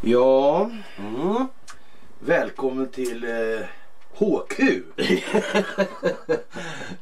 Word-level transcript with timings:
Ja, 0.00 0.70
Mm. 0.98 1.46
välkommen 2.18 2.88
till 2.88 3.24
eh, 3.24 3.66
HQ. 4.18 4.60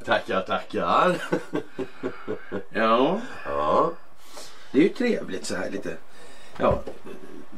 Tackar, 0.04 0.40
tackar. 0.42 1.16
Ja, 2.70 3.20
Ja. 3.44 3.92
det 4.72 4.78
är 4.78 4.82
ju 4.82 4.88
trevligt 4.88 5.44
så 5.46 5.56
här 5.56 5.70
lite. 5.70 5.96
Ja, 6.58 6.82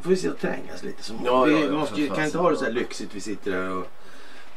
får 0.02 0.10
vi 0.10 0.16
sitta 0.16 0.32
och 0.34 0.40
trängas 0.40 0.82
lite. 0.82 1.02
Som, 1.02 1.16
Ja, 1.24 1.44
vi 1.44 1.64
ja, 1.66 1.70
måste, 1.72 2.00
ju- 2.00 2.08
kan 2.08 2.24
inte 2.24 2.38
ha 2.38 2.50
det 2.50 2.56
så 2.56 2.64
här 2.64 2.72
lyxigt. 2.72 3.14
Vi 3.14 3.20
sitter 3.20 3.50
där 3.50 3.70
och 3.70 3.86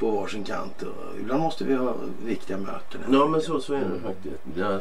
på 0.02 0.12
varsin 0.12 0.44
kant. 0.44 0.82
Och 0.82 1.20
ibland 1.20 1.42
måste 1.44 1.64
vi 1.64 1.76
ha 1.76 1.94
viktiga 2.26 2.58
möten. 2.58 3.02
ja, 3.12 3.28
men 3.28 3.42
så, 3.42 3.62
så 3.62 3.74
är 3.74 3.80
det 3.80 4.00
faktiskt. 4.04 4.36
Ja. 4.56 4.80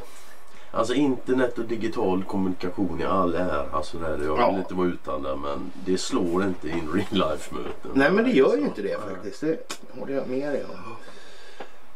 Alltså 0.73 0.95
internet 0.95 1.59
och 1.59 1.65
digital 1.65 2.25
kommunikation 2.25 3.01
i 3.01 3.05
all 3.05 3.35
ära. 3.35 3.67
Alltså 3.73 3.99
det 3.99 4.09
jag 4.11 4.17
vill 4.19 4.27
Ja. 4.27 4.59
inte 4.59 4.75
vara 4.75 4.87
utan 4.89 5.23
det 5.23 5.37
men 5.37 5.73
det 5.85 5.99
slår 5.99 6.45
inte 6.45 6.69
in 6.69 6.89
real 6.95 7.31
life 7.31 7.55
möten. 7.55 7.91
Nej, 7.95 8.11
men 8.13 8.25
det 8.25 8.31
gör 8.31 8.57
ju 8.57 8.63
inte 8.63 8.83
det 8.83 9.01
faktiskt. 9.01 9.41
Det 9.41 9.57
håller 10.01 10.15
jag 10.15 10.29
med 10.29 10.53
dig 10.53 10.65
om. 10.65 10.95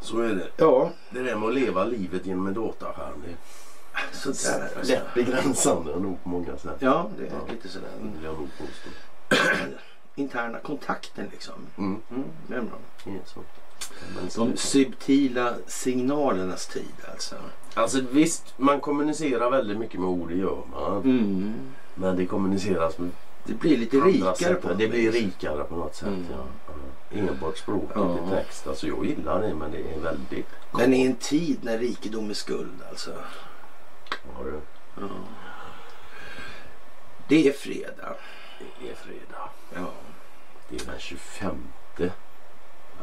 Så 0.01 0.21
är 0.21 0.29
det. 0.35 0.49
Ja, 0.57 0.91
Det 1.11 1.23
där 1.23 1.37
med 1.37 1.49
att 1.49 1.55
leva 1.55 1.85
livet 1.85 2.27
genom 2.27 2.47
en 2.47 2.55
dataskärm. 2.55 3.23
Det 3.27 4.17
sådär. 4.17 4.59
är 4.75 4.79
Alltså. 4.79 4.93
lätt 4.93 5.15
begränsande 5.15 5.99
nog 6.01 6.23
på 6.23 6.29
många 6.29 6.57
sätt. 6.57 6.77
Ja, 6.79 7.11
det 7.19 7.25
är 7.27 7.31
Ja. 7.31 7.53
lite 7.53 7.69
sådär. 7.69 7.89
Vill 8.03 8.25
jag 8.25 8.35
nog 8.39 8.49
påstå. 8.59 8.89
Interna 10.15 10.59
kontakten 10.59 11.29
liksom. 11.33 11.55
Mm. 11.79 12.01
Mm, 12.11 12.25
det 12.47 12.55
är 12.55 12.61
bra. 12.61 12.79
Men 14.17 14.31
så- 14.31 14.45
De 14.45 14.57
subtila 14.57 15.55
signalernas 15.67 16.67
tid 16.67 16.93
alltså. 17.13 17.35
Alltså 17.75 18.01
visst, 18.11 18.55
man 18.57 18.81
kommunicerar 18.81 19.51
väldigt 19.51 19.79
mycket 19.79 20.01
med 20.01 20.09
ord, 20.09 20.29
det 20.29 20.35
gör 20.37 20.63
man. 20.73 20.97
Mm. 21.03 21.55
Men 21.95 22.17
det 22.17 22.27
kommuniceras 22.27 22.99
med 22.99 23.11
Det 23.45 23.55
blir 23.55 23.77
lite 23.77 23.97
rikare 23.97 24.37
sätt. 24.37 24.63
på 24.63 24.75
Det 24.75 24.89
blir 24.89 25.13
rikare 25.13 25.65
på 25.65 25.77
något 25.77 25.95
sätt. 25.95 26.09
Mm. 26.09 26.25
Ja. 26.31 26.45
Enbart 27.19 27.59
språk, 27.59 27.91
Ja. 27.95 28.13
inte 28.19 28.37
text. 28.37 28.67
Alltså 28.67 28.87
jag 28.87 29.07
gillar 29.07 29.43
det 29.43 29.55
men 29.55 29.71
det 29.71 29.95
är 29.95 30.01
väldigt... 30.01 30.47
Men 30.73 30.95
i 30.95 31.07
en 31.07 31.17
tid 31.17 31.59
när 31.65 31.79
rikedom 31.79 32.31
är 32.31 32.35
skuld 32.35 32.83
alltså. 32.91 33.11
Ja, 34.11 34.45
det- 34.45 34.61
Ja. 35.01 35.09
Det 37.29 37.49
är 37.49 37.53
fredag. 37.53 38.15
Det 38.81 38.91
är 38.91 38.95
fredag. 38.95 39.49
Ja. 39.75 39.87
Det 40.77 40.83
är 40.83 40.87
den 40.87 40.99
25 40.99 41.57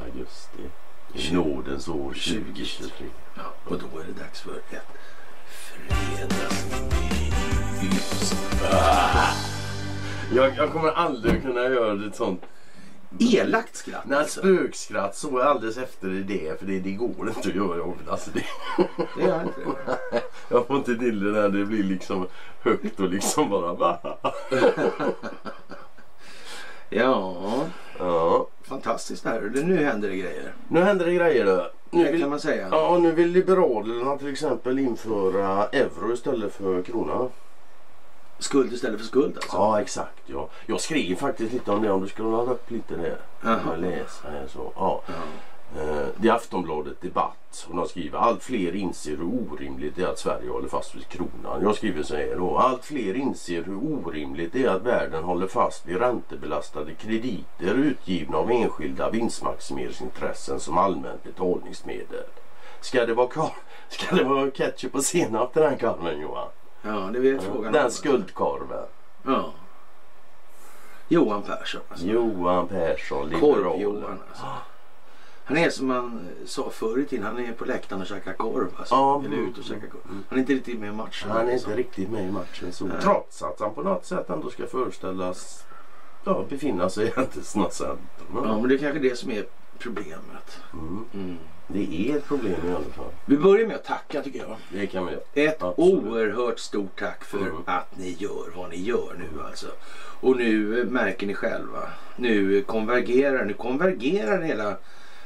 augusti. 0.03 0.69
I 1.13 1.33
nådens 1.33 1.87
år 1.87 2.13
2023. 2.13 3.05
ja. 3.35 3.41
Och 3.65 3.79
då 3.79 3.99
är 3.99 4.03
det 4.03 4.11
dags 4.23 4.41
för 4.41 4.51
ett 4.51 4.87
fredagsmys. 5.47 7.23
Jag, 10.33 10.55
jag 10.57 10.71
kommer 10.71 10.91
aldrig 10.91 11.41
kunna 11.41 11.61
göra 11.61 12.07
ett 12.07 12.15
sånt 12.15 12.41
Elakt 13.19 13.75
skratt 13.75 14.05
när 14.05 14.17
alltså. 14.17 14.39
spökskratt 14.39 15.15
så 15.15 15.41
alldeles 15.41 15.77
efter 15.77 16.07
det 16.07 16.59
för 16.59 16.65
det, 16.65 16.79
det 16.79 16.91
går 16.91 17.27
inte 17.27 17.49
att 17.49 17.55
göra. 17.55 17.93
Alltså 18.09 18.29
det, 18.33 18.45
Det 19.17 19.23
gör 19.23 19.41
inte 19.41 19.61
det. 19.61 20.21
jag 20.49 20.67
får 20.67 20.77
inte 20.77 20.95
till 20.95 21.19
det 21.19 21.31
där. 21.31 21.49
Det 21.49 21.65
blir 21.65 21.83
liksom 21.83 22.27
högt 22.61 22.99
och 22.99 23.09
liksom 23.09 23.49
bara... 23.49 23.97
Ja, 26.93 27.35
Ja. 27.99 28.47
fantastiskt 28.63 29.23
det 29.23 29.29
här. 29.29 29.41
Det- 29.41 29.63
Nu 29.63 29.85
händer 29.85 30.09
det 30.09 30.15
grejer. 30.15 30.53
Nu 30.67 30.81
händer 30.81 31.05
det 31.05 31.13
grejer 31.13 31.45
då. 31.45 31.71
Nu 31.89 32.03
Det 32.05 32.11
vill, 32.11 32.21
kan 32.21 32.29
man 32.29 32.39
säga. 32.39 32.67
ja, 32.71 32.97
nu 33.01 33.11
vill 33.11 33.29
Liberalerna 33.31 34.17
till 34.17 34.31
exempel 34.31 34.79
införa 34.79 35.65
euro 35.67 36.13
istället 36.13 36.53
för 36.53 36.81
krona. 36.81 37.27
Skuld 38.39 38.73
istället 38.73 38.99
för 38.99 39.07
skuld 39.07 39.35
alltså. 39.35 39.57
Ja 39.57 39.81
exakt. 39.81 40.21
Ja. 40.25 40.49
Jag 40.65 40.81
skrev 40.81 41.15
faktiskt 41.15 41.53
lite 41.53 41.71
om 41.71 41.81
det 41.81 41.91
om 41.91 42.01
du 42.01 42.07
skulle 42.07 42.29
ladda 42.29 42.51
upp 42.51 42.71
lite 42.71 42.95
där. 42.95 43.17
Läsa 43.77 44.27
så. 44.47 44.71
Ja. 44.75 45.01
Ja. 45.07 45.13
Eh, 45.77 46.05
Det 46.15 46.27
är 46.29 46.33
Aftonbladet 46.33 47.01
Debatt 47.01 47.67
och 47.69 47.75
de 47.75 47.87
skriver 47.87 48.19
allt 48.19 48.43
fler 48.43 48.75
inser 48.75 49.11
hur 49.17 49.23
orimligt 49.51 49.95
det 49.95 50.03
är 50.03 50.07
att 50.07 50.19
Sverige 50.19 50.49
håller 50.49 50.67
fast 50.67 50.95
vid 50.95 51.07
kronan. 51.07 51.61
Jag 51.61 51.75
skriver 51.75 52.03
så 52.03 52.15
här 52.15 52.35
då. 52.37 52.57
Allt 52.57 52.85
fler 52.85 53.13
inser 53.13 53.63
hur 53.63 53.77
orimligt 53.77 54.53
det 54.53 54.63
är 54.65 54.69
att 54.69 54.81
världen 54.81 55.23
håller 55.23 55.47
fast 55.47 55.85
vid 55.85 55.97
räntebelastade 55.97 56.93
krediter 56.93 57.73
utgivna 57.73 58.37
av 58.37 58.51
enskilda 58.51 59.09
vinstmaximeringsintressen 59.09 60.59
som 60.59 60.77
allmänt 60.77 61.23
betalningsmedel. 61.23 62.23
Ska 62.81 63.05
det 63.05 63.13
vara, 63.13 63.27
ka- 63.27 63.51
ska 63.89 64.15
det 64.15 64.23
vara 64.23 64.51
ketchup 64.51 64.95
och 64.95 65.03
senap 65.03 65.53
till 65.53 65.61
den 65.61 65.77
korven 65.77 66.21
Johan? 66.21 66.47
Ja, 66.81 66.91
det 67.13 67.29
är 67.29 67.39
frågan. 67.39 67.73
Den 67.73 67.91
skuldkorven. 67.91 68.85
Ja. 69.25 69.53
Johan 71.07 71.41
Persson 71.41 71.81
alltså. 71.89 72.05
Johan 72.05 72.67
Persson, 72.67 73.29
Liberalerna. 73.29 73.63
Korv-Johan 73.69 74.19
alltså. 74.29 74.45
Han 75.45 75.57
är 75.57 75.69
som 75.69 75.87
man 75.87 76.27
sa 76.45 76.69
förr 76.69 76.99
i 76.99 77.05
tiden. 77.05 77.25
Han 77.25 77.39
är 77.39 77.51
på 77.51 77.65
läktaren 77.65 78.01
och 78.01 78.07
käkar 78.07 78.33
korv. 78.33 78.67
Alltså. 78.77 78.95
Ja. 78.95 79.23
Eller 79.25 79.37
ute 79.37 79.59
och 79.59 79.65
käkar 79.65 79.87
korv. 79.87 80.01
Mm. 80.09 80.23
Han 80.29 80.37
är 80.37 80.41
inte 80.41 80.53
riktigt 80.53 80.79
med 80.79 80.89
i 80.89 80.95
matchen. 80.95 81.31
Han 81.31 81.47
är 81.47 81.51
liksom. 81.51 81.71
inte 81.71 81.81
riktigt 81.81 82.09
med 82.09 82.27
i 82.27 82.31
matchen 82.31 82.71
så. 82.71 82.85
Nej. 82.85 82.97
Trots 83.01 83.41
att 83.41 83.59
han 83.59 83.73
på 83.73 83.81
något 83.83 84.05
sätt 84.05 84.29
ändå 84.29 84.49
ska 84.49 84.67
föreställas 84.67 85.63
ja, 86.23 86.45
befinna 86.49 86.89
sig 86.89 87.07
i 87.07 87.11
händelserna 87.15 87.69
centrum. 87.69 87.97
Ja, 88.33 88.59
men 88.59 88.69
det 88.69 88.75
är 88.75 88.77
kanske 88.79 88.99
det 88.99 89.15
som 89.15 89.31
är 89.31 89.45
problemet. 89.79 90.61
Mm. 90.73 91.05
Mm. 91.13 91.37
Det 91.67 92.09
är 92.09 92.17
ett 92.17 92.25
problem 92.25 92.55
i 92.67 92.69
alla 92.69 92.93
fall. 92.95 93.11
Vi 93.25 93.37
börjar 93.37 93.67
med 93.67 93.75
att 93.75 93.83
tacka 93.83 94.21
tycker 94.21 94.39
jag. 94.39 94.57
Det 94.69 94.87
kan 94.87 95.05
vi 95.05 95.11
göra. 95.11 95.21
Ett 95.33 95.63
Absolut. 95.63 96.03
oerhört 96.03 96.59
stort 96.59 96.99
tack 96.99 97.23
för 97.23 97.37
Mm. 97.37 97.55
att 97.65 97.97
ni 97.97 98.15
gör 98.19 98.51
vad 98.55 98.69
ni 98.69 98.81
gör 98.81 99.15
nu 99.19 99.43
alltså. 99.43 99.67
Och 100.21 100.37
nu 100.37 100.79
eh, 100.79 100.85
märker 100.85 101.27
ni 101.27 101.33
själva. 101.33 101.79
Nu 102.15 102.61
konvergerar, 102.61 103.45
nu 103.45 103.53
konvergerar 103.53 104.41
hela 104.41 104.77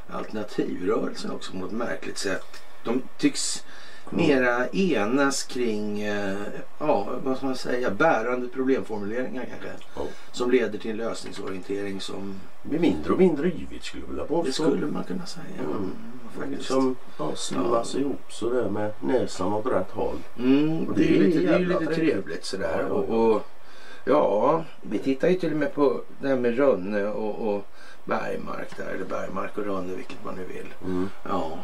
alternativrörelsen 0.10 1.32
också 1.32 1.52
på 1.52 1.58
något 1.58 1.72
märkligt 1.72 2.18
sätt. 2.18 2.46
De 2.84 3.02
tycks 3.18 3.64
mera 4.10 4.68
enas 4.68 5.44
kring, 5.44 6.02
eh, 6.02 6.38
ja 6.80 7.08
vad 7.24 7.38
ska 7.38 7.46
man 7.46 7.56
säga, 7.56 7.90
bärande 7.92 8.48
problemformuleringar 8.48 9.46
kanske. 9.50 9.68
Ja. 9.96 10.02
Som 10.32 10.52
leder 10.52 10.80
till 10.80 10.92
en 10.92 10.98
lösningsorientering 10.98 12.02
som, 12.02 12.36
Det 12.64 12.70
blir 12.70 12.80
mindre 12.80 13.14
och 13.14 13.20
mindre 13.20 13.48
yvigt 13.48 13.84
skulle 13.84 14.04
jag 14.04 14.08
vilja 14.08 14.24
det 14.24 14.30
påstå. 14.30 14.52
skulle 14.64 14.86
man 14.86 15.04
kunna 15.04 15.26
säga. 15.26 15.46
Mm. 15.60 15.92
Mm. 16.44 16.60
Som 16.62 16.96
ja, 17.18 17.36
slummas 17.36 17.96
ihop 17.96 18.22
sådär 18.34 18.70
med 18.70 18.92
näsan 19.00 19.54
åt 19.54 19.66
rätt 19.66 19.92
håll. 19.92 20.18
Mm, 20.40 20.88
Och 20.88 20.96
det, 20.98 21.04
är 21.04 21.12
ju 21.12 21.24
lite, 21.24 21.40
det 21.40 21.54
är 21.56 21.60
lite 21.60 21.78
trevligt. 21.80 21.96
trevligt 21.96 22.46
sådär. 22.46 22.78
Ja, 22.80 22.88
ja, 22.88 22.94
Och, 23.16 23.32
och, 23.36 23.42
ja, 24.06 24.64
vi 24.82 25.00
tittar 25.00 25.28
ju 25.28 25.36
till 25.36 25.52
och 25.52 25.58
med 25.58 25.74
på 25.74 26.02
det 26.22 26.28
här 26.28 26.36
med 26.36 26.58
Rönne 26.58 27.06
och, 27.08 27.56
och 27.56 27.68
Bergmark 28.06 28.78
där. 28.78 28.86
Eller 28.88 29.06
Bergmark 29.06 29.58
och 29.58 29.66
Rönne, 29.66 29.96
vilket 29.96 30.26
man 30.26 30.36
nu 30.36 30.44
vill. 30.44 30.74
Mm. 30.84 31.10
Ja. 31.24 31.58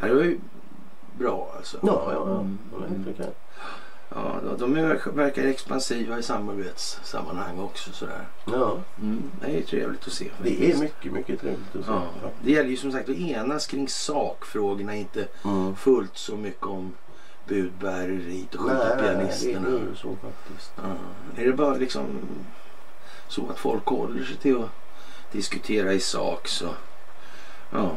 det 0.00 0.14
var 0.14 0.22
ju 0.22 0.38
bra 1.18 1.52
alltså. 1.56 1.78
Ja, 1.82 2.02
ja, 2.12 2.24
ja. 2.26 2.40
Mm. 2.40 2.58
Ja, 4.14 4.40
de, 4.58 4.76
är- 4.76 5.10
verkar 5.12 5.44
expansiva 5.44 6.18
i 6.18 6.22
samarbetssammanhang 6.22 7.58
också 7.60 7.92
sådär. 7.92 8.26
Ja, 8.44 8.78
Mm, 9.00 9.22
det 9.40 9.46
är 9.46 9.50
ju 9.56 9.62
trevligt 9.62 10.06
att 10.06 10.12
se. 10.12 10.30
det 10.42 10.50
är 10.50 10.56
faktiskt. 10.58 10.80
mycket, 10.82 11.12
mycket 11.12 11.40
trevligt 11.40 11.76
att 11.76 11.84
se. 11.84 11.90
Ja, 11.92 12.02
det 12.44 12.50
gäller 12.52 12.70
ju 12.70 12.76
som 12.76 12.92
sagt 12.92 13.08
att 13.08 13.16
enas 13.16 13.66
kring 13.66 13.88
sakfrågorna, 13.88 14.94
inte 14.94 15.28
Mm. 15.44 15.76
fullt 15.76 16.16
så 16.16 16.36
mycket 16.36 16.66
om 16.66 16.92
budbäreriet 17.48 18.54
och 18.54 18.66
Nej, 18.66 18.76
skjuta 18.76 18.96
det 18.96 19.08
är 19.08 19.14
pianisterna. 19.14 19.68
ju 19.68 19.94
så 19.96 20.16
faktiskt. 20.16 20.72
Ja. 20.76 20.82
Är 21.42 21.46
det 21.46 21.52
bara 21.52 21.74
liksom 21.74 22.02
så 23.28 23.50
att 23.50 23.58
folk 23.58 23.86
håller 23.86 24.24
sig 24.24 24.36
till 24.36 24.56
att 24.56 24.70
diskutera 25.32 25.92
i 25.92 26.00
sak 26.00 26.48
så 26.48 26.68
ja, 27.70 27.90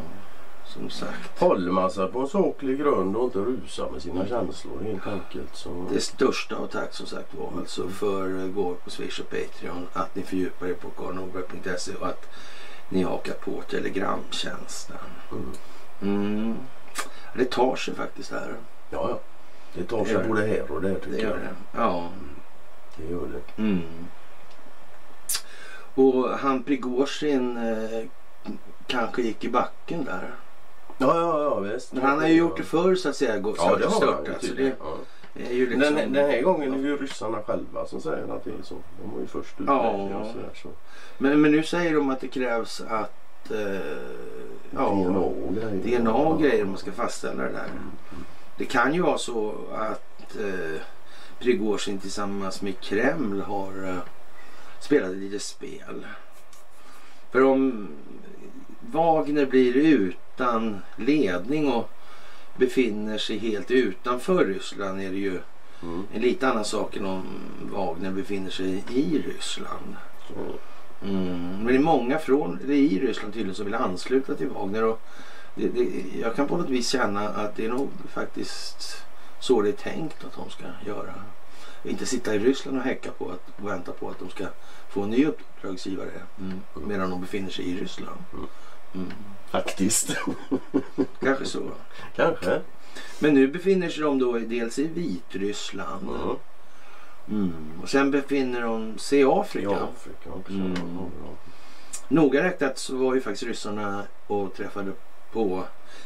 som 0.65 0.89
sagt. 0.89 1.39
Håller 1.39 1.71
man 1.71 1.91
sig 1.91 2.07
på 2.07 2.19
en 2.19 2.27
saklig 2.27 2.79
grund 2.79 3.15
och 3.15 3.23
inte 3.23 3.39
rusar 3.39 3.89
med 3.89 4.01
sina 4.01 4.27
känslor 4.27 4.83
helt 4.83 5.07
enkelt. 5.07 5.55
Så... 5.55 5.87
Det 5.91 5.99
största 5.99 6.55
av 6.55 6.67
tack 6.67 6.93
som 6.93 7.05
sagt 7.05 7.33
var 7.33 7.51
alltså 7.59 7.87
för 7.87 8.47
går 8.47 8.73
på 8.73 8.89
Swish 8.89 9.19
och 9.19 9.29
Patreon 9.29 9.87
att 9.93 10.15
ni 10.15 10.21
fördjupar 10.23 10.67
er 10.67 10.73
på 10.73 10.89
karlnorberg.se 10.89 11.91
och 11.95 12.07
att 12.07 12.29
ni 12.89 13.03
hakar 13.03 13.33
på 13.33 13.61
telegramtjänsten. 13.61 14.97
Mm. 15.31 15.51
Mm. 16.01 16.57
Det 17.35 17.45
tar 17.51 17.75
sig 17.75 17.95
faktiskt 17.95 18.31
här. 18.31 18.55
Ja, 18.89 19.09
ja. 19.09 19.19
Det 19.73 19.83
tar 19.83 19.99
Det 19.99 20.05
sig 20.05 20.17
det. 20.17 20.27
både 20.27 20.41
här 20.47 20.71
och 20.71 20.81
där 20.81 20.95
tycker 20.95 21.11
Det 21.11 21.21
jag. 21.23 21.35
det. 21.37 21.55
Ja. 21.77 22.09
Det 22.97 23.11
gör 23.11 23.27
det. 23.27 23.61
Mm. 23.61 23.81
Och 25.95 26.29
han 26.29 26.63
Prigozjin 26.63 27.57
eh, 27.57 28.07
kanske 28.87 29.21
gick 29.21 29.43
i 29.43 29.49
backen 29.49 30.03
där. 30.05 30.35
Ja, 30.97 31.15
ja, 31.19 31.43
ja 31.43 31.59
visst. 31.59 31.93
Men 31.93 32.03
han 32.03 32.19
har 32.19 32.27
ju 32.27 32.33
gjort 32.33 32.57
det 32.57 32.63
förr 32.63 32.95
så 32.95 33.09
att 33.09 33.15
säga. 33.15 33.39
Gå, 33.39 33.55
Ja, 33.57 33.75
det 33.75 33.85
har 33.85 34.01
han 34.13 34.33
alltså, 34.33 34.53
det 34.55 34.63
Ja. 34.79 35.43
är 35.49 35.53
ju 35.53 35.69
liksom... 35.69 35.95
Den, 35.95 36.13
den 36.13 36.29
här 36.29 36.41
gången 36.41 36.73
är 36.73 36.77
det 36.77 36.83
ju 36.87 36.97
ryssarna 36.97 37.37
själva 37.47 37.85
som 37.85 38.01
säger 38.01 38.35
att 38.35 38.43
det 38.43 38.49
är 38.49 38.63
så. 38.63 38.75
De 39.03 39.11
var 39.13 39.19
ju 39.21 39.27
först 39.27 39.61
ut 39.61 39.67
Ja. 39.67 40.09
så. 40.63 40.69
men, 41.17 41.41
men 41.41 41.51
nu 41.51 41.63
säger 41.63 41.93
de 41.95 42.09
att 42.09 42.21
det 42.21 42.27
krävs 42.27 42.81
att 42.81 43.51
eh, 43.51 43.57
Ja, 44.71 44.89
DNA 44.89 45.19
och 45.19 45.55
grejer. 45.55 45.99
DNA 45.99 46.37
grejer 46.41 46.65
man 46.65 46.77
ska 46.77 46.91
fastställa 46.91 47.43
det 47.43 47.49
där. 47.49 47.67
Det 48.57 48.65
kan 48.65 48.93
ju 48.93 49.01
vara 49.01 49.17
så 49.17 49.53
att 49.75 50.35
eh, 50.39 50.81
Prigozjin 51.39 51.99
tillsammans 51.99 52.61
med 52.61 52.79
Kreml 52.79 53.41
har 53.41 53.87
eh, 53.87 53.97
spelat 54.83 55.11
ett 55.11 55.17
litet 55.17 55.41
spel. 55.41 56.05
För 57.31 57.43
om 57.43 57.87
Wagner 58.79 59.45
blir 59.45 59.75
utan 59.75 60.81
ledning 60.95 61.67
och 61.73 61.89
befinner 62.57 63.17
sig 63.17 63.37
helt 63.37 63.71
utanför 63.71 64.45
Ryssland 64.45 65.01
är 65.01 65.09
det 65.09 65.17
ju 65.17 65.39
Mm. 65.83 66.03
en 66.13 66.21
lite 66.21 66.47
annan 66.47 66.65
sak 66.65 66.95
än 66.97 67.05
om 67.05 67.23
Wagner 67.71 68.11
befinner 68.11 68.49
sig 68.49 68.83
i 68.93 69.21
Ryssland. 69.27 69.95
Så. 70.27 70.33
Mm. 71.05 71.57
Men 71.57 71.65
det 71.67 71.75
är 71.75 71.79
många 71.79 72.17
från, 72.17 72.59
eller 72.63 72.73
i 72.73 72.99
Ryssland 72.99 73.33
tydligen 73.33 73.55
som 73.55 73.65
vill 73.65 73.73
ansluta 73.75 74.35
till 74.35 74.49
Wagner. 74.49 74.83
Och 74.83 75.01
det, 75.55 75.67
det, 75.67 75.87
jag 76.21 76.35
kan 76.35 76.47
på 76.47 76.57
något 76.57 76.69
vis 76.69 76.89
känna 76.89 77.29
att 77.29 77.55
det 77.55 77.65
är 77.65 77.69
nog 77.69 77.89
faktiskt 78.09 79.05
så 79.39 79.61
det 79.61 79.69
är 79.69 79.73
tänkt 79.73 80.25
att 80.25 80.35
de 80.35 80.49
ska 80.49 80.63
göra. 80.85 81.13
Inte 81.83 82.05
sitta 82.05 82.35
i 82.35 82.39
Ryssland 82.39 82.77
och 82.77 82.83
häcka 82.83 83.11
på 83.11 83.29
att, 83.29 83.61
och 83.61 83.67
vänta 83.67 83.91
på 83.91 84.09
att 84.09 84.19
de 84.19 84.29
ska 84.29 84.47
få 84.89 85.01
en 85.01 85.09
ny 85.09 85.25
uppdragsgivare 85.25 86.11
mm. 86.39 86.61
medan 86.73 87.09
de 87.09 87.21
befinner 87.21 87.49
sig 87.49 87.65
i 87.65 87.77
Ryssland. 87.77 88.17
Mm. 88.95 89.11
Faktiskt. 89.51 90.17
Kanske 91.19 91.45
så. 91.45 91.71
Kanske. 92.15 92.61
Men 93.19 93.33
nu 93.33 93.47
befinner 93.47 93.89
sig 93.89 94.03
de 94.03 94.19
då 94.19 94.39
dels 94.39 94.79
i 94.79 94.87
Vitryssland 94.87 96.09
Mm. 97.27 97.41
mm. 97.41 97.81
och 97.81 97.89
sen 97.89 98.11
befinner 98.11 98.61
de 98.61 98.97
sig 98.97 99.19
i 99.19 99.23
Afrika. 99.23 99.71
I 99.71 99.73
Afrika 99.73 100.29
också. 100.29 100.53
Mm. 100.53 100.77
Noga 102.07 102.43
räknat 102.43 102.77
så 102.77 102.97
var 102.97 103.15
ju 103.15 103.21
faktiskt 103.21 103.43
ryssarna 103.43 104.03
och 104.27 104.53
träffade 104.53 104.91
på 105.31 105.63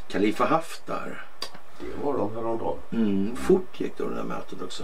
Khalifa 0.07 0.45
Haftar. 0.45 1.25
Det 1.79 2.05
var 2.05 2.17
de 2.17 2.35
häromdagen. 2.35 2.77
Mm. 2.91 3.35
Fort 3.35 3.79
gick 3.79 3.97
då 3.97 4.09
det 4.09 4.15
där 4.15 4.23
mötet 4.23 4.61
också. 4.61 4.83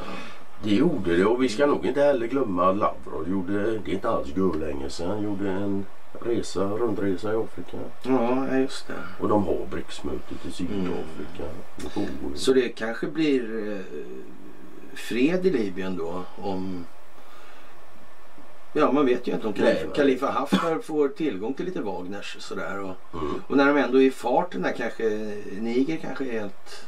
Det 0.63 0.75
gjorde 0.75 1.15
det 1.17 1.25
och 1.25 1.43
vi 1.43 1.49
ska 1.49 1.65
nog 1.65 1.85
inte 1.85 2.01
heller 2.01 2.27
glömma 2.27 2.71
Lavrov. 2.71 3.29
Gjorde, 3.29 3.53
det 3.63 3.91
är 3.91 3.93
inte 3.93 4.09
alls 4.09 4.29
länge 4.59 4.89
sedan. 4.89 5.23
Gjorde 5.23 5.49
en 5.49 5.85
resa, 6.21 6.63
rundresa 6.63 7.33
i 7.33 7.35
Afrika. 7.35 7.77
Ja, 8.03 8.57
just 8.57 8.87
det. 8.87 8.93
Och 9.19 9.29
de 9.29 9.45
har 9.45 9.65
BRICS-mötet 9.71 10.45
i 10.45 10.51
Sydafrika. 10.51 11.43
Pågår. 11.93 12.35
Så 12.35 12.53
det 12.53 12.69
kanske 12.69 13.07
blir 13.07 13.71
eh, 13.71 13.79
fred 14.93 15.45
i 15.45 15.49
Libyen 15.49 15.97
då 15.97 16.23
om... 16.35 16.85
Ja, 18.75 18.91
man 18.91 19.05
vet 19.05 19.27
ju 19.27 19.31
inte 19.33 19.47
om 19.47 19.53
Nej, 19.57 19.87
Khalifa, 19.95 20.31
Haftar 20.31 20.79
får 20.79 21.07
tillgång 21.07 21.53
till 21.53 21.65
lite 21.65 21.81
Wagners 21.81 22.35
sådär. 22.39 22.79
Och, 22.79 22.95
Mm. 23.19 23.41
och 23.47 23.57
när 23.57 23.67
de 23.67 23.77
ändå 23.77 24.01
är 24.01 24.05
i 24.05 24.11
farten 24.11 24.61
där 24.61 24.73
kanske 24.77 25.03
Niger 25.59 25.97
kanske 25.97 26.25
är 26.25 26.45
ett 26.45 26.87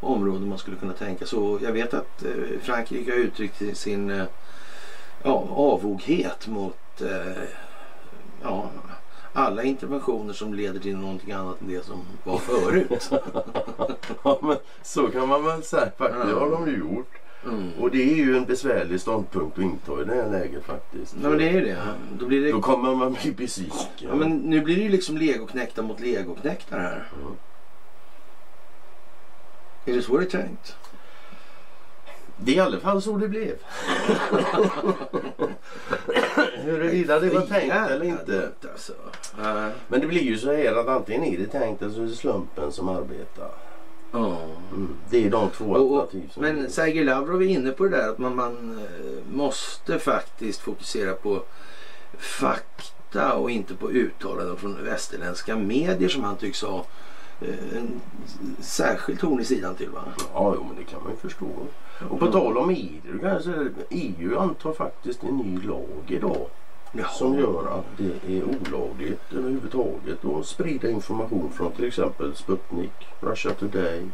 område 0.00 0.46
man 0.46 0.58
skulle 0.58 0.76
kunna 0.76 0.92
tänka 0.92 1.26
så. 1.26 1.58
Jag 1.62 1.72
vet 1.72 1.94
att 1.94 2.24
eh, 2.24 2.60
Frankrike 2.62 3.10
har 3.10 3.18
uttryckt 3.18 3.62
sin 3.78 4.10
eh, 4.10 4.24
ja, 5.22 5.46
avoghet 5.50 6.46
mot 6.46 7.00
eh, 7.00 7.42
ja, 8.42 8.70
alla 9.32 9.62
interventioner 9.62 10.32
som 10.32 10.54
leder 10.54 10.80
till 10.80 10.96
någonting 10.96 11.32
annat 11.32 11.60
än 11.60 11.68
det 11.68 11.84
som 11.84 12.00
var 12.24 12.38
förut. 12.38 13.10
Ja, 14.24 14.38
men 14.42 14.56
så 14.82 15.06
kan 15.08 15.28
man 15.28 15.44
väl 15.44 15.62
säga. 15.62 15.90
Faktiskt 15.98 16.28
Ja. 16.28 16.38
har 16.40 16.50
de 16.50 16.66
ju 16.70 16.78
gjort. 16.78 17.12
Mm. 17.44 17.70
Och 17.80 17.90
det 17.90 18.02
är 18.12 18.16
ju 18.16 18.36
en 18.36 18.44
besvärlig 18.44 19.00
ståndpunkt 19.00 19.58
att 19.58 19.64
inta 19.64 20.02
i 20.02 20.04
det 20.04 20.14
här 20.14 20.30
läget 20.30 20.64
faktiskt. 20.64 21.14
Nej, 21.20 21.30
men 21.30 21.38
det 21.38 21.48
är 21.48 21.52
ju 21.52 21.60
det. 21.60 21.78
Då 22.18 22.26
blir 22.26 22.40
det 22.44 22.52
Då 22.52 22.60
kommer 22.60 22.94
man 22.94 23.16
bli 23.22 23.32
besviken. 23.32 23.78
Ja, 23.98 24.14
men 24.14 24.36
nu 24.36 24.60
blir 24.60 24.76
det 24.76 24.82
ju 24.82 24.88
liksom 24.88 25.16
legoknektar 25.16 25.82
mot 25.82 26.00
legoknektar 26.00 26.78
här. 26.78 27.08
Mm. 27.20 27.32
Är 29.90 29.96
det 29.96 30.02
så 30.02 30.16
det 30.16 30.24
är 30.24 30.42
tänkt? 30.42 30.76
Det 32.36 32.52
är 32.52 32.56
i 32.56 32.60
alla 32.60 32.80
fall 32.80 33.02
så 33.02 33.16
det 33.16 33.28
blev. 33.28 33.54
Huruvida 36.64 37.20
det 37.20 37.30
var 37.30 37.40
tänkt 37.40 37.74
eller 37.74 38.04
inte. 38.04 38.50
Alltså. 38.72 38.92
Men 39.88 40.00
det 40.00 40.06
blir 40.06 40.22
ju 40.22 40.38
så 40.38 40.52
här 40.52 40.74
att 40.76 40.88
antingen 40.88 41.24
är 41.24 41.38
det 41.38 41.46
tänkt 41.46 41.82
eller 41.82 41.92
så 41.92 42.02
är 42.02 42.06
det 42.06 42.14
slumpen 42.14 42.72
som 42.72 42.88
arbetar. 42.88 43.50
Mm. 44.14 44.88
Det 45.10 45.26
är 45.26 45.30
de 45.30 45.50
två 45.50 45.64
Och, 45.64 45.92
och, 45.92 46.00
alternativ 46.00 46.30
som 46.34 46.42
men 46.42 46.70
Sergej 46.70 47.04
Lavrov 47.04 47.42
är 47.42 47.46
inne 47.46 47.70
på 47.70 47.84
det 47.84 47.90
där 47.90 48.08
att 48.08 48.18
man, 48.18 48.36
man 48.36 48.78
eh, 48.78 49.34
måste 49.34 49.98
faktiskt 49.98 50.60
fokusera 50.60 51.14
på 51.14 51.42
fakta 52.18 53.34
och 53.34 53.50
inte 53.50 53.74
på 53.74 53.90
uttalanden 53.90 54.56
från 54.56 54.84
västerländska 54.84 55.56
medier 55.56 56.08
som 56.08 56.24
han 56.24 56.36
tycks 56.36 56.62
ha 56.62 56.86
en 57.40 58.00
särskild 58.60 59.20
ton 59.20 59.40
i 59.40 59.44
sidan 59.44 59.74
till. 59.74 59.90
Va? 59.90 60.04
Ja, 60.34 60.54
jo, 60.56 60.64
men 60.64 60.76
det 60.76 60.84
kan 60.84 61.02
man 61.02 61.12
ju 61.12 61.18
förstå. 61.18 61.46
Och 62.10 62.20
på 62.20 62.32
tal 62.32 62.58
om 62.58 62.70
EU, 62.70 63.40
säga, 63.42 63.70
EU 63.90 64.38
antar 64.38 64.72
faktiskt 64.72 65.22
en 65.24 65.36
ny 65.36 65.60
lag 65.62 66.04
idag. 66.06 66.46
Jaha. 66.92 67.08
Som 67.08 67.38
gör 67.38 67.78
att 67.78 67.98
det 67.98 68.38
är 68.38 68.44
olagligt 68.44 69.32
överhuvudtaget 69.32 70.24
att 70.24 70.46
sprida 70.46 70.90
information 70.90 71.52
från 71.52 71.72
till 71.72 71.84
exempel 71.84 72.34
Sputnik, 72.34 72.92
Russia 73.20 73.52
Today. 73.54 74.08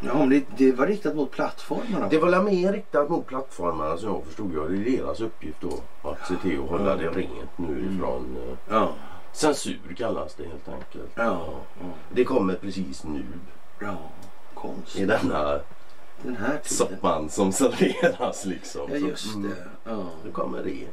Ja, 0.00 0.18
men 0.18 0.28
det, 0.28 0.44
det 0.56 0.72
var 0.72 0.86
riktat 0.86 1.16
mot 1.16 1.30
plattformarna. 1.30 2.08
Det 2.08 2.18
var 2.18 2.42
mer 2.42 2.72
riktat 2.72 3.10
mot 3.10 3.26
plattformarna 3.26 3.96
som 3.96 4.08
jag 4.08 4.24
förstod 4.24 4.54
jag. 4.54 4.70
Det 4.70 4.76
är 4.76 4.98
deras 4.98 5.20
uppgift 5.20 5.60
då 5.60 6.08
att 6.10 6.28
se 6.28 6.34
till 6.42 6.60
att 6.60 6.70
hålla 6.70 6.96
det 6.96 7.08
rent 7.08 7.58
nu 7.58 7.94
ifrån 7.94 8.36
eh, 8.36 8.56
Ja, 8.68 8.92
censur 9.36 9.94
kallas 9.96 10.34
det 10.34 10.44
helt 10.44 10.68
enkelt. 10.68 11.10
ja, 11.14 11.46
ja, 11.80 11.86
Det 12.10 12.24
kommer 12.24 12.54
precis 12.54 13.04
nu 13.04 13.24
ja. 13.80 13.96
Konst. 14.54 14.96
i 14.96 15.04
denna 15.04 15.60
Den 16.22 16.36
här 16.36 16.48
tiden. 16.48 16.62
soppan 16.64 17.30
som 17.30 17.52
serveras 17.52 18.44
liksom. 18.44 18.82
Ja, 18.90 18.96
just 18.96 19.34
mm, 19.34 19.50
det. 19.50 19.90
Ja. 19.90 20.04
Nu 20.24 20.30
kommer 20.30 20.62
det. 20.62 20.86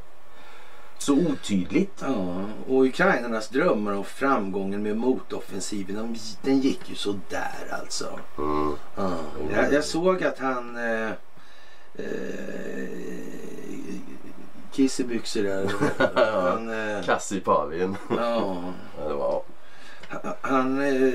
Så 0.97 1.13
otydligt. 1.13 2.01
Ja, 2.01 2.43
och 2.67 2.83
ukrainarnas 2.83 3.49
drömmar 3.49 3.93
om 3.93 4.03
framgången 4.03 4.83
med 4.83 4.97
motoffensiven, 4.97 5.95
de, 5.95 6.15
den 6.41 6.59
gick 6.59 6.89
ju 6.89 6.95
så 6.95 7.19
där 7.29 7.77
alltså. 7.81 8.19
Mm. 8.37 8.75
Ja. 8.95 9.11
Jag, 9.51 9.73
jag 9.73 9.83
såg 9.83 10.23
att 10.23 10.39
han... 10.39 10.75
Eh, 10.77 11.11
eh, 11.95 12.83
Kissebyxor 14.73 15.43
där. 15.43 15.71
Han, 16.41 16.69
eh, 16.97 17.03
Kassi 17.03 17.39
Pavin. 17.39 17.97
ja, 18.09 18.15
Ja, 18.97 19.07
det 19.07 19.13
var, 19.13 19.43
han 20.41 20.81
eh, 20.81 21.13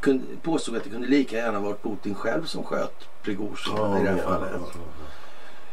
kunde, 0.00 0.24
påstod 0.42 0.76
att 0.76 0.84
det 0.84 0.90
kunde 0.90 1.08
lika 1.08 1.36
gärna 1.36 1.60
varit 1.60 1.82
Putin 1.82 2.14
själv 2.14 2.44
som 2.44 2.64
sköt 2.64 3.08
Prigozjin 3.22 3.76
i 3.76 4.04
det 4.04 4.10
här 4.10 4.18
fallet. 4.18 4.60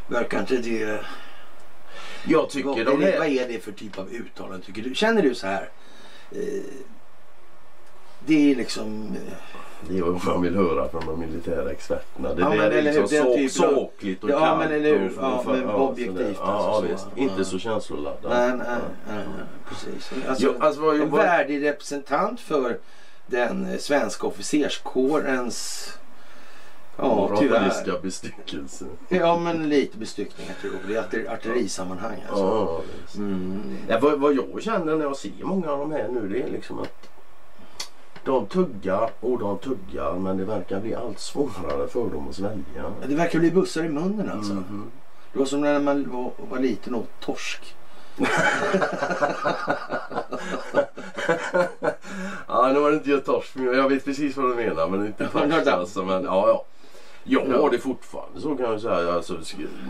Verkar 0.06 0.40
inte 0.40 0.56
det... 0.56 1.00
Jag 2.24 2.50
tycker 2.50 2.68
Vad, 2.68 2.78
de 2.78 3.02
är 3.02 3.06
det, 3.12 3.18
vad 3.18 3.28
här... 3.28 3.44
är 3.44 3.48
det 3.48 3.64
för 3.64 3.72
typ 3.72 3.98
av 3.98 4.08
uttalande 4.12 4.66
tycker 4.66 4.82
du? 4.82 4.94
Känner 4.94 5.22
du 5.22 5.34
så 5.34 5.46
här? 5.46 5.70
Eh, 6.30 6.38
det 8.26 8.50
är 8.50 8.56
liksom... 8.56 9.16
Eh, 9.16 9.32
Det 9.88 9.98
är 9.98 10.02
vad 10.02 10.24
man 10.24 10.42
vill 10.42 10.54
höra 10.56 10.88
från 10.88 11.06
de 11.06 11.20
militära 11.20 11.70
experterna. 11.70 12.34
Det 12.34 12.40
Ja, 12.42 12.48
där 12.50 12.70
är 12.70 12.82
liksom 12.82 13.08
så, 13.08 13.34
typen 13.36 13.44
av- 13.44 13.48
sakligt 13.74 14.24
och 14.24 14.30
Ja, 14.30 14.38
kallt. 14.40 14.58
men 14.58 14.72
eller 14.72 14.98
hur. 14.98 15.12
Ja, 15.20 15.38
och- 15.38 15.46
men 15.46 15.60
ja, 15.62 15.74
objektivt 15.74 16.36
sådär. 16.36 16.52
alltså, 16.52 16.90
Ja, 16.90 16.96
så. 16.98 17.08
Ja. 17.16 17.22
Inte 17.22 17.44
så 17.44 17.58
känsloladdat. 17.58 18.22
nej, 18.32 18.48
nej, 18.56 18.66
Ja. 18.68 18.74
nej, 19.14 19.24
nej, 19.36 19.44
precis. 19.68 20.12
Alltså, 20.28 20.44
Jo, 20.46 20.54
alltså, 20.60 20.80
vad, 20.80 21.00
en 21.00 21.10
vad, 21.10 21.20
värdig 21.20 21.64
representant 21.64 22.40
för 22.40 22.78
den 23.26 23.66
eh, 23.72 23.78
svenska 23.78 24.26
officerskårens... 24.26 25.86
Ja, 26.96 27.04
moraliska 27.14 27.92
bestyckelse. 28.02 28.84
Ja, 29.08 29.38
men 29.38 29.68
lite 29.68 29.98
tror 30.60 30.72
jag. 30.88 30.96
Är 30.96 31.02
arter- 31.02 31.32
artillerisammanhang 31.32 32.24
alltså. 32.28 32.44
Ja. 32.44 32.82
Mm. 33.16 33.76
Ja, 33.88 33.98
vad, 34.02 34.20
vad 34.20 34.34
jag 34.34 34.62
känner 34.62 34.96
när 34.96 35.04
jag 35.04 35.16
ser 35.16 35.30
många 35.42 35.70
av 35.70 35.78
de 35.78 35.92
här 35.92 36.08
nu 36.08 36.28
det 36.28 36.42
är 36.42 36.50
liksom 36.50 36.78
att 36.78 37.08
de 38.24 38.46
tuggar 38.46 39.10
och 39.20 39.38
de 39.38 39.58
tuggar 39.58 40.12
men 40.14 40.36
det 40.36 40.44
verkar 40.44 40.80
bli 40.80 40.94
allt 40.94 41.18
svårare 41.20 41.88
för 41.88 42.10
dem 42.10 42.28
att 42.28 42.34
svälja. 42.34 42.64
Ja, 42.76 42.90
Det 43.08 43.14
verkar 43.14 43.38
bli 43.38 43.50
bussar 43.50 43.84
i 43.84 43.88
munnen 43.88 44.30
alltså. 44.30 44.52
Mhm. 44.52 44.90
Det 45.32 45.38
var 45.38 45.46
som 45.46 45.60
när 45.60 45.80
man 45.80 46.10
var, 46.10 46.30
var 46.50 46.58
liten 46.58 46.94
och 46.94 47.00
åt 47.00 47.20
torsk. 47.20 47.76
Ja, 52.48 52.70
nu 52.72 52.80
var 52.80 52.90
det 52.90 52.96
inte 52.96 53.10
jag 53.10 53.24
torsk 53.24 53.56
jag 53.56 53.88
vet 53.88 54.04
precis 54.04 54.36
vad 54.36 54.50
du 54.50 54.54
menar 54.54 54.88
men 54.88 55.06
inte 55.06 55.28
torsk 55.28 55.66
alltså. 55.66 56.04
Men, 56.04 56.24
ja, 56.24 56.48
ja. 56.48 56.64
Jag 57.24 57.48
Ja. 57.48 57.60
har 57.62 57.70
det 57.70 57.78
fortfarande 57.78 58.40
så 58.40 58.56
kan 58.56 58.70
jag 58.70 58.80
säga. 58.80 59.12
Alltså, 59.12 59.38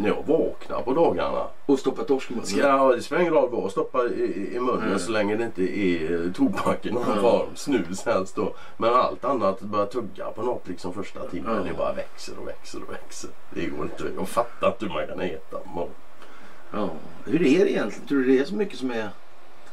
när 0.00 0.08
jag 0.08 0.22
vaknar 0.26 0.82
på 0.82 0.92
dagarna. 0.94 1.46
Och 1.66 1.78
stoppa 1.78 2.04
torsk 2.04 2.30
i 2.30 2.34
munnen. 2.34 2.46
Ska, 2.46 2.58
ja, 2.60 2.92
det 2.96 3.02
spelar 3.02 3.20
ingen 3.22 3.34
roll 3.34 3.50
vad 3.50 3.62
jag 3.62 3.70
stoppar 3.70 4.12
i, 4.12 4.50
i, 4.54 4.60
munnen 4.60 4.82
Mm. 4.86 4.98
så 4.98 5.10
länge 5.12 5.36
det 5.36 5.44
inte 5.44 5.62
är 5.78 6.26
eh, 6.26 6.32
tobak 6.32 6.86
i 6.86 6.90
någon 6.90 7.04
Mm. 7.04 7.20
form. 7.20 7.48
Snus 7.54 8.04
helst 8.06 8.36
då. 8.36 8.54
Men 8.76 8.94
allt 8.94 9.24
annat 9.24 9.60
börjar 9.60 9.86
tugga 9.86 10.30
på 10.30 10.42
något 10.42 10.68
liksom 10.68 10.92
första 10.94 11.28
timmen. 11.28 11.52
Mm. 11.52 11.64
Det 11.68 11.74
bara 11.74 11.92
växer 11.92 12.38
och 12.38 12.48
växer 12.48 12.82
och 12.82 12.92
växer. 12.92 13.30
Det 13.50 13.66
går 13.66 13.82
inte. 13.84 14.04
Jag 14.16 14.28
fattar 14.28 14.66
inte 14.68 14.84
hur 14.84 14.92
man 14.92 15.06
kan 15.06 15.20
äta. 15.20 15.58
Ja. 16.72 16.88
Hur 17.24 17.34
är 17.46 17.64
det 17.64 17.70
egentligen? 17.72 18.08
Tror 18.08 18.18
du 18.18 18.24
det 18.26 18.38
är 18.38 18.44
så 18.44 18.54
mycket 18.54 18.78
som 18.78 18.90
är 18.90 19.08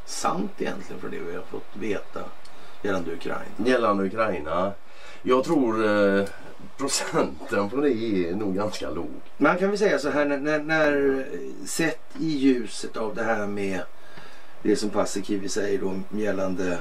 sant 0.04 0.50
egentligen 0.58 1.00
för 1.00 1.08
det 1.08 1.18
vi 1.18 1.34
har 1.36 1.42
fått 1.42 1.76
veta? 1.76 2.20
gällande 2.82 3.12
Ukraina? 3.12 3.40
Gällande 3.66 4.04
Ukraina. 4.04 4.72
Jag 5.28 5.44
tror 5.44 5.86
eh, 5.86 6.24
procenten 6.76 7.70
på 7.70 7.76
det 7.76 7.92
är 7.92 8.34
nog 8.34 8.54
ganska 8.54 8.90
låg. 8.90 9.10
Man 9.36 9.58
kan 9.58 9.68
väl 9.68 9.78
säga 9.78 9.98
så 9.98 10.10
här 10.10 10.24
när, 10.24 10.38
när, 10.38 10.58
när 10.58 11.26
sett 11.66 12.00
i 12.18 12.28
ljuset 12.28 12.96
av 12.96 13.14
det 13.14 13.22
här 13.22 13.46
med 13.46 13.80
det 14.62 14.76
som 14.76 14.90
Paasikivi 14.90 15.48
säger 15.48 15.78
då 15.78 16.18
gällande 16.18 16.72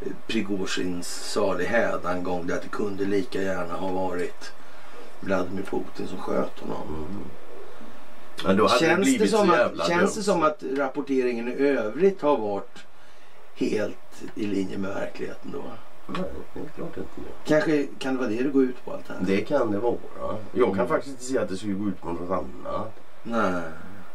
eh, 0.00 0.12
Prigozjins 0.26 1.08
salig 1.08 1.64
hädangång 1.64 2.46
det 2.46 2.54
att 2.54 2.62
det 2.62 2.68
kunde 2.68 3.04
lika 3.04 3.42
gärna 3.42 3.74
ha 3.74 3.92
varit 3.92 4.52
Vladimir 5.20 5.62
Putin 5.62 6.06
som 6.08 6.18
sköt 6.18 6.60
honom. 6.60 6.88
Mm. 6.88 7.24
Men 8.44 8.56
då 8.56 8.66
hade 8.66 8.80
det 8.80 8.86
Känns, 8.86 8.98
det 8.98 9.02
blivit 9.02 9.30
som 9.30 9.46
så 9.46 9.54
att, 9.54 9.88
känns 9.88 10.14
det 10.14 10.22
som 10.22 10.42
att 10.42 10.62
rapporteringen 10.76 11.48
i 11.48 11.52
övrigt 11.52 12.22
har 12.22 12.38
varit 12.38 12.78
helt 13.54 14.22
i 14.34 14.46
linje 14.46 14.78
med 14.78 14.94
verkligheten 14.94 15.50
då? 15.52 15.62
Kanske 17.44 17.86
kan 17.98 18.14
det 18.14 18.18
vara 18.18 18.28
det 18.28 18.42
det 18.42 18.50
går 18.50 18.62
ut 18.62 18.84
på 18.84 18.92
allt 18.92 19.06
det 19.06 19.12
här? 19.12 19.20
Det 19.26 19.40
kan 19.40 19.72
det 19.72 19.78
vara. 19.78 19.96
Jag 20.52 20.76
kan 20.76 20.88
faktiskt 20.88 21.12
inte 21.14 21.24
se 21.24 21.38
att 21.38 21.48
det 21.48 21.56
skulle 21.56 21.74
gå 21.74 21.88
ut 21.88 22.00
på 22.00 22.12
något 22.12 22.30
annat. 22.30 22.92
Nej, 23.22 23.62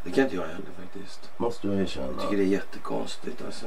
det 0.04 0.10
kan 0.10 0.24
inte 0.24 0.36
jag 0.36 0.42
heller 0.42 0.68
faktiskt. 0.80 1.30
Måste 1.36 1.68
jag 1.68 1.80
erkänna. 1.80 2.06
Jag 2.06 2.20
tycker 2.20 2.36
det 2.36 2.42
är 2.42 2.46
jättekonstigt 2.46 3.42
alltså. 3.44 3.66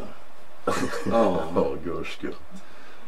Ja. 1.12 1.44
Ja, 1.56 1.76
görskull. 1.86 2.36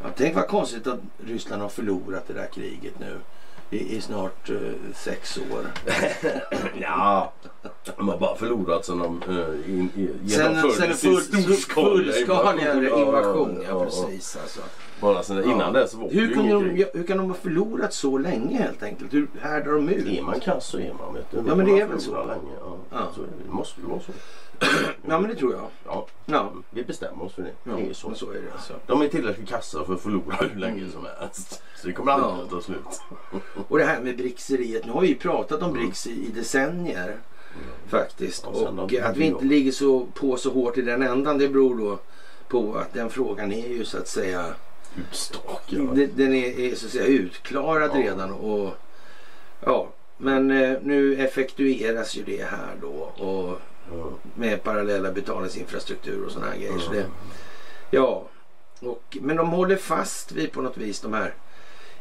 Ja, 0.02 0.08
tänk 0.16 0.36
vad 0.36 0.48
konstigt 0.48 0.88
att 0.88 1.00
Ryssland 1.18 1.62
har 1.62 1.70
förlorat 1.70 2.28
det 2.28 2.34
där 2.34 2.48
kriget 2.48 3.00
nu 3.00 3.20
i, 3.70 3.96
i 3.96 4.02
snart 4.02 4.50
eh, 4.50 4.56
sex 4.96 5.38
år. 5.38 5.66
Ja, 6.82 7.34
de 7.98 8.10
har 8.10 8.18
bara 8.18 8.36
förlorat 8.36 8.86
sen 8.86 8.98
de 9.00 9.22
in, 9.68 9.90
Sen, 9.96 10.28
genomförde 10.28 10.74
sen 10.74 10.92
en 10.92 10.98
sin 10.98 11.16
full, 11.18 11.44
fullskaliga 11.84 12.74
invasion. 12.74 13.62
Ja, 13.64 13.70
ja, 13.70 13.86
precis 13.86 14.38
alltså. 14.42 14.60
Bara 15.02 15.24
sen, 15.24 15.44
innan 15.44 15.60
Ja. 15.74 15.80
dess 15.82 15.94
var 15.94 16.10
Hur 16.10 16.34
ingen 16.40 16.76
de, 16.76 16.86
hur 16.94 17.04
kan 17.04 17.18
de 17.18 17.28
ha 17.30 17.34
förlorat 17.36 17.94
så 17.94 18.18
länge 18.18 18.58
helt 18.58 18.84
enkelt? 18.84 19.14
Hur 19.14 19.28
härdar 19.42 19.72
de 19.72 19.90
ut? 19.90 20.08
Är 20.20 20.22
man 20.22 20.40
kass 20.40 20.66
så 20.66 20.80
är 20.80 20.94
man 20.94 21.14
vet 21.14 21.32
du. 21.32 21.38
Ja, 21.48 21.56
men 21.56 21.66
det 21.66 21.80
är 21.80 21.88
väl 21.88 22.00
så. 22.02 22.12
Länge, 22.12 22.54
ja. 22.60 22.78
Ja. 22.92 22.98
Så 23.16 23.22
det 23.22 23.52
måste 23.52 23.82
ju 23.82 23.88
vara 23.88 24.00
så. 24.00 24.12
Ja, 25.08 25.20
men 25.20 25.30
det 25.30 25.36
tror 25.36 25.54
jag. 25.54 25.68
Ja, 25.86 26.08
Ja, 26.26 26.54
vi 26.70 26.84
bestämmer 26.84 27.24
oss 27.26 27.34
för 27.34 27.42
det. 27.42 27.52
ja 27.64 27.72
det 27.76 27.90
är 27.90 27.94
så. 27.94 28.14
så 28.14 28.30
är 28.32 28.34
det 28.36 28.52
alltså. 28.54 28.74
De 28.88 29.02
är 29.02 29.08
tillräckligt 29.08 29.50
kassa 29.50 29.84
för 29.86 29.94
att 29.94 30.02
förlora 30.02 30.36
hur 30.36 30.60
länge 30.60 30.80
Mm. 30.80 30.92
som 30.92 31.08
helst. 31.20 31.64
Så 31.76 31.88
det 31.88 31.94
kommer 31.94 32.12
aldrig 32.12 32.32
Ja. 32.40 32.44
att 32.44 32.50
ta 32.50 32.62
slut. 32.62 33.02
Och 33.68 33.78
det 33.78 33.86
här 33.86 34.02
med 34.02 34.18
brickseriet. 34.18 34.86
Nu 34.86 34.92
har 34.92 35.02
vi 35.02 35.08
ju 35.08 35.16
pratat 35.16 35.62
om 35.62 35.74
Brix 35.74 36.08
i, 36.08 36.12
i 36.12 36.30
decennier 36.36 37.18
faktiskt. 37.88 38.46
Och 38.46 38.56
sen 38.56 38.80
Och 38.80 38.88
de- 38.90 39.02
att 39.02 39.18
vi 39.18 39.26
inte 39.26 39.46
ligger 39.46 39.72
så 39.72 40.06
på 40.06 40.38
så 40.38 40.52
hårt 40.54 40.78
i 40.78 40.82
den 40.82 41.02
ändan 41.02 41.38
det 41.38 41.48
beror 41.50 41.78
då 41.78 42.00
på 42.48 42.76
att 42.76 42.94
den 42.94 43.10
frågan 43.10 43.52
är 43.54 43.68
ju 43.68 43.86
så 43.86 43.98
att 43.98 44.08
säga 44.08 44.46
Utstakad. 44.98 45.96
Den, 45.96 46.10
den 46.16 46.34
är, 46.34 46.60
är 46.60 46.76
så 46.76 46.86
att 46.86 46.92
säga 46.92 47.06
utklarad 47.06 47.92
Ja. 47.94 48.00
redan 48.00 48.32
och 48.32 48.74
ja, 49.66 49.88
men 50.18 50.52
eh, 50.52 50.78
nu 50.82 51.16
effektueras 51.16 52.16
ju 52.16 52.24
det 52.24 52.44
här 52.44 52.76
då 52.82 52.88
och 53.26 53.50
Ja. 53.50 53.58
Med 54.36 54.64
parallella 54.64 55.12
betalningsinfrastruktur 55.12 56.26
och 56.26 56.32
sådana 56.32 56.52
här 56.52 56.58
grejer. 56.58 56.78
Så 56.80 56.92
det, 56.92 56.98
Mm. 57.00 57.12
ja, 57.92 58.24
och, 58.82 59.18
men 59.22 59.36
de 59.36 59.50
håller 59.50 59.76
fast 59.76 60.32
vid 60.32 60.52
på 60.52 60.62
något 60.62 60.78
vis 60.78 61.02
de 61.02 61.14
här 61.14 61.34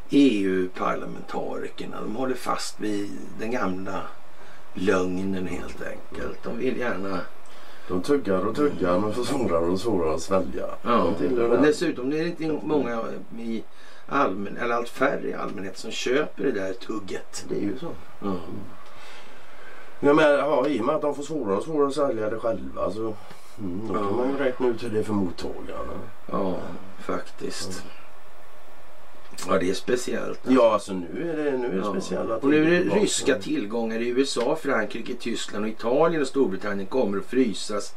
EU-parlamentarikerna. 0.09 2.01
De 2.01 2.15
håller 2.15 2.35
fast 2.35 2.79
vid 2.79 3.11
den 3.39 3.51
gamla 3.51 4.01
lögnen 4.73 5.47
helt 5.47 5.81
enkelt. 5.81 6.43
De 6.43 6.57
vill 6.57 6.77
gärna 6.77 7.19
De 7.87 8.01
tuggar 8.01 8.45
och 8.47 8.55
tuggar 8.55 8.99
men 8.99 9.13
får 9.13 9.23
svårare 9.23 9.65
och 9.65 9.79
svårare 9.79 10.13
att 10.15 10.21
svälja. 10.21 10.65
Ja, 10.81 11.13
De 11.19 11.37
och 11.41 11.61
dessutom 11.61 12.13
är 12.13 12.17
det 12.17 12.27
inte 12.43 12.59
många 12.63 13.03
i 13.39 13.63
allmän, 14.07 14.57
eller 14.57 14.75
allt 14.75 14.89
färre 14.89 15.29
i 15.29 15.33
allmänhet 15.33 15.77
som 15.77 15.91
köper 15.91 16.43
det 16.43 16.51
där 16.51 16.73
tugget. 16.73 17.45
Det 17.49 17.55
är 17.55 17.61
ju 17.61 17.77
så. 17.79 17.91
Ja. 18.19 18.35
Ja, 19.99 20.13
men, 20.13 20.25
ja, 20.31 20.67
I 20.67 20.81
och 20.81 20.85
med 20.85 20.95
att 20.95 21.01
de 21.01 21.15
får 21.15 21.23
svårare 21.23 21.57
och 21.57 21.63
svårare 21.63 21.87
att 21.87 21.93
sälja 21.93 22.29
det 22.29 22.39
själva 22.39 22.91
så 22.91 22.99
mm, 23.59 23.87
då 23.87 23.93
Ja. 23.93 23.99
kan 23.99 24.15
man 24.17 24.29
ju 24.29 24.37
räkna 24.37 24.67
ut 24.67 24.83
hur 24.83 24.89
det 24.89 24.99
är 24.99 25.03
för 25.03 25.13
mottagarna. 25.13 25.93
ja, 26.31 26.57
faktiskt. 27.05 27.83
Ja, 29.47 29.57
det 29.59 29.69
är 29.69 29.73
speciellt. 29.73 30.39
Ja, 30.47 30.73
alltså 30.73 30.93
nu 30.93 31.31
är 31.31 31.37
det, 31.51 31.57
nu 31.57 31.67
är 31.67 31.71
det 31.71 31.77
Ja. 31.77 31.91
speciella 31.91 32.35
Och 32.37 32.49
nu 32.49 32.75
är 32.75 32.83
det 32.85 32.95
ryska 32.95 33.31
gång. 33.33 33.41
tillgångar 33.41 33.99
i 33.99 34.07
USA, 34.07 34.55
Frankrike, 34.61 35.13
Tyskland 35.13 35.65
och 35.65 35.71
Italien 35.71 36.21
och 36.21 36.27
Storbritannien 36.27 36.87
kommer 36.87 37.17
att 37.17 37.25
frysas 37.25 37.93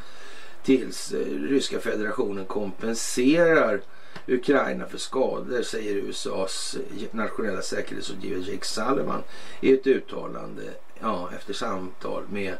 tills 0.65 1.13
eh, 1.13 1.19
ryska 1.49 1.81
federationen 1.81 2.45
kompenserar 2.45 3.81
Ukraina 4.27 4.87
för 4.87 4.99
skador, 4.99 5.63
säger 5.63 5.95
USAs 5.97 6.77
nationella 7.11 7.63
säkerhetsrådgivare 7.63 8.41
Jake 8.53 8.65
Sullivan 8.67 9.23
i 9.61 9.73
ett 9.75 9.87
uttalande 9.87 10.63
ja, 11.03 11.29
efter 11.37 11.55
samtal 11.55 12.23
med 12.31 12.55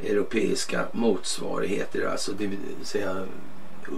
europeiska 0.00 0.84
motsvarigheter, 0.92 2.06
alltså 2.06 2.32
det 2.32 2.46
vill 2.46 2.58
säga 2.82 3.26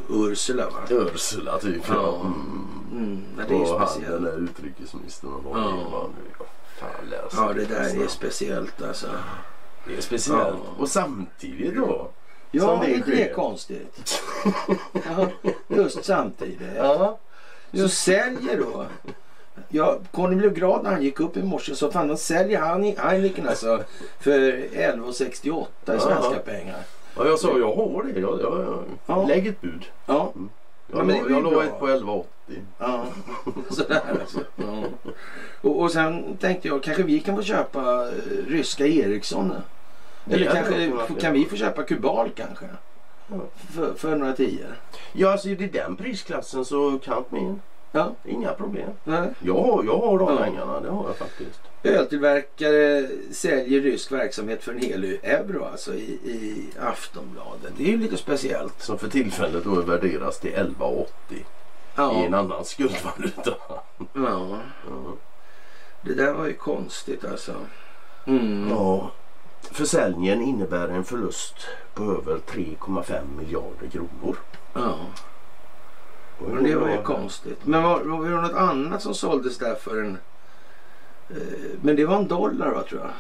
Ursula. 0.08 0.70
Va? 0.70 0.78
Ursula 0.90 1.58
typ. 1.58 1.82
Ja. 1.88 2.20
Mm. 2.20 2.68
Mm, 2.92 3.22
ja, 3.38 3.44
det 3.48 3.54
är 3.54 3.60
och 3.60 3.68
han 3.68 3.78
den 3.78 3.88
speciellt. 3.88 4.22
där 4.24 4.38
utrikesministern 4.38 5.32
och 5.32 5.44
vad 5.44 5.60
Ja. 5.62 6.08
nu. 6.16 6.44
Fan 6.78 6.90
Ja, 7.36 7.52
det 7.52 7.64
där 7.64 8.02
är 8.02 8.06
speciellt 8.08 8.82
alltså. 8.82 9.06
Det 9.86 9.96
är 9.96 10.00
speciellt. 10.00 10.38
Ja. 10.40 10.56
Och 10.78 10.88
samtidigt 10.88 11.76
då. 11.76 12.10
Ja, 12.50 12.82
det 12.86 12.94
inte 12.94 13.10
det 13.10 13.32
konstigt? 13.34 14.22
ja, 14.92 15.28
just 15.68 16.04
samtidigt. 16.04 16.60
Ja. 16.76 17.18
Så 17.72 17.88
säljer 17.88 18.58
då. 18.58 18.86
Ja, 19.68 19.98
Conny 20.10 20.36
blev 20.36 20.54
glad 20.54 20.82
när 20.82 20.90
han 20.90 21.02
gick 21.02 21.20
upp 21.20 21.36
i 21.36 21.42
morse 21.42 21.74
så 21.74 21.90
fan 21.90 22.08
de 22.08 22.16
säljer 22.16 22.60
han 22.60 22.82
Heineken 22.84 23.48
alltså 23.48 23.82
för 24.20 24.30
11,68 24.72 25.66
i 25.96 26.00
svenska 26.00 26.38
pengar. 26.44 26.76
ja, 27.16 27.26
jag 27.26 27.38
sa 27.38 27.58
jag 27.58 27.74
har 27.74 28.02
det. 28.02 28.20
Jag, 28.20 28.40
jag, 28.40 28.60
jag, 28.60 28.84
Ja. 29.06 29.26
Lägg 29.26 29.46
ett 29.46 29.60
bud. 29.60 29.84
Ja, 30.06 30.32
Jag, 30.34 31.00
Ja, 31.00 31.04
men 31.04 31.24
det 31.24 31.30
jag 31.30 31.42
bra. 31.42 31.64
ett 31.64 31.78
på 31.78 31.86
11,80. 31.88 32.24
ja. 32.78 33.04
sådär 33.70 34.02
alltså. 34.20 34.38
Ja. 34.56 34.82
Och, 35.60 35.80
och 35.80 35.90
sen 35.92 36.36
tänkte 36.36 36.68
jag 36.68 36.82
kanske 36.82 37.02
vi 37.02 37.20
kan 37.20 37.36
få 37.36 37.42
köpa 37.42 38.08
eh, 38.08 38.12
ryska 38.48 38.86
Ericsson. 38.86 39.52
Eller 40.30 40.50
kanske 40.52 40.92
kan 41.20 41.32
vi 41.32 41.44
få 41.44 41.56
köpa 41.56 41.82
Kubal 41.82 42.30
kanske? 42.36 42.66
För, 43.74 43.94
för 43.94 44.16
några 44.16 44.32
tior. 44.32 44.78
Ja, 45.12 45.32
alltså 45.32 45.48
i 45.48 45.54
den 45.54 45.96
prisklassen 45.96 46.64
så 46.64 46.98
count 46.98 47.30
me 47.32 47.38
in. 47.38 47.60
Ja. 47.96 48.14
Inga 48.24 48.52
problem. 48.52 48.90
Nej. 49.04 49.28
Jag 49.40 49.54
har, 49.62 49.84
jag 49.84 49.98
har 49.98 50.18
de 50.18 50.38
pengarna, 50.38 50.80
det 50.80 50.90
har 50.90 51.06
jag 51.06 51.16
faktiskt. 51.16 51.60
Öltillverkare 51.82 53.08
säljer 53.32 53.80
rysk 53.80 54.12
verksamhet 54.12 54.64
för 54.64 54.72
en 54.72 54.78
hel 54.78 55.04
euro 55.22 55.64
alltså 55.64 55.94
i, 55.94 56.12
i 56.24 56.70
Aftonbladet. 56.80 57.72
Det 57.76 57.84
är 57.84 57.88
ju 57.88 57.98
lite 57.98 58.16
speciellt. 58.16 58.82
Som 58.82 58.98
för 58.98 59.08
tillfället 59.08 59.64
då 59.64 59.70
värderas 59.70 60.40
till 60.40 60.50
11,80 60.50 61.06
i 61.30 61.44
Ja, 61.96 62.24
en 62.24 62.34
annan 62.34 62.64
skuldvaluta. 62.64 63.54
ja. 64.12 64.58
Ja. 64.88 65.12
det 66.02 66.14
där 66.14 66.32
var 66.32 66.46
ju 66.46 66.54
konstigt 66.54 67.24
alltså. 67.24 67.54
Mm. 68.26 68.68
Ja. 68.70 69.10
Försäljningen 69.70 70.42
innebär 70.42 70.88
en 70.88 71.04
förlust 71.04 71.54
på 71.94 72.02
över 72.02 72.38
3,5 72.46 73.20
miljarder 73.38 73.88
kronor. 73.92 74.36
Ja, 74.72 74.98
men 76.38 76.64
det 76.64 76.76
var 76.76 76.88
ju 76.88 77.02
konstigt. 77.02 77.58
Men 77.66 77.82
var, 77.82 78.00
var 78.00 78.24
det 78.30 78.40
något 78.40 78.52
annat 78.54 79.02
som 79.02 79.14
såldes 79.14 79.58
där 79.58 79.74
för 79.74 80.00
en... 80.00 80.18
Eh, 81.30 81.36
men 81.82 81.96
det 81.96 82.04
var 82.04 82.16
en 82.16 82.28
dollar 82.28 82.70
va 82.70 82.82
tror 82.82 83.00
jag? 83.00 83.10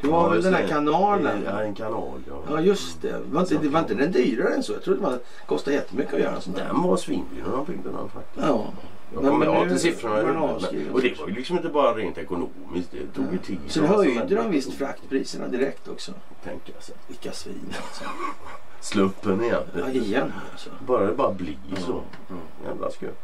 Det 0.00 0.08
var 0.08 0.22
Ja, 0.22 0.28
väl 0.28 0.42
den 0.42 0.54
här 0.54 0.66
kanalen? 0.68 1.42
Ja, 1.44 1.62
en 1.62 1.74
kanal 1.74 2.20
ja. 2.28 2.42
Ja 2.50 2.60
just 2.60 3.02
det. 3.02 3.20
Var 3.32 3.40
inte, 3.40 3.54
det 3.54 3.68
var 3.68 3.80
inte 3.80 3.94
den 3.94 4.12
dyrare 4.12 4.54
än 4.54 4.62
så? 4.62 4.72
Jag 4.72 4.82
trodde 4.82 5.10
det 5.10 5.18
kostade 5.46 5.76
jättemycket 5.76 6.14
att 6.14 6.20
göra 6.20 6.34
en 6.34 6.40
sån 6.42 6.52
där. 6.52 6.64
Den 6.64 6.82
var 6.82 6.96
svindyr 6.96 7.42
när 7.46 7.56
de 7.56 7.64
byggde 7.64 7.90
den 7.90 8.08
faktiskt. 8.08 8.46
Ja. 8.46 8.66
Jag 9.14 9.22
kommer 9.22 9.46
ihåg 9.46 9.68
till 9.68 9.78
siffrorna. 9.78 10.42
Och 10.42 10.60
det 11.02 11.18
var 11.20 11.28
ju 11.28 11.34
liksom 11.34 11.56
inte 11.56 11.68
bara 11.68 11.94
rent 11.94 12.18
ekonomiskt. 12.18 12.90
Det 12.90 13.14
tog 13.14 13.32
ju 13.32 13.38
tid. 13.38 13.58
Sen 13.68 13.86
höjde 13.86 14.34
de 14.34 14.50
visst 14.50 14.72
fraktpriserna 14.72 15.48
direkt 15.48 15.88
också. 15.88 16.12
Tänka 16.44 16.80
sig. 16.80 16.94
Vilka 17.08 17.32
svin 17.32 17.74
alltså. 17.86 18.04
Slumpen 18.80 19.44
igen. 19.44 19.62
Ja, 19.78 19.88
igen 19.90 20.32
alltså. 20.52 20.70
Bara 20.86 21.06
det 21.06 21.14
bara 21.14 21.32
blir 21.32 21.56
så. 21.76 22.02
Ja, 22.28 22.34
Jävla 22.68 22.90
skumt. 22.90 23.14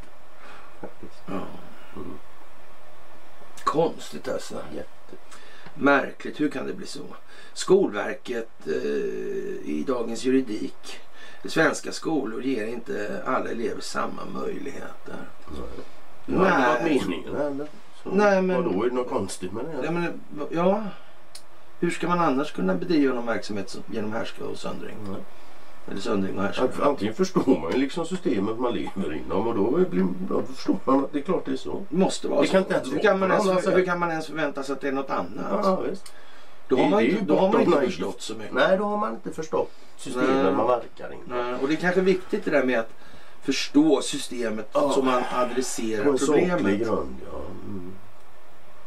Ja. 1.26 1.32
Mm. 1.96 2.18
Konstigt 3.64 4.28
alltså. 4.28 4.54
Jätte. 4.74 4.88
Märkligt, 5.74 6.40
hur 6.40 6.50
kan 6.50 6.66
det 6.66 6.72
bli 6.74 6.86
så? 6.86 7.02
Skolverket 7.52 8.66
eh, 8.66 8.72
i 9.64 9.84
Dagens 9.86 10.24
Juridik. 10.24 11.00
Svenska 11.44 11.92
skolor 11.92 12.42
ger 12.42 12.66
inte 12.66 13.22
alla 13.26 13.50
elever 13.50 13.80
samma 13.80 14.24
möjligheter. 14.24 15.16
Det 16.26 16.32
inte 16.32 16.42
Nej. 16.44 16.68
varit 16.68 16.82
meningen 16.82 17.36
heller. 17.36 17.66
Så 18.02 18.08
Nej, 18.10 18.42
men- 18.42 18.56
Vadå, 18.64 18.84
är 18.84 18.88
det 18.88 18.94
något 18.94 19.08
konstigt 19.08 19.52
med 19.52 19.64
det? 19.64 19.84
Ja, 19.84 19.90
men, 19.90 20.20
ja, 20.50 20.82
hur 21.80 21.90
ska 21.90 22.08
man 22.08 22.20
annars 22.20 22.52
kunna 22.52 22.74
bedriva 22.74 23.14
någon 23.14 23.26
verksamhet 23.26 23.78
genom 23.92 24.12
härska 24.12 24.44
och 24.44 24.58
söndring? 24.58 24.96
Nej. 25.10 25.20
Eller 25.90 26.00
söndring 26.00 26.38
och 26.38 26.44
Att. 26.44 26.80
Antingen 26.80 27.14
förstår 27.14 27.60
man 27.60 27.72
ju 27.72 27.78
liksom 27.78 28.06
systemet 28.06 28.58
man 28.58 28.74
lever 28.74 29.14
inom 29.14 29.46
och 29.48 29.54
då, 29.54 29.70
blir, 29.90 30.06
då 30.28 30.42
förstår 30.42 30.76
man 30.84 31.04
att 31.04 31.12
det 31.12 31.18
är 31.18 31.22
klart 31.22 31.44
det 31.44 31.52
är 31.52 31.56
så. 31.56 31.82
Det 31.88 31.96
måste 31.96 32.28
vara 32.28 32.40
Det 32.40 32.46
så. 32.46 32.52
kan 32.52 32.62
inte 32.62 32.74
ens 32.74 32.92
hur, 32.92 32.98
kan 32.98 33.18
man 33.18 33.28
på 33.30 33.34
ens, 33.34 33.64
sätt. 33.64 33.76
hur 33.76 33.84
kan 33.84 33.98
man 33.98 34.10
ens 34.10 34.26
förvänta 34.26 34.62
sig 34.62 34.72
att 34.72 34.80
det 34.80 34.88
är 34.88 34.92
något 34.92 35.10
annat? 35.10 35.60
Ja, 35.64 35.80
visst. 35.90 36.12
Då 36.68 36.76
har 36.76 36.88
man, 36.90 37.02
inte, 37.02 37.24
då 37.24 37.36
har 37.36 37.52
man 37.52 37.60
inte 37.62 37.80
förstått 37.80 38.22
så 38.22 38.34
mycket. 38.34 38.54
Nej, 38.54 38.76
då 38.78 38.84
har 38.84 38.96
man 38.96 39.14
inte 39.14 39.30
förstått 39.30 39.70
systemet 39.96 40.44
Nej. 40.44 40.52
man 40.52 40.66
verkar 40.66 41.12
in. 41.12 41.18
Nej, 41.26 41.54
Och 41.62 41.68
det 41.68 41.74
är 41.74 41.76
kanske 41.76 42.00
viktigt 42.00 42.44
det 42.44 42.50
där 42.50 42.64
med 42.64 42.78
att 42.80 42.90
förstå 43.42 44.00
systemet 44.02 44.68
Ja. 44.72 44.90
så 44.94 45.02
man 45.02 45.22
På 45.22 45.36
adresserar 45.36 46.16
saklig 46.16 46.50
problemet. 46.50 46.80
grund, 46.80 47.16
ja. 47.32 47.38
Mm. 47.68 47.92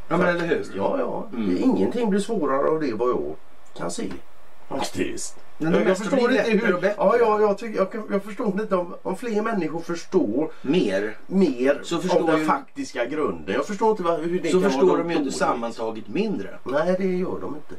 Ja 0.10 0.18
men 0.18 0.27
eller 0.27 0.46
hur? 0.48 0.66
Ja, 0.75 0.96
ja. 1.00 1.27
Mm. 1.34 1.58
Ingenting 1.63 2.10
blir 2.10 2.20
svårare 2.20 2.68
av 2.70 2.80
det 2.82 2.94
vad 2.94 3.10
jag 3.10 3.36
kan 3.77 3.92
se. 3.92 4.12
Faktiskt. 4.70 5.38
Men 5.58 5.72
det 5.72 5.84
jag, 5.84 5.98
förstår 5.98 6.32
inte 6.32 6.52
hur... 6.52 6.74
bättre. 6.74 6.94
Ja, 6.98 7.18
ja, 7.20 7.42
jag, 7.42 7.58
tycker, 7.58 7.78
jag, 7.78 8.04
jag 8.12 8.24
förstår 8.24 8.62
inte 8.62 8.76
om, 8.76 8.96
om 9.04 9.16
fler 9.16 9.42
människor 9.42 9.80
förstår 9.80 10.52
Mer. 10.62 11.18
mer 11.28 11.82
Så 11.84 11.98
förstår 12.00 12.20
av 12.20 12.28
den 12.28 12.40
ju- 12.40 12.46
faktiska 12.46 13.06
grunden. 13.06 13.56
Jag 13.56 13.66
förstår 13.66 13.92
inte 13.92 14.04
vad, 14.04 14.20
hur 14.20 14.40
det 14.40 14.50
Så 14.50 14.62
kan 14.62 14.72
förstår 14.72 14.88
vara 14.88 14.98
de 14.98 15.12
ju 15.12 15.18
inte 15.18 15.32
sammantaget 15.32 16.08
mindre. 16.08 16.60
Nej, 16.64 16.96
det 17.00 17.06
gör 17.06 17.40
de 17.42 17.56
inte. 17.56 17.76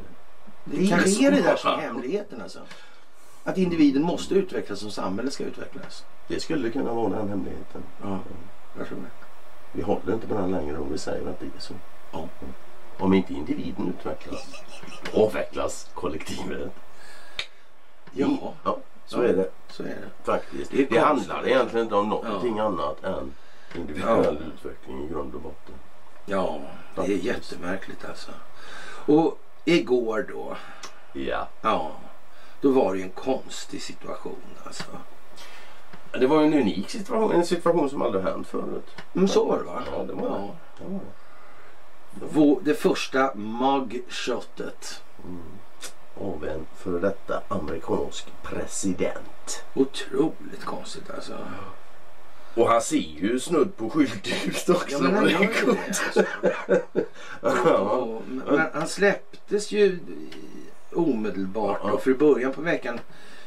Det 0.64 0.86
så. 1.10 1.22
är 1.22 1.30
det 1.30 1.40
där 1.42 1.56
som 1.56 1.70
är 1.70 1.76
hemligheten 1.82 2.42
alltså. 2.42 2.58
Att 3.44 3.58
individen 3.58 4.02
måste 4.02 4.34
utvecklas 4.34 4.78
som 4.80 4.90
samhället 4.90 5.32
ska 5.32 5.44
utvecklas. 5.44 6.04
Det 6.28 6.40
skulle 6.40 6.70
kunna 6.70 6.92
vara 6.92 7.08
den 7.08 7.28
hemligheten. 7.28 7.82
Ja, 8.02 8.18
jag 8.78 8.88
tror 8.88 8.98
det. 8.98 9.26
Vi 9.72 9.82
håller 9.82 10.12
inte 10.14 10.26
på 10.26 10.34
den 10.34 10.50
längre 10.50 10.78
om 10.78 10.92
vi 10.92 10.98
säger 10.98 11.28
att 11.28 11.40
det 11.40 11.46
är 11.46 11.60
så. 11.60 11.74
Ja. 12.12 12.28
Om 12.98 13.14
inte 13.14 13.32
individen 13.32 13.94
utvecklas, 13.98 14.46
avvecklas 15.14 15.90
kollektivet. 15.94 16.72
Ja, 18.20 18.52
ja 18.64 18.78
så 19.06 19.18
Ja. 19.22 19.28
är 19.28 19.32
det 19.32 19.50
så 19.68 19.82
är 19.82 19.86
det. 19.86 20.24
faktiskt. 20.24 20.70
Det 20.70 20.84
Det, 20.90 20.98
handlar 20.98 21.46
egentligen 21.48 21.84
inte 21.86 21.94
om 21.96 22.08
någonting 22.08 22.58
annat 22.58 23.04
än 23.04 23.34
individuell 23.74 24.38
Ja. 24.40 24.46
utveckling 24.54 25.04
i 25.04 25.08
grund 25.08 25.34
och 25.34 25.40
botten. 25.40 25.74
Ja, 26.26 26.60
det 26.94 27.00
är 27.02 27.06
jättemärkligt 27.06 28.04
alltså. 28.04 28.30
Och 29.06 29.38
igår 29.64 30.26
då, 30.32 30.56
Ja. 31.12 31.48
ja, 31.60 31.90
då 32.60 32.70
var 32.70 32.94
det 32.94 33.02
en 33.02 33.10
konstig 33.10 33.82
situation 33.82 34.36
alltså. 34.64 34.84
Det 36.12 36.26
var 36.26 36.42
en 36.42 36.54
unik 36.54 36.90
situation, 36.90 37.32
en 37.32 37.46
situation 37.46 37.90
som 37.90 38.02
aldrig 38.02 38.24
hänt 38.24 38.46
förut. 38.46 38.86
Men 39.12 39.28
så 39.28 39.44
var 39.44 39.58
det 39.58 39.64
va? 39.64 39.82
Ja, 39.92 40.02
det 40.04 40.12
var 40.12 40.22
det. 40.22 40.34
Ja. 40.34 40.54
Det 40.78 40.84
var 40.92 41.00
det. 41.00 42.26
Vår, 42.32 42.58
det 42.62 42.74
första 42.74 43.34
mugshotet. 43.34 45.02
Mm. 45.24 45.42
Av 46.20 46.44
en 46.44 46.66
före 46.76 47.00
detta 47.00 47.42
amerikansk 47.48 48.26
president. 48.42 49.64
Otroligt 49.74 50.64
konstigt 50.64 51.10
alltså. 51.10 51.32
Och 52.54 52.68
han 52.68 52.80
ser 52.82 52.96
ju 52.96 53.40
snudd 53.40 53.76
på 53.76 53.90
skyldig 53.90 54.34
ut 54.46 54.68
också. 54.68 54.86
Ja 54.90 54.98
men 55.00 55.14
han 55.14 55.28
gör 55.28 55.40
ju 55.40 55.48
det. 56.14 56.26
Alltså. 57.42 57.68
Ja. 57.68 58.20
Men 58.46 58.66
han 58.72 58.88
släpptes 58.88 59.72
ju 59.72 59.98
omedelbart 60.92 61.80
Ja. 61.84 61.92
och 61.92 62.02
för 62.02 62.10
i 62.10 62.14
början 62.14 62.52
på 62.52 62.60
veckan 62.60 63.00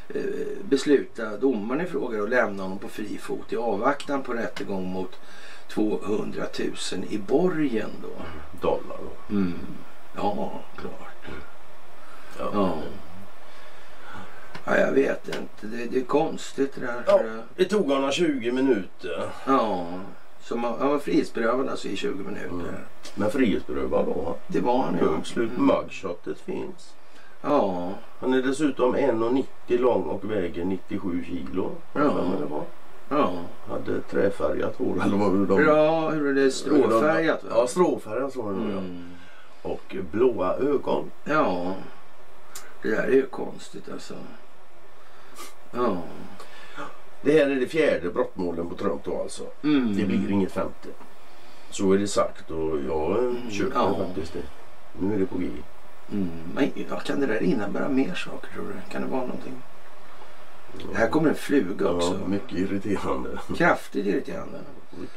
eh, 0.09 0.21
beslutade 0.63 1.37
domaren 1.37 1.81
i 1.81 1.85
fråga 1.89 2.23
att 2.23 2.29
lämna 2.29 2.63
honom 2.63 2.79
på 2.79 2.87
fri 2.87 3.17
fot 3.17 3.53
i 3.53 3.57
avvaktan 3.57 4.23
på 4.23 4.33
rättegång 4.33 4.85
mot 4.85 5.19
200 5.69 6.43
000 6.59 6.69
i 7.09 7.17
borgen 7.17 7.89
då. 8.01 8.25
Dollar 8.61 8.97
då. 8.97 9.33
Mm. 9.35 9.53
Ja, 10.15 10.61
klart. 10.77 11.10
Ja. 12.41 12.49
Ja. 12.53 12.73
ja, 14.65 14.77
jag 14.77 14.91
vet 14.91 15.27
inte. 15.27 15.67
Det, 15.67 15.85
det 15.85 15.97
är 15.97 16.03
konstigt 16.03 16.75
det 16.75 16.81
där. 16.81 17.03
Ja. 17.07 17.21
Det 17.55 17.65
tog 17.65 17.89
honom 17.89 18.11
20 18.11 18.51
minuter. 18.51 19.29
ja. 19.45 19.85
Så 20.43 20.57
man, 20.57 20.79
han 20.79 20.89
var 20.89 20.99
frihetsberövad 20.99 21.69
alltså 21.69 21.87
i 21.87 21.95
20 21.95 22.23
minuter. 22.23 22.49
Mm. 22.49 22.65
Men 23.15 23.31
frihetsberövad 23.31 24.05
var 24.05 24.23
han. 24.25 24.33
Det 24.47 24.59
var 24.59 24.83
han 24.83 24.93
ju. 24.93 24.99
Punkt 24.99 25.27
slut. 25.27 25.51
Mm. 25.57 25.65
Mugshotet 25.65 26.39
finns. 26.39 26.93
Ja. 27.41 27.89
Han 28.19 28.33
är 28.33 28.41
dessutom 28.41 28.95
1,90 28.95 29.43
lång 29.67 30.03
och 30.03 30.31
väger 30.31 30.65
97 30.65 31.23
kilo. 31.27 31.71
Ja. 31.93 32.01
Det 32.39 32.45
var. 32.45 32.63
Ja. 33.09 33.31
Hade 33.69 34.01
träfärgat 34.01 34.75
hår 34.75 35.01
eller 35.05 35.17
vad 35.17 35.47
de... 35.47 35.61
Ja, 35.63 36.09
hur 36.09 36.27
är 36.27 36.33
det? 36.33 36.51
Stråfärgat 36.51 37.43
va? 37.43 37.49
Ja, 37.55 37.67
stråfärgat 37.67 38.33
ja. 38.35 38.49
Mm. 38.49 39.05
Och 39.61 39.95
blåa 40.11 40.55
ögon. 40.55 41.11
Ja, 41.23 41.73
det 42.81 42.89
där 42.89 43.03
är 43.03 43.11
ju 43.11 43.25
konstigt 43.25 43.91
alltså. 43.91 44.13
Ja. 45.71 45.97
Det 47.21 47.31
här 47.31 47.49
är 47.49 47.55
det 47.55 47.67
fjärde 47.67 48.09
brottmålen 48.09 48.69
på 48.69 48.75
Trump 48.75 49.03
då 49.03 49.21
alltså. 49.21 49.43
Mm. 49.63 49.95
Det 49.97 50.03
blir 50.05 50.31
inget 50.31 50.51
femte. 50.51 50.89
Så 51.69 51.93
är 51.93 51.97
det 51.97 52.07
sagt 52.07 52.51
och 52.51 52.79
jag 52.87 53.35
köper 53.51 53.75
Ja. 53.79 53.95
faktiskt 54.05 54.33
det. 54.33 54.39
Nu 54.99 55.13
är 55.15 55.19
det 55.19 55.25
på 55.25 55.37
G. 55.37 55.47
Mm. 56.11 56.29
Men 56.55 56.71
ja, 56.89 56.99
kan 56.99 57.19
det 57.19 57.25
där 57.25 57.43
innebära 57.43 57.89
mer 57.89 58.13
saker 58.13 58.53
tror 58.53 58.63
du? 58.63 58.91
Kan 58.91 59.01
det 59.01 59.07
vara 59.07 59.21
någonting? 59.21 59.61
Här 60.93 61.09
kommer 61.09 61.29
en 61.29 61.35
fluga 61.35 61.89
också. 61.89 62.17
Ja, 62.21 62.27
mycket 62.27 62.57
irriterande. 62.57 63.39
Kraftigt 63.57 64.05
irriterande. 64.05 64.59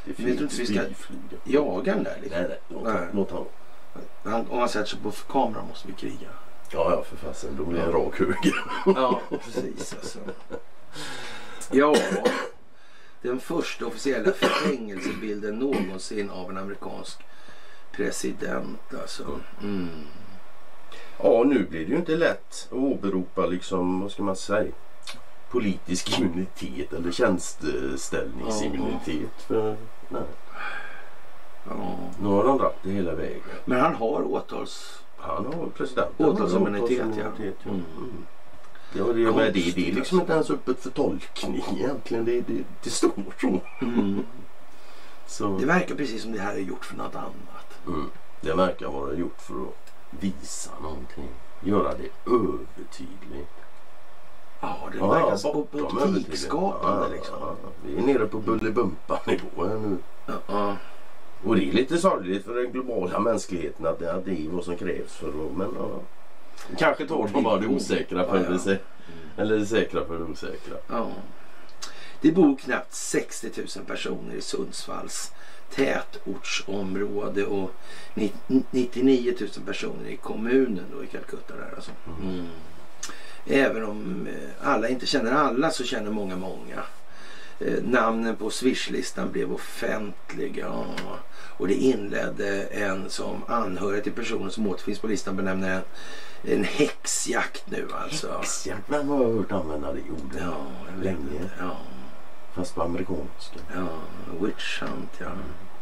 Jag 0.05 0.17
tror 0.17 0.29
inte 0.29 0.57
vi 0.57 0.67
ska 0.67 0.81
jaga 1.45 1.95
den 1.95 2.05
där 2.05 2.19
liksom. 2.23 2.41
Nej, 2.41 2.49
nej. 2.49 2.59
Låt, 2.69 2.85
Nej. 2.85 3.07
låt. 3.13 3.53
Han, 4.25 4.47
om 4.51 4.59
han 4.59 4.69
sätter 4.69 4.87
sig 4.87 4.99
på 5.03 5.11
kameran 5.11 5.69
måste 5.69 5.89
vi 5.89 5.95
kriga. 5.95 6.29
Ja, 6.75 6.91
ja 6.91 7.03
för 7.05 7.17
fasen. 7.17 7.57
Då 7.59 7.65
blir 7.65 7.79
det 7.79 7.85
en 7.85 7.91
Ja. 7.91 7.97
rak 7.99 8.19
höger. 8.19 8.55
Ja, 8.87 9.21
precis 9.31 9.95
alltså. 9.95 10.19
Ja, 11.71 11.95
den 13.23 13.41
första 13.41 13.87
officiella 13.87 14.33
fängelsebilden 14.33 15.59
någonsin 15.59 16.31
av 16.31 16.51
en 16.51 16.59
amerikansk 16.59 17.19
president 17.93 18.95
alltså. 19.03 19.41
Mm. 19.63 19.89
Ja, 21.23 21.43
nu 21.47 21.67
blir 21.71 21.85
det 21.85 21.91
ju 21.91 21.97
inte 21.97 22.17
lätt 22.17 22.69
att 22.71 22.73
åberopa 22.73 23.47
liksom, 23.47 24.01
vad 24.01 24.13
ska 24.13 24.23
man 24.23 24.37
säga, 24.37 24.73
politisk 25.51 26.21
immunitet 26.21 26.93
eller 26.93 27.13
tjänsteställningsimmunitet. 27.13 29.43
För, 29.47 29.77
nej, 30.09 30.23
Ja. 31.69 31.97
nu 32.21 32.29
har 32.29 32.45
de 32.45 32.59
dragit 32.59 32.77
det 32.83 32.91
hela 32.91 33.15
vägen. 33.15 33.43
Men 33.65 33.81
han 33.81 33.95
har 33.95 34.33
åtals... 34.33 35.01
Han 35.27 35.47
har 35.47 35.67
presidenten. 35.77 36.27
Åtalsimmunitet, 36.27 36.99
har 36.99 37.07
ja. 37.07 37.11
åtalsimmunitet, 37.11 37.57
ja. 37.65 37.71
Mm. 37.71 37.85
Mm. 37.99 38.27
Ja, 38.97 39.05
det, 39.05 39.13
men 39.37 39.37
det, 39.53 39.75
det 39.75 39.91
är 39.91 39.95
liksom 39.95 40.21
inte 40.21 40.33
ens 40.33 40.51
öppet 40.51 40.81
för 40.83 40.91
tolkning 40.91 41.65
egentligen. 41.77 42.25
Det, 42.25 42.41
det, 42.41 42.65
det 42.83 42.91
står 42.91 43.11
så. 43.41 43.61
Mm. 43.81 44.25
så 45.27 45.59
Det 45.59 45.67
verkar 45.67 45.95
precis 45.95 46.23
som 46.23 46.33
det 46.33 46.39
här 46.41 46.55
är 46.55 46.59
gjort 46.59 46.85
för 46.85 46.97
något 46.97 47.15
annat. 47.15 47.79
mm. 47.87 48.11
Det 48.41 48.55
verkar 48.55 48.89
vara 48.89 49.15
gjort 49.15 49.41
för 49.41 49.55
att 49.55 49.93
visa 50.11 50.71
någonting. 50.83 51.29
Göra 51.63 51.89
det 51.95 52.31
övertydligt. 52.33 53.51
Ja, 54.61 54.77
det 54.93 54.99
Ja, 54.99 55.09
verkar 55.09 55.39
ja, 55.43 55.51
optikskapande 55.51 56.03
övertydligt. 56.03 56.29
liksom. 56.29 57.39
Ja, 57.41 57.57
ja. 57.63 57.69
Vi 57.87 57.97
är 57.97 58.03
nere 58.03 58.27
på 58.27 58.39
bullybumpa-nivå 58.39 59.65
nu. 59.65 59.97
Ja, 60.27 60.33
ja. 60.47 60.77
Och 61.45 61.57
det 61.57 61.69
är 61.69 61.73
lite 61.73 61.99
sorgligt 61.99 62.45
för 62.45 62.55
den 62.55 62.73
globala 62.73 63.19
mänskligheten 63.19 63.87
att 63.87 63.99
det, 63.99 64.07
är 64.07 64.49
vad 64.51 64.65
som 64.65 64.77
krävs 64.77 65.13
för 65.13 65.29
att... 65.29 65.57
Men 65.57 65.69
ja. 65.79 66.01
Kanske 66.79 67.07
tar 67.07 67.31
de 67.33 67.43
bara 67.43 67.59
det 67.61 67.67
osäkra 67.67 68.29
för 68.29 68.37
Ja, 68.37 68.43
ja. 68.45 68.51
det 68.51 68.57
sä- 68.59 68.79
Eller 69.37 69.59
det 69.59 69.67
säkra 69.67 70.05
för 70.05 70.19
det 70.19 70.25
osäkra. 70.25 70.77
Ja. 70.89 71.09
Det 72.21 72.33
bor 72.33 72.57
knappt 72.57 72.95
60 72.95 73.51
000 73.77 73.87
personer 73.87 74.35
i 74.35 74.41
Sundsvalls 74.41 75.33
tätortsområde 75.75 77.45
och 77.47 77.71
ni- 78.15 78.33
99 78.71 79.35
000 79.41 79.49
personer 79.67 80.09
i 80.09 80.17
kommunen 80.17 80.85
då 80.97 81.05
i 81.05 81.07
Calcutta. 81.07 81.55
Där 81.57 81.73
alltså. 81.77 81.91
Mm. 82.23 82.47
Även 83.47 83.85
om 83.85 84.27
eh, 84.27 84.69
alla 84.69 84.89
inte 84.89 85.07
känner 85.07 85.33
alla 85.33 85.71
så 85.71 85.85
känner 85.85 86.11
många 86.11 86.37
många. 86.37 86.83
Eh, 87.61 87.83
Namnen 87.83 88.37
på 88.37 88.51
swishlistan 88.51 89.33
blev 89.33 89.53
offentliga 89.53 90.69
och 91.57 91.69
det 91.69 91.75
inledde 91.75 92.63
en 92.65 93.11
som 93.11 93.43
anhörig 93.49 94.03
till 94.05 94.13
personen 94.13 94.51
som 94.51 94.67
återfinns 94.67 94.99
på 94.99 95.07
listan 95.07 95.37
benämner 95.37 95.71
en, 96.43 96.53
en 96.53 96.65
häxjakt 96.65 97.65
nu 97.71 97.89
alltså. 97.95 98.33
Häxjakt, 98.39 98.83
vem 98.87 99.09
har 99.09 99.23
jag 99.23 99.33
hört 99.33 99.53
använda 99.53 99.93
det 99.93 100.01
ordet? 100.11 100.41
Ja, 100.43 100.67
Länge. 101.03 101.51
Ja, 101.59 101.77
Fast 102.55 102.75
på 102.75 102.83
amerikanska. 102.83 103.59
ja, 103.75 103.89
witch 104.41 104.83
hunt 104.83 105.11
ja. 105.19 105.27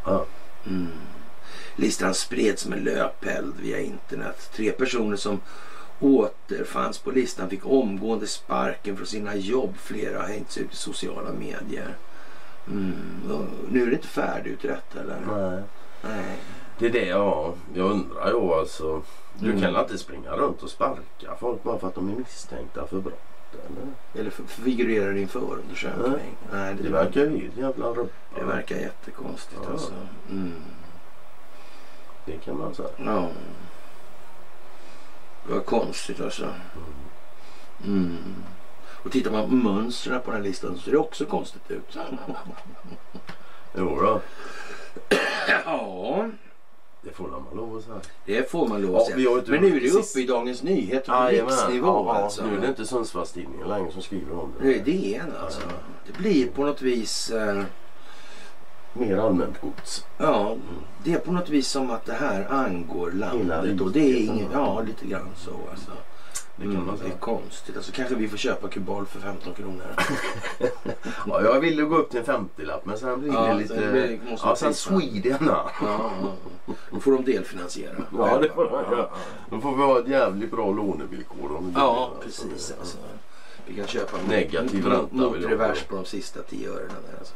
Ja. 0.05 0.27
Mm. 0.67 0.89
Listan 1.77 2.15
spreds 2.15 2.63
som 2.63 2.73
en 2.73 2.79
löpeld 2.85 3.55
via 3.61 3.81
internet. 3.81 4.51
Tre 4.55 4.73
personer 4.73 5.17
som 5.17 5.41
återfanns 6.05 6.99
på 6.99 7.11
listan 7.11 7.51
fick 7.51 7.67
omgående 7.67 8.27
sparken 8.27 8.97
från 8.97 9.07
sina 9.07 9.35
jobb. 9.37 9.75
Flera 9.77 10.19
har 10.21 10.27
hängts 10.29 10.59
ut 10.59 10.73
i 10.73 10.77
sociala 10.77 11.33
medier. 11.33 11.97
Mm. 12.69 12.93
Nu 13.71 13.83
är 13.83 13.87
det 13.87 13.93
inte 13.93 14.09
färdigutrett 14.09 14.97
eller? 14.97 15.21
Nej. 15.27 15.63
Nej. 16.03 16.37
Det 16.79 16.87
är 16.87 16.91
det 16.91 17.07
ja. 17.07 17.55
Jag 17.75 17.91
undrar 17.91 18.29
ju 18.31 18.53
alltså. 18.53 19.03
Du 19.39 19.51
Mm. 19.51 19.61
kan 19.63 19.77
inte 19.81 19.99
springa 19.99 20.31
runt 20.33 20.63
och 20.63 20.71
sparka 20.71 21.37
folk 21.41 21.63
bara 21.63 21.79
för 21.79 21.89
att 21.89 21.95
de 21.95 22.09
är 22.13 22.17
misstänkta 22.17 22.87
för 22.87 23.01
brott. 23.01 23.21
eller? 23.53 24.21
Eller 24.21 24.31
figurerar 24.47 25.17
i 25.17 25.23
en 25.23 25.29
förundersökning. 25.29 26.37
Nej, 26.53 26.75
det, 26.75 26.83
Det 26.83 26.89
verkar 26.89 27.21
ju 27.21 27.29
helt 27.39 27.57
jävla 27.57 27.87
ruppa. 27.87 28.13
det 28.39 28.45
verkar 28.45 28.77
jättekonstigt 28.77 29.61
Ja. 29.65 29.73
alltså. 29.73 29.93
Mm. 30.31 30.53
Det 32.27 32.33
kan 32.33 32.59
man 32.59 32.75
säga. 32.75 32.89
Ja. 32.97 33.29
Vad 35.49 35.67
konstigt 35.67 36.21
alltså. 36.21 36.49
Mm. 37.85 38.17
Och 39.05 39.13
tittar 39.13 39.31
man 39.31 39.49
på 39.49 39.55
mönstren 39.55 40.21
på 40.21 40.31
den 40.31 40.41
här 40.41 40.49
listan 40.49 40.77
så 40.77 40.83
ser 40.83 40.93
det 40.93 40.99
också 40.99 41.27
konstigt 41.27 41.71
ut. 41.71 41.97
Jo 43.77 43.99
då, 44.01 44.21
Ja, 45.65 46.29
det 47.03 47.11
får 47.11 47.29
man 47.29 47.45
lov 47.55 47.77
att 47.77 47.85
säga. 47.85 48.01
det 48.27 48.51
får 48.51 48.69
man 48.69 48.83
lov 48.83 48.91
Ja, 48.93 48.99
att 49.01 49.07
säga. 49.07 49.31
inte 49.31 49.51
Men 49.51 49.61
nu 49.61 49.77
är 49.77 49.81
det 49.81 49.91
uppe 49.91 50.21
i 50.21 50.27
Dagens 50.27 50.63
Nyheter 50.63 51.13
på 51.13 51.51
riksnivå 51.51 51.87
Ja, 51.87 52.05
ja, 52.15 52.23
alltså. 52.23 52.47
Nu 52.47 52.57
är 52.57 52.61
det 52.61 52.67
inte 52.67 52.87
Sundsvallstidningen 52.87 53.69
längre 53.69 53.93
som 53.93 54.03
skriver 54.03 54.39
om 54.39 54.53
det. 54.59 54.65
Nu 54.65 54.75
är 54.75 54.85
det 54.85 55.15
en 55.15 55.33
alltså. 55.37 55.61
Det 56.07 56.19
blir 56.19 56.47
på 56.47 56.65
något 56.65 56.83
vis... 56.83 57.31
Eh, 57.31 57.65
Mer 58.93 59.17
allmänt 59.19 59.61
gods. 59.61 60.05
ja, 60.19 60.57
det 61.05 61.13
är 61.13 61.19
på 61.19 61.33
något 61.33 61.49
vis 61.49 61.69
som 61.69 61.91
att 61.91 62.05
det 62.05 62.13
här 62.13 62.47
angår 62.51 63.11
landet. 63.11 63.81
Och 63.81 63.91
det 63.93 64.01
är 64.01 64.17
ingen... 64.17 64.47
ja. 64.53 64.83
Lite 64.87 65.07
grann 65.07 65.29
så 65.37 65.51
alltså. 65.71 65.91
Det 66.57 66.63
kan 66.63 66.77
Mm, 66.77 66.95
det 67.03 67.07
är 67.07 67.19
konstigt. 67.19 67.77
Alltså 67.77 67.93
kanske 67.93 68.15
vi 68.15 68.29
får 68.29 68.37
köpa 68.37 68.69
Kubal 68.69 69.07
för 69.07 69.21
15 69.21 69.55
kronor. 69.55 69.83
Ja, 71.27 71.43
jag 71.43 71.61
ville 71.61 71.83
gå 71.83 71.97
upp 71.97 72.11
till 72.11 72.21
en 72.21 72.27
50-lapp 72.27 72.85
men 72.87 72.99
sen 72.99 73.21
blir 73.21 73.33
Ja, 73.33 73.41
det 73.47 73.55
lite... 73.55 74.19
måste 74.31 74.49
ja, 74.49 74.57
sen. 74.57 74.75
Sweden. 74.75 75.39
Ja, 75.47 75.71
Ja. 75.83 76.11
Då 76.91 77.01
får 77.01 77.13
de 77.13 77.25
delfinansiera. 77.25 77.95
Ja, 78.19 78.39
det 78.39 78.49
får 78.49 78.65
göra. 78.65 79.07
Då 79.51 79.61
får 79.61 79.77
vi 79.77 79.83
ha 79.83 79.99
ett 79.99 80.09
jävligt 80.09 80.51
bra 80.51 80.71
lånevillkor. 80.73 81.57
Om 81.57 81.73
det 81.73 81.81
Ja, 81.81 82.11
det, 82.21 82.25
precis. 82.27 82.75
alltså. 82.81 82.99
Vi 83.67 83.75
kan 83.77 83.87
köpa 83.87 84.17
Negativ 84.29 84.85
mot- 84.85 84.93
ränta 84.93 85.15
mot 85.17 85.37
revers 85.37 85.83
på 85.83 85.97
de 85.97 86.05
sista 86.05 86.43
10 86.43 86.69
örena. 86.69 86.89
Där, 87.11 87.19
alltså. 87.19 87.35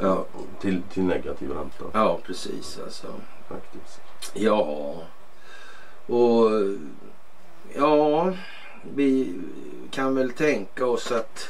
Ja, 0.00 0.06
Ja. 0.08 0.24
Till, 0.60 0.82
till 0.92 1.02
negativ 1.02 1.50
ränta 1.50 1.84
Ja, 1.92 2.18
precis. 2.26 2.78
Alltså. 2.84 3.06
faktiskt. 3.48 4.00
Ja, 4.34 4.94
och 6.06 6.50
ja, 7.74 8.32
vi 8.94 9.34
kan 9.90 10.14
väl 10.14 10.30
tänka 10.32 10.86
oss 10.86 11.12
att 11.12 11.48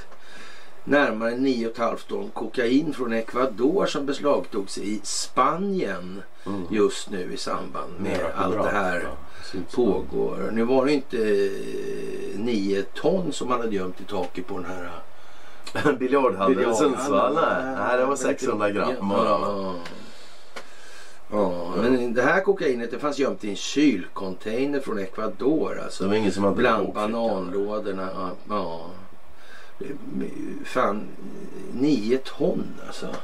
närmare 0.87 1.31
9,5 1.31 1.97
ton 2.09 2.31
kokain 2.35 2.93
från 2.95 3.13
Ecuador 3.13 3.87
som 3.87 4.07
beslagtogs 4.07 4.79
i 4.79 5.01
Spanien 5.03 6.23
Mm. 6.47 6.63
just 6.71 7.11
nu 7.11 7.33
i 7.33 7.37
samband 7.37 7.93
med 7.99 8.13
Nära 8.19 8.33
allt 8.37 8.55
det 8.55 8.69
här 8.69 9.09
Sydspanien. 9.53 9.93
pågår. 9.93 10.51
Nu 10.53 10.65
var 10.65 10.87
det 10.87 10.93
inte 10.93 11.17
eh, 11.19 12.39
9 12.41 12.83
ton 12.83 13.33
som 13.33 13.49
man 13.49 13.61
hade 13.61 13.75
gömt 13.77 14.01
i 14.01 14.05
taket 14.05 14.47
på 14.47 14.55
den 14.59 14.65
här 14.67 14.91
Biljardhallen 15.99 16.53
i 16.53 16.55
biljardhallen. 16.57 16.97
Sundsvall? 16.97 17.35
Nej. 17.35 17.97
Det 17.99 18.05
var 18.07 18.17
600 18.17 18.71
gram 18.71 19.09
bara. 19.09 19.29
Ja. 19.29 19.75
Ja, 21.31 21.75
men 21.83 22.15
det 22.15 22.23
här 22.23 22.41
kokainet 22.41 22.91
det 22.91 22.99
fanns 22.99 23.19
gömt 23.19 23.45
i 23.45 23.51
en 23.51 23.57
kylcontainer 23.57 24.81
från 24.81 24.99
Ecuador. 24.99 25.75
Så 25.79 25.85
Alltså, 25.85 26.03
det 26.05 26.09
var 26.09 26.17
ingen 26.17 26.33
som 26.33 26.45
hade 26.45 26.57
bland 26.57 26.93
bananlådorna. 26.95 28.09
Ja, 28.15 28.31
ja. 28.49 28.87
Fan, 30.65 31.09
nio 31.73 32.19
ton 32.19 32.75
alltså. 32.87 33.15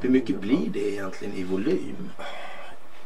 Hur 0.00 0.08
mycket 0.10 0.40
blir 0.40 0.70
det 0.72 0.92
egentligen 0.92 1.34
i 1.34 1.44
volym? 1.44 2.10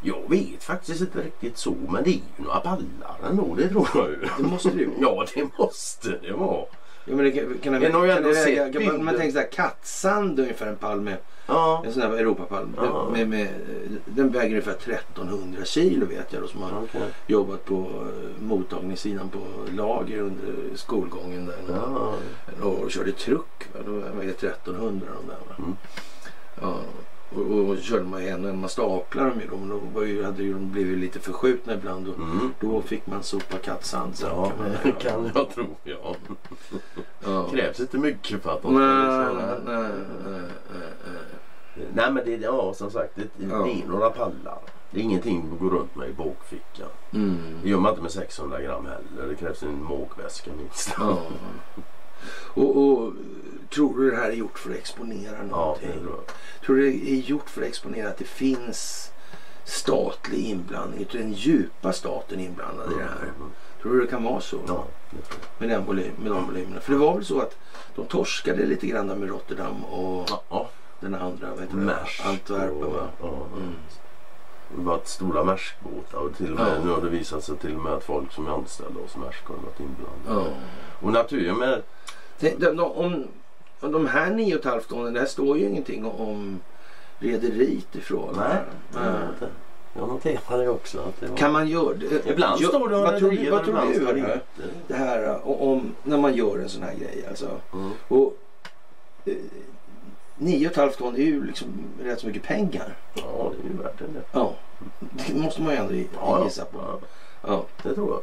Jag 0.01 0.31
vet 0.31 0.65
faktiskt 0.65 1.01
inte 1.01 1.23
riktigt 1.23 1.59
så 1.59 1.75
men 1.89 2.05
det 2.05 2.11
är 2.11 2.15
ju 2.15 2.21
några 2.37 2.61
ballar 2.61 3.17
ändå 3.31 3.55
det 3.55 3.69
tror 3.69 3.89
jag. 3.95 4.31
Det 4.39 4.43
måste 4.43 4.71
det 4.71 4.81
ju 4.81 4.87
vara. 4.87 5.01
Ja 5.01 5.27
det 5.35 5.59
måste 5.59 6.19
det 6.23 6.33
vara. 6.33 6.65
Ja, 7.05 7.17
men 7.17 7.25
det 7.25 7.31
kan, 7.31 7.59
kan, 7.59 7.83
Jag 7.83 7.93
har 7.93 8.05
ju 8.05 8.11
ändå 8.11 8.29
det 8.29 8.35
sett 8.35 9.03
man, 9.03 9.17
tänker 9.17 9.31
såhär 9.31 9.51
kattsand 9.53 10.41
ungefär 10.41 10.67
en 10.67 10.77
palm 10.77 11.05
med. 11.05 11.17
Ja. 11.47 11.83
En 11.87 11.93
sån 11.93 12.03
här 12.03 12.11
Europapalm. 12.11 12.77
Ja. 12.77 13.09
Med, 13.13 13.29
med, 13.29 13.49
den 14.05 14.33
väger 14.33 14.51
ungefär 14.51 14.73
1300 14.73 15.65
kilo 15.65 16.07
vet 16.07 16.33
jag 16.33 16.43
då 16.43 16.49
som 16.49 16.63
har 16.63 16.71
Okej. 16.83 17.01
jobbat 17.27 17.65
på 17.65 17.75
eh, 17.75 18.43
mottagningssidan 18.43 19.29
på 19.29 19.39
lager 19.77 20.19
under 20.19 20.55
skolgången 20.75 21.47
där. 21.47 21.59
Ja. 21.69 22.15
Och 22.63 22.91
körde 22.91 23.13
truck. 23.13 23.69
Va? 23.73 23.81
Då 23.87 23.93
vägde 23.93 24.33
1300 24.33 25.07
de 25.21 25.27
där. 25.29 25.57
Mm. 25.59 25.77
Ja. 26.61 26.81
Och 27.73 27.79
körde 27.83 28.05
man 28.05 28.23
en 28.23 28.45
och 28.45 28.51
en, 28.51 28.61
man 28.61 28.69
staplar 28.71 29.27
dem 29.31 29.41
ju. 29.41 29.47
De, 29.47 29.69
då 29.69 29.81
var 29.95 30.03
ju, 30.03 30.25
hade 30.25 30.43
ju 30.43 30.53
de 30.53 30.71
blivit 30.73 30.99
lite 30.99 31.19
förskjutna 31.21 31.75
ibland. 31.75 32.09
Och, 32.09 32.19
Mm. 32.19 32.55
Då 32.61 32.83
fick 32.83 33.07
man 33.07 33.23
sopa 33.23 33.59
kattsand. 33.59 34.15
Ja, 34.23 34.53
kan 34.59 34.69
det 34.85 34.93
kan 35.01 35.31
jag 35.35 35.51
tro. 35.55 35.67
Ja. 35.85 36.15
ja. 37.25 37.49
Krävs 37.51 37.81
inte 37.81 37.99
mycket 37.99 38.43
för 38.43 38.51
att 38.55 38.63
de 38.63 38.75
ska 38.75 38.85
nej, 38.85 39.59
nej, 39.67 39.89
nej, 40.27 40.43
nej, 41.95 42.13
men 42.13 42.25
det, 42.25 42.37
ja, 42.37 42.75
som 42.75 42.91
sagt 42.91 43.13
det, 43.17 43.23
det 43.37 43.47
Ja. 43.51 43.67
är 43.69 43.87
några 43.89 44.11
pallar. 44.11 44.59
Det 44.91 45.01
är 45.01 45.05
ingenting 45.05 45.51
att 45.53 45.59
gå 45.61 45.69
runt 45.71 45.97
med 45.97 46.09
i 46.09 46.13
bakfickan. 46.13 46.89
Det 47.11 47.17
Mm. 47.19 47.37
gör 47.65 47.79
man 47.79 47.91
inte 47.91 48.03
med 48.03 48.11
600 48.11 48.61
gram 48.61 48.87
heller. 48.87 49.29
Det 49.29 49.35
krävs 49.35 49.63
en 49.63 49.83
måkväska 49.85 50.51
minst. 50.59 50.95
Ja. 50.99 51.19
Och, 52.55 52.77
och 52.77 53.13
tror 53.75 53.99
du 53.99 54.11
det 54.11 54.17
här 54.17 54.29
är 54.29 54.33
gjort 54.33 54.59
för 54.59 54.71
att 54.71 54.77
exponera 54.77 55.37
Ja, 55.39 55.57
någonting? 55.57 55.89
det 55.95 56.01
tror. 56.01 56.21
Tror 56.67 56.77
du 56.77 56.91
det 56.91 57.11
är 57.13 57.17
gjort 57.17 57.51
för 57.51 57.63
att 57.63 57.69
exponera 57.69 58.09
att 58.09 58.19
det 58.19 58.25
finns 58.25 59.11
statlig 59.65 60.39
inblandning? 60.45 61.07
Den 61.13 61.33
djupa 61.33 61.93
staten 61.93 62.41
inblandad 62.41 62.93
i 62.93 62.95
det 62.95 63.03
här? 63.05 63.23
Mm. 63.23 63.51
Tror 63.83 63.93
du 63.95 64.01
det 64.01 64.07
kan 64.07 64.25
vara 64.25 64.41
så? 64.41 64.59
Ja, 64.69 64.85
det 65.11 65.23
tror. 65.23 65.41
Med, 65.59 65.69
den 65.69 65.85
volym, 65.85 66.13
med 66.23 66.31
de 66.33 66.47
volymerna? 66.47 66.81
För 66.81 66.93
det 66.93 66.99
var 66.99 67.15
väl 67.15 67.25
så 67.25 67.41
att 67.41 67.57
de 67.95 68.07
torskade 68.07 68.67
lite 68.67 68.87
grann 68.87 69.07
där 69.07 69.17
med 69.17 69.29
Rotterdam 69.29 69.85
och 69.85 70.31
Ja, 70.51 70.71
den 71.01 71.15
andra, 71.15 71.51
vad 71.51 71.61
heter 71.61 71.77
det? 71.77 71.83
Maersk. 71.83 72.27
Antwerpen 72.27 72.83
och- 72.83 72.93
va? 72.93 73.09
Ja, 73.21 73.47
Mm. 73.57 73.75
Det 74.77 74.83
varit 74.83 75.09
stora 75.09 75.45
Maerskbåtar 75.45 76.19
och 76.19 76.37
till 76.37 76.53
och 76.53 76.59
med, 76.59 76.73
Ja. 76.79 76.85
nu 76.85 76.91
har 76.91 77.01
det 77.01 77.09
visat 77.09 77.45
sig 77.45 77.57
till 77.57 77.75
och 77.77 77.83
med 77.83 77.93
att 77.93 78.05
folk 78.05 78.33
som 78.33 78.47
är 78.47 78.51
anställda 78.51 79.01
hos 79.01 79.17
Maersk 79.17 79.45
har 79.45 79.55
varit 79.55 79.81
inblandade. 79.81 80.51
Ja. 80.51 80.57
Och 81.01 81.13
naturligt 81.13 81.57
med 81.59 81.83
Tänk, 82.41 82.59
de, 82.61 82.77
de, 82.77 82.93
om, 82.93 83.29
om 83.83 83.93
de 83.93 84.07
här 84.07 84.31
9,5 84.31 84.81
tonnen, 84.81 85.13
det 85.15 85.21
här 85.21 85.27
står 85.27 85.59
ju 85.59 85.69
ingenting 85.69 86.05
om 86.05 86.61
rederiet 87.19 87.95
ifrån. 87.95 88.35
Nej, 88.39 88.57
Nej. 88.95 89.03
jag 89.05 89.13
vet 89.13 89.29
inte. 89.33 89.49
Jag 89.95 90.09
noterade 90.09 90.63
det 90.63 90.69
också. 90.69 90.99
Att 90.99 91.21
det 91.21 91.27
var... 91.27 91.37
Kan 91.37 91.53
man 91.53 91.69
göra 91.69 91.95
det? 91.95 92.27
Ibland 92.31 92.61
Gör- 92.61 92.69
står 92.69 92.89
det 92.89 92.97
om 92.97 93.03
vad 93.03 93.19
tror, 93.19 93.31
du, 93.31 93.51
vad 93.51 93.65
tror 93.65 93.81
du 94.15 94.21
det 94.23 94.41
det 94.89 94.95
här 94.95 95.41
om, 95.63 95.95
när 96.03 96.19
man 96.19 96.35
gör 96.35 96.59
en 96.59 96.69
sån 96.69 96.83
här 96.83 96.95
grej 96.95 97.25
alltså. 97.29 97.49
Mm. 97.73 97.91
Och, 98.09 98.37
eh, 99.25 99.35
9,5 100.39 100.91
ton 100.91 101.15
är 101.15 101.19
ju 101.19 101.45
liksom 101.47 101.67
rätt 102.03 102.21
så 102.21 102.27
mycket 102.27 102.43
pengar. 102.43 102.97
Ja, 103.15 103.53
det 103.63 103.69
är 103.69 103.73
ju 103.73 103.83
värt 103.83 103.99
det. 103.99 104.21
Ja, 104.33 104.55
det 105.27 105.35
måste 105.35 105.63
man 105.63 105.73
ju 105.73 105.79
ändå 105.79 105.95
Ja, 106.21 106.45
gissa 106.45 106.65
på. 106.65 106.79
ja, 106.79 106.99
Ja. 107.47 107.65
det 107.83 107.95
tror 107.95 108.11
jag. 108.11 108.23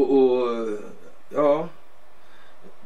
Och, 0.00 0.16
och 0.18 0.68
ja, 1.34 1.68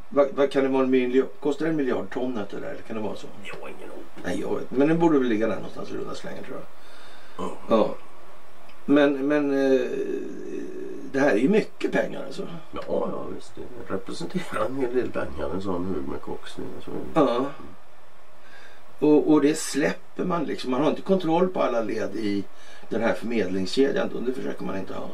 vad, 0.08 0.28
vad 0.34 0.50
kan 0.50 0.62
det 0.62 0.68
vara 0.68 0.84
en 0.84 0.90
miljard? 0.90 1.28
Kostar 1.40 1.64
det 1.64 1.70
en 1.70 1.76
miljard 1.76 2.10
tonnet 2.10 2.50
det 2.50 2.60
där? 2.60 2.70
Eller 2.70 2.82
kan 2.82 2.96
det 2.96 3.02
vara 3.02 3.16
så? 3.16 3.26
Jag 3.44 3.54
har 3.60 3.68
ingen 3.68 3.90
aning. 3.90 4.04
Nej, 4.24 4.40
jag 4.40 4.58
vet 4.58 4.70
Men 4.70 4.88
den 4.88 4.98
borde 4.98 5.18
väl 5.18 5.28
ligga 5.28 5.46
där 5.46 5.56
någonstans 5.56 5.90
i 5.90 5.94
runda 5.94 6.14
slängar 6.14 6.42
tror 6.42 6.56
jag. 6.56 6.66
Ja. 7.46 7.52
Ja. 7.68 7.94
Men, 8.84 9.26
men 9.28 9.50
eh, 9.50 9.80
det 11.12 11.20
här 11.20 11.30
är 11.30 11.36
ju 11.36 11.48
mycket 11.48 11.92
pengar 11.92 12.24
alltså. 12.26 12.48
Ja, 12.72 12.80
ja 12.86 13.24
visst. 13.34 13.52
Det 13.54 13.94
representerar 13.94 14.66
en 14.66 14.76
hel 14.76 14.94
del 14.94 15.10
pengar 15.10 15.50
en 15.54 15.62
sån 15.62 15.86
hög 15.86 16.08
med 16.08 16.20
koksning. 16.20 16.66
Ja. 17.14 17.46
Och, 18.98 19.32
och 19.32 19.40
det 19.40 19.58
släpper 19.58 20.24
man 20.24 20.44
liksom. 20.44 20.70
Man 20.70 20.82
har 20.82 20.90
inte 20.90 21.02
kontroll 21.02 21.48
på 21.48 21.62
alla 21.62 21.80
led 21.80 22.16
i 22.16 22.44
den 22.88 23.02
här 23.02 23.14
förmedlingskedjan. 23.14 24.24
Det 24.26 24.32
försöker 24.32 24.64
man 24.64 24.78
inte 24.78 24.94
ha. 24.94 25.08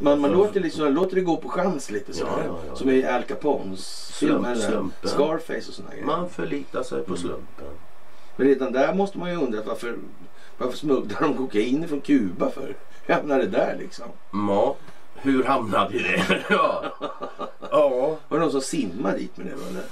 Man, 0.00 0.20
man 0.20 0.30
låter, 0.32 0.60
liksom, 0.60 0.94
låter 0.94 1.14
det 1.14 1.20
gå 1.20 1.36
på 1.36 1.48
chans 1.48 1.90
lite 1.90 2.12
så 2.14 2.24
Ja, 2.24 2.38
ja. 2.68 2.76
Som 2.76 2.90
i 2.90 3.04
Al 3.06 3.22
Capones. 3.22 3.86
Slump, 4.18 4.46
slumpen. 4.56 5.10
Scarface 5.10 5.68
och 5.68 5.74
sådana 5.74 5.90
grejer. 5.92 6.06
Man 6.06 6.28
förlitar 6.30 6.82
sig 6.82 7.02
på 7.02 7.10
Mm. 7.10 7.18
slumpen. 7.22 7.66
Men 8.36 8.46
redan 8.46 8.72
där 8.72 8.94
måste 8.94 9.18
man 9.18 9.30
ju 9.30 9.36
undra 9.36 9.62
varför, 9.66 9.96
varför 10.58 10.76
smugglar 10.76 11.20
de 11.20 11.36
kokain 11.36 11.88
från 11.88 12.00
Kuba 12.00 12.50
för? 12.50 12.76
Hur 13.06 13.14
hamnar 13.14 13.38
det 13.38 13.46
där 13.46 13.76
liksom? 13.78 14.06
Ja, 14.32 14.76
hur 15.14 15.44
hamnade 15.44 15.98
det? 15.98 16.42
ja. 16.50 16.84
ja. 17.70 18.16
Var 18.28 18.38
det 18.38 18.44
någon 18.44 18.52
som 18.52 18.60
simmade 18.60 19.18
dit 19.18 19.36
med 19.36 19.46
det 19.46 19.52
eller? 19.52 19.82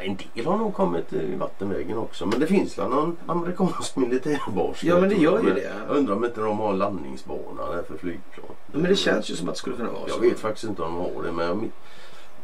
En 0.00 0.18
del 0.34 0.46
har 0.46 0.56
nog 0.56 0.74
kommit 0.74 1.12
i 1.12 1.34
vattenvägen 1.34 1.98
också. 1.98 2.26
Men 2.26 2.40
det 2.40 2.46
finns 2.46 2.78
väl 2.78 2.88
någon 2.88 3.16
amerikansk 3.26 3.96
militärbas. 3.96 4.82
Ja, 4.82 5.00
men 5.00 5.08
det 5.08 5.14
gör 5.14 5.42
ju 5.42 5.54
det. 5.54 5.72
Jag 5.88 5.96
undrar 5.96 6.14
om 6.14 6.24
inte 6.24 6.40
de 6.40 6.58
har 6.58 6.70
en 6.70 6.78
landningsbana 6.78 7.70
där 7.72 7.82
för 7.82 7.96
flygplan. 7.98 8.46
Ja, 8.48 8.78
men 8.78 8.82
det 8.82 8.96
känns 8.96 9.30
ju 9.30 9.36
som 9.36 9.48
att 9.48 9.54
det 9.54 9.58
skulle 9.58 9.76
kunna 9.76 9.90
vara 9.90 10.08
så. 10.08 10.14
Jag 10.14 10.30
vet 10.30 10.40
faktiskt 10.40 10.64
inte 10.64 10.82
om 10.82 10.94
de 10.94 11.14
har 11.14 11.22
det 11.22 11.32
men 11.32 11.72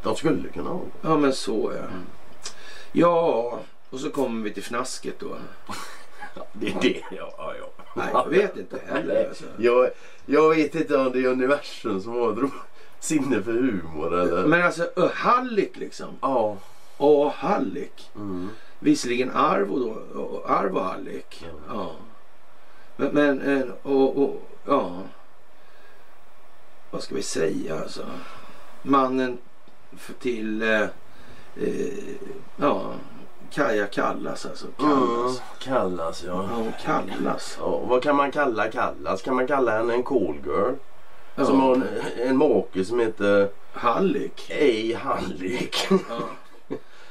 de 0.03 0.17
skulle 0.17 0.49
kunna 0.49 0.71
ha 0.71 0.79
det. 0.79 1.09
Ja 1.09 1.17
men 1.17 1.33
så 1.33 1.73
ja. 1.77 1.83
Ja, 2.93 3.59
och 3.91 4.01
så 4.01 4.11
kommer 4.11 4.45
vi 4.45 4.51
till 4.51 4.63
fnasket 4.63 5.19
då. 5.19 5.37
Ja, 6.35 6.47
det 6.53 6.67
är 6.69 6.81
det. 6.81 7.03
Ja, 7.11 7.33
ja, 7.39 7.55
ja. 7.61 7.85
Nej, 7.95 8.07
jag 8.13 8.29
vet 8.29 8.57
inte 8.57 8.79
heller. 8.87 9.29
Alltså. 9.29 9.45
Jag, 9.59 9.91
jag 10.27 10.51
vet 10.51 10.75
inte 10.75 10.97
om 10.97 11.13
det 11.13 11.19
är 11.19 11.27
universum 11.27 12.01
som 12.01 12.13
har 12.13 12.51
sinne 13.01 13.43
för 13.43 13.53
humor 13.53 14.21
eller? 14.21 14.47
Men 14.47 14.63
alltså 14.63 14.83
ö, 14.97 15.09
Hallick 15.15 15.77
liksom. 15.77 16.09
Ja. 16.21 16.57
A. 17.01 17.33
Hallick. 17.37 18.11
Mm. 18.15 18.49
Visserligen 18.79 19.31
Arvo 19.31 19.79
då. 19.79 20.43
Arvo 20.47 20.79
Hallick. 20.79 21.45
Ja. 21.47 21.75
Ja. 21.75 21.91
Men, 22.97 23.09
men 23.15 23.41
eh, 23.41 23.69
och, 23.83 24.17
och, 24.23 24.43
ja. 24.67 24.93
Vad 26.91 27.03
ska 27.03 27.15
vi 27.15 27.23
säga 27.23 27.81
alltså? 27.81 28.07
Mannen 28.83 29.39
till 30.21 30.63
eh, 30.63 30.81
eh, 31.57 32.15
ja, 32.57 32.93
Kaja 33.53 33.87
Kallas 33.87 34.47
alltså. 34.47 34.67
Mm. 34.67 34.91
Kallas. 34.91 35.43
Kallas 35.59 36.25
Ja, 36.25 36.49
ja. 36.51 36.73
kallas. 36.85 37.57
ja. 37.61 37.79
Vad 37.79 38.03
kan 38.03 38.17
man 38.17 38.31
kalla 38.31 38.71
Kallas? 38.71 39.23
Kan 39.23 39.35
man 39.37 39.47
kalla 39.47 39.71
henne 39.79 39.95
en 39.95 40.03
callgirl? 40.03 40.75
Ja. 41.35 41.45
Som 41.45 41.61
har 41.61 41.75
en, 41.75 41.83
en 42.29 42.37
make 42.37 42.85
som 42.85 43.01
heter 43.01 43.49
Hallick. 43.73 44.51
Ej 44.51 44.93
Hallick. 44.93 45.89
Ja. 45.91 45.97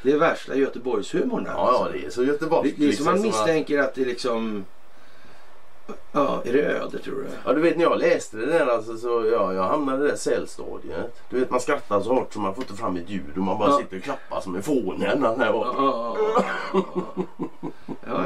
Det 0.03 0.11
är 0.11 0.17
värsta 0.17 0.55
Göteborgshumorn 0.55 1.43
där. 1.43 1.51
Ja, 1.51 1.71
ja, 1.73 1.87
det 1.99 2.05
är 2.05 2.09
så 2.09 2.23
göteborgskt. 2.23 2.77
Det, 2.77 2.85
det 2.85 2.91
är 2.91 2.95
som 2.95 3.05
man 3.05 3.13
liksom, 3.13 3.29
att- 3.29 3.37
misstänker 3.47 3.79
att 3.79 3.95
det 3.95 4.05
liksom... 4.05 4.65
Ja, 6.11 6.41
är 6.45 6.53
det 6.53 6.61
öde 6.61 6.99
tror 6.99 7.15
du? 7.15 7.27
Ja 7.45 7.53
du 7.53 7.61
vet 7.61 7.77
när 7.77 7.83
jag 7.83 7.99
läste 7.99 8.37
det 8.37 8.45
där 8.45 8.67
alltså 8.67 8.97
så 8.97 9.29
ja, 9.31 9.53
jag 9.53 9.63
hamnade 9.63 9.97
i 9.97 10.01
det 10.01 10.07
där 10.07 10.15
cellstadiet. 10.17 11.21
Du 11.29 11.39
vet 11.39 11.49
man 11.49 11.59
skrattar 11.59 12.01
så 12.01 12.13
hårt 12.13 12.33
så 12.33 12.39
man 12.39 12.55
får 12.55 12.63
inte 12.63 12.75
fram 12.75 12.97
ett 12.97 13.09
ljud 13.09 13.31
och 13.37 13.43
man 13.43 13.57
bara 13.57 13.69
Ja. 13.69 13.77
sitter 13.77 13.97
och 13.97 14.03
klappar 14.03 14.41
som 14.41 14.55
en 14.55 14.63
fåne. 14.63 15.13
Ja, 15.21 15.35
ja, 15.39 16.15
ja, 18.07 18.25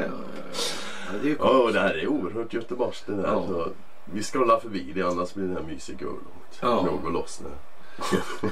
det 1.22 1.28
är 1.28 1.30
ju 1.30 1.36
Ja 1.40 1.70
det 1.72 1.80
här 1.80 1.94
är 1.98 2.06
oerhört 2.06 2.54
göteborgskt 2.54 3.06
det 3.06 3.16
där. 3.16 3.22
Ja. 3.28 3.46
Så 3.48 3.68
vi 4.04 4.22
scrollar 4.22 4.60
förbi 4.60 4.92
det 4.94 5.02
annars 5.02 5.34
blir 5.34 5.46
det 5.46 5.54
här 5.54 5.62
mysigt 5.62 6.00
och 6.02 6.06
långt. 6.06 6.58
Ja. 6.60 6.88
Går 7.04 7.10
loss 7.10 7.40
nu. 7.44 7.50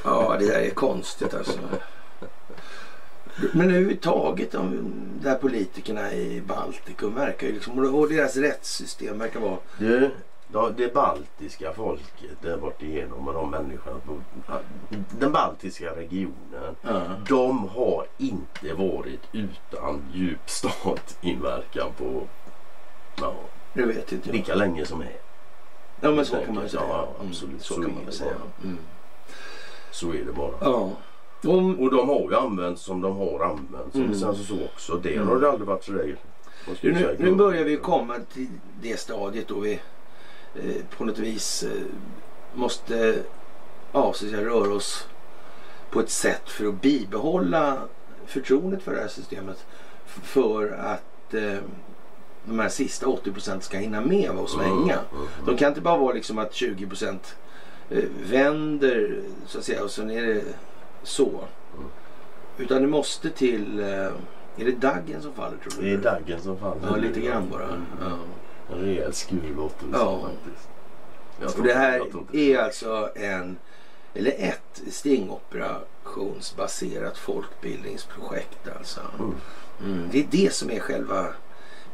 Ja, 0.05 0.37
det 0.39 0.47
där 0.47 0.61
är 0.61 0.71
konstigt 0.71 1.35
alltså. 1.35 1.59
Men 3.53 3.71
överhuvudtaget 3.71 4.53
de 4.53 4.93
där 5.23 5.35
politikerna 5.35 6.13
i 6.13 6.41
Baltikum 6.41 7.15
verkar 7.15 7.47
ju 7.47 7.53
liksom, 7.53 7.95
och 7.95 8.09
deras 8.09 8.37
rättssystem 8.37 9.19
verkar 9.19 9.41
vara... 9.41 9.59
Du, 9.79 10.11
det 10.77 10.95
baltiska 10.95 11.73
folket 11.73 12.43
där 12.43 12.57
bort 12.57 12.83
igenom 12.83 13.29
och 13.29 13.35
de 13.35 13.51
människorna 13.51 13.97
på 14.07 14.21
den 15.19 15.33
baltiska 15.33 15.97
regionen. 15.97 16.77
Ja. 16.83 17.03
De 17.29 17.69
har 17.69 18.07
inte 18.19 18.75
varit 18.75 19.21
utan 19.33 20.03
djup 20.13 20.51
statinverkan 20.51 21.89
på 21.99 22.23
ja, 23.21 23.35
Det 23.75 23.83
vet 23.83 24.13
inte 24.13 24.29
jag. 24.29 24.37
lika 24.37 24.55
länge 24.55 24.87
som 24.87 25.01
är. 25.01 25.17
Ja 26.01 26.11
men 26.11 26.27
så 26.27 26.37
kan 26.37 26.55
man 26.55 26.63
ju 26.65 26.69
säga. 26.69 26.83
Ja, 26.89 27.09
Mm, 27.21 27.29
absolut. 27.29 27.63
Så 27.63 27.75
Så 27.75 27.83
kan 27.83 27.95
man 28.05 28.13
säga. 28.13 28.31
Mm. 28.65 28.79
Så 29.91 30.11
är 30.13 30.25
det 30.25 30.33
bara. 30.33 30.53
Ja. 30.61 30.91
Om, 31.45 31.81
Och 31.81 31.91
de 31.91 32.09
har 32.09 32.21
ju 32.31 32.35
använts 32.37 32.83
som 32.83 33.01
de 33.01 33.17
har 33.17 33.41
använts. 33.45 33.95
Mm. 33.95 34.07
Mm. 34.07 34.19
Sen 34.19 34.35
så, 34.35 34.45
så 34.45 34.65
också. 34.65 34.97
Det 34.97 35.15
Mm. 35.17 35.29
har 35.29 35.41
det 35.41 35.51
aldrig 35.51 35.69
varit 35.69 35.89
vad 36.69 36.77
ska 36.77 36.89
nu, 36.89 37.17
nu 37.19 37.33
börjar 37.35 37.65
vi 37.65 37.77
komma 37.77 38.15
till 38.35 38.47
det 38.83 38.97
stadiet 39.01 39.49
då 39.49 39.61
vi 39.61 39.73
eh, 40.55 40.83
på 40.97 41.05
något 41.05 41.19
vis 41.19 41.63
eh, 41.63 41.71
måste 42.55 43.19
ja, 43.93 44.13
så 44.15 44.25
att 44.25 44.31
säga, 44.31 44.45
röra 44.45 44.75
oss 44.75 45.07
på 45.91 46.01
ett 46.01 46.11
sätt 46.11 46.49
för 46.49 46.67
att 46.67 46.83
bibehålla 46.83 47.79
förtroendet 48.27 48.83
för 48.83 48.95
det 48.95 49.01
här 49.01 49.09
systemet. 49.09 49.67
För 50.07 50.69
att 50.73 51.35
eh, 51.35 51.59
de 52.45 52.59
här 52.59 52.69
sista 52.69 53.07
80 53.07 53.33
procent 53.33 53.65
ska 53.65 53.79
hinna 53.79 54.01
med 54.01 54.31
och 54.31 54.51
svänga. 54.51 54.99
Mm. 55.13 55.27
De 55.47 55.57
kan 55.57 55.69
inte 55.69 55.81
bara 55.81 55.97
vara 55.97 56.13
liksom 56.15 56.39
att 56.39 56.55
20 56.55 56.87
procent 56.87 57.37
eh, 57.91 58.05
vänder 58.31 59.21
så 59.47 59.59
att 59.59 59.65
säga 59.65 59.85
och 59.85 59.91
sen 59.91 60.11
är 60.11 60.23
det 60.23 60.45
så. 61.03 61.29
Mm. 61.29 61.45
Utan 62.59 62.83
det 62.83 62.89
måste 62.89 63.31
till, 63.31 63.81
eh, 63.81 63.87
är 64.57 64.65
det 64.65 64.81
daggen 64.81 65.23
som 65.23 65.33
faller 65.33 65.57
tror 65.57 65.83
du? 65.83 65.89
Det 65.89 65.93
är 65.95 65.99
daggen 66.13 66.41
som 66.41 66.59
faller. 66.59 66.81
Ja, 66.91 66.97
lite 66.97 67.21
grann 67.21 67.49
bara. 67.51 67.65
Mm. 67.65 67.83
Ja. 68.01 68.07
En 68.75 68.81
rejäl 68.81 69.13
skur 69.13 69.55
låter 69.57 69.87
det 69.87 69.99
Ja. 69.99 70.21
faktiskt. 70.21 70.69
Jag 71.41 71.53
tror 71.53 71.65
det 71.65 71.75
här 71.75 71.99
jag 71.99 72.11
tror 72.11 72.27
är 72.37 72.59
alltså 72.59 73.11
en, 73.15 73.57
eller 74.15 74.33
ett 74.39 74.83
stingoperationsbaserat 74.91 77.19
folkbildningsprojekt 77.19 78.69
alltså. 78.79 79.01
Mm. 79.19 79.35
Mm, 79.85 80.09
det 80.13 80.19
är 80.21 80.27
det 80.31 80.53
som 80.53 80.71
är 80.71 80.81
själva 80.81 81.27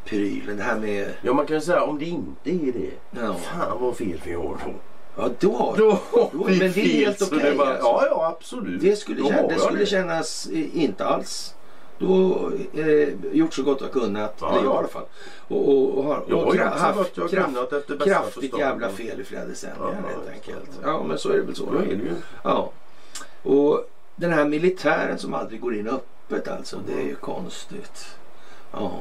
prylen. 0.04 0.56
Det 0.56 0.62
här 0.62 0.78
med, 0.78 1.12
Ja 1.22 1.32
man 1.32 1.46
kan 1.46 1.56
ju 1.56 1.60
säga 1.60 1.82
om 1.82 1.98
det 1.98 2.04
inte 2.04 2.50
är 2.50 2.72
det. 2.72 2.90
ja, 3.20 3.34
Fan 3.34 3.80
vad 3.80 3.96
fel 3.96 4.20
vi 4.24 4.32
har 4.32 4.44
då. 4.64 4.74
Ja 5.18 5.28
då 5.40 5.52
har 5.57 5.76
Då 5.76 5.98
Då- 6.12 6.31
men 6.33 6.59
det 6.59 6.64
är 6.64 6.70
helt 6.70 7.22
okej, 7.22 7.38
det 7.50 7.54
bara- 7.57 7.68
alltså. 7.68 7.85
Ja 7.87 8.07
ja 8.11 8.37
absolut. 8.38 8.81
Det 8.81 8.96
skulle, 8.96 9.20
Då 9.20 9.48
det 9.48 9.59
skulle 9.59 9.78
det. 9.78 9.87
kännas 9.87 10.46
eh, 10.52 10.83
inte 10.83 11.04
alls. 11.04 11.54
Då 11.98 12.50
eh, 12.74 13.09
gjort 13.33 13.54
så 13.54 13.62
gott 13.62 13.81
jag 13.81 13.92
kunnat. 13.92 14.37
Ja, 14.40 14.48
eller 14.50 14.59
jag 14.59 14.66
ja. 14.66 14.74
i 14.74 14.78
alla 14.78 14.88
fall. 14.88 15.04
Och, 15.48 15.68
och, 15.68 15.98
och 15.98 16.04
har 16.04 16.24
Jag 16.28 16.38
och 16.38 16.54
har 16.57 16.64
haft 16.64 17.14
kraft, 17.14 17.31
kunnat 17.35 17.72
efter 17.72 17.96
bästa 17.96 18.14
kraftigt 18.14 18.59
jävla 18.59 18.88
fel 18.88 19.20
i 19.20 19.24
flera 19.24 19.44
decennier 19.44 19.76
Ja, 19.81 19.87
helt 19.87 20.07
ja, 20.26 20.33
enkelt. 20.33 20.70
ja. 20.83 20.88
Ja 20.90 21.02
men 21.02 21.18
så 21.18 21.28
är 21.28 21.37
det 21.37 21.42
väl 21.42 21.54
så. 21.57 21.64
Är 21.74 21.78
det 21.87 21.94
ju. 21.94 22.12
Ja. 22.44 22.70
Och 23.42 23.90
den 24.16 24.33
här 24.33 24.44
militären 24.44 25.18
som 25.18 25.35
aldrig 25.35 25.61
går 25.61 25.74
in 25.76 25.88
öppet 25.88 26.48
alltså. 26.48 26.76
Det 26.87 26.92
är 27.02 27.04
ju 27.07 27.14
konstigt. 27.14 28.07
Ja. 28.72 28.92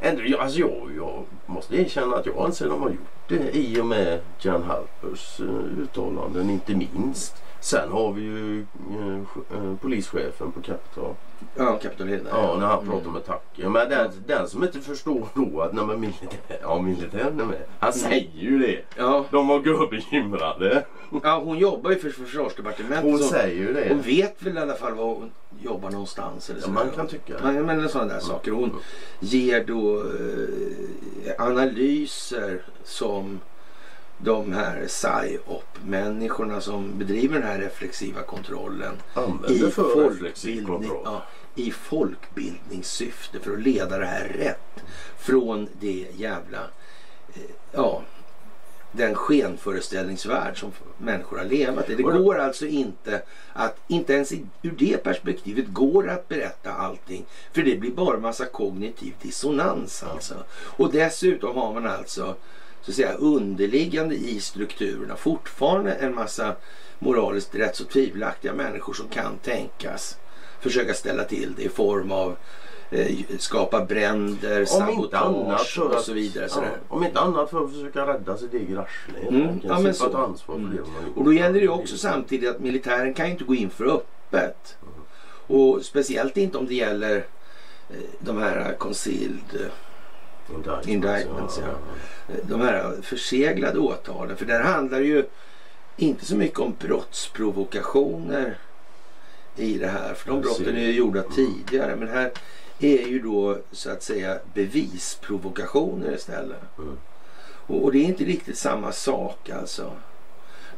Ändå, 0.00 0.22
jag, 0.24 0.40
alltså 0.40 0.58
jag, 0.58 0.90
jag 0.96 1.24
måste 1.46 1.76
erkänna 1.76 2.16
att 2.16 2.26
jag 2.26 2.38
anser 2.38 2.64
att 2.64 2.70
de 2.70 2.82
har 2.82 2.88
gjort 2.88 3.28
det 3.28 3.56
i 3.56 3.80
och 3.80 3.86
med 3.86 4.20
Jan 4.38 4.62
Halpers 4.62 5.40
eh, 5.40 5.80
uttalanden 5.82 6.50
inte 6.50 6.74
minst. 6.74 7.43
Sen 7.64 7.92
har 7.92 8.12
vi 8.12 8.22
ju 8.22 8.60
eh, 8.90 9.16
eh, 9.58 9.76
polischefen 9.82 10.52
på 10.52 10.60
Kapitol. 10.62 11.14
Ja, 11.56 11.78
Kapitol 11.82 12.08
Hill. 12.08 12.20
Ja, 12.30 12.56
när 12.58 12.66
han 12.66 12.78
Mm. 12.78 12.90
pratar 12.90 13.08
om 13.08 13.16
attacker. 13.16 13.68
Men 13.68 13.88
den, 13.90 14.10
den 14.26 14.48
som 14.48 14.62
inte 14.64 14.80
förstår 14.80 15.28
då 15.34 15.60
att 15.60 15.72
när 15.72 15.84
man 15.84 16.00
militär, 16.00 16.58
ja, 16.62 16.80
militären 16.82 17.40
är 17.40 17.44
med. 17.44 17.62
Han 17.78 17.92
Mm. 17.92 17.92
säger 18.10 18.30
ju 18.34 18.58
det. 18.58 18.80
Ja, 18.96 19.24
De 19.30 19.48
var 19.48 19.60
gubbekymrade. 19.60 20.84
ja, 21.22 21.42
hon 21.44 21.58
jobbar 21.58 21.90
ju 21.90 21.98
för 21.98 22.10
försvarsdepartementet. 22.10 23.10
Hon 23.10 23.18
så 23.18 23.24
säger 23.28 23.56
ju 23.56 23.72
det. 23.74 23.88
hon 23.88 24.02
vet 24.02 24.42
väl 24.42 24.56
i 24.56 24.60
alla 24.60 24.74
fall 24.74 24.94
var 24.94 25.04
hon 25.04 25.30
jobbar 25.60 25.90
någonstans. 25.90 26.50
Eller 26.50 26.60
Ja, 26.60 26.64
så. 26.66 26.70
man 26.72 26.90
kan 26.90 27.06
tycka 27.06 27.32
det. 27.36 27.42
Men, 27.52 27.66
men 27.66 27.88
sådana 27.88 28.12
där 28.12 28.20
saker. 28.20 28.50
Hon 28.50 28.64
Mm. 28.70 28.80
ger 29.20 29.64
då 29.64 29.96
eh, 30.00 31.46
analyser 31.46 32.62
som 32.84 33.40
de 34.18 34.52
här 34.52 34.86
PSYOP-människorna 34.86 36.60
som 36.60 36.98
bedriver 36.98 37.38
den 37.38 37.48
här 37.48 37.58
reflexiva 37.58 38.22
kontrollen 38.22 38.94
i 39.48 39.58
för 39.58 39.70
folkbildning, 39.70 40.66
kontroll. 40.66 41.02
ja, 41.04 41.22
i 41.54 41.70
folkbildningssyfte 41.70 43.40
för 43.40 43.52
att 43.52 43.62
leda 43.62 43.98
det 43.98 44.06
här 44.06 44.28
rätt 44.28 44.84
från 45.18 45.68
det 45.80 46.06
jävla 46.16 46.58
eh, 47.34 47.42
ja, 47.72 48.02
den 48.96 49.14
skenföreställningsvärld 49.14 50.60
som 50.60 50.72
människor 50.98 51.38
har 51.38 51.44
levat 51.44 51.90
i. 51.90 51.94
Det 51.94 52.02
går 52.02 52.38
alltså 52.38 52.66
inte 52.66 53.22
att, 53.52 53.76
inte 53.88 54.12
ens 54.12 54.32
ur 54.62 54.74
det 54.78 55.04
perspektivet 55.04 55.64
går 55.68 56.10
att 56.10 56.28
berätta 56.28 56.72
allting. 56.72 57.24
För 57.52 57.62
det 57.62 57.76
blir 57.76 57.90
bara 57.90 58.18
massa 58.18 58.46
kognitiv 58.46 59.14
dissonans 59.22 60.02
alltså. 60.02 60.34
Och 60.52 60.92
dessutom 60.92 61.56
har 61.56 61.74
man 61.74 61.86
alltså 61.86 62.36
så 62.84 62.90
att 62.90 62.94
säga 62.94 63.12
underliggande 63.12 64.14
i 64.14 64.40
strukturerna 64.40 65.16
fortfarande 65.16 65.92
en 65.92 66.14
massa 66.14 66.54
moraliskt 66.98 67.54
rätt 67.54 67.76
så 67.76 67.84
tvivelaktiga 67.84 68.52
människor 68.52 68.92
som 68.92 69.08
kan 69.08 69.38
tänkas 69.38 70.18
försöka 70.60 70.94
ställa 70.94 71.24
till 71.24 71.54
det 71.56 71.62
i 71.62 71.68
form 71.68 72.12
av 72.12 72.36
eh, 72.90 73.16
skapa 73.38 73.84
bränder, 73.84 74.60
Om 74.60 74.66
sabotage 74.66 75.78
och 75.78 76.00
så 76.00 76.12
vidare. 76.12 76.48
ja, 76.54 76.62
om 76.88 77.04
inte 77.04 77.20
annat 77.20 77.50
för 77.50 77.64
att 77.64 77.72
försöka 77.72 78.06
rädda 78.06 78.36
sitt 78.36 78.54
eget 78.54 78.78
arsle. 78.78 79.28
Mm, 79.28 79.60
ja, 79.64 79.78
men 79.78 79.94
så. 79.94 80.16
ansvar 80.16 80.56
Mm. 80.56 80.78
Och 81.16 81.24
då 81.24 81.32
gäller 81.32 81.54
det 81.54 81.60
ju 81.60 81.68
också 81.68 81.96
samtidigt 81.96 82.50
att 82.50 82.60
militären 82.60 83.14
kan 83.14 83.26
ju 83.26 83.32
inte 83.32 83.44
gå 83.44 83.54
in 83.54 83.70
för 83.70 83.84
öppet. 83.84 84.76
Och 85.46 85.84
speciellt 85.84 86.36
inte 86.36 86.58
om 86.58 86.66
det 86.66 86.74
gäller 86.74 87.16
eh, 87.90 87.96
de 88.20 88.38
här 88.38 88.74
concealed, 88.78 89.70
Indictments, 90.50 90.88
Indictments, 90.88 91.60
ja. 91.62 91.74
de 92.42 92.60
här 92.60 92.94
förseglade 93.02 93.78
åtalen. 93.78 94.36
För 94.36 94.44
där 94.44 94.60
handlar 94.60 94.98
det 94.98 95.06
ju 95.06 95.24
inte 95.96 96.24
så 96.24 96.36
mycket 96.36 96.58
om 96.58 96.74
brottsprovokationer 96.78 98.58
i 99.56 99.78
det 99.78 99.86
här. 99.88 100.14
För 100.14 100.30
de 100.30 100.40
brotten 100.40 100.76
är 100.76 100.80
ju 100.80 100.92
gjorda 100.92 101.20
Mm. 101.20 101.32
tidigare. 101.32 101.96
Men 101.96 102.08
här 102.08 102.32
är 102.78 103.06
ju 103.06 103.18
då 103.18 103.58
så 103.72 103.90
att 103.90 104.02
säga 104.02 104.38
bevisprovokationer 104.54 106.14
istället. 106.14 106.78
Mm. 106.78 106.98
Och, 107.66 107.84
och 107.84 107.92
det 107.92 107.98
är 107.98 108.04
inte 108.04 108.24
riktigt 108.24 108.58
samma 108.58 108.92
sak 108.92 109.50
alltså. 109.50 109.92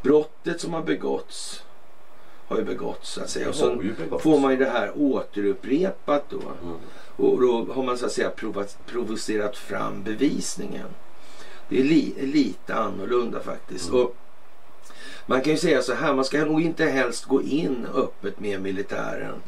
Brottet 0.03 0.61
som 0.61 0.73
har 0.73 0.83
begåtts 0.83 1.63
har 2.49 2.57
ju 2.57 2.65
begåtts 2.65 3.13
så 3.13 3.21
att 3.23 3.31
säga. 3.31 3.49
Och 3.49 3.55
så 3.55 3.83
får 4.19 4.41
man 4.41 4.51
ju 4.51 4.57
det 4.57 4.71
här 4.71 4.93
återupprepat 4.97 6.25
då. 6.29 6.43
Mm. 6.63 6.77
Och 7.17 7.41
då 7.41 7.73
har 7.73 7.83
man 7.83 7.99
så 7.99 8.07
att 8.07 8.13
säga 8.13 8.31
provat, 8.31 8.79
provocerat 8.87 9.57
fram 9.57 10.03
bevisningen. 10.03 10.89
Det 11.69 11.81
är 11.81 11.85
li, 11.85 12.15
lite 12.21 12.75
annorlunda 12.75 13.41
faktiskt. 13.41 13.89
Mm. 13.89 14.01
Och 14.01 14.17
Man 15.27 15.41
kan 15.41 15.53
ju 15.53 15.59
säga 15.59 15.83
så 15.83 15.95
här, 15.95 16.15
man 16.15 16.25
ska 16.25 16.45
nog 16.45 16.63
inte 16.63 16.85
helst 16.85 17.25
gå 17.25 17.43
in 17.43 17.87
öppet 17.95 18.41
med 18.41 18.63
militären 18.63 19.43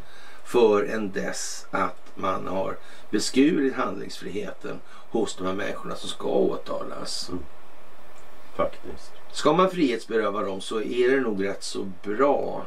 förrän 0.44 1.12
dess 1.12 1.66
att 1.70 2.12
man 2.14 2.46
har 2.46 2.76
beskurit 3.10 3.74
handlingsfriheten 3.74 4.80
hos 5.10 5.36
de 5.36 5.46
här 5.46 5.54
människorna 5.54 5.94
som 5.94 6.08
ska 6.08 6.28
åtalas. 6.28 7.28
Mm. 7.28 7.42
Faktiskt. 8.56 9.12
Ska 9.32 9.52
man 9.52 9.70
frihetsberöva 9.70 10.42
dem 10.42 10.60
så 10.60 10.80
är 10.80 11.10
det 11.10 11.20
nog 11.20 11.44
rätt 11.44 11.62
så 11.62 11.86
bra 12.02 12.66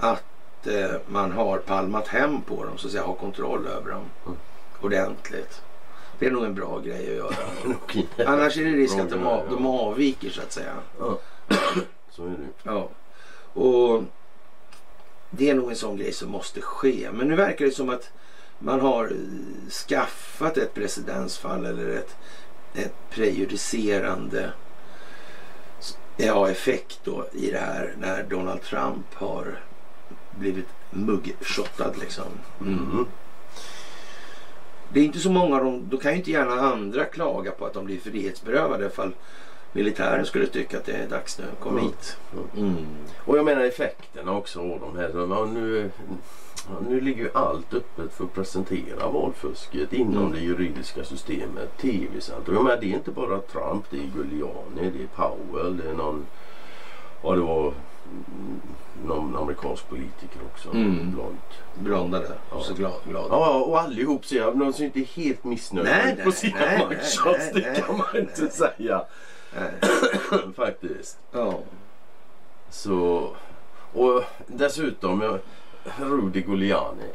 att 0.00 0.66
eh, 0.66 0.90
man 1.06 1.32
har 1.32 1.58
palmat 1.58 2.08
hem 2.08 2.42
på 2.42 2.64
dem, 2.64 2.78
så 2.78 2.86
att 2.86 2.92
säga, 2.92 3.04
har 3.04 3.14
kontroll 3.14 3.66
över 3.66 3.90
dem 3.90 4.04
Mm. 4.26 4.38
ordentligt. 4.80 5.62
Det 6.18 6.26
är 6.26 6.30
nog 6.30 6.44
en 6.44 6.54
bra 6.54 6.78
grej 6.78 7.10
att 7.10 7.16
göra. 7.16 7.34
Annars 8.26 8.56
är 8.58 8.64
det 8.64 8.70
risk 8.70 8.98
att 8.98 9.10
de, 9.10 9.20
Bra 9.20 9.30
av, 9.30 9.50
de 9.50 9.66
avviker 9.66 10.30
så 10.30 10.42
att 10.42 10.52
säga. 10.52 10.74
Ja. 10.98 11.18
Så 12.10 12.24
är 12.24 12.28
det. 12.30 12.48
Ja. 12.62 12.88
Och 13.52 14.02
det 15.30 15.50
är 15.50 15.54
nog 15.54 15.70
en 15.70 15.76
sån 15.76 15.96
grej 15.96 16.12
som 16.12 16.30
måste 16.30 16.60
ske. 16.60 17.08
Men 17.12 17.28
nu 17.28 17.36
verkar 17.36 17.64
det 17.64 17.70
som 17.70 17.88
att 17.90 18.10
man 18.58 18.80
har 18.80 19.12
skaffat 19.88 20.56
ett 20.56 20.74
precedendsfall 20.74 21.66
eller 21.66 21.88
ett, 21.88 22.16
ett 22.74 22.94
prejudicerande 23.10 24.52
ja, 26.16 26.48
effekt 26.50 27.00
då 27.04 27.26
i 27.32 27.50
det 27.50 27.58
här 27.58 27.94
när 27.98 28.22
Donald 28.22 28.62
Trump 28.62 29.14
har 29.14 29.60
blivit 30.38 30.68
muggshottad 30.90 31.92
liksom. 32.00 32.24
Mm. 32.60 33.06
Det 34.92 35.00
är 35.00 35.04
inte 35.04 35.18
så 35.18 35.30
många 35.30 35.58
dem, 35.58 35.86
då 35.90 35.96
kan 35.96 36.12
ju 36.12 36.18
inte 36.18 36.30
gärna 36.30 36.52
andra 36.52 37.04
klaga 37.04 37.50
på 37.50 37.66
att 37.66 37.74
de 37.74 37.84
blir 37.84 38.00
frihetsberövade 38.00 38.86
ifall 38.86 39.12
militären 39.72 40.26
skulle 40.26 40.46
tycka 40.46 40.78
att 40.78 40.84
det 40.84 40.92
är 40.92 41.08
dags 41.08 41.38
nu. 41.38 41.44
Kom 41.60 41.72
Mm. 41.72 41.84
hit. 41.84 42.16
Mm. 42.56 42.76
Och 43.24 43.38
jag 43.38 43.44
menar 43.44 43.62
effekterna 43.62 44.36
också 44.36 44.60
av 44.60 44.80
de 44.80 44.96
här. 44.96 45.10
Ja, 45.14 45.44
nu, 45.44 45.90
nu 46.88 47.00
ligger 47.00 47.22
ju 47.24 47.30
allt 47.34 47.74
öppet 47.74 48.12
för 48.12 48.24
att 48.24 48.34
presentera 48.34 49.08
valfusket 49.08 49.92
inom 49.92 50.16
Mm. 50.22 50.32
det 50.32 50.40
juridiska 50.40 51.04
systemet. 51.04 51.70
Och 52.46 52.54
jag 52.54 52.64
menar, 52.64 52.76
det 52.80 52.86
är 52.86 52.94
inte 52.94 53.10
bara 53.10 53.38
Trump, 53.40 53.84
det 53.90 53.96
är 53.96 54.10
Giuliani, 54.16 54.90
det 54.96 55.02
är 55.02 55.08
Powell, 55.28 55.76
det 55.76 55.90
är 55.90 55.94
någon, 55.94 56.26
ja 57.22 57.32
det 57.34 57.40
var 57.40 57.60
mm, 57.60 57.74
någon 59.06 59.36
amerikansk 59.36 59.88
politiker 59.88 60.40
också. 60.52 60.70
Mm. 60.70 61.10
Blond. 61.10 61.36
Blondade. 61.74 62.32
Ja. 62.50 62.60
Så 62.62 62.74
glad. 62.74 62.92
glad. 63.08 63.26
Ja, 63.30 63.54
och 63.54 63.80
allihop 63.80 64.24
ser 64.26 64.36
jag. 64.36 64.58
De 64.58 64.72
ser 64.72 64.84
inte 64.84 65.00
helt 65.00 65.44
missnöjda 65.44 65.90
Nej, 65.90 66.12
ut 66.12 66.18
på 66.18 66.24
nej, 66.24 66.32
sina 66.32 66.56
nej, 66.58 66.78
nej, 66.78 66.86
mugshots. 66.88 67.50
nej, 67.54 67.62
Det 67.74 67.82
kan 67.86 67.96
man 67.96 68.06
nej, 68.12 68.22
inte 68.22 68.42
nej. 68.42 68.50
säga. 68.50 69.02
Nej. 69.58 69.70
Faktiskt. 70.56 71.18
Ja. 71.32 71.58
Så, 72.70 73.28
och 73.92 74.22
dessutom, 74.46 75.20
ja, 75.20 75.38
Rudy 76.04 76.40
Giuliani. 76.40 77.10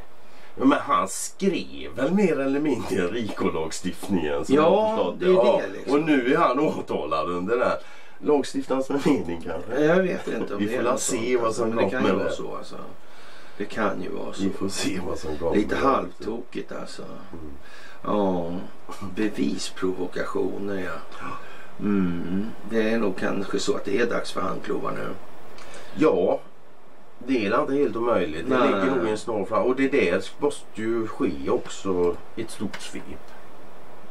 Ja, 0.57 0.65
men 0.65 0.79
han 0.79 1.07
skrev 1.07 1.91
väl 1.95 2.11
mer 2.11 2.39
eller 2.39 2.59
mindre 2.59 3.07
RICO-lagstiftningen? 3.07 4.43
Ja, 4.47 4.95
jag 4.97 5.15
det 5.19 5.25
är 5.25 5.61
det, 5.61 5.67
liksom. 5.73 5.93
Och 5.93 6.05
nu 6.05 6.33
är 6.33 6.37
han 6.37 6.59
åtalad 6.59 7.29
under 7.29 7.57
den 7.57 7.67
här 7.67 7.77
lagstiftarens 8.25 8.89
mening 9.05 9.41
kanske. 9.41 9.83
Jag 9.85 10.03
vet 10.03 10.27
inte 10.27 10.53
om 10.53 10.59
Vi 10.59 10.65
det 10.65 10.71
får 10.71 10.79
är 10.79 10.83
något 10.91 10.99
se 11.01 11.37
vad 11.37 11.45
alltså, 11.45 11.61
som 11.61 11.69
men 11.69 11.85
det 11.85 11.91
kan 11.91 12.03
ju 12.03 12.09
kommer. 12.09 12.23
vara 12.23 12.33
så 12.33 12.55
alltså. 12.55 12.75
Det 13.57 13.65
kan 13.65 14.01
ju 14.01 14.09
vara 14.09 14.33
så. 14.33 14.43
Vi 14.43 14.49
får 14.49 14.69
se 14.69 14.99
vad 15.07 15.17
som 15.17 15.37
kommer. 15.37 15.55
Lite 15.55 15.75
halvtokigt 15.75 16.71
alltså. 16.71 17.01
Mm. 17.01 17.51
Ja, 18.03 18.51
bevisprovokationer 19.15 20.83
ja. 20.83 21.27
Mm. 21.79 22.45
Det 22.69 22.89
är 22.89 22.97
nog 22.99 23.17
kanske 23.17 23.59
så 23.59 23.75
att 23.75 23.85
det 23.85 23.99
är 24.01 24.05
dags 24.05 24.31
för 24.31 24.41
handklovar 24.41 24.91
nu. 24.91 25.07
Ja, 25.95 26.39
det 27.27 27.45
är 27.45 27.61
inte 27.61 27.73
helt 27.73 27.95
omöjligt. 27.95 28.49
Det 28.49 28.57
Nej. 28.57 28.67
ligger 28.67 28.95
nog 28.95 29.07
i 29.07 29.11
en 29.11 29.17
snar 29.17 29.45
fram. 29.45 29.63
Och 29.63 29.75
det 29.75 29.87
där 29.87 30.23
måste 30.39 30.65
ju 30.81 31.07
ske 31.07 31.49
också 31.49 32.15
i 32.35 32.41
ett 32.41 32.51
stort 32.51 32.81
svep. 32.81 33.03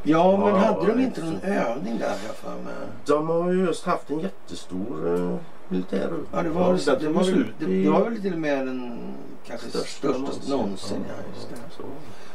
Ja, 0.06 0.36
men 0.36 0.48
Ja, 0.48 0.56
hade 0.56 0.86
de 0.92 1.00
inte 1.02 1.24
någon 1.24 1.40
så. 1.40 1.46
övning 1.46 1.98
där 1.98 2.14
jag 2.26 2.36
för 2.36 2.50
mig? 2.50 2.74
De 3.06 3.28
har 3.28 3.52
ju 3.52 3.64
just 3.64 3.84
haft 3.84 4.10
en 4.10 4.20
jättestor 4.20 5.06
uh, 5.06 5.36
militär. 5.68 6.10
Ja, 6.32 6.42
det 6.42 6.48
var, 6.48 6.72
det, 6.72 6.98
det, 7.00 7.08
var, 7.08 7.24
väl, 7.24 7.44
det, 7.58 7.66
det 7.66 7.88
var 7.90 8.04
väl 8.04 8.22
till 8.22 8.32
och 8.32 8.38
med 8.38 8.66
den 8.66 8.98
kanske 9.46 9.68
största, 9.68 10.08
någonsin. 10.48 11.04
Ja, 11.08 11.14
just 11.34 11.48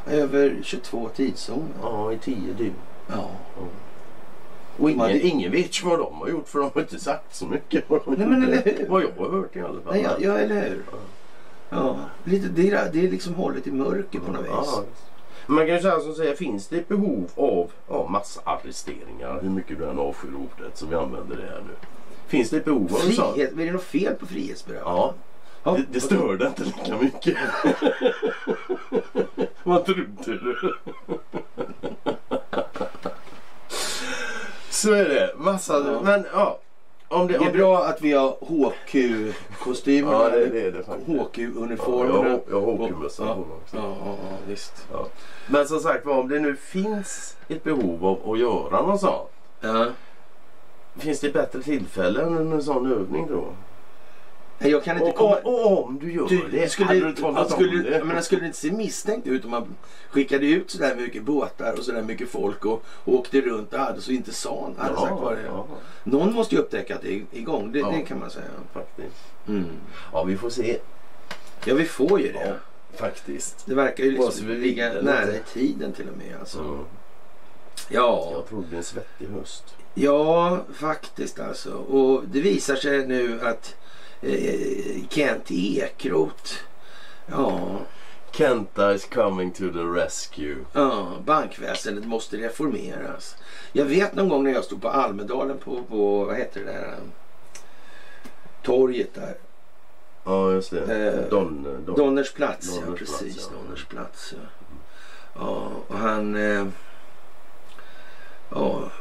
det. 0.07 0.15
Över 0.17 0.59
22 0.63 1.09
tidszoner. 1.15 1.67
Ja, 1.81 2.11
i 2.13 2.17
tio 2.17 2.53
dygn. 2.57 2.75
Ja. 3.07 3.29
Och 4.79 4.89
ingen, 4.89 5.01
hade- 5.01 5.19
ingen 5.19 5.51
vet 5.51 5.81
ju 5.83 5.87
vad 5.89 5.99
de 5.99 6.13
har 6.21 6.27
gjort 6.29 6.47
för 6.47 6.59
de 6.59 6.69
har 6.73 6.81
inte 6.81 6.99
sagt 6.99 7.35
så 7.35 7.45
mycket. 7.45 7.89
Nej, 7.89 7.99
men 8.17 8.43
eller 8.43 8.61
hur? 8.63 8.85
Vad 8.89 9.01
jag 9.03 9.09
har 9.25 9.29
hört 9.31 9.55
i 9.55 9.61
alla 9.61 9.81
fall. 9.81 9.93
Nej, 9.93 10.01
ja, 10.03 10.11
ja, 10.19 10.37
eller 10.37 10.69
hur? 10.69 10.83
Ja, 11.69 11.97
lite, 12.23 12.47
det, 12.47 12.71
är, 12.71 12.89
det 12.93 13.05
är 13.07 13.11
liksom 13.11 13.33
hållet 13.33 13.67
i 13.67 13.71
mörker 13.71 14.19
på 14.19 14.31
något 14.31 14.41
vis. 14.43 14.49
Ja. 14.51 14.83
Man 15.49 15.65
kan 15.67 15.75
ju 15.75 15.81
säga 15.81 15.99
som 15.99 16.15
säger, 16.15 16.35
finns 16.35 16.67
det 16.67 16.77
ett 16.77 16.87
behov 16.87 17.31
av 17.35 17.71
ja, 17.89 18.07
massarresteringar, 18.09 19.39
hur 19.41 19.49
mycket 19.49 19.77
du 19.77 19.85
än 19.89 19.99
avskyr 19.99 20.29
ordet 20.35 20.77
så 20.77 20.85
vi 20.85 20.95
använder 20.95 21.35
det 21.35 21.43
här 21.43 21.61
nu. 21.67 21.73
Finns 22.27 22.49
det 22.49 22.57
ett 22.57 22.65
behov 22.65 22.95
av 22.95 23.01
en 23.07 23.13
sån? 23.15 23.33
Frihet, 23.33 23.51
är 23.51 23.65
det 23.65 23.71
något 23.71 23.83
fel 23.83 24.15
på 24.15 24.25
frihetsberövande? 24.25 24.91
Ja, 24.99 25.13
Ja, 25.63 25.71
det, 25.71 25.85
det 25.91 26.01
stör 26.01 26.37
det 26.37 26.47
inte 26.47 26.63
lika 26.63 26.97
mycket. 26.97 27.37
Vad 29.63 29.85
trodde 29.85 30.03
du? 30.25 30.73
Så 34.69 34.93
är 34.93 35.09
det. 35.09 35.33
Massa, 35.37 35.73
Ja. 35.73 36.01
men 36.01 36.25
ja. 36.33 36.59
Om 37.11 37.27
det, 37.27 37.33
Det 37.33 37.39
om 37.39 37.47
är 37.47 37.51
bra 37.51 37.83
att 37.83 38.01
vi 38.01 38.11
har 38.13 38.29
HQ-kostymerna. 38.41 40.23
Ja, 40.23 40.29
det, 40.29 40.45
det 40.45 40.61
är 40.61 40.71
det 40.71 40.83
faktiskt. 40.83 41.09
Ja, 41.09 41.25
jag 42.49 42.61
har- 42.61 42.61
hockeymössa 42.61 43.23
ja, 43.25 43.33
på 43.33 43.39
mig 43.39 43.49
också. 43.63 43.75
ja, 43.77 43.95
ja, 44.05 44.15
ja, 44.31 44.37
visst. 44.47 44.87
Men 45.47 45.67
som 45.67 45.79
sagt 45.79 46.05
var, 46.05 46.19
om 46.19 46.29
det 46.29 46.39
nu 46.39 46.55
finns 46.55 47.37
ett 47.47 47.63
behov 47.63 48.05
av 48.05 48.31
att 48.31 48.39
göra 48.39 48.81
något 48.81 48.99
sånt. 48.99 49.29
Ja. 49.61 49.85
Finns 50.97 51.19
det 51.19 51.33
bättre 51.33 51.61
tillfälle 51.61 52.21
än 52.21 52.51
en 52.53 52.63
sån 52.63 52.91
övning 52.91 53.27
då? 53.29 53.43
Jag 54.61 54.83
kan 54.83 54.97
inte 54.97 55.09
Och, 55.09 55.15
komma... 55.15 55.35
och, 55.35 55.71
och 55.71 55.85
om 55.85 55.99
du 55.99 56.13
gör 56.13 56.27
Du, 56.29 56.47
det, 56.51 56.69
skulle, 56.69 56.87
hade 56.87 56.99
du 56.99 57.13
talat 57.15 57.51
skulle, 57.51 57.77
om 57.77 57.83
det? 57.83 57.97
jag 57.97 58.07
menar, 58.07 58.21
skulle 58.21 58.41
det 58.41 58.47
inte 58.47 58.59
se 58.59 58.71
misstänkt 58.71 59.27
ut 59.27 59.45
om 59.45 59.51
man 59.51 59.75
skickade 60.09 60.45
ut 60.45 60.71
sådär 60.71 60.95
mycket 60.95 61.23
båtar 61.23 61.73
och 61.77 61.83
sådär 61.83 62.01
mycket 62.01 62.29
folk 62.29 62.65
och, 62.65 62.83
och 63.03 63.13
åkte 63.13 63.41
runt 63.41 63.73
och 63.73 63.79
hade 63.79 64.01
så 64.01 64.11
inte 64.11 64.33
sa 64.33 64.71
hade 64.77 64.95
sagt 64.95 65.11
vad 65.21 65.35
det 65.37 65.43
ja, 65.45 65.65
Någon 66.03 66.33
måste 66.33 66.55
ju 66.55 66.61
upptäcka 66.61 66.95
att 66.95 67.01
det 67.01 67.13
är 67.13 67.21
igång. 67.31 67.71
Det, 67.71 67.79
Ja. 67.79 67.89
det 67.91 68.01
kan 68.01 68.19
man 68.19 68.29
säga. 68.29 68.45
faktiskt. 68.73 69.23
Mm. 69.47 69.65
Ja, 70.13 70.23
vi 70.23 70.37
får 70.37 70.49
se. 70.49 70.77
Ja, 71.65 71.75
vi 71.75 71.85
får 71.85 72.21
ju 72.21 72.31
det. 72.31 72.45
Ja, 72.47 72.53
faktiskt. 72.97 73.65
Det 73.65 73.75
verkar 73.75 74.03
ju 74.03 74.11
liksom 74.11 74.47
vi 74.47 74.55
ligga 74.55 74.93
nära 75.01 75.35
i 75.35 75.39
tiden 75.53 75.93
till 75.93 76.09
och 76.09 76.17
med. 76.17 76.39
Alltså. 76.39 76.59
Mm. 76.59 76.85
Ja. 77.89 78.29
Jag 78.33 78.47
tror 78.49 78.61
det 78.61 78.67
blir 78.67 78.77
en 78.77 78.83
svettig 78.83 79.27
höst. 79.27 79.63
ja, 79.93 80.59
faktiskt 80.73 81.39
alltså. 81.39 81.71
Och 81.73 82.23
det 82.27 82.41
visar 82.41 82.75
sig 82.75 83.07
nu 83.07 83.41
att 83.41 83.75
Kent 85.09 85.51
Ekeroth 85.51 86.53
Ja, 87.31 87.79
Kenta 88.31 88.93
is 88.93 89.05
coming 89.05 89.51
to 89.51 89.63
the 89.73 89.83
rescue. 89.83 90.55
ja, 90.73 91.07
bankväsendet 91.25 92.05
måste 92.05 92.37
reformeras. 92.37 93.35
Jag 93.71 93.85
vet 93.85 94.15
någon 94.15 94.29
gång 94.29 94.43
när 94.43 94.51
jag 94.51 94.63
stod 94.63 94.81
på 94.81 94.89
Almedalen 94.89 95.57
på, 95.57 95.83
på 95.83 96.25
vad 96.25 96.35
heter 96.35 96.59
det 96.59 96.65
där 96.65 96.95
um, 97.01 97.11
torget 98.63 99.13
där. 99.13 99.35
Ja, 100.23 100.51
just 100.51 100.71
det. 100.71 101.07
Eh, 101.07 101.29
Don, 101.29 101.83
Don. 101.85 101.95
Donners 101.95 102.33
plats, 102.33 102.67
ja 102.75 102.81
Donners 102.85 102.99
plats, 102.99 103.19
precis. 103.19 103.49
ja. 103.51 103.57
Donners 103.57 103.85
plats. 103.85 104.33
Ja. 104.33 104.39
ja, 105.35 105.71
och 105.87 105.97
han... 105.97 106.35
Eh, 106.35 106.67
ja. 108.49 108.91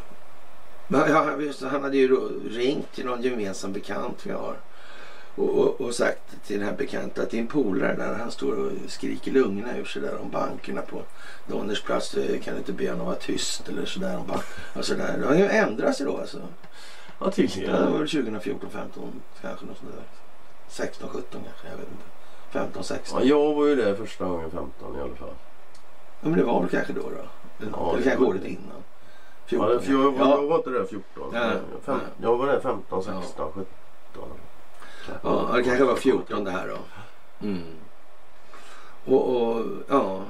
Han, 0.90 1.83
hade 1.83 1.96
ju 1.96 2.16
ringt 2.48 2.92
till 2.92 3.07
någon 3.07 3.22
gemensam 3.22 3.72
bekant 3.72 4.26
vi 4.26 4.33
har. 4.33 4.57
Och, 5.38 5.48
och, 5.59 5.81
och 5.81 5.94
sagt 5.94 6.46
till 6.46 6.59
den 6.59 6.68
här 6.68 6.77
bekanta 6.77 7.22
att 7.22 7.31
din 7.31 7.46
polare 7.46 7.94
där 7.96 8.14
han 8.14 8.31
står 8.31 8.53
och 8.66 8.70
skriker 8.89 9.30
lungorna 9.32 9.76
ur 9.78 9.84
sig 9.84 10.03
där 10.03 10.20
om 10.20 10.30
bankerna 10.30 10.82
på 10.82 11.03
Donners 11.47 11.82
plats. 11.82 12.14
eh, 12.14 12.41
Kan 12.41 12.55
du 12.55 12.59
inte 12.59 12.72
be 12.72 12.91
honom 12.91 13.07
vara 13.07 13.16
tyst 13.16 13.68
eller 13.68 13.84
sådär. 13.86 14.16
Om 14.18 14.26
ban- 14.26 14.43
och 14.78 14.84
sådär. 14.84 15.18
Det 15.20 15.26
har 15.26 15.34
ju 15.34 15.47
ändrat 15.49 15.97
sig 15.97 16.07
då 16.07 16.16
alltså. 16.18 16.39
Ja, 16.39 16.45
Ja, 17.20 17.30
tydligen. 17.30 17.72
det 17.72 17.91
var 17.91 17.99
väl 17.99 18.09
2014, 18.09 18.70
15 18.70 19.12
kanske 19.43 19.66
något 19.66 19.80
där. 19.80 20.03
16, 20.68 21.09
17 21.09 21.22
kanske. 21.32 21.68
Jag 21.70 21.76
vet 21.76 21.89
inte. 21.91 22.05
15, 22.51 22.84
16. 22.84 23.18
Ja, 23.22 23.26
jag 23.28 23.55
var 23.55 23.66
ju 23.66 23.76
där 23.76 23.95
första 23.95 24.24
gången 24.24 24.51
15 24.51 24.97
i 24.97 25.01
alla 25.01 25.14
fall. 25.14 25.34
Ja, 26.20 26.28
men 26.28 26.39
det 26.39 26.45
var 26.45 26.61
väl 26.61 26.70
kanske 26.70 26.93
då 26.93 27.01
då? 27.03 27.09
Eller, 27.09 27.72
Ja, 27.72 27.95
det 27.97 28.03
kanske 28.03 28.24
året 28.24 28.45
innan? 28.45 28.82
Ja, 29.51 29.59
14 29.59 29.82
för 29.82 29.93
jag, 29.93 29.99
var, 30.12 30.26
ja. 30.28 30.30
jag 30.43 30.47
var 30.49 30.57
inte 30.57 30.70
där 30.70 30.84
14. 30.84 31.28
Nej, 31.32 31.51
Fem, 31.84 31.97
nej. 31.97 32.07
jag 32.22 32.36
var 32.36 32.47
där 32.47 32.61
15, 32.61 33.03
16, 33.05 33.51
17. 33.55 33.64
Ja, 35.22 35.50
det 35.54 35.62
kanske 35.62 35.84
var 35.84 35.96
14 35.96 36.44
det 36.44 36.50
här 36.50 36.68
då. 36.68 36.78
Mm. 37.46 37.62
Och, 39.04 39.36
och 39.42 39.64
ja. 39.88 40.22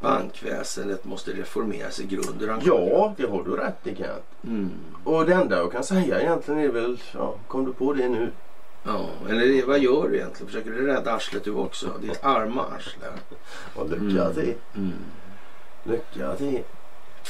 bankväsendet 0.00 1.04
måste 1.04 1.30
reformeras 1.32 2.00
i 2.00 2.06
grunden. 2.06 2.60
Ja, 2.64 3.14
det 3.16 3.26
har 3.26 3.42
du 3.44 3.56
rätt 3.56 3.86
i 3.86 3.96
Kent. 3.96 4.24
Mm. 4.44 4.70
Och 5.04 5.26
det 5.26 5.34
enda 5.34 5.56
jag 5.56 5.72
kan 5.72 5.84
säga 5.84 6.20
egentligen 6.20 6.60
är 6.60 6.68
väl, 6.68 7.00
ja, 7.14 7.34
kom 7.48 7.64
du 7.64 7.72
på 7.72 7.92
det 7.92 8.08
nu? 8.08 8.32
Ja, 8.86 9.08
eller 9.28 9.66
vad 9.66 9.78
gör 9.78 10.08
du 10.08 10.16
egentligen? 10.16 10.46
Försöker 10.46 10.70
du 10.70 10.86
rädda 10.86 11.12
arslet 11.12 11.44
du 11.44 11.50
också? 11.50 11.90
Ditt 12.00 12.24
arma 12.24 12.64
arsle. 12.76 13.06
Och 13.74 13.90
lycka 13.90 14.22
Mm. 14.22 14.34
till. 14.34 14.54
Mm. 14.76 14.92
Lycka 15.84 16.36
till. 16.36 16.62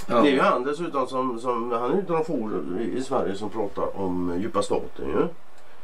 Ja. 0.09 0.21
Det 0.23 0.29
är 0.29 0.33
ju 0.33 0.41
han 0.41 0.65
dessutom 0.65 1.07
som, 1.07 1.41
som 1.41 1.73
han 1.73 1.93
är 1.93 2.03
de 2.03 2.25
få 2.25 2.51
i 2.81 3.03
Sverige 3.03 3.35
som 3.35 3.51
pratar 3.51 4.01
om 4.01 4.35
djupa 4.41 4.63
staten 4.63 5.09
ju. 5.09 5.29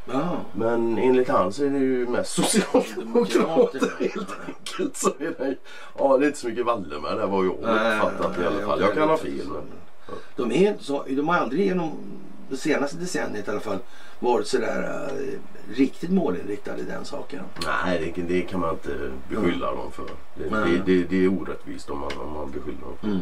Ja. 0.05 0.36
Men 0.53 0.98
enligt 0.98 1.28
han 1.28 1.53
så 1.53 1.64
är 1.64 1.70
det 1.70 1.78
ju 1.78 2.07
mest 2.07 2.32
socialdemokrater 2.32 3.92
helt 4.01 4.28
enkelt. 4.46 4.96
Så 4.96 5.09
är 5.09 5.34
det, 5.38 5.57
ja 5.98 6.16
det 6.18 6.24
är 6.24 6.26
inte 6.26 6.38
så 6.38 6.48
mycket 6.48 6.66
Wallenberg 6.66 7.16
där 7.16 7.26
vad 7.26 7.46
jag 7.46 7.51
har 7.62 7.94
uppfattat 7.94 8.38
i 8.38 8.46
alla 8.46 8.66
fall. 8.66 8.80
Jag 8.80 8.94
kan 8.94 9.09
ha 9.09 9.16
fel. 9.16 9.46
Men, 9.48 9.62
De, 10.36 10.53
är 10.53 10.70
inte 10.70 10.84
så, 10.84 11.05
de 11.09 11.28
har 11.28 11.36
aldrig 11.36 11.66
genom 11.66 11.92
det 12.51 12.57
senaste 12.57 12.96
decenniet 12.96 13.48
i 13.48 13.51
alla 13.51 13.61
fall 13.61 13.78
varit 14.18 14.46
sådär 14.46 15.09
uh, 15.12 15.38
riktigt 15.76 16.11
målinriktade 16.11 16.80
i 16.80 16.84
den 16.84 17.05
saken. 17.05 17.40
nej 17.66 18.12
det, 18.16 18.22
det 18.22 18.40
kan 18.40 18.61
man 18.61 18.70
inte 18.74 19.11
beskylla 19.28 19.66
dem 19.74 19.92
för. 19.92 20.07
Det, 20.34 20.48
det, 20.48 20.82
det, 20.86 21.05
det 21.05 21.24
är 21.24 21.28
orättvist 21.28 21.90
om 21.90 21.98
man, 21.98 22.11
om 22.18 22.32
man 22.32 22.51
beskyller 22.51 22.80
dem 22.80 22.96
för 23.01 23.07
Mm. 23.07 23.20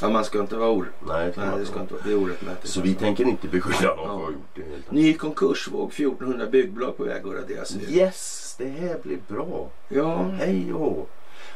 Ja, 0.00 0.08
man 0.08 0.24
ska 0.24 0.40
inte 0.40 0.56
vara 0.56 0.70
or... 0.70 0.92
Nej, 1.08 1.32
Nej, 1.36 1.46
det 1.58 1.66
ska 1.66 1.80
inte 1.80 1.94
vara. 1.94 2.02
Det 2.04 2.12
är 2.12 2.22
orättmätigt. 2.22 2.68
Så 2.68 2.80
vi 2.80 2.94
tänker 2.94 3.24
inte 3.24 3.48
beskylla 3.48 3.96
dem 3.96 3.98
för 3.98 4.04
Ja. 4.06 4.14
att 4.14 4.20
ha 4.20 4.30
gjort 4.30 4.54
det 4.54 4.62
helt. 4.62 4.90
Ny 4.90 5.14
konkursvåg, 5.14 5.88
1400 5.92 6.46
byggbolag 6.46 6.96
på 6.96 7.04
väg 7.04 7.26
att 7.26 7.34
raderas 7.34 7.76
ut. 7.76 7.90
Yes, 7.90 8.54
det 8.58 8.68
här 8.68 8.98
blir 9.02 9.18
bra. 9.28 9.68
Ja, 9.88 10.22
Hej 10.22 10.72
och. 10.72 11.10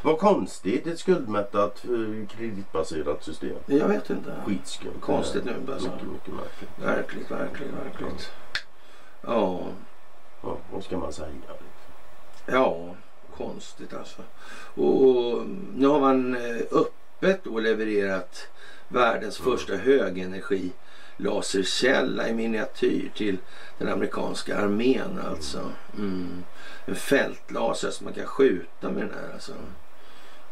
Vad 0.05 0.17
konstigt, 0.19 0.87
ett 0.87 0.99
skuldmättat 0.99 1.85
eh, 1.85 2.27
kreditbaserat 2.27 3.23
system. 3.23 3.55
jag 3.65 3.87
vet 3.87 4.09
inte. 4.09 4.35
Skitskumt. 4.45 5.01
Konstigt 5.01 5.45
nu 5.45 5.55
alltså. 5.73 5.89
Mycket, 5.91 6.07
mycket 6.07 6.33
märkligt. 6.33 6.69
Verkligt, 6.81 7.31
verkligt, 7.31 7.69
verkligt. 7.85 8.31
Ja, 9.21 9.67
Ja, 10.43 10.57
vad 10.73 10.83
ska 10.83 10.97
man 10.97 11.13
säga? 11.13 11.27
ja, 12.45 12.95
konstigt 13.37 13.93
alltså. 13.93 14.21
Och 14.81 15.45
nu 15.75 15.87
har 15.87 15.99
man 15.99 16.35
eh, 16.35 16.61
öppet 16.71 17.43
då 17.43 17.59
levererat 17.59 18.47
världens 18.87 19.39
Mm. 19.39 19.51
första 19.51 19.75
högenergi 19.75 20.71
laserkälla 21.17 22.27
i 22.29 22.33
miniatyr 22.33 23.11
till 23.15 23.37
den 23.77 23.87
amerikanska 23.89 24.57
armén 24.57 25.19
alltså. 25.29 25.71
Mm. 25.97 26.43
En 26.85 26.95
fältlaser 26.95 27.89
som 27.89 28.05
man 28.05 28.13
kan 28.13 28.25
skjuta 28.25 28.89
med 28.91 29.03
den 29.03 29.13
här 29.13 29.33
alltså. 29.33 29.53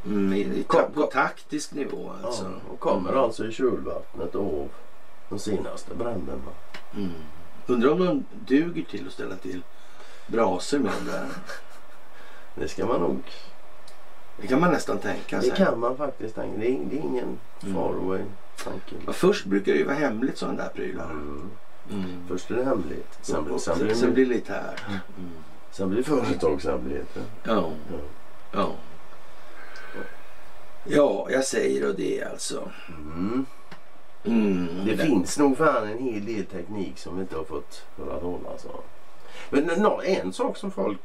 Mm, 0.06 0.34
i, 0.34 0.64
ta, 0.70 0.82
på 0.94 1.02
taktisk 1.04 1.74
nivå 1.74 2.12
alltså. 2.24 2.44
Ja, 2.44 2.74
och 2.74 2.80
kommer 2.80 3.10
Mm. 3.10 3.24
alltså 3.24 3.46
i 3.48 3.52
kölvattnet 3.52 4.36
av 4.36 4.70
de 5.30 5.40
senaste 5.40 5.96
bränderna. 5.96 6.42
Mm. 6.96 7.10
Undrar 7.68 7.90
om 7.92 8.00
de 8.00 8.24
duger 8.56 8.84
till 8.84 9.08
att 9.08 9.14
ställa 9.14 9.36
till 9.36 9.62
brasor 10.28 10.80
med 10.80 10.94
där. 11.06 11.26
Det 12.56 12.68
ska 12.68 12.86
man 12.86 13.02
nog. 13.02 13.20
Det 14.42 14.48
kan 14.48 14.60
man 14.62 14.72
nästan 14.72 14.98
tänka 14.98 15.42
sig. 15.42 15.50
Det 15.50 15.56
kan 15.56 15.80
man 15.80 15.98
faktiskt 15.98 16.36
tänka. 16.36 16.58
Det 16.60 16.68
är, 16.68 16.80
det 16.90 16.98
är 16.98 17.02
ingen 17.02 17.38
Mm. 17.64 17.74
faraway 17.76 18.22
tanke. 18.64 18.96
Ja, 19.08 19.14
först 19.14 19.46
brukar 19.46 19.72
det 19.72 19.78
ju 19.78 19.86
vara 19.86 19.96
hemligt 19.96 20.38
sådana 20.38 20.58
där 20.64 20.70
prylar. 20.70 21.10
Mm. 21.12 21.50
Mm. 21.92 22.06
Först 22.28 22.52
är 22.52 22.56
det 22.56 22.64
hemligt. 22.66 23.18
Sen, 23.22 23.46
sen, 23.46 23.60
sen, 23.60 23.78
blir, 23.86 23.96
sen 23.96 24.08
det, 24.10 24.14
blir 24.14 24.26
det 24.26 24.34
lite 24.34 24.54
här. 24.54 25.02
Sen 25.72 25.90
blir 25.90 25.98
det 25.98 26.04
företagshemligheter. 26.04 27.22
Ja, 27.44 27.54
Ja. 27.92 27.98
ja. 28.52 28.72
Ja, 30.84 31.28
jag 31.30 31.44
säger 31.46 31.90
och 31.90 31.96
det 31.96 32.24
alltså. 32.32 32.70
Mm. 32.88 33.46
Mm. 34.26 34.68
Det 34.86 34.98
finns 34.98 35.38
nog 35.38 35.58
fan 35.58 35.88
en 35.88 35.98
hel 35.98 36.26
del 36.26 36.46
teknik 36.46 36.98
som 36.98 37.16
vi 37.16 37.22
inte 37.22 37.36
har 37.38 37.44
fått 37.44 37.86
höra 37.98 38.20
talas 38.20 38.66
om. 38.66 38.82
Men 39.50 39.64
nå- 39.82 40.02
en 40.06 40.34
sak 40.34 40.58
som 40.58 40.72
folk, 40.72 40.98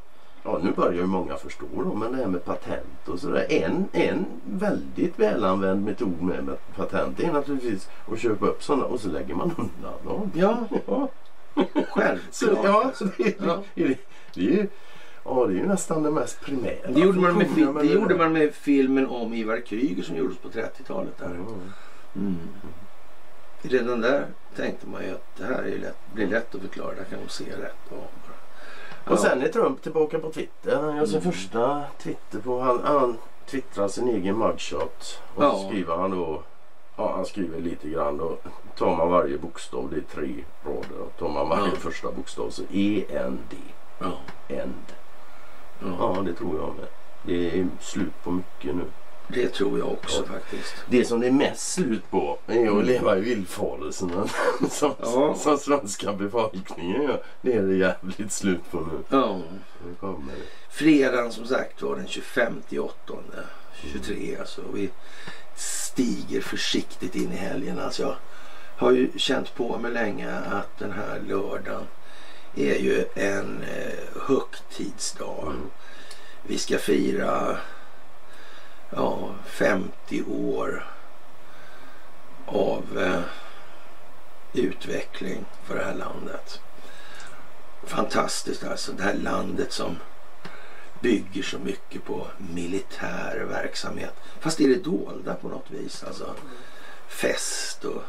ja 0.43 0.59
nu 0.63 0.71
börjar 0.71 0.93
ju 0.93 1.05
många 1.05 1.37
förstå 1.37 1.65
då, 1.75 1.93
men 1.93 2.11
det 2.11 2.17
här 2.17 2.27
med 2.27 2.45
patent 2.45 3.07
och 3.07 3.19
sådär. 3.19 3.45
En, 3.49 3.85
en 3.93 4.25
väldigt 4.45 5.19
välanvänd 5.19 5.85
metod 5.85 6.21
med 6.21 6.43
med 6.43 6.57
patent 6.75 7.19
är 7.19 7.31
naturligtvis 7.31 7.89
att 8.11 8.19
köpa 8.19 8.45
upp 8.45 8.63
sådana 8.63 8.85
och 8.85 8.99
så 8.99 9.07
lägger 9.09 9.35
man 9.35 9.51
undan 9.57 9.93
dem. 10.05 10.31
Ja, 10.35 10.57
Ja, 10.87 11.07
självklart. 11.89 12.19
så, 12.31 12.45
ja, 12.63 12.91
så 12.95 13.03
det, 13.03 13.39
det, 13.39 13.63
det, 13.75 13.81
är 13.83 13.95
ju, 14.35 14.67
ja, 15.25 15.45
det 15.47 15.53
är 15.53 15.57
ju 15.57 15.67
nästan 15.67 16.03
det 16.03 16.11
mest 16.11 16.41
primära. 16.41 16.91
Det 16.91 16.99
gjorde, 16.99 17.19
man 17.19 17.37
med, 17.37 17.47
fi- 17.47 17.73
det 17.81 17.85
gjorde 17.87 18.13
där. 18.13 18.17
man 18.17 18.33
med 18.33 18.53
filmen 18.53 19.07
om 19.07 19.33
Ivar 19.33 19.59
Kryger 19.65 20.03
som 20.03 20.15
gjordes 20.15 20.37
på 20.37 20.47
30-talet. 20.49 21.17
Där. 21.17 21.25
Mm. 21.25 21.45
Mm. 22.15 22.37
Redan 23.61 24.01
där 24.01 24.25
tänkte 24.55 24.87
man 24.87 25.03
ju 25.03 25.11
att 25.11 25.35
det 25.37 25.43
här 25.43 25.63
är 25.63 25.77
lätt, 25.77 25.97
blir 26.13 26.27
lätt 26.27 26.55
att 26.55 26.61
förklara. 26.61 26.89
Det 26.91 26.97
här 26.97 27.05
kan 27.09 27.19
de 27.25 27.29
se 27.29 27.43
rätt 27.43 27.89
bara. 27.89 29.13
Och 29.13 29.19
sen 29.19 29.41
är 29.41 29.47
Trump 29.47 29.81
tillbaka 29.81 30.19
på 30.19 30.31
Twitter. 30.31 30.75
Han 30.81 30.95
gör 30.97 31.05
sin 31.05 31.19
Mm. 31.21 31.31
första 31.31 31.83
Twitter 32.03 32.39
på... 32.39 32.59
Han, 32.59 32.79
han 32.83 33.17
twittrar 33.49 33.87
sin 33.87 34.07
egen 34.09 34.37
mugshot. 34.37 35.21
Och 35.35 35.43
Ja. 35.43 35.51
så 35.51 35.67
skriver 35.69 35.95
han 35.97 36.11
då... 36.11 36.43
Ja, 36.97 37.13
han 37.15 37.25
skriver 37.25 37.59
lite 37.59 37.89
grann 37.89 38.17
då. 38.17 38.37
Tar 38.77 38.95
man 38.95 39.11
varje 39.11 39.37
bokstav, 39.37 39.89
det 39.91 39.97
är 39.97 40.01
tre 40.01 40.35
rader. 40.65 41.01
och 41.01 41.17
Tar 41.19 41.29
man 41.29 41.49
varje 41.49 41.65
Ja. 41.73 41.75
första 41.79 42.11
bokstav 42.11 42.49
så 42.49 42.61
E-N-D. 42.71 43.55
Ja. 43.99 44.11
End. 44.47 44.73
Ja. 45.79 46.13
Ja, 46.15 46.21
det 46.21 46.33
tror 46.33 46.55
jag 46.59 46.75
med. 46.75 46.87
Det 47.23 47.59
är 47.59 47.67
slut 47.81 48.23
på 48.23 48.31
mycket 48.31 48.75
nu. 48.75 48.83
Det 49.27 49.47
tror 49.49 49.79
jag 49.79 49.87
också 49.91 50.23
Ja. 50.27 50.33
faktiskt. 50.33 50.75
Det 50.89 51.05
som 51.05 51.19
det 51.19 51.27
är 51.27 51.31
mest 51.31 51.71
slut 51.73 52.11
på 52.11 52.37
är 52.47 52.53
att 52.65 52.71
Mm. 52.71 52.83
leva 52.85 53.17
i 53.17 53.21
villfarelserna 53.21 54.27
som, 54.69 54.93
Ja. 55.01 55.35
som 55.35 55.57
svenska 55.57 56.13
befolkningen 56.13 57.01
gör. 57.03 57.23
Det 57.41 57.53
är 57.53 57.61
det 57.61 57.75
jävligt 57.75 58.31
slut 58.31 58.71
på 58.71 58.79
nu. 58.79 59.03
Ja. 59.09 59.39
Kommer. 59.99 60.33
Fredagen 60.69 61.31
som 61.31 61.45
sagt 61.45 61.81
var 61.81 61.95
den 61.95 62.07
25 62.07 62.53
åttonde 62.71 63.43
23 63.73 64.37
alltså. 64.39 64.61
Och 64.61 64.77
vi 64.77 64.89
stiger 65.55 66.41
försiktigt 66.41 67.15
in 67.15 67.31
i 67.33 67.35
helgen. 67.35 67.79
Alltså 67.79 68.01
jag 68.03 68.15
har 68.77 68.91
ju 68.91 69.09
känt 69.17 69.55
på 69.55 69.77
mig 69.77 69.91
länge 69.91 70.31
att 70.51 70.79
den 70.79 70.91
här 70.91 71.21
lördagen 71.27 71.81
är 72.55 72.75
ju 72.75 73.05
en 73.15 73.61
eh, 73.63 74.21
högtidsdag. 74.27 75.38
Vi 76.49 76.57
ska 76.57 76.77
fira 76.77 77.57
ja, 78.89 79.35
50 79.45 80.23
år 80.27 80.85
av 82.45 82.83
eh, 82.99 83.21
utveckling 84.53 85.45
för 85.63 85.75
det 85.75 85.83
här 85.83 85.93
landet. 85.95 86.61
Fantastiskt 87.83 88.63
alltså. 88.63 88.91
Det 88.91 89.03
här 89.03 89.13
landet 89.13 89.73
som 89.73 89.95
bygger 91.01 91.43
så 91.43 91.59
mycket 91.59 92.05
på 92.05 92.27
militär 92.37 93.45
verksamhet. 93.49 94.13
Fast 94.39 94.59
i 94.61 94.67
det 94.67 94.83
dolda 94.83 95.35
på 95.35 95.47
något 95.47 95.71
vis. 95.71 96.03
Alltså 96.03 96.35
fest 97.07 97.85
och 97.85 98.03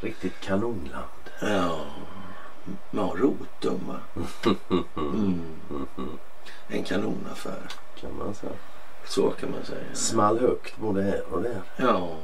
Riktigt 0.00 0.40
kanonland. 0.40 1.30
ja, 1.40 1.86
ja 2.90 3.14
Rotum 3.16 3.80
va? 3.86 4.00
Mm. 4.96 5.42
En 6.68 6.84
kanonaffär. 6.84 7.62
Kan 8.00 8.16
man 8.18 8.34
säga. 8.34 8.52
Så 9.04 9.30
kan 9.30 9.50
man 9.50 9.64
säga. 9.64 9.84
Small 9.94 10.38
högt 10.38 10.76
både 10.76 11.02
här 11.02 11.22
och 11.30 11.42
där. 11.42 11.60
Ja, 11.76 12.16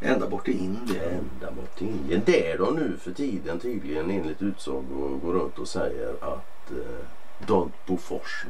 ända 0.00 0.28
bort 0.28 0.48
i 0.48 0.52
Indien. 0.52 1.04
Ända 1.04 1.52
bort 1.52 1.78
till 1.78 1.86
Indien. 1.86 2.22
Där 2.26 2.58
de 2.58 2.76
nu 2.76 2.96
för 3.00 3.12
tiden 3.12 3.60
tydligen 3.60 4.10
enligt 4.10 4.42
utsago 4.42 5.20
går 5.22 5.32
runt 5.32 5.58
och 5.58 5.68
säger 5.68 6.10
att 6.10 6.70
eh, 6.70 7.46
Don't 7.46 7.72
Bofors 7.86 8.44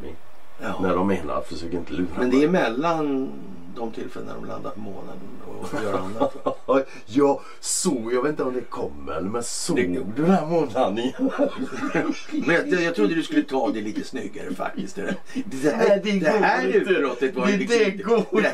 me. 0.61 0.67
När 0.81 0.89
Ja. 0.89 0.95
de 0.95 1.07
menar 1.07 1.35
att 1.39 1.49
försök 1.49 1.73
inte 1.73 1.93
lura 1.93 2.09
Men 2.19 2.31
det 2.31 2.45
är 2.45 2.49
mellan 2.49 3.29
de 3.77 3.91
tillfällen 3.93 4.29
när 4.29 4.35
de 4.35 4.45
landar 4.45 4.71
på 4.71 4.81
månen 4.81 5.17
och 5.61 5.69
gör 5.85 5.99
annat. 5.99 6.35
Ja, 7.07 7.41
så. 7.61 8.11
Jag 8.13 8.23
vet 8.23 8.31
inte 8.31 8.43
om 8.43 8.53
det 8.55 8.61
kommer. 8.61 9.21
Men 9.21 9.43
såg 9.43 9.77
Det- 9.77 9.83
du 10.17 10.23
den 10.23 10.31
här 10.31 10.47
månlandningen? 10.47 11.13
Men 12.47 12.71
jag, 12.71 12.83
jag 12.83 12.95
trodde 12.95 13.15
du 13.15 13.23
skulle 13.23 13.43
ta 13.43 13.71
det 13.71 13.81
lite 13.81 14.05
snyggare 14.05 14.55
faktiskt. 14.55 14.97
Det, 14.97 15.15
det, 15.45 15.71
här, 15.71 16.01
det 16.05 16.19
det 16.21 16.29
här 16.31 16.67
utbrottet 16.67 17.35
var 17.35 17.49
ju 17.49 17.57
liksom 17.57 17.79
det 17.79 17.91
går 18.03 18.19
inte 18.33 18.49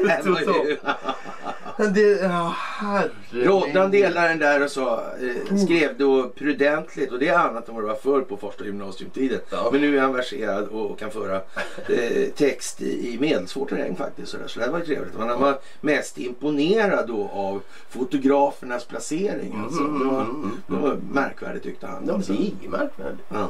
att 1.76 1.94
Det, 1.94 2.20
ja, 2.22 2.54
Roddan 3.32 3.90
delade 3.90 4.28
den 4.28 4.38
där 4.38 4.64
och 4.64 4.70
sa, 4.70 5.02
eh, 5.50 5.56
skrev 5.56 5.98
då 5.98 6.28
prudentligt 6.28 7.12
och 7.12 7.18
det 7.18 7.28
är 7.28 7.38
annat 7.38 7.68
än 7.68 7.74
vad 7.74 7.84
det 7.84 7.88
var 7.88 7.94
förr 7.94 8.20
på 8.20 8.36
första 8.36 8.64
gymnasiumtiden. 8.64 9.40
Ja. 9.50 9.68
Men 9.72 9.80
nu 9.80 9.96
är 9.96 10.00
han 10.02 10.12
verserad 10.14 10.64
och 10.68 10.98
kan 10.98 11.10
föra 11.10 11.40
eh, 11.94 12.28
text 12.30 12.80
i, 12.80 13.14
i 13.14 13.18
medelsvår 13.20 13.66
terräng 13.66 13.96
faktiskt. 13.96 14.28
Så, 14.32 14.36
där. 14.38 14.46
så 14.46 14.60
det 14.60 14.70
var 14.70 14.78
ju 14.78 14.84
trevligt. 14.84 15.18
Men 15.18 15.28
han 15.28 15.40
var 15.40 15.58
mest 15.80 16.18
imponerad 16.18 17.08
då 17.08 17.28
av 17.32 17.62
fotografernas 17.88 18.84
placering. 18.84 19.60
Alltså. 19.64 19.80
Mm, 19.80 19.98
Det, 19.98 20.04
var, 20.04 20.20
mm, 20.20 20.34
mm, 20.42 20.62
det 20.66 20.74
var 20.76 20.96
märkvärdigt 21.10 21.64
tyckte 21.64 21.86
han. 21.86 22.04
Ja, 22.06 22.14
Alltså. 22.14 22.32
det 22.32 22.38
är 22.38 22.42
inget 22.42 22.70
märkvärdigt. 22.70 23.22
Ja. 23.28 23.48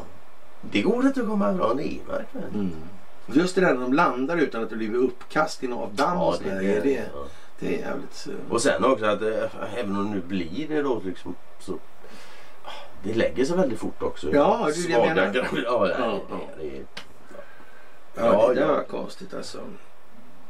Det 0.70 0.82
går 0.82 1.06
inte 1.06 1.20
att 1.20 1.26
komma 1.28 1.52
ifrån. 1.54 1.76
Det 1.76 1.82
är 1.84 1.98
märkvärdigt. 2.08 2.54
Mm. 2.54 2.70
Just 3.32 3.54
det 3.54 3.60
där 3.60 3.74
när 3.74 3.80
de 3.80 3.92
landar 3.92 4.36
utan 4.36 4.62
att 4.62 4.70
det 4.70 4.76
blir 4.76 4.94
uppkast 4.94 5.62
i 5.62 5.66
en 5.66 5.72
avdamm 5.72 6.18
och 6.20 6.34
Ja, 6.46 6.54
det, 6.54 6.80
det, 6.80 6.90
ja. 6.92 7.24
Det 7.60 7.66
är 7.66 7.78
jävligt... 7.78 8.26
eh, 8.28 8.52
Och 8.52 8.62
sen 8.62 8.84
också 8.84 9.04
att 9.06 9.22
eh, 9.22 9.78
även 9.78 9.96
om 9.96 10.04
det 10.04 10.10
nu 10.14 10.20
blir 10.28 10.68
det 10.68 10.82
då 10.82 11.02
liksom 11.04 11.34
så 11.60 11.78
det 13.02 13.14
lägger 13.14 13.44
sig 13.44 13.56
väldigt 13.56 13.78
fort 13.78 14.02
också. 14.02 14.34
Ja, 14.34 14.68
det 14.74 14.80
är 14.80 14.86
det 14.86 14.92
jag 14.92 15.06
menar. 15.16 15.34
Ja, 15.64 15.88
Ja, 15.88 15.88
ja, 15.98 16.20
det, 16.60 16.64
det. 16.64 16.84
Ja, 18.14 18.52
det 18.54 18.66
var 18.66 18.82
konstigt 18.84 19.34
alltså. 19.34 19.58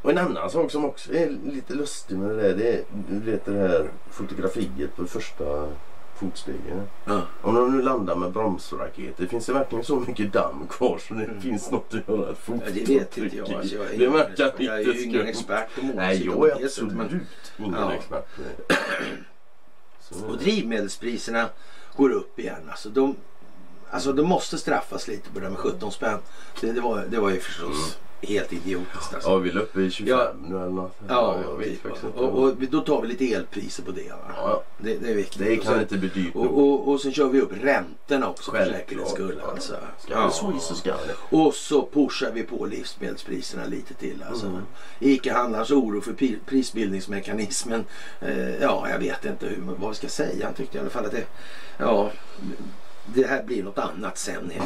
Och 0.02 0.10
en 0.10 0.18
annan 0.18 0.50
sak 0.50 0.70
som 0.70 0.84
också 0.84 1.12
är 1.14 1.30
lite 1.44 1.74
lustig 1.74 2.18
med 2.18 2.30
det 2.30 2.42
där 2.42 2.54
det 2.56 2.72
är 2.72 2.84
du 3.08 3.18
vet 3.30 3.44
det 3.44 3.52
här 3.52 3.90
fotografiet 4.10 4.96
på 4.96 5.06
första 5.06 5.68
fotstegen. 6.16 6.82
Ja. 7.04 7.22
Om 7.42 7.54
de 7.54 7.76
nu 7.76 7.82
landar 7.82 8.16
med 8.16 8.32
bromsraketer 8.32 9.26
finns 9.26 9.46
det 9.46 9.52
verkligen 9.52 9.84
så 9.84 9.96
mycket 10.00 10.32
damm 10.32 10.66
kvar 10.70 10.98
så 11.08 11.14
det 11.14 11.24
Mm. 11.24 11.40
finns 11.40 11.70
något 11.70 11.94
att 11.94 12.08
göra 12.08 12.30
ett 12.30 12.38
Ja, 12.46 12.54
det 12.74 12.88
vet 12.88 13.18
inte 13.18 13.36
jag. 13.36 13.52
Alltså, 13.52 13.74
jag, 13.74 13.94
är 13.94 13.98
Det 13.98 14.08
verkar 14.08 14.52
jag 14.58 14.74
är 14.80 14.84
ju 14.84 15.02
ingen 15.04 15.26
expert 15.26 15.68
på 15.74 15.86
Nej, 15.94 16.24
jag 16.26 16.48
är 16.50 16.64
absolut 16.64 16.94
men- 16.94 17.26
ingen 17.58 17.74
Ja. 17.74 17.92
expert 17.92 18.26
Och 20.28 20.38
drivmedelspriserna 20.38 21.48
går 21.96 22.10
upp 22.12 22.38
igen. 22.38 22.68
Alltså 22.70 22.88
de, 22.88 23.16
alltså 23.90 24.12
de 24.12 24.22
måste 24.28 24.58
straffas 24.58 25.08
lite 25.08 25.30
på 25.30 25.40
det 25.40 25.50
med 25.50 25.58
17 25.58 25.92
spänn. 25.92 26.18
Det, 26.60 26.72
det, 26.72 26.80
var, 26.80 27.04
det 27.10 27.18
var 27.18 27.30
ju 27.30 27.40
förstås 27.40 27.98
helt 28.22 28.52
idiotiskt. 28.52 29.14
Alltså. 29.14 29.30
ja, 29.30 29.36
vi 29.36 29.50
är 29.50 29.56
uppe 29.56 29.80
i 29.80 29.90
25 29.90 30.18
Ja. 30.18 30.32
nu 30.48 30.56
eller 30.56 30.68
något. 30.68 30.96
Ja, 31.08 31.38
jag 31.48 31.56
vet 31.56 31.68
typ. 31.68 31.86
inte. 31.86 32.06
och, 32.06 32.42
och 32.42 32.54
då 32.70 32.80
tar 32.80 33.02
vi 33.02 33.08
lite 33.08 33.24
elpriser 33.34 33.82
på 33.82 33.90
det. 33.90 34.12
Ja, 34.36 34.62
Det, 34.78 34.94
det 34.98 35.10
är 35.10 35.14
viktigt. 35.14 35.38
det 35.38 35.56
Och 35.58 35.62
kan 35.64 35.72
sen- 35.72 35.82
inte 35.82 35.98
bli 35.98 36.08
dyrt 36.08 36.34
och, 36.34 36.58
och, 36.58 36.88
och 36.88 37.00
sen 37.00 37.12
kör 37.12 37.28
vi 37.28 37.40
upp 37.40 37.52
räntorna 37.62 38.28
också 38.30 38.50
för 38.50 38.64
säkerhets 38.64 39.10
skull. 39.12 39.40
Alltså. 39.50 39.74
Det 40.08 40.14
så 40.32 40.58
så 40.60 40.74
ska 40.74 40.90
det. 40.90 41.36
Och 41.36 41.54
så 41.54 41.88
pushar 41.92 42.30
vi 42.32 42.42
på 42.42 42.66
livsmedelspriserna 42.66 43.64
lite 43.64 43.94
till. 43.94 44.24
Alltså. 44.28 44.46
Mm. 44.46 44.62
Ica-handlarns 45.00 45.70
oro 45.70 46.00
för 46.00 46.12
prisbildningsmekanismen. 46.46 47.84
Eh, 48.20 48.56
ja, 48.62 48.86
jag 48.90 48.98
vet 48.98 49.24
inte 49.24 49.46
hur, 49.46 49.62
vad 49.78 49.90
vi 49.90 49.96
ska 49.96 50.08
säga. 50.08 50.44
Han 50.46 50.54
tyckte 50.54 50.78
i 50.78 50.80
alla 50.80 50.90
fall 50.90 51.04
att 51.04 51.12
det, 51.12 51.24
ja, 51.78 52.10
det 53.06 53.26
här 53.26 53.42
blir 53.42 53.62
något 53.62 53.78
annat 53.78 54.18
sen. 54.18 54.52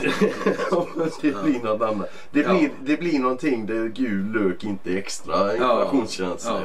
det 1.20 1.42
blir 1.42 1.62
något 1.62 1.82
annat. 1.82 2.10
Det 2.30 2.40
Ja. 2.40 2.54
blir, 2.54 2.70
det 2.82 2.96
blir 2.96 3.18
någonting 3.18 3.66
där 3.66 3.88
gul 3.88 4.32
lök 4.32 4.64
inte 4.64 4.92
är 4.92 4.96
extra 4.96 5.52
inflationskänslig. 5.52 6.52
Ja, 6.52 6.62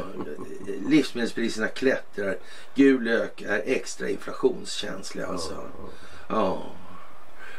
livsmedelspriserna 0.89 1.67
klättrar. 1.67 2.37
Gul 2.75 3.03
lök 3.03 3.41
är 3.41 3.61
extra 3.65 4.09
inflationskänslig 4.09 5.23
alltså. 5.23 5.53
Ja. 6.27 6.63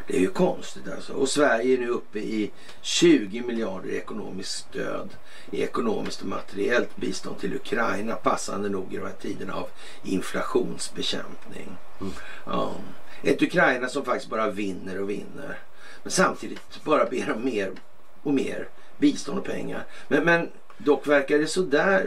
Det 0.07 0.17
är 0.17 0.21
ju 0.21 0.31
konstigt 0.31 0.83
alltså. 0.95 1.12
Och 1.12 1.29
Sverige 1.29 1.75
är 1.75 1.79
nu 1.79 1.89
uppe 1.89 2.19
i 2.19 2.51
20 2.83 3.43
miljarder 3.43 3.89
i 3.89 3.97
ekonomiskt 3.97 4.51
stöd. 4.71 5.09
I 5.51 5.62
ekonomiskt 5.62 6.23
och 6.23 6.29
materiellt 6.29 6.97
bistånd 6.97 7.39
till 7.39 7.55
Ukraina. 7.55 8.15
Passande 8.15 8.69
nog 8.69 8.95
i 8.95 8.97
de 8.97 9.03
här 9.03 9.15
tiderna 9.21 9.55
av 9.55 9.69
inflationsbekämpning. 10.03 11.77
Mm. 12.01 12.12
Ja. 12.47 12.73
Ett 13.25 13.43
Ukraina 13.43 13.89
som 13.89 14.05
faktiskt 14.05 14.31
bara 14.31 14.51
vinner 14.51 15.03
och 15.03 15.11
vinner. 15.11 15.59
Men 16.03 16.11
samtidigt 16.11 16.85
bara 16.85 17.05
ber 17.05 17.33
om 17.37 17.45
mer 17.45 17.70
och 18.22 18.35
mer 18.35 18.68
bistånd 18.99 19.39
och 19.39 19.45
pengar. 19.45 19.85
Men, 20.09 20.25
men 20.25 20.51
dock 20.79 21.07
verkar 21.07 21.39
det 21.39 21.47
sådär 21.47 22.07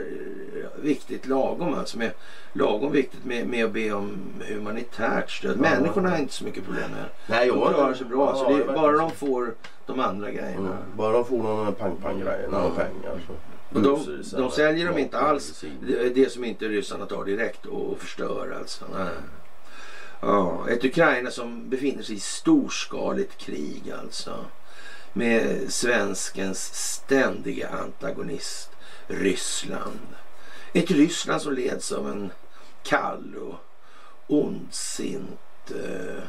eh, 0.56 0.84
viktigt 0.84 1.28
lagom 1.28 1.74
alltså. 1.74 1.98
Med, 1.98 2.12
lagom 2.54 2.92
viktigt 2.92 3.26
med, 3.26 3.48
med 3.48 3.66
att 3.66 3.72
be 3.72 3.92
om 3.92 4.18
humanitärt 4.48 5.32
stöd. 5.32 5.58
Ja. 5.58 5.62
Människorna 5.62 6.10
har 6.10 6.18
inte 6.18 6.34
så 6.34 6.44
mycket 6.44 6.66
problem 6.66 6.92
med. 6.92 7.06
Nej, 7.28 7.48
De 7.48 7.60
klarar 7.60 7.94
sig 7.94 8.06
bra. 8.06 8.34
Ja, 8.36 8.36
så 8.36 8.58
det 8.58 8.74
bara 8.74 8.92
de 8.92 9.12
får 9.12 9.54
de 9.86 10.00
andra 10.00 10.32
grejerna. 10.32 10.72
Mm. 10.72 10.98
Bara 10.98 11.14
de 11.14 11.26
får 11.26 11.44
de 11.44 11.66
här 11.66 11.72
pang-pang-grejerna 11.72 12.64
och 12.64 12.76
pengar 12.76 13.22
så. 13.28 13.34
Och 13.76 13.82
de, 13.82 14.24
de 14.38 14.52
säljer 14.52 14.88
dem 14.88 14.98
inte 14.98 15.20
alls. 15.20 15.64
Det 15.88 16.10
det 16.10 16.32
som 16.32 16.44
inte 16.44 16.68
ryssarna 16.68 17.06
tar 17.06 17.26
direkt 17.26 17.66
och 17.66 18.00
förstör 18.00 18.58
alltså. 18.60 18.86
Nej. 18.94 19.08
Ja, 20.20 20.70
ett 20.70 20.86
Ukraina 20.86 21.32
som 21.32 21.70
befinner 21.70 22.04
sig 22.04 22.16
i 22.16 22.20
storskaligt 22.20 23.38
krig 23.38 23.94
alltså. 24.02 24.46
Med 25.14 25.74
svenskens 25.74 26.74
ständiga 26.74 27.70
antagonist 27.70 28.70
Ryssland. 29.08 30.08
Ett 30.74 30.92
Ryssland 30.92 31.42
som 31.42 31.54
leds 31.54 31.92
av 31.92 32.10
en 32.10 32.32
kall 32.84 33.36
och 33.36 33.56
ondsint 34.28 35.72
eh, 35.72 36.24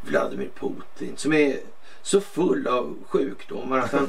Vladimir 0.00 0.50
Putin. 0.60 1.16
Som 1.16 1.32
är 1.32 1.60
så 2.06 2.20
full 2.20 2.66
av 2.66 2.96
sjukdomar 3.08 3.78
att 3.78 3.92
han 3.92 4.08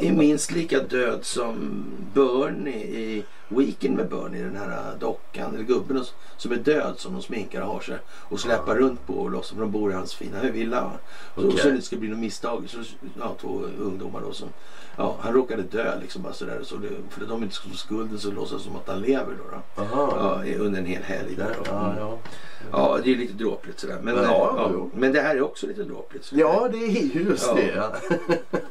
är 0.00 0.12
minst 0.12 0.52
lika 0.52 0.78
död 0.82 1.18
som 1.22 1.84
Bernie 2.14 2.84
i 2.84 3.24
Weekend 3.48 3.96
med 3.96 4.08
Bernie, 4.08 4.42
den 4.42 4.56
här 4.56 4.96
dockan, 5.00 5.54
eller 5.54 5.64
gubben 5.64 6.04
som 6.36 6.52
är 6.52 6.56
död 6.56 6.94
som 6.96 7.12
de 7.12 7.22
sminkar 7.22 7.60
och 7.60 7.68
har 7.68 7.80
sig 7.80 7.98
och 8.08 8.40
släpar 8.40 8.76
runt 8.76 9.06
på 9.06 9.14
och 9.14 9.30
låtsas 9.30 9.52
för 9.52 9.60
de 9.60 9.70
bor 9.70 9.90
i 9.90 9.94
hans 9.94 10.14
fina 10.14 10.42
villa. 10.42 10.92
Så, 11.34 11.48
Okej. 11.48 11.58
så 11.60 11.70
det 11.70 11.82
ska 11.82 11.96
bli 11.96 12.08
något 12.08 12.18
misstag. 12.18 12.64
Så, 12.68 12.78
ja, 13.18 13.36
två 13.40 13.62
ungdomar 13.80 14.20
då 14.20 14.32
som, 14.32 14.48
ja, 14.96 15.16
han 15.20 15.32
råkade 15.32 15.62
dö 15.62 15.98
liksom 16.00 16.22
bara 16.22 16.32
sådär. 16.32 16.60
Så 16.62 16.76
det, 16.76 16.88
för 17.10 17.22
att 17.22 17.28
de 17.28 17.42
inte 17.42 17.54
skulle 17.54 17.74
få 17.74 17.78
skulden 17.78 18.18
så 18.18 18.30
låtsas 18.30 18.62
som 18.62 18.76
att 18.76 18.88
han 18.88 19.00
lever 19.00 19.34
då. 19.38 19.44
då. 19.50 19.84
Ja, 19.92 20.42
under 20.58 20.78
en 20.78 20.86
hel 20.86 21.02
helg 21.02 21.34
där. 21.36 21.56
då. 21.58 21.62
Ja, 21.66 21.94
ja. 21.98 22.18
Ja, 22.70 22.98
det 23.04 23.12
är 23.12 23.16
lite 23.16 23.32
dråpligt 23.32 23.80
sådär. 23.80 23.98
Men, 24.02 24.14
Men, 24.14 24.24
ja, 24.24 24.70
men 24.94 25.12
det 25.12 25.20
här 25.20 25.36
är 25.36 25.42
också 25.42 25.66
lite 25.66 25.82
dråpligt. 25.82 26.24
Så 26.24 26.36
ja, 26.38 26.68
det 26.72 26.78
är 26.78 26.90
just 27.14 27.46
Ja. 27.46 27.54
det. 27.54 27.74
Ja. 27.76 27.92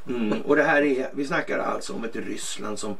Mm, 0.07 0.41
och 0.41 0.55
det 0.55 0.63
här 0.63 0.81
är, 0.81 1.09
vi 1.13 1.25
snackar 1.25 1.59
alltså 1.59 1.93
om 1.93 2.03
ett 2.03 2.15
Ryssland 2.15 2.79
som 2.79 2.95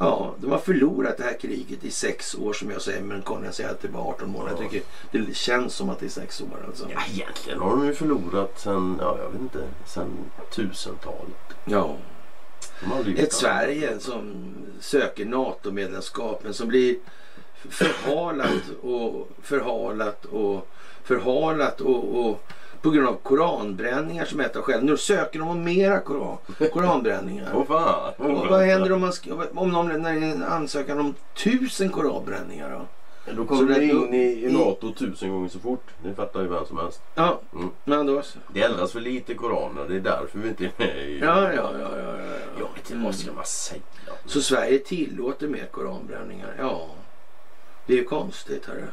Ja, 0.00 0.34
de 0.38 0.50
har 0.50 0.58
förlorat 0.58 1.16
det 1.16 1.24
här 1.24 1.38
kriget 1.40 1.84
i 1.84 1.90
sex 1.90 2.34
år 2.34 2.52
som 2.52 2.70
jag 2.70 2.82
säger. 2.82 3.02
Men 3.02 3.22
Conny 3.22 3.52
säger 3.52 3.70
att 3.70 3.82
det 3.82 3.88
var 3.88 4.00
18 4.00 4.30
månader. 4.30 4.56
Jag 4.60 4.70
tycker 4.70 4.86
det 5.10 5.36
känns 5.36 5.74
som 5.74 5.90
att 5.90 6.00
det 6.00 6.06
är 6.06 6.10
sex 6.10 6.40
år 6.40 6.64
alltså. 6.66 6.86
Ja, 6.94 7.00
egentligen 7.12 7.58
har 7.58 7.70
de 7.70 7.86
ju 7.86 7.94
förlorat 7.94 8.60
sen, 8.60 8.96
ja 9.00 9.18
jag 9.22 9.30
vet 9.30 9.40
inte, 9.40 9.58
sen 9.86 10.06
tusentalet. 10.54 11.36
Ja. 11.64 11.96
Ett 13.16 13.32
Sverige 13.32 13.98
som 13.98 14.34
söker 14.80 15.24
NATO-medlemskap 15.24 16.40
men 16.44 16.54
som 16.54 16.68
blir 16.68 16.96
förhalat 17.70 18.62
och 18.82 19.28
förhalat 19.42 20.24
och 20.24 20.68
förhalat 21.04 21.80
och, 21.80 22.26
och 22.26 22.42
på 22.82 22.90
grund 22.90 23.08
av 23.08 23.14
koranbränningar 23.22 24.24
som 24.24 24.40
ett 24.40 24.56
av 24.56 24.62
skälen. 24.62 24.86
Nu 24.86 24.96
söker 24.96 25.38
de 25.38 25.48
om 25.48 25.64
mera 25.64 26.00
koran, 26.00 26.36
koranbränningar. 26.72 27.50
Åh 27.54 27.64
fan! 27.66 28.12
Och 28.16 28.46
vad 28.46 28.60
händer 28.62 28.92
om, 28.92 29.00
man, 29.00 29.12
om 29.54 29.70
någon 29.72 29.88
lämnar 29.88 30.12
in 30.12 30.22
en 30.22 30.42
ansökan 30.42 30.98
om 31.00 31.14
tusen 31.36 31.88
koranbränningar 31.90 32.70
då? 32.70 32.86
Då 33.36 33.44
kommer 33.44 33.74
det- 33.74 33.84
in 33.84 34.14
i, 34.14 34.16
i 34.18 34.44
i- 34.46 34.52
NATO 34.52 34.92
tusen 34.94 35.30
gånger 35.30 35.48
så 35.48 35.58
fort. 35.58 35.84
Det 36.02 36.14
fattar 36.14 36.40
ju 36.42 36.48
vem 36.48 36.66
som 36.66 36.78
helst. 36.78 37.00
Ja, 37.14 37.40
Mm. 37.54 37.70
men 37.84 38.06
då 38.06 38.22
så. 38.22 38.38
Det 38.52 38.62
eldas 38.62 38.92
för 38.92 39.00
lite 39.00 39.34
koraner. 39.34 39.84
Det 39.88 39.96
är 39.96 40.00
därför 40.00 40.38
vi 40.38 40.48
inte 40.48 40.64
är 40.64 40.72
med 40.78 40.96
i... 41.08 41.18
Ja, 41.22 41.52
ja, 41.52 41.52
ja, 41.52 41.72
ja, 41.80 41.98
ja, 41.98 42.14
ja. 42.58 42.66
Vet 42.74 42.90
inte, 42.90 43.04
vad 43.04 43.14
ska 43.14 43.32
man 43.32 43.44
säga? 43.46 43.80
Så 44.26 44.40
Sverige 44.40 44.78
tillåter 44.78 45.48
mer 45.48 45.66
koranbränningar? 45.70 46.54
Ja. 46.58 46.86
Det 47.86 47.92
är 47.92 47.96
ju 47.96 48.04
konstigt. 48.04 48.66
Hörru. 48.66 48.84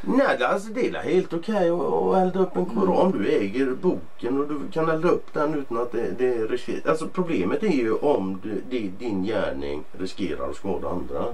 Nej, 0.00 0.44
alltså 0.44 0.72
det 0.72 0.88
är 0.88 0.94
helt 0.94 1.32
okej 1.32 1.70
att 1.70 1.80
att 1.80 2.16
elda 2.16 2.40
upp 2.40 2.56
en 2.56 2.66
koran. 2.66 3.10
Du 3.12 3.28
äger 3.28 3.66
boken 3.66 4.40
och 4.40 4.48
du 4.48 4.60
kan 4.72 4.88
elda 4.90 5.08
upp 5.08 5.32
den 5.32 5.54
utan 5.54 5.78
att 5.78 5.92
det, 5.92 6.10
det 6.18 6.34
riskerar. 6.34 6.90
Alltså 6.90 7.08
problemet 7.08 7.62
är 7.62 7.68
ju 7.68 7.92
om 7.94 8.40
du, 8.42 8.62
det, 8.70 8.78
din 8.98 9.24
gärning 9.24 9.84
riskerar 9.98 10.50
att 10.50 10.56
skada 10.56 10.88
andra. 10.88 11.24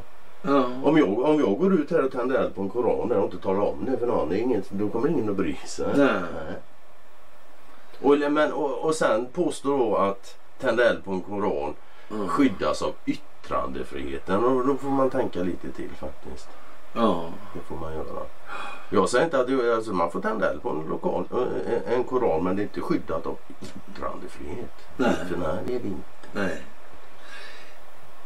Ja. 0.42 0.64
Om 0.84 0.98
jag, 0.98 1.18
om 1.18 1.40
jag 1.40 1.58
går 1.58 1.74
ut 1.74 1.90
här 1.90 2.04
och 2.04 2.12
tänder 2.12 2.36
eld 2.36 2.54
på 2.54 2.62
en 2.62 2.68
koran 2.68 3.12
och 3.12 3.24
inte 3.24 3.38
talar 3.38 3.60
om 3.60 3.84
det 3.84 3.98
för 3.98 4.06
någon, 4.06 4.28
det 4.28 4.38
inget, 4.38 4.70
då 4.70 4.88
kommer 4.88 5.08
ingen 5.08 5.28
att 5.28 5.36
bry 5.36 5.56
sig. 5.66 5.88
Nej. 5.96 6.22
Och, 8.00 8.32
men, 8.32 8.52
och, 8.52 8.84
och 8.84 8.94
sen 8.94 9.26
påstår 9.32 9.78
då 9.78 9.96
att 9.96 10.38
tända 10.60 10.90
eld 10.90 11.04
på 11.04 11.12
en 11.12 11.20
koran 11.20 11.74
Mm. 12.10 12.28
skyddas 12.28 12.82
av 12.82 12.92
yttrandefriheten 13.06 14.44
och 14.44 14.66
då 14.66 14.76
får 14.76 14.88
man 14.88 15.10
tänka 15.10 15.42
lite 15.42 15.72
till 15.72 15.90
faktiskt. 15.90 16.48
Ja. 16.92 17.30
Det 17.54 17.60
får 17.60 17.76
man 17.76 17.94
göra. 17.94 18.22
Jag 18.90 19.08
säger 19.08 19.24
inte 19.24 19.40
att 19.40 19.46
det, 19.46 19.74
alltså, 19.74 19.92
man 19.92 20.10
får 20.10 20.20
tända 20.20 20.50
eld 20.50 20.62
på 20.62 20.70
en, 20.70 20.88
lokal, 20.88 21.24
en, 21.66 21.94
en 21.94 22.04
koran 22.04 22.44
men 22.44 22.56
det 22.56 22.62
är 22.62 22.64
inte 22.64 22.80
skyddat 22.80 23.26
av 23.26 23.36
yttrandefrihet. 23.90 24.70
Nej. 24.96 25.16
För 25.28 25.36
nej, 25.36 25.58
det 25.66 25.74
är 25.74 25.80
det 25.80 25.88
inte. 25.88 26.02
Nej. 26.32 26.62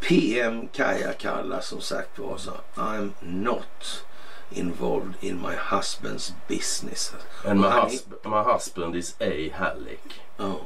PM 0.00 0.68
Kaja 0.72 1.12
Kalla 1.12 1.60
som 1.60 1.80
sagt 1.80 2.18
var 2.18 2.36
så 2.36 2.50
I'm 2.74 3.10
not 3.20 4.04
involved 4.50 5.14
in 5.20 5.42
my 5.42 5.54
husband's 5.54 6.32
business. 6.48 7.14
And 7.44 7.60
my, 7.60 7.68
husband, 7.68 8.20
my 8.24 8.42
husband 8.52 8.96
is 8.96 9.16
a 9.20 9.50
hallick. 9.54 10.20
Ja. 10.36 10.56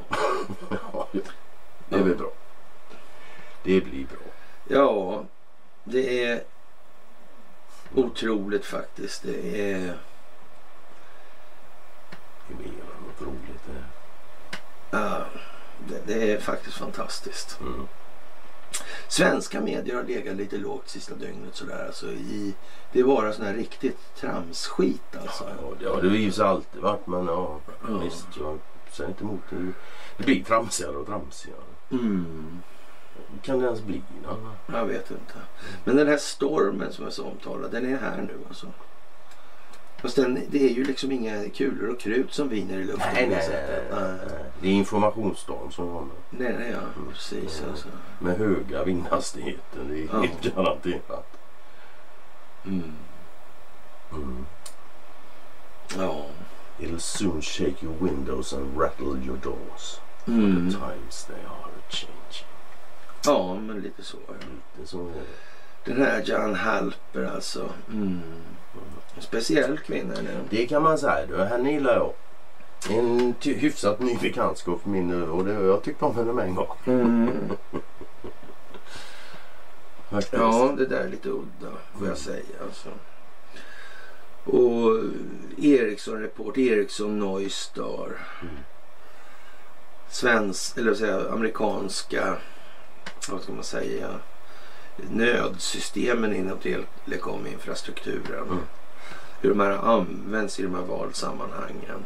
Ja, 0.92 1.08
det 1.88 2.02
väl 2.02 2.16
bra. 2.16 2.30
Det 3.62 3.80
blir 3.80 4.06
bra. 4.06 4.18
ja, 4.68 5.24
det 5.84 6.24
är 6.24 6.42
otroligt 7.96 8.64
faktiskt. 8.64 9.22
Det 9.22 9.72
är... 9.72 9.98
Det 12.48 12.54
är 12.54 12.58
mer 12.58 12.66
än 12.66 13.02
något 13.06 13.22
roligt. 13.22 13.62
Det. 13.66 13.84
Ja, 14.90 15.24
det, 15.88 16.06
det 16.06 16.32
är 16.32 16.40
faktiskt 16.40 16.76
fantastiskt. 16.76 17.60
Mm. 17.60 17.86
Svenska 19.08 19.60
medier 19.60 19.96
har 19.96 20.02
legat 20.02 20.36
lite 20.36 20.56
lågt 20.56 20.88
sista 20.88 21.14
dygnet 21.14 21.56
sådär. 21.56 21.84
Alltså 21.86 22.06
i, 22.12 22.54
det 22.92 23.00
är 23.00 23.04
bara 23.04 23.32
sån 23.32 23.44
här 23.44 23.54
riktigt 23.54 24.14
tramsskit 24.16 25.16
alltså. 25.20 25.44
Ja, 25.44 25.72
det 25.80 25.88
har 25.88 26.02
det 26.02 26.16
ju 26.18 26.42
alltid 26.42 26.82
varit 26.82 27.06
men 27.06 27.26
ja, 27.26 27.60
Ja. 27.88 27.98
visst. 27.98 28.26
Jag 28.40 28.58
säger 28.92 29.10
inte 29.10 29.24
emot 29.24 29.40
det. 29.50 29.72
Det 30.16 30.24
blir 30.24 30.44
tramsigare 30.44 30.96
och 30.96 31.06
tramsigare. 31.06 31.60
Mm. 31.90 32.62
Kan 33.42 33.58
det 33.58 33.64
ens 33.66 33.82
bli? 33.82 34.02
Ja. 34.24 34.36
Jag 34.78 34.86
vet 34.86 35.10
inte. 35.10 35.34
Men 35.84 35.96
den 35.96 36.08
här 36.08 36.16
stormen 36.16 36.92
som 36.92 37.06
är 37.06 37.10
så 37.10 37.24
omtalad, 37.24 37.70
den 37.70 37.92
är 37.94 37.98
här 37.98 38.16
nu 38.22 38.38
alltså. 38.48 38.66
Fast 40.02 40.16
den, 40.16 40.40
det 40.50 40.64
är 40.70 40.74
ju 40.74 40.84
liksom 40.84 41.12
inga 41.12 41.48
kulor 41.50 41.88
och 41.90 42.00
krut 42.00 42.32
som 42.34 42.48
viner 42.48 42.78
i 42.78 42.84
luften. 42.84 43.08
Nej, 43.14 43.28
nej, 43.28 43.48
nej, 43.50 43.80
nej. 43.90 44.44
Det 44.60 44.68
är 44.68 44.72
informationsstorm 44.72 45.70
som 45.70 45.86
kommer. 45.92 46.14
Nej, 46.30 46.54
nej, 46.58 46.70
ja, 46.72 47.02
precis 47.12 47.58
Mm. 47.58 47.70
alltså. 47.70 47.88
Med 48.18 48.36
höga 48.38 48.84
vindhastigheter. 48.84 49.80
Det 49.88 49.98
är 50.02 50.08
Ja. 50.12 50.20
helt 50.20 50.54
garanterat. 50.54 51.36
Mm. 52.64 52.92
Mm. 54.12 54.46
Ja. 55.98 56.26
It'll 56.78 56.98
soon 56.98 57.42
shake 57.42 57.84
your 57.86 57.94
windows 58.00 58.52
and 58.52 58.80
rattle 58.80 59.06
your 59.26 59.36
doors. 59.36 60.00
Mm. 60.26 60.70
The 60.70 60.76
times 60.78 61.24
they 61.24 61.36
are 61.44 61.72
changing. 61.88 62.46
Ja, 63.26 63.54
men 63.54 63.80
lite 63.80 64.02
så. 64.02 64.16
Lite 64.76 64.90
så. 64.90 65.10
Den 65.84 66.02
här 66.02 66.22
Jan 66.26 66.54
Halper 66.54 67.24
alltså. 67.34 67.70
Mm. 67.92 68.20
Speciell 69.18 69.78
kvinna 69.78 70.14
är 70.14 70.42
det. 70.50 70.66
Kan 70.66 70.82
man 70.82 70.98
säga. 70.98 71.26
Du, 71.26 71.44
henne 71.44 71.72
gillar 71.72 71.94
jag. 71.94 72.12
En 72.90 73.34
hyfsat 73.42 74.00
ny 74.00 74.16
bekantskap 74.22 74.82
för 74.82 74.90
min 74.90 75.22
och 75.30 75.44
det, 75.44 75.52
jag 75.52 75.82
tyckte 75.82 76.04
om 76.04 76.16
henne 76.16 76.32
med 76.32 76.44
en 76.44 76.54
gång. 76.54 76.76
Mm. 76.86 77.30
Ja, 80.30 80.74
det 80.78 80.86
där 80.86 81.00
är 81.00 81.08
lite 81.08 81.28
udda 81.28 81.72
får 81.98 82.08
jag 82.08 82.18
säga. 82.18 82.44
Alltså. 82.62 82.88
Och 84.44 85.04
Ericsson 85.64 86.20
Report, 86.22 86.58
Ericsson 86.58 87.18
Neustar. 87.18 88.12
Mm. 88.42 88.56
Svensk, 90.08 90.78
eller 90.78 91.06
jag, 91.06 91.32
amerikanska, 91.32 92.36
vad 93.28 93.42
ska 93.42 93.52
man 93.52 93.64
säga, 93.64 94.08
nödsystemen 94.96 96.36
inom 96.36 96.58
telekominfrastrukturen. 96.58 98.42
Mm. 98.42 98.58
Hur 99.40 99.48
de 99.48 99.60
här 99.60 99.70
används 99.70 100.60
i 100.60 100.62
de 100.62 100.74
här 100.74 100.82
valsammanhangen. 100.82 102.04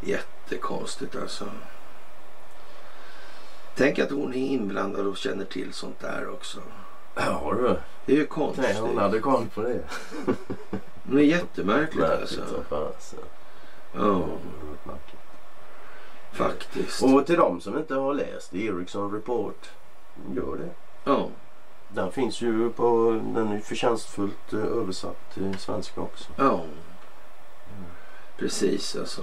Jättekonstigt 0.00 1.16
alltså. 1.16 1.44
Tänk 3.76 3.98
att 3.98 4.10
hon 4.10 4.34
är 4.34 4.36
inblandad 4.46 5.06
och 5.06 5.16
känner 5.16 5.44
till 5.44 5.72
sånt 5.72 6.00
där 6.00 6.28
också. 6.30 6.60
Ja 7.14 7.54
du. 7.56 7.76
Det 8.06 8.12
är 8.12 8.16
ju 8.16 8.26
konstigt. 8.26 8.64
Nej, 8.64 8.80
hon 8.80 8.98
hade 8.98 9.18
koll 9.18 9.46
på 9.54 9.62
det. 9.62 9.80
Men 11.02 11.16
det 11.16 11.22
är 11.22 11.26
jättemärkligt 11.26 12.00
Märkligt 12.00 12.20
alltså. 12.40 12.54
som 12.54 12.64
fasen. 12.64 13.18
Ja, 13.94 14.00
Mm. 14.00 14.28
Faktiskt. 16.32 17.02
Och 17.02 17.26
till 17.26 17.36
de 17.36 17.60
som 17.60 17.78
inte 17.78 17.94
har 17.94 18.14
läst 18.14 18.54
Ericsson 18.54 19.12
Report. 19.12 19.70
Gör 20.36 20.56
det. 20.56 20.70
Ja, 21.04 21.28
Den 21.88 22.12
finns 22.12 22.40
ju 22.40 22.70
på, 22.70 23.10
den 23.34 23.52
är 23.52 23.58
förtjänstfullt 23.58 24.52
eh, 24.52 24.58
översatt 24.58 25.34
till 25.34 25.58
svenska 25.58 26.00
också. 26.00 26.32
ja. 26.36 26.64
Precis 28.38 28.96
alltså. 28.96 29.22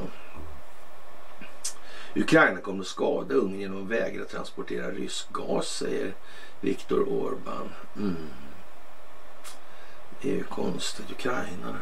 Ukraina 2.15 2.61
kommer 2.61 2.81
att 2.81 2.87
skada 2.87 3.35
Ungern 3.35 3.59
genom 3.59 3.83
att 3.83 3.89
vägra 3.89 4.25
transportera 4.25 4.91
rysk 4.91 5.31
gas 5.33 5.67
säger 5.67 6.13
Viktor 6.61 7.03
Orbán. 7.05 7.69
Mm. 7.97 8.15
Det 10.21 10.31
är 10.31 10.35
ju 10.35 10.43
konstigt. 10.43 11.11
Ukraina. 11.11 11.75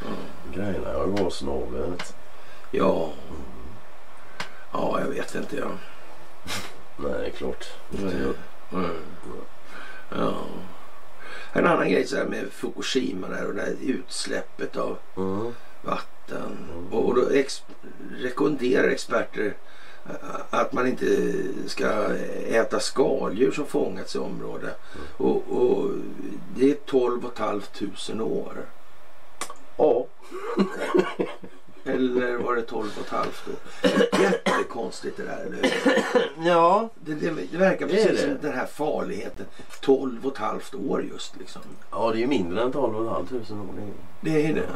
Ja. 0.00 0.06
Grejerna 0.54 0.92
har 0.92 1.06
gasnavet. 1.06 2.16
ja. 2.70 3.10
Ja, 4.72 5.00
jag 5.00 5.08
vet 5.08 5.34
inte. 5.34 5.56
Ja. 5.56 5.70
Nej, 6.96 7.12
det 7.12 7.26
är 7.26 7.30
klart. 7.30 7.66
Mm. 7.98 8.34
Mm. 8.72 8.90
Ja. 10.10 10.34
En 11.52 11.66
annan 11.66 11.90
grej 11.90 12.06
så 12.06 12.16
här 12.16 12.24
med 12.24 12.52
Fukushima 12.52 13.28
där 13.28 13.46
och 13.46 13.54
det 13.54 13.60
här 13.62 13.76
utsläppet 13.82 14.76
av 14.76 14.96
Mm. 15.16 15.52
vatten. 15.82 16.56
Och, 16.90 17.04
och 17.08 17.14
då 17.14 17.28
ex, 17.30 17.62
rekommenderar 18.18 18.88
experter 18.88 19.54
att 20.50 20.72
man 20.72 20.86
inte 20.86 21.32
ska 21.66 22.14
äta 22.48 22.80
skaldjur 22.80 23.50
som 23.52 23.66
fångats 23.66 24.14
i 24.14 24.18
området. 24.18 24.78
Och, 25.16 25.42
och 25.48 25.90
det 26.56 26.70
är 26.70 26.74
12 26.74 27.20
500 27.36 28.24
år. 28.24 28.66
Ja. 29.76 30.06
Eller 31.84 32.36
var 32.36 32.56
det 32.56 32.62
12 32.62 32.88
500 32.88 33.28
år? 33.46 34.22
Jättekonstigt 34.22 35.16
det 35.16 35.22
där, 35.22 35.36
eller 35.46 35.56
hur? 35.62 36.48
Ja. 36.48 36.88
Det, 37.00 37.14
det, 37.14 37.30
det 37.52 37.56
verkar 37.58 37.86
Det 37.86 37.92
precis 37.92 38.10
det. 38.10 38.16
som 38.26 38.36
den 38.42 38.52
här 38.52 38.66
farligheten. 38.66 39.46
12 39.80 40.26
och 40.26 40.32
ett 40.32 40.38
halvt 40.38 40.74
år 40.74 41.04
just 41.12 41.36
liksom. 41.38 41.62
Ja, 41.90 42.10
det 42.12 42.16
är 42.16 42.20
ju 42.20 42.26
mindre 42.26 42.62
än 42.62 42.72
12 42.72 42.92
500 42.94 43.12
år. 43.12 43.26
Det 44.20 44.30
är- 44.30 44.34
Det 44.42 44.46
är 44.46 44.54
det. 44.54 44.66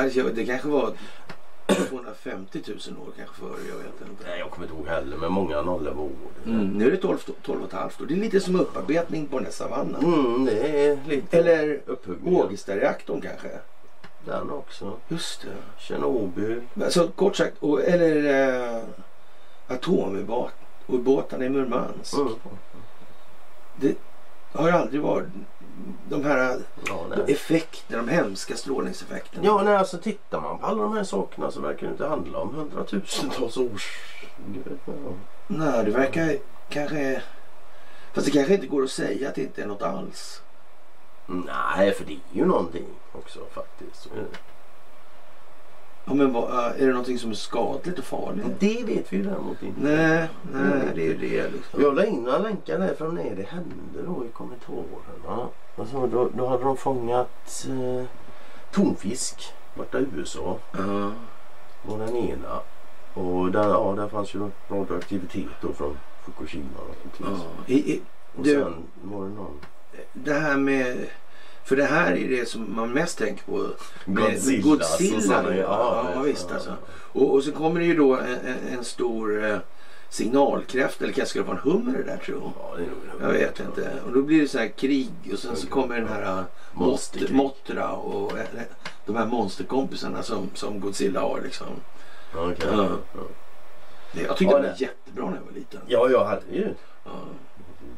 Alltså, 0.00 0.22
det 0.22 0.44
kanske 0.46 0.68
var 0.68 0.92
250 1.88 2.60
000 2.66 2.76
år 2.76 3.12
kanske 3.16 3.34
före, 3.40 3.58
jag 3.68 3.76
vet 3.76 4.10
inte. 4.10 4.24
Nej, 4.28 4.38
jag 4.38 4.50
kommer 4.50 4.66
inte 4.66 4.76
ihåg 4.78 4.86
heller, 4.88 5.16
men 5.16 5.32
många 5.32 5.62
nollor 5.62 5.92
var 5.94 6.02
år. 6.02 6.10
Mm, 6.46 6.66
nu 6.68 6.86
är 6.86 6.90
det 6.90 6.96
12, 6.96 7.18
12 7.42 7.60
och 7.62 7.66
ett 7.68 7.72
halvt 7.74 8.00
år. 8.00 8.06
Det 8.06 8.14
är 8.14 8.18
lite 8.18 8.40
som 8.40 8.60
upparbetning 8.60 9.26
på 9.26 9.36
den 9.36 9.44
här 9.44 9.52
savannen. 9.52 10.04
Mm, 10.04 10.44
det 10.44 10.86
är 10.86 10.98
lite 11.08 11.38
Eller. 11.38 11.80
Ågestareaktorn 12.24 13.20
kanske. 13.20 13.48
Den 14.24 14.50
också. 14.50 14.96
Just 15.08 15.40
det. 15.42 15.48
Tjernobyl. 15.78 16.62
Alltså 16.82 17.08
kort 17.08 17.36
sagt, 17.36 17.56
och, 17.60 17.82
eller 17.82 18.24
äh, 18.76 18.82
atomubåtarna 19.68 21.44
i 21.44 21.48
Murmansk. 21.48 22.14
Mm. 22.14 22.34
Det 23.76 23.96
har 24.52 24.66
ju 24.68 24.72
aldrig 24.74 25.00
varit 25.00 25.26
de 26.08 26.24
här 26.24 26.58
Ja, 26.86 27.06
nej. 27.10 27.32
effekterna, 27.32 28.02
de 28.02 28.08
hemska 28.12 28.56
strålningseffekterna. 28.56 29.44
Ja, 29.46 29.62
nej, 29.62 29.76
alltså 29.76 29.98
tittar 29.98 30.40
man 30.40 30.58
på 30.58 30.66
alla 30.66 30.82
de 30.82 30.96
här 30.96 31.04
sakerna 31.04 31.50
så 31.50 31.60
verkar 31.60 31.86
det 31.86 31.92
inte 31.92 32.06
handla 32.06 32.38
om 32.38 32.54
hundratusentals 32.54 33.56
års... 33.56 34.00
Ja. 34.86 34.92
Nej, 35.46 35.84
det 35.84 35.90
verkar 35.90 36.36
kanske... 36.68 37.22
Fast 38.12 38.26
det 38.26 38.32
kanske 38.32 38.54
inte 38.54 38.66
går 38.66 38.82
att 38.82 38.90
säga 38.90 39.28
att 39.28 39.34
det 39.34 39.42
inte 39.42 39.62
är 39.62 39.66
något 39.66 39.82
alls. 39.82 40.42
Nej, 41.46 41.92
för 41.92 42.04
det 42.04 42.12
är 42.12 42.18
ju 42.32 42.44
någonting 42.44 42.86
också 43.12 43.40
faktiskt. 43.50 44.08
Ja, 46.04 46.14
men 46.14 46.32
vad, 46.32 46.50
är 46.52 46.86
det 46.86 46.86
någonting 46.86 47.18
som 47.18 47.30
är 47.30 47.34
skadligt 47.34 47.98
och 47.98 48.04
farligt? 48.04 48.46
Det 48.58 48.84
vet 48.84 49.12
vi 49.12 49.16
ju 49.16 49.22
däremot 49.22 49.62
inte. 49.62 49.80
Nej, 49.80 50.28
nej, 50.52 50.92
det 50.94 51.00
är 51.02 51.06
ju 51.06 51.16
det 51.16 51.50
liksom. 51.50 51.82
Jag 51.82 51.94
la 51.94 52.04
in 52.04 52.22
några 52.22 52.38
länkar 52.38 52.78
där 52.78 52.94
från 52.94 53.14
när 53.14 53.34
det 53.36 53.42
hände 53.42 54.02
då 54.06 54.24
i 54.24 54.28
kommentarerna. 54.28 55.48
Alltså, 55.76 56.06
då, 56.06 56.28
då 56.34 56.46
hade 56.46 56.64
de 56.64 56.76
fångat 56.76 57.66
eh, 57.68 58.04
tonfisk 58.72 59.52
borta 59.74 59.98
i 60.00 60.06
USA. 60.16 60.58
Ja, 60.72 61.12
var 61.82 61.98
den 61.98 62.16
ena. 62.16 62.60
Och 63.14 63.50
där, 63.52 63.68
ja, 63.68 63.94
där 63.96 64.08
fanns 64.08 64.34
ju 64.34 64.50
radioaktivitet 64.68 65.48
då 65.60 65.72
från 65.72 65.98
Fukushima. 66.24 66.64
ja. 66.76 66.82
naturligtvis. 67.04 67.46
I, 67.66 67.92
i, 67.92 68.02
Och 68.36 68.42
du- 68.44 68.54
sen 68.54 68.74
var 69.02 69.24
det 69.24 69.30
någon 69.30 69.60
det 70.12 70.34
här 70.34 70.56
med... 70.56 71.06
För 71.64 71.76
det 71.76 71.84
här 71.84 72.12
är 72.12 72.28
det 72.28 72.48
som 72.48 72.76
man 72.76 72.92
mest 72.92 73.18
tänker 73.18 73.44
på. 73.44 73.66
Godzilla. 74.04 74.62
Godzilla, 74.62 75.20
så 75.20 75.28
sa 75.28 75.42
de, 75.42 75.56
ja, 75.56 76.10
ja, 76.14 76.22
visst, 76.22 76.52
alltså. 76.52 76.76
Och, 77.12 77.34
och 77.34 77.44
så 77.44 77.52
kommer 77.52 77.80
det 77.80 77.86
ju 77.86 77.94
då 77.94 78.16
en, 78.16 78.56
en, 78.78 78.84
stor 78.84 79.44
eh, 79.44 79.58
signalkräft. 80.08 81.02
Eller 81.02 81.12
kanske 81.12 81.30
ska 81.30 81.38
det 81.38 81.46
vara 81.46 81.56
en 81.56 81.62
hummer 81.62 81.98
det 81.98 82.04
där 82.04 82.16
tror 82.16 82.38
jag. 82.38 82.52
Ja, 82.58 82.76
det 82.76 82.82
är 82.82 82.86
nog 82.86 83.20
en 83.20 83.26
Jag 83.26 83.32
vet 83.32 83.60
inte. 83.60 83.92
Och 84.06 84.12
då 84.12 84.22
blir 84.22 84.40
det 84.40 84.48
så 84.48 84.58
här 84.58 84.68
krig 84.68 85.10
och 85.32 85.38
sen 85.38 85.56
så 85.56 85.66
kommer 85.66 85.96
den 85.96 86.08
här 86.08 86.44
Mot, 86.72 86.88
Monsterkrig. 86.88 87.34
Motra 87.34 87.90
och 87.90 88.38
eh, 88.38 88.44
de 89.06 89.16
här 89.16 89.26
monsterkompisarna 89.26 90.22
som, 90.22 90.50
som 90.54 90.80
Godzilla 90.80 91.20
har 91.20 91.40
liksom. 91.44 91.66
Ja, 92.34 92.50
okej. 92.52 92.68
Ja. 92.72 92.88
Ja. 93.14 93.20
Jag 94.12 94.36
tyckte 94.36 94.54
Ja, 94.54 94.62
det 94.62 94.68
var 94.68 94.76
jättebra 94.78 95.26
när 95.26 95.36
jag 95.36 95.44
var 95.44 95.52
liten. 95.52 95.80
ja, 95.86 96.08
jag 96.10 96.24
hade 96.24 96.46
ju. 96.52 96.74
Ja. 97.04 97.10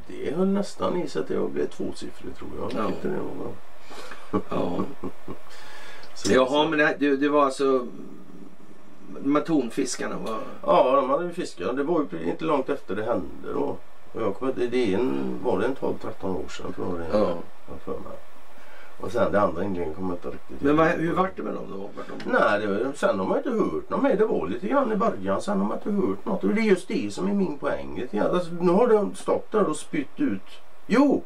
Det 0.07 0.35
höll 0.35 0.49
nästan 0.49 1.03
i 1.03 1.09
sig 1.09 1.22
att 1.22 1.30
jag 1.30 1.51
blev 1.51 1.66
tvåsiffrig 1.66 2.37
tror 2.37 2.51
jag. 2.61 2.85
Ja. 2.85 2.89
Tyckte 2.89 3.09
det. 3.09 3.18
Ja. 4.51 4.85
Jaha, 6.30 6.68
men 6.68 6.78
det, 6.78 6.97
det, 6.99 7.16
det 7.16 7.28
var 7.28 7.45
alltså... 7.45 7.87
De 9.20 9.37
här 9.37 9.43
tonfiskarna 9.43 10.16
var... 10.18 10.39
Ja, 10.62 10.97
de 10.97 11.11
hade 11.11 11.33
fiskat. 11.33 11.76
Det 11.76 11.83
var 11.83 12.07
ju 12.12 12.30
inte 12.30 12.45
långt 12.45 12.68
efter 12.68 12.97
det 12.97 13.05
hände 13.05 13.53
då. 13.55 13.76
Jag 14.12 14.35
kommer 14.35 14.53
inte, 14.53 14.66
det 14.66 14.95
är 14.95 14.99
en, 14.99 15.39
var 15.43 15.59
det 15.59 15.66
en 15.66 15.76
12-13 15.76 16.45
år 16.45 16.49
sedan 16.49 16.72
tror 16.72 16.89
jag 16.89 16.99
det. 16.99 17.18
Ja. 17.18 17.37
För 17.85 17.93
mig. 17.93 18.18
Och 19.01 19.12
sen 19.12 19.32
det 19.32 19.40
andra 19.40 19.64
inlägget 19.64 19.95
kommer 19.97 20.09
jag 20.09 20.16
inte 20.16 20.28
riktigt 20.28 20.61
Men 20.62 20.76
vad, 20.76 20.86
hur 20.86 21.14
vart 21.14 21.36
det 21.36 21.43
med 21.43 21.55
dem 21.55 21.64
då? 21.70 21.90
De... 22.24 22.30
Nej, 22.30 22.66
det, 22.66 22.93
sen 22.97 23.18
har 23.18 23.26
man 23.26 23.36
inte 23.38 23.51
hört 23.51 23.90
något 23.90 24.03
mer. 24.03 24.16
Det 24.16 24.24
var 24.26 24.49
lite 24.49 24.68
grann 24.68 24.93
i 24.93 24.97
början. 24.97 25.43
Sen 25.43 25.61
har 25.61 25.66
man 25.68 25.76
inte 25.78 25.90
hört 26.07 26.24
något. 26.24 26.45
Och 26.45 26.51
det 26.55 26.61
är 26.61 26.64
just 26.64 26.88
det 26.88 27.14
som 27.14 27.28
är 27.28 27.32
min 27.34 27.59
poäng. 27.59 28.01
lite 28.01 28.16
grann. 28.16 28.30
Alltså, 28.34 28.51
nu 28.61 28.72
har 28.72 28.88
de 28.88 29.14
stått 29.14 29.51
där 29.53 29.64
och 29.68 29.76
spytt 29.76 30.20
ut. 30.20 30.43
Jo, 30.86 31.22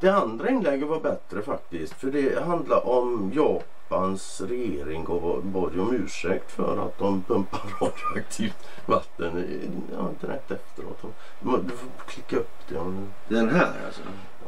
det 0.00 0.08
andra 0.08 0.48
inlägget 0.50 0.88
var 0.88 1.00
bättre 1.00 1.42
faktiskt. 1.42 1.92
För 1.94 2.06
det 2.10 2.44
handlar 2.44 2.88
om 2.88 3.32
Japans 3.34 4.40
regering 4.48 5.06
och 5.06 5.42
bad 5.44 5.80
om 5.80 5.94
ursäkt 5.94 6.52
för 6.52 6.86
att 6.86 6.98
de 6.98 7.22
pumpar 7.22 7.60
radioaktivt 7.80 8.68
vatten 8.86 9.38
i- 9.38 9.70
ja, 9.98 10.08
direkt 10.20 10.50
efteråt. 10.50 11.02
Du 11.40 11.48
får 11.76 11.88
klicka 12.06 12.36
upp 12.36 12.50
det. 12.68 12.78
om 12.78 13.06
du- 13.28 13.34
Den 13.36 13.48
här 13.50 13.72
alltså? 13.86 14.02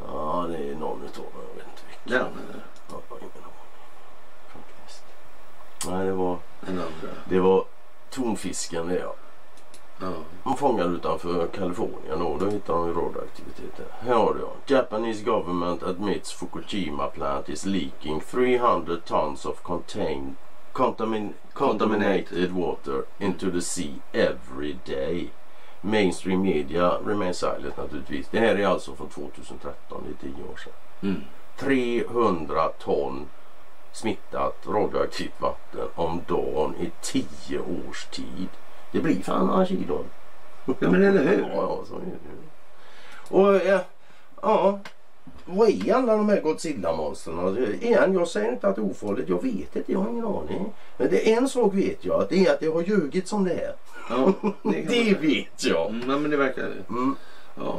Ja, 0.07 0.45
det 0.49 0.57
är 0.69 0.75
någon 0.75 1.01
utav 1.03 1.23
dem. 1.23 1.41
Jag 1.49 1.55
vet 1.55 1.65
inte. 1.65 1.88
Den? 2.09 2.19
Jag 2.87 2.95
har 3.09 3.17
ingen 3.17 3.31
aning. 3.35 3.53
Faktiskt. 4.47 5.03
Nej, 5.87 6.05
det 6.05 6.13
var, 6.13 6.37
Den 6.61 6.77
andra? 6.77 7.15
det 7.25 7.39
var 7.39 7.65
tonfisken 8.09 8.87
det 8.87 8.99
ja. 8.99 9.15
Ja. 10.01 10.13
De 10.43 10.57
fångade 10.57 10.89
utanför 10.89 11.47
Kalifornien 11.47 12.21
och 12.21 12.39
då 12.39 12.49
hittade 12.49 12.79
de 12.79 12.87
radioaktivitet. 12.93 13.91
Här 13.99 14.13
har 14.13 14.33
du 14.33 14.39
ja. 14.39 14.75
Japanese 14.75 15.23
government 15.23 15.83
admits 15.83 16.33
Fukushima 16.33 17.07
plant 17.07 17.49
is 17.49 17.65
leaking 17.65 18.19
300 18.19 18.95
tons 19.05 19.45
of 19.45 19.61
contained 19.61 20.35
contamin, 20.73 21.33
contaminated 21.53 22.51
water 22.51 23.05
into 23.19 23.51
the 23.51 23.61
sea 23.61 24.01
every 24.13 24.79
day. 24.85 25.31
Mainstream 25.81 26.41
media 26.41 26.99
remain 27.05 27.33
silent 27.33 27.77
naturligtvis. 27.77 28.27
Det 28.31 28.39
här 28.39 28.55
är 28.55 28.65
alltså 28.67 28.95
från 28.95 29.09
2013, 29.09 30.03
det 30.21 30.27
är 30.27 30.33
10 30.33 30.43
år 30.43 30.57
sedan. 30.57 30.73
Mm. 31.01 31.21
300 31.59 32.69
ton 32.79 33.25
smittat 33.91 34.55
radioaktivt 34.67 35.41
vatten 35.41 35.87
om 35.95 36.21
dagen 36.27 36.75
i 36.79 36.91
10 37.01 37.59
års 37.59 38.05
tid. 38.05 38.49
Det 38.91 38.99
blir 38.99 39.21
fan 39.21 39.47
några 39.47 39.65
kilon. 39.65 40.05
Ja 40.65 40.73
men 40.91 41.03
eller 41.03 41.23
hur? 41.23 41.41
Ja, 41.41 41.55
ja, 41.55 41.79
så 41.87 41.95
är 41.95 41.99
det. 41.99 43.35
Och 43.35 43.55
ja, 43.67 43.79
ja. 44.41 44.79
Vad 45.45 45.69
är 45.69 45.93
alla 45.93 46.17
de 46.17 46.29
här 46.29 46.41
Godzilla-monstren? 46.41 47.57
Igen, 47.81 48.13
jag 48.13 48.27
säger 48.27 48.51
inte 48.51 48.67
att 48.67 48.75
det 48.75 48.81
är 48.81 48.91
ofarligt. 48.91 49.29
Jag 49.29 49.43
vet 49.43 49.75
inte, 49.75 49.91
jag 49.91 49.99
har 49.99 50.09
ingen 50.09 50.25
aning. 50.25 50.73
Men 50.97 51.09
det 51.09 51.33
är 51.33 51.37
en 51.37 51.49
sak 51.49 51.73
vet 51.73 52.05
jag. 52.05 52.21
Att 52.21 52.29
det 52.29 52.45
är 52.45 52.53
att 52.53 52.59
det 52.59 52.67
har 52.67 52.81
ljugit 52.81 53.27
som 53.27 53.43
det 53.43 53.53
är. 53.53 53.73
Ja, 54.09 54.33
det, 54.63 54.81
Det 54.89 55.13
vet 55.13 55.63
jag. 55.63 55.89
Mm, 55.89 56.09
ja, 56.09 56.17
men 56.17 56.31
det 56.31 56.37
verkar... 56.37 56.71
Mm. 56.89 57.15
Ja. 57.55 57.75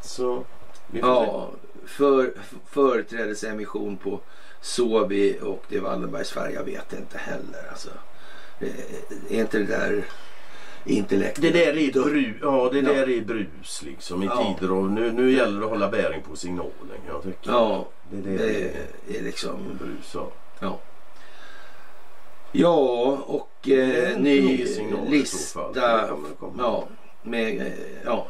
Så 0.00 0.44
vi 0.86 1.00
får 1.00 1.24
se. 1.24 1.56
För, 1.86 2.32
företrädesemission 2.70 3.96
på 3.96 4.20
Sobi 4.60 5.38
och 5.42 5.64
det 5.68 5.76
är 5.76 5.80
Wallenbergsfärg. 5.80 6.54
Jag 6.54 6.64
vet 6.64 6.92
inte 6.92 7.18
heller. 7.18 7.68
Alltså. 7.70 7.90
Eh, 8.60 8.68
Är 9.36 9.40
inte 9.40 9.58
det 9.58 9.64
där 9.64 10.04
intellekt? 10.84 11.40
Det 11.42 11.50
där 11.50 11.78
är 11.78 11.92
brus, 11.92 12.36
ja, 12.42 12.68
det 12.72 12.78
Ja. 12.78 12.92
där 12.92 13.10
är 13.10 13.20
brus 13.20 13.82
liksom 13.82 14.22
i 14.22 14.26
Ja. 14.26 14.56
tider 14.58 14.72
och 14.72 14.90
nu, 14.90 15.12
nu 15.12 15.32
gäller 15.32 15.58
det 15.60 15.64
att 15.64 15.70
hålla 15.70 15.88
bäring 15.88 16.22
på 16.22 16.36
signalen. 16.36 16.72
Jag 17.08 17.22
tycker. 17.22 17.50
Ja, 17.50 17.88
det, 18.10 18.30
är 18.34 18.38
det 18.38 18.44
det 18.46 19.16
är, 19.16 19.20
är 19.20 19.22
liksom... 19.22 19.78
brus. 19.78 20.10
Ja. 20.14 20.30
Ja. 20.60 20.78
Ja, 22.52 23.18
och 23.26 23.68
eh, 23.68 24.18
ny 24.18 24.64
lista. 25.08 25.60
Ja, 26.58 26.84
med 27.22 27.60
eh, 27.60 27.72
ja, 28.04 28.26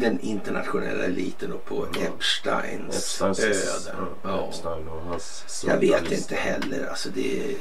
den 0.00 0.20
internationella 0.20 1.04
eliten 1.04 1.50
då 1.50 1.58
på 1.58 1.86
Ja. 1.94 2.00
Epsteins, 2.00 2.96
Epsteins, 3.22 3.40
öden. 3.88 4.06
ja, 4.22 4.30
Ja. 4.30 4.48
Epstein 4.48 4.88
och 4.88 5.00
hans 5.02 5.64
Jag 5.68 5.76
vet 5.76 6.12
inte 6.12 6.34
heller. 6.34 6.86
Alltså 6.86 7.08
det, 7.14 7.56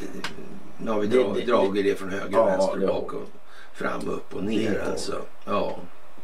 nu 0.77 0.91
har 0.91 0.99
vi 0.99 1.07
Det- 1.07 1.17
dra, 1.23 1.33
det- 1.33 1.45
dragit 1.45 1.85
det 1.85 1.95
från 1.95 2.09
höger, 2.09 2.27
Ja, 2.31 2.45
vänster 2.45 2.77
det 2.77 2.87
och 2.87 2.93
har 2.93 3.01
bak 3.01 3.13
och 3.13 3.29
fram, 3.73 4.07
upp 4.09 4.35
och 4.35 4.43
Det 4.43 4.47
ner. 4.49 4.69
vi. 4.85 4.91
Alltså. 4.91 5.21
Ja, 5.45 5.75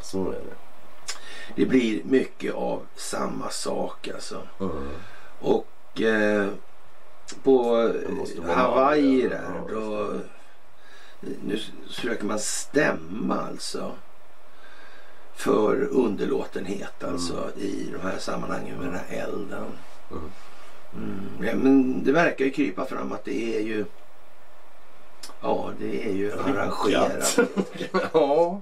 Så 0.01 0.29
är 0.29 0.31
det. 0.33 0.53
det 1.55 1.65
blir 1.65 2.01
mycket 2.03 2.53
av 2.53 2.81
samma 2.95 3.49
sak 3.49 4.07
alltså. 4.13 4.41
Mm. 4.59 4.89
Och 5.39 6.01
eh, 6.01 6.47
på 7.43 7.75
Det 8.45 8.53
Hawaii 8.53 9.27
där 9.27 9.41
ja, 9.69 9.73
då 9.73 10.13
nu 11.43 11.59
försöker 11.87 12.25
man 12.25 12.39
stämma 12.39 13.41
alltså 13.49 13.91
för 15.37 15.87
underlåtenhet 15.91 17.03
alltså 17.03 17.49
i 17.57 17.89
de 17.93 18.07
här 18.09 18.17
sammanhangen 18.17 18.77
med 18.77 18.85
den 18.85 18.95
här 18.95 19.23
elden. 19.23 19.65
Mm. 20.11 20.31
Mm, 20.93 21.47
ja, 21.47 21.55
men 21.55 22.03
det 22.03 22.11
verkar 22.11 22.45
ju 22.45 22.51
krypa 22.51 22.85
fram 22.85 23.11
att 23.11 23.25
det 23.25 23.57
är 23.57 23.61
ju 23.61 23.85
Ja, 25.41 25.71
det 25.79 26.07
är 26.09 26.13
ju 26.13 26.33
arrangerat. 26.33 27.39
ja, 28.13 28.61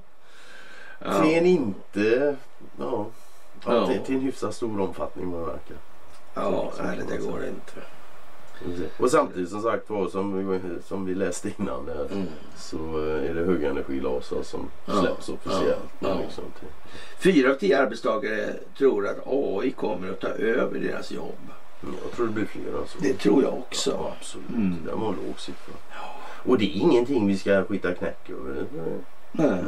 Ja. 0.99 1.21
till 1.21 1.38
en 1.38 1.45
inte... 1.45 2.36
Ja, 2.80 3.05
ja, 3.65 3.76
Ja. 3.76 3.88
Till, 3.88 3.99
till 4.01 4.15
en 4.15 4.21
hyfsat 4.21 4.55
stor 4.55 4.82
omfattning 4.82 5.32
vad 5.32 5.41
det 5.41 5.45
verkar. 5.45 5.78
Ja, 6.34 6.71
nej, 6.84 6.99
det 7.09 7.17
går 7.17 7.45
inte. 7.45 7.88
Och 8.99 9.12
samtidigt 9.12 9.49
som 9.49 9.62
sagt 9.62 9.89
var 9.89 10.08
som, 10.08 10.47
vi- 10.51 10.60
som 10.88 11.06
vi 11.06 11.16
läste 11.16 11.51
innan 11.58 11.86
där, 11.86 12.08
Mm. 12.12 12.26
så 12.58 12.97
är 12.99 13.34
det 13.34 13.45
högenergilaser 13.45 14.43
som 14.43 14.70
Ja, 14.86 14.93
släpps 15.01 15.30
officiellt. 15.30 15.66
ja, 15.99 16.10
ja. 16.10 16.20
Liksom. 16.22 16.43
Fyra 17.20 17.51
av 17.51 17.56
tio 17.56 17.82
arbetstagare 17.82 18.53
tror 18.78 19.08
att 19.08 19.18
AI 19.28 19.72
kommer 19.72 20.10
att 20.10 20.20
ta 20.22 20.28
över 20.28 20.80
deras 20.80 21.12
jobb. 21.12 21.38
Jag 22.03 22.12
tror 22.12 22.28
det 22.28 22.34
blir 22.34 22.45
fler 22.45 22.78
alltså. 22.80 22.97
Det 23.01 23.14
tror 23.14 23.43
jag 23.43 23.53
också. 23.53 23.91
Ja, 23.91 24.14
absolut. 24.20 24.49
Mm. 24.49 24.76
Det 24.86 24.91
var 24.91 25.08
en 25.10 25.16
låg 25.28 25.39
siffra. 25.39 25.74
Och 26.45 26.58
det 26.58 26.66
är 26.66 26.76
ingenting 26.82 27.28
vi 27.28 27.38
ska 27.38 27.64
skita 27.64 27.93
knäck 27.93 28.30
över. 28.30 28.66
Nej. 29.32 29.64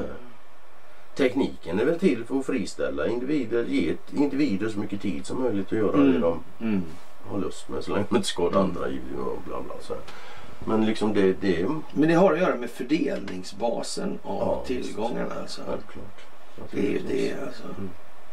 Tekniken 1.15 1.79
är 1.79 1.85
väl 1.85 1.99
till 1.99 2.23
för 2.25 2.39
att 2.39 2.45
friställa 2.45 3.07
individer, 3.07 3.63
ge 3.65 3.93
individer 4.15 4.69
så 4.69 4.79
mycket 4.79 5.01
tid 5.01 5.25
som 5.25 5.41
möjligt 5.43 5.67
att 5.67 5.71
göra 5.77 5.97
det 5.97 6.09
Mm. 6.09 6.21
de 6.21 6.39
Mm. 6.61 6.83
Har 7.31 7.39
lust 7.39 7.69
med 7.69 7.83
så 7.83 7.91
länge 7.93 8.05
de 8.09 8.15
inte 8.15 8.27
skadar 8.27 8.59
Mm. 8.59 8.63
andra 8.69 8.85
och 9.21 9.41
bla 9.45 9.61
bla. 9.61 9.73
Så 9.81 9.93
här. 9.93 10.01
Men 10.65 10.85
liksom 10.85 11.13
det, 11.13 11.33
det 11.33 11.61
är 11.61 11.67
Men 11.93 12.09
det 12.09 12.13
har 12.15 12.33
att 12.33 12.39
göra 12.39 12.55
med 12.55 12.69
fördelningsbasen 12.69 14.19
av 14.23 14.37
Ja, 14.47 14.63
tillgångarna 14.67 15.35
alltså. 15.41 15.61
självklart. 15.67 16.21
Det 16.71 16.79
är 16.79 16.91
ju 16.91 16.99
det 17.07 17.33
alltså. 17.47 17.63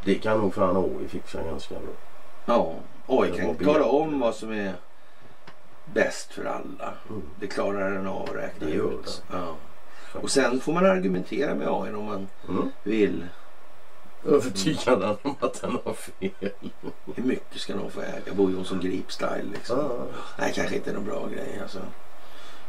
Det 0.04 0.14
kan 0.14 0.38
nog 0.38 0.54
fan 0.54 0.76
AI 0.76 1.08
fixa 1.08 1.42
ganska 1.42 1.74
bra. 1.74 1.92
Ja, 2.46 2.74
AI 3.06 3.30
kan 3.38 3.54
tala 3.54 3.84
om 3.84 4.20
vad 4.20 4.34
som 4.34 4.52
är 4.52 4.72
bäst 5.94 6.32
för 6.32 6.44
alla. 6.44 6.92
Mm. 7.10 7.22
Det 7.40 7.46
klarar 7.46 7.90
den 7.90 8.06
av 8.06 8.22
att 8.22 8.34
räkna 8.36 8.68
ut. 8.68 9.22
Ja. 9.32 9.54
Och 10.20 10.30
sen 10.30 10.60
får 10.60 10.72
man 10.72 10.86
argumentera 10.86 11.54
med 11.54 11.68
AI 11.68 11.92
om 11.94 12.04
man 12.04 12.28
Mm. 12.48 12.68
vill. 12.82 13.24
Övertyga 14.26 14.96
den 14.96 15.16
om 15.22 15.34
att 15.40 15.60
den 15.60 15.78
har 15.84 15.92
fel. 15.92 16.50
Hur 17.14 17.24
mycket 17.24 17.60
ska 17.60 17.76
någon 17.76 17.90
få 17.90 18.00
äga? 18.00 18.34
Bo 18.34 18.50
Jonsson 18.50 18.80
Grip-style 18.80 19.52
liksom. 19.52 19.78
Ah. 19.78 20.06
Nej, 20.38 20.52
kanske 20.54 20.76
inte 20.76 20.90
är 20.90 20.94
någon 20.94 21.04
bra 21.04 21.26
grej 21.26 21.58
alltså. 21.62 21.78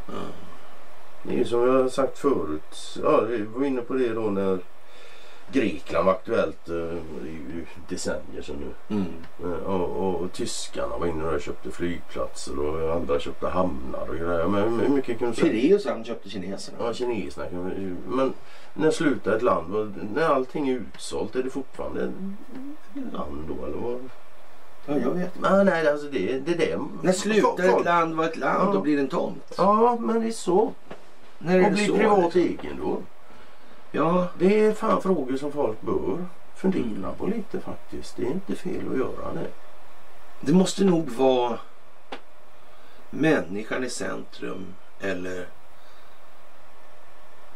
Ja. 0.08 0.14
Det 1.24 1.34
är 1.34 1.38
ju 1.38 1.45
som 1.45 1.62
jag 1.62 1.82
har 1.84 1.89
sagt 1.89 2.18
förut. 2.18 2.99
Ja, 3.03 3.22
vi 3.22 3.41
var 3.41 3.66
inne 3.66 3.82
på 3.82 3.93
det 3.93 4.14
då 4.14 4.22
när 4.22 4.60
Grekland 5.52 6.06
var 6.06 6.14
aktuellt. 6.14 6.70
eh, 6.70 6.76
Det 6.76 7.30
ju 7.30 7.66
decennier 7.89 8.41
sedan 8.41 8.56
nu. 8.60 8.96
Mm. 8.96 9.06
Eh, 9.43 9.64
Och, 9.66 9.89
och, 10.08 10.16
och 10.22 10.32
tyskarna 10.34 10.98
var 10.98 11.08
inne 11.08 11.24
och 11.24 11.41
köpte 11.41 11.72
flygplatser 11.72 12.60
och 12.60 12.96
andra 12.96 13.20
köpte 13.20 13.48
hamnar 13.48 14.10
och 14.10 14.16
grejer. 14.16 14.48
Men 14.48 14.80
hur 14.80 14.89
mycket 14.89 15.20
säga? 15.20 15.52
Pireus 15.52 15.86
han 15.86 16.04
köpte 16.04 16.30
kineserna. 16.30 16.78
Ja, 16.82 16.93
kineserna 16.93 17.46
Men 18.08 18.34
när 18.74 18.91
slutar 18.91 19.32
ett 19.36 19.41
land? 19.41 19.93
När 20.16 20.30
allting 20.30 20.70
är 20.70 20.74
utsålt 20.74 21.36
är 21.36 21.43
det 21.43 21.50
fortfarande 21.50 22.04
ett 22.04 23.14
land 23.14 23.43
då 23.48 23.66
eller 23.66 23.78
vad? 23.78 24.10
Ja, 24.88 24.98
jag 24.98 25.12
vet. 25.12 25.32
Ah, 25.43 25.64
nej, 25.64 25.88
alltså 25.88 26.08
det, 26.08 26.39
det 26.39 26.52
är 26.54 26.58
det. 26.58 26.80
När 27.02 27.12
slutar 27.14 27.41
Folk- 27.70 27.80
ett 27.80 27.86
land 27.86 28.16
vara 28.16 28.28
ett 28.28 28.38
land 28.38 28.70
Ja. 28.74 28.78
och 28.78 28.84
blir 28.84 29.00
en 29.00 29.08
tomt? 29.08 29.54
Ja, 29.58 29.98
men 30.00 30.22
det 30.22 30.28
är 30.28 30.32
så. 30.32 30.74
När 31.39 31.60
är 31.60 31.64
Och 31.64 31.70
det 31.70 31.76
blir 31.76 31.88
så? 31.88 31.96
privat 31.96 32.36
egendom. 32.36 33.06
Ja, 33.96 34.28
Det 34.38 34.60
är 34.66 34.74
fan 34.74 35.02
frågor 35.02 35.38
som 35.38 35.52
folk 35.52 35.82
bör 35.82 36.26
fundera 36.56 36.84
Mm. 36.86 37.16
på 37.18 37.26
lite 37.28 37.60
faktiskt. 37.60 38.16
Det 38.18 38.24
är 38.24 38.32
inte 38.32 38.56
fel 38.56 38.91
att 38.91 38.98
göra 38.98 39.34
det. 39.34 39.48
det 40.41 40.54
måste 40.54 40.84
nog 40.84 41.10
vara 41.10 41.60
människan 43.10 43.84
i 43.84 43.89
centrum 43.89 44.66
eller 45.00 45.48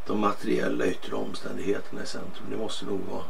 de 0.08 0.20
materiella 0.20 0.86
yttre 0.86 1.16
omständigheterna 1.16 2.04
i 2.04 2.06
centrum. 2.06 2.46
Det 2.52 2.58
måste 2.58 2.86
nog 2.86 3.00
vara 3.12 3.24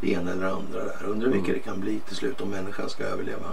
det 0.00 0.12
ena 0.12 0.30
eller 0.30 0.46
andra 0.46 0.84
där. 0.84 1.04
Undrar 1.06 1.28
hur 1.28 1.34
mycket 1.34 1.48
Mm. 1.48 1.60
det 1.64 1.70
kan 1.70 1.80
bli 1.80 2.00
till 2.00 2.16
slut 2.16 2.40
om 2.40 2.48
människan 2.50 2.88
ska 2.90 3.04
överleva. 3.04 3.46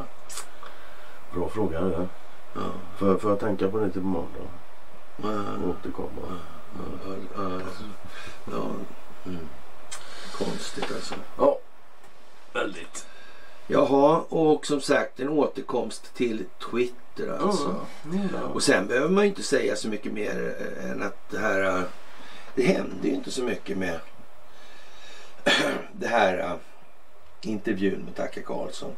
Bra 1.34 1.50
fråga 1.50 1.82
det. 1.82 2.08
Ja, 2.54 2.62
Får, 2.98 3.18
får 3.18 3.32
jag 3.32 3.40
tänka 3.40 3.70
på 3.70 3.78
det 3.80 3.90
till 3.92 4.02
på 4.02 4.08
måndag? 4.08 4.48
och 5.18 5.70
Återkomma. 5.70 6.10
ja, 6.30 6.36
ja, 7.36 7.62
ja. 8.52 8.72
Mm. 9.26 9.48
Konstigt 10.32 10.92
alltså. 10.96 11.16
Ja, 11.38 11.60
väldigt. 12.54 13.06
Jaha, 13.68 14.22
och 14.30 14.66
som 14.66 14.82
sagt 14.82 15.20
en 15.20 15.30
återkomst 15.30 16.14
till 16.14 16.46
Twitter 16.72 17.38
alltså. 17.40 17.86
Mm. 18.06 18.36
Och 18.54 18.64
sen 18.64 18.88
behöver 18.88 19.10
man 19.10 19.24
ju 19.24 19.30
inte 19.30 19.44
säga 19.44 19.76
så 19.76 19.88
mycket 19.88 20.14
mer 20.14 20.56
eh, 20.60 20.92
än 20.92 21.04
att 21.04 21.30
det 21.30 21.38
här... 21.38 21.62
eh, 21.78 21.84
Det 22.56 22.64
hände 22.64 23.08
ju 23.08 23.14
inte 23.14 23.32
så 23.32 23.44
mycket 23.44 23.78
med 23.78 24.00
det 25.94 26.08
här 26.08 26.38
eh, 26.38 26.54
intervjun 27.50 28.00
med 28.06 28.16
Tacka 28.16 28.42
Karlsson. 28.42 28.92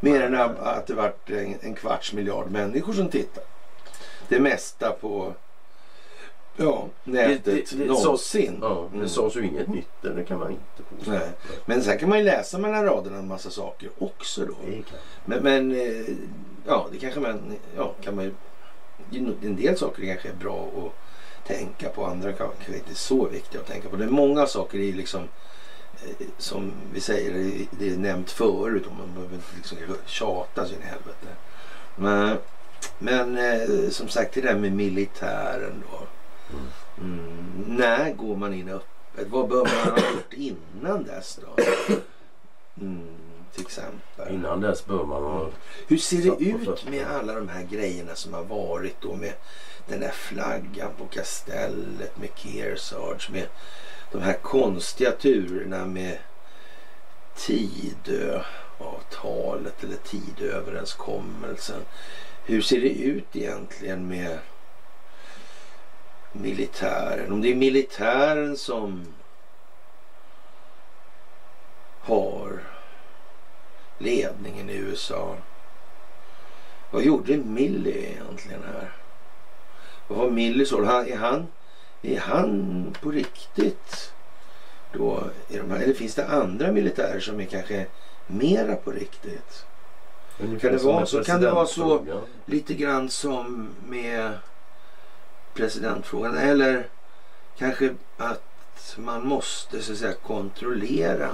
Mer 0.00 0.20
än 0.22 0.34
att 0.34 0.58
att 0.58 0.86
det 0.86 0.94
vart 0.94 1.30
en, 1.30 1.54
en 1.60 1.74
kvarts 1.74 2.12
miljard 2.12 2.50
människor 2.50 2.92
som 2.92 3.08
tittar. 3.08 3.44
Det 4.28 4.40
mesta 4.40 4.90
på 4.92 5.34
ja, 6.64 6.86
nätet 7.04 7.44
Det- 7.44 7.52
det- 7.52 7.76
det- 7.76 7.84
någonsin. 7.86 8.58
Ja, 8.62 8.88
det 8.90 8.96
Mm. 8.96 9.08
sades 9.08 9.36
ju 9.36 9.46
inget 9.46 9.68
nytt 9.68 9.88
där, 10.02 10.10
det 10.14 10.24
kan 10.24 10.38
man 10.38 10.50
inte 10.50 10.82
påstå. 10.96 11.10
Nej. 11.10 11.28
Men 11.66 11.82
sen 11.82 11.98
kan 11.98 12.08
man 12.08 12.18
ju 12.18 12.24
läsa 12.24 12.58
mellan 12.58 12.84
raderna 12.84 13.18
en 13.18 13.28
massa 13.28 13.50
saker 13.50 13.90
också 13.98 14.44
då. 14.46 14.54
Men, 15.24 15.42
men 15.42 15.72
eh, 15.72 16.14
ja, 16.66 16.86
det 16.92 16.98
kanske 16.98 17.20
man, 17.20 17.40
ja, 17.76 17.94
kan 18.00 18.16
man 18.16 18.24
ju, 18.24 18.32
en 19.42 19.56
del 19.56 19.78
saker 19.78 20.06
kanske 20.06 20.28
är 20.28 20.34
bra 20.34 20.68
att 20.76 21.46
tänka 21.46 21.88
på, 21.88 22.04
andra 22.06 22.32
kanske 22.32 22.74
inte 22.76 22.90
är 22.90 22.94
så 22.94 23.28
viktiga 23.28 23.60
att 23.60 23.66
tänka 23.66 23.88
på. 23.88 23.96
Det 23.96 24.04
är 24.04 24.08
många 24.08 24.46
saker 24.46 24.78
i 24.78 24.92
liksom 24.92 25.20
eh, 26.08 26.26
som 26.38 26.72
vi 26.94 27.00
säger, 27.00 27.32
det- 27.78 27.88
är 27.92 27.96
nämnt 27.96 28.30
förut 28.30 28.86
och 28.86 28.92
man 28.98 29.14
behöver 29.14 29.34
inte 29.34 29.46
liksom 29.56 29.78
tjata 30.06 30.66
sig 30.66 30.76
in 30.76 30.82
i 30.82 30.86
helvete. 30.86 31.26
Men, 31.96 32.36
men 32.98 33.38
eh, 33.38 33.88
som 33.90 34.08
sagt 34.08 34.34
det 34.34 34.40
där 34.40 34.54
med 34.56 34.72
militären 34.72 35.82
då. 35.90 36.06
Mm. 36.52 36.66
Mm, 37.00 37.76
när 37.76 38.12
går 38.12 38.36
man 38.36 38.54
in 38.54 38.68
öppet? 38.68 39.26
Vad 39.28 39.48
bör 39.48 39.64
man 39.64 39.92
ha 39.92 39.98
gjort 40.12 40.32
innan 40.32 41.04
dess 41.04 41.38
då? 41.42 41.48
Mm, 42.80 43.16
till 43.52 43.62
exempel. 43.62 44.34
Innan 44.34 44.60
dess 44.60 44.86
bör 44.86 45.04
man 45.04 45.22
ha... 45.22 45.50
Hur 45.86 45.98
ser 45.98 46.22
det 46.22 46.44
ut 46.44 46.88
med 46.90 47.06
alla 47.06 47.34
de 47.34 47.48
här 47.48 47.62
grejerna 47.62 48.14
som 48.14 48.34
har 48.34 48.44
varit 48.44 49.00
då 49.00 49.14
med 49.14 49.32
den 49.88 50.00
där 50.00 50.10
flaggan 50.10 50.90
på 50.98 51.06
kastellet 51.06 52.18
med 52.18 52.28
Kearsarge 52.34 53.32
med 53.32 53.46
de 54.12 54.22
här 54.22 54.38
konstiga 54.42 55.12
turerna 55.12 55.86
med 55.86 56.18
Tidöavtalet 57.36 59.84
eller 59.84 59.96
Tidööverenskommelsen. 59.96 61.82
Hur 62.44 62.62
ser 62.62 62.80
det 62.80 62.88
ut 62.88 63.36
egentligen 63.36 64.08
med 64.08 64.38
militären? 66.32 67.32
Om 67.32 67.40
det 67.42 67.50
är 67.50 67.54
militären 67.54 68.56
som 68.56 69.06
har 72.00 72.60
ledningen 73.98 74.70
i 74.70 74.76
USA. 74.76 75.36
Vad 76.90 77.02
gjorde 77.02 77.36
Milley 77.36 78.04
egentligen 78.04 78.62
här? 78.62 78.92
Vad 80.08 80.18
var 80.18 80.30
Millys 80.30 80.72
roll? 80.72 80.84
Han- 80.84 81.06
Är 81.08 81.16
han, 81.16 81.46
är 82.02 82.20
han 82.20 82.94
på 83.02 83.10
riktigt 83.10 84.12
då? 84.92 85.24
I 85.48 85.56
de 85.56 85.70
här, 85.70 85.80
eller 85.80 85.94
finns 85.94 86.14
det 86.14 86.26
andra 86.26 86.72
militärer 86.72 87.20
som 87.20 87.40
är 87.40 87.44
kanske 87.44 87.86
mera 88.26 88.76
på 88.76 88.90
riktigt? 88.90 89.66
Ungefär 90.40 90.70
det 90.70 90.78
vara 90.78 91.06
så? 91.06 91.24
Kan 91.24 91.40
det 91.40 91.50
vara 91.50 91.66
så? 91.66 92.04
Lite 92.46 92.74
grann 92.74 93.08
som 93.10 93.68
med 93.88 94.32
presidentfrågan. 95.60 96.38
Eller 96.38 96.86
kanske 97.58 97.94
att 98.16 98.96
man 98.96 99.26
måste 99.26 99.82
så 99.82 99.92
att 99.92 99.98
säga 99.98 100.12
kontrollera 100.12 101.30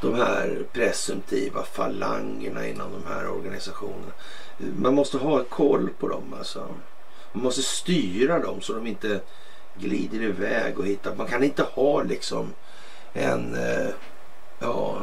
de 0.00 0.14
här 0.14 0.64
presumtiva 0.72 1.62
falangerna 1.62 2.66
inom 2.66 2.92
de 2.92 3.08
här 3.08 3.28
organisationerna. 3.28 4.12
Man 4.58 4.94
måste 4.94 5.18
ha 5.18 5.44
koll 5.44 5.90
på 5.98 6.08
dem 6.08 6.34
alltså. 6.38 6.68
Man 7.32 7.42
måste 7.42 7.62
styra 7.62 8.38
dem 8.38 8.60
så 8.60 8.72
de 8.72 8.86
inte 8.86 9.20
glider 9.74 10.22
iväg 10.22 10.78
och 10.78 10.86
hittar. 10.86 11.14
Man 11.14 11.26
kan 11.26 11.44
inte 11.44 11.62
ha 11.62 12.02
liksom 12.02 12.52
en 13.12 13.54
eh, 13.54 13.88
ja, 14.58 15.02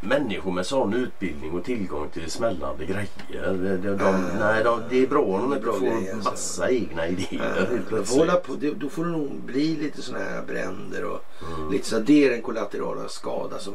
Människor 0.00 0.52
med 0.52 0.66
sån 0.66 0.94
utbildning 0.94 1.52
och 1.52 1.64
tillgång 1.64 2.08
till 2.08 2.30
smällande 2.30 2.84
grejer. 2.84 3.08
De, 3.32 3.76
de, 3.76 3.96
de, 3.96 4.04
Ah, 4.04 4.18
nej, 4.38 4.64
de, 4.64 4.82
det 4.90 5.02
är 5.02 5.06
bra 5.06 5.22
om 5.22 5.40
de 5.50 5.52
inte 5.52 5.66
får 5.66 5.80
grejer, 5.80 6.12
en 6.12 6.22
så. 6.22 6.30
massa 6.30 6.70
egna 6.70 7.06
idéer. 7.06 7.80
Eh, 7.96 8.02
får 8.04 8.26
på, 8.26 8.54
då 8.76 8.88
får 8.88 9.04
det 9.04 9.10
nog 9.10 9.30
bli 9.40 9.76
lite 9.76 10.02
sådana 10.02 10.24
här 10.24 10.42
bränder 10.42 11.04
och 11.04 11.24
Mm. 11.56 11.72
lite 11.72 11.88
så. 11.88 11.98
Det 11.98 12.24
är 12.26 12.30
den 12.30 12.42
kollaterala 12.42 13.08
skada 13.08 13.58
som 13.58 13.74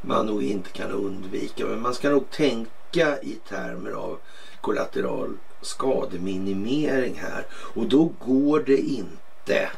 man 0.00 0.26
nog 0.26 0.42
inte 0.42 0.70
kan 0.70 0.90
undvika. 0.90 1.66
Men 1.66 1.82
man 1.82 1.94
ska 1.94 2.10
nog 2.10 2.30
tänka 2.30 3.20
i 3.22 3.38
termer 3.48 3.90
av 3.90 4.18
kollateral 4.60 5.36
skademinimering 5.60 7.14
här. 7.14 7.46
Och 7.52 7.86
då 7.88 8.12
går 8.26 8.60
det 8.60 8.76
inte 8.76 9.70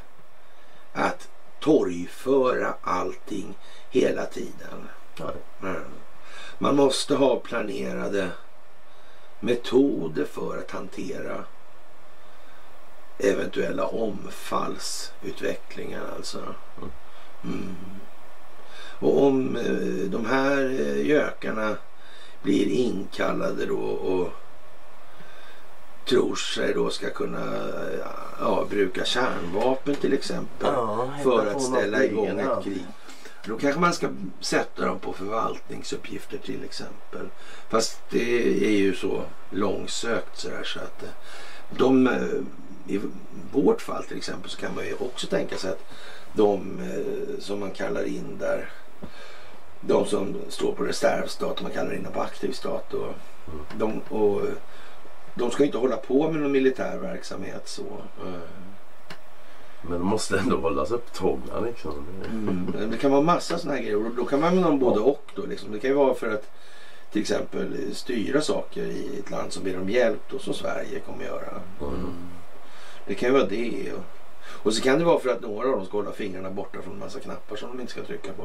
att 0.92 1.28
torgföra 1.60 2.74
allting 2.82 3.54
hela 3.90 4.26
tiden. 4.26 4.88
Nej. 5.20 5.34
Mm. 5.62 5.82
Man 6.58 6.76
måste 6.76 7.14
ha 7.14 7.36
planerade 7.36 8.28
metoder 9.40 10.24
för 10.24 10.58
att 10.58 10.70
hantera 10.70 11.44
eventuella 13.18 13.86
omfallsutvecklingar 13.86 16.02
alltså. 16.16 16.38
Mm. 17.44 17.76
Och 18.98 19.22
om 19.22 19.56
eh, 19.56 20.10
de 20.10 20.26
här 20.26 20.80
eh, 20.80 21.06
gökarna 21.06 21.76
blir 22.42 22.66
inkallade 22.66 23.66
då 23.66 23.80
och 23.80 24.28
tror 26.08 26.34
sig 26.34 26.74
då 26.74 26.90
ska 26.90 27.10
kunna 27.10 27.56
eh, 27.56 27.98
ja, 28.40 28.66
bruka 28.70 29.04
kärnvapen 29.04 29.94
till 29.94 30.12
exempel 30.12 30.72
Ja, 30.72 31.08
för 31.22 31.46
att 31.46 31.62
ställa 31.62 32.04
igång 32.04 32.40
ett 32.40 32.64
krig. 32.64 32.86
Då 33.46 33.58
kanske 33.58 33.80
man 33.80 33.94
ska 33.94 34.08
sätta 34.40 34.86
dem 34.86 34.98
på 34.98 35.12
förvaltningsuppgifter 35.12 36.38
till 36.38 36.64
exempel. 36.64 37.28
Fast 37.68 38.00
det 38.10 38.64
är 38.66 38.70
ju 38.70 38.94
så 38.94 39.22
långsökt 39.50 40.38
sådär 40.38 40.64
så 40.64 40.80
att 40.80 41.02
eh, 41.02 41.08
de, 41.70 42.06
eh, 42.06 42.94
i 42.94 43.00
vårt 43.52 43.82
fall 43.82 44.04
till 44.04 44.16
exempel 44.16 44.50
så 44.50 44.58
kan 44.60 44.74
man 44.74 44.84
ju 44.84 44.94
också 44.94 45.26
tänka 45.26 45.56
sig 45.56 45.70
att 45.70 45.84
de 46.32 46.80
eh, 46.80 47.40
som 47.40 47.60
man 47.60 47.70
kallar 47.70 48.04
in 48.04 48.38
där 48.38 48.68
de 49.80 50.06
som 50.06 50.36
står 50.48 50.72
på 50.72 50.84
reservstat 50.84 51.56
och 51.56 51.62
man 51.62 51.72
kallar 51.72 51.94
in 51.94 52.02
dem 52.02 52.12
på 52.12 52.20
aktivstat 52.20 52.94
och, 52.94 53.14
de, 53.78 54.00
och 54.00 54.42
de 55.34 55.50
ska 55.50 55.64
inte 55.64 55.78
hålla 55.78 55.96
på 55.96 56.30
med 56.30 56.40
någon 56.40 56.52
militär 56.52 56.98
verksamhet 56.98 57.68
så. 57.68 58.02
Mm. 58.22 58.40
Men 59.88 59.98
de 59.98 60.08
måste 60.08 60.38
ändå 60.38 60.56
hållas 60.56 60.90
upptagna 60.90 61.60
liksom. 61.60 61.92
Mm. 62.30 62.90
Det 62.90 62.96
kan 62.96 63.10
vara 63.10 63.22
massa 63.22 63.58
sådana 63.58 63.76
här 63.76 63.84
grejer 63.84 64.10
då 64.16 64.24
kan 64.24 64.40
man 64.40 64.58
ha 64.58 64.72
både 64.72 65.00
och 65.00 65.30
då 65.34 65.46
liksom. 65.46 65.72
Det 65.72 65.78
kan 65.78 65.90
ju 65.90 65.96
vara 65.96 66.14
för 66.14 66.34
att 66.34 66.50
till 67.12 67.20
exempel 67.20 67.94
styra 67.94 68.40
saker 68.40 68.82
i 68.82 69.18
ett 69.18 69.30
land 69.30 69.52
som 69.52 69.64
ber 69.64 69.80
om 69.80 69.90
hjälp 69.90 70.20
då 70.30 70.38
som 70.38 70.54
Sverige 70.54 71.00
kommer 71.00 71.24
göra. 71.24 71.60
Mm. 71.80 72.12
Det 73.06 73.14
kan 73.14 73.28
ju 73.28 73.32
vara 73.32 73.46
det. 73.46 73.92
Och, 73.92 74.02
och 74.66 74.74
så 74.74 74.82
kan 74.82 74.98
det 74.98 75.04
vara 75.04 75.20
för 75.20 75.28
att 75.28 75.40
några 75.40 75.68
av 75.68 75.76
dem 75.76 75.86
ska 75.86 75.96
hålla 75.96 76.12
fingrarna 76.12 76.50
borta 76.50 76.82
från 76.82 76.92
en 76.92 76.98
massa 77.00 77.20
knappar 77.20 77.56
som 77.56 77.68
de 77.68 77.80
inte 77.80 77.92
ska 77.92 78.02
trycka 78.02 78.32
på. 78.32 78.42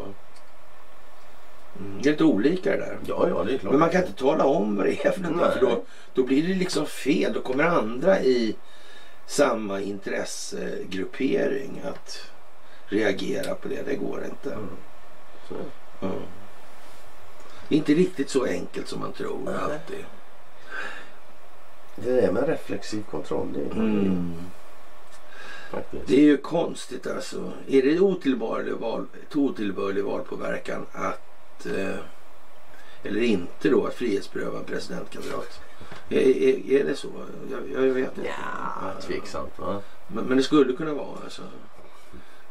Mm. 1.79 2.01
Det 2.01 2.09
är 2.09 2.11
lite 2.11 2.23
olika 2.23 2.71
det 2.71 2.77
där. 2.77 2.97
Ja, 3.05 3.27
ja, 3.29 3.43
det 3.43 3.53
är 3.53 3.57
klart. 3.57 3.71
Men 3.71 3.79
man 3.79 3.89
kan 3.89 4.01
inte 4.01 4.13
tala 4.13 4.45
om 4.45 4.75
vad 4.75 4.85
det 4.85 5.05
är 5.05 5.11
för 5.11 5.51
för 5.51 5.61
då, 5.61 5.83
då 6.13 6.23
blir 6.23 6.47
det 6.47 6.53
liksom 6.53 6.85
fel. 6.85 7.33
Då 7.33 7.41
kommer 7.41 7.63
andra 7.63 8.21
i 8.21 8.55
samma 9.30 9.82
intressegruppering 9.82 11.82
att 11.86 12.32
reagera 12.86 13.55
på 13.55 13.67
det. 13.67 13.82
Det 13.82 13.95
går 13.95 14.25
inte. 14.25 14.57
Mm. 16.01 16.15
Är 17.69 17.75
inte 17.75 17.93
riktigt 17.93 18.30
så 18.30 18.45
enkelt 18.45 18.88
som 18.88 18.99
man 18.99 19.11
tror 19.11 19.39
Nej. 19.45 19.55
alltid. 19.55 20.05
Det 21.95 22.21
är 22.21 22.32
med 22.32 22.47
reflexiv 22.47 23.03
kontroll. 23.11 23.53
Det 23.53 23.61
är 23.61 23.71
Mm. 23.71 24.34
Det 26.05 26.15
är 26.15 26.23
ju 26.23 26.38
konstigt 26.38 27.07
alltså. 27.07 27.53
Är 27.67 27.82
det 27.82 27.99
otillbörlig, 27.99 28.73
val, 28.73 29.07
otillbörlig 29.36 30.03
valpåverkan 30.03 30.86
att 30.91 31.65
eh, 31.65 31.95
eller 33.03 33.21
inte 33.21 33.69
då 33.69 33.86
att 33.86 33.93
frihetsberöva 33.93 34.59
en 34.59 34.65
presidentkandidat? 34.65 35.59
Är, 36.10 36.72
är, 36.72 36.84
det 36.84 36.95
så? 36.95 37.07
Jag, 37.51 37.88
jag 37.88 37.93
vet 37.93 38.18
inte. 38.18 38.30
Ja, 38.30 38.91
tveksamt 39.01 39.60
va? 39.60 39.82
Men, 40.07 40.26
men 40.26 40.38
det 40.38 40.43
skulle 40.43 40.74
kunna 40.74 40.93
vara 40.93 41.18
alltså. 41.24 41.41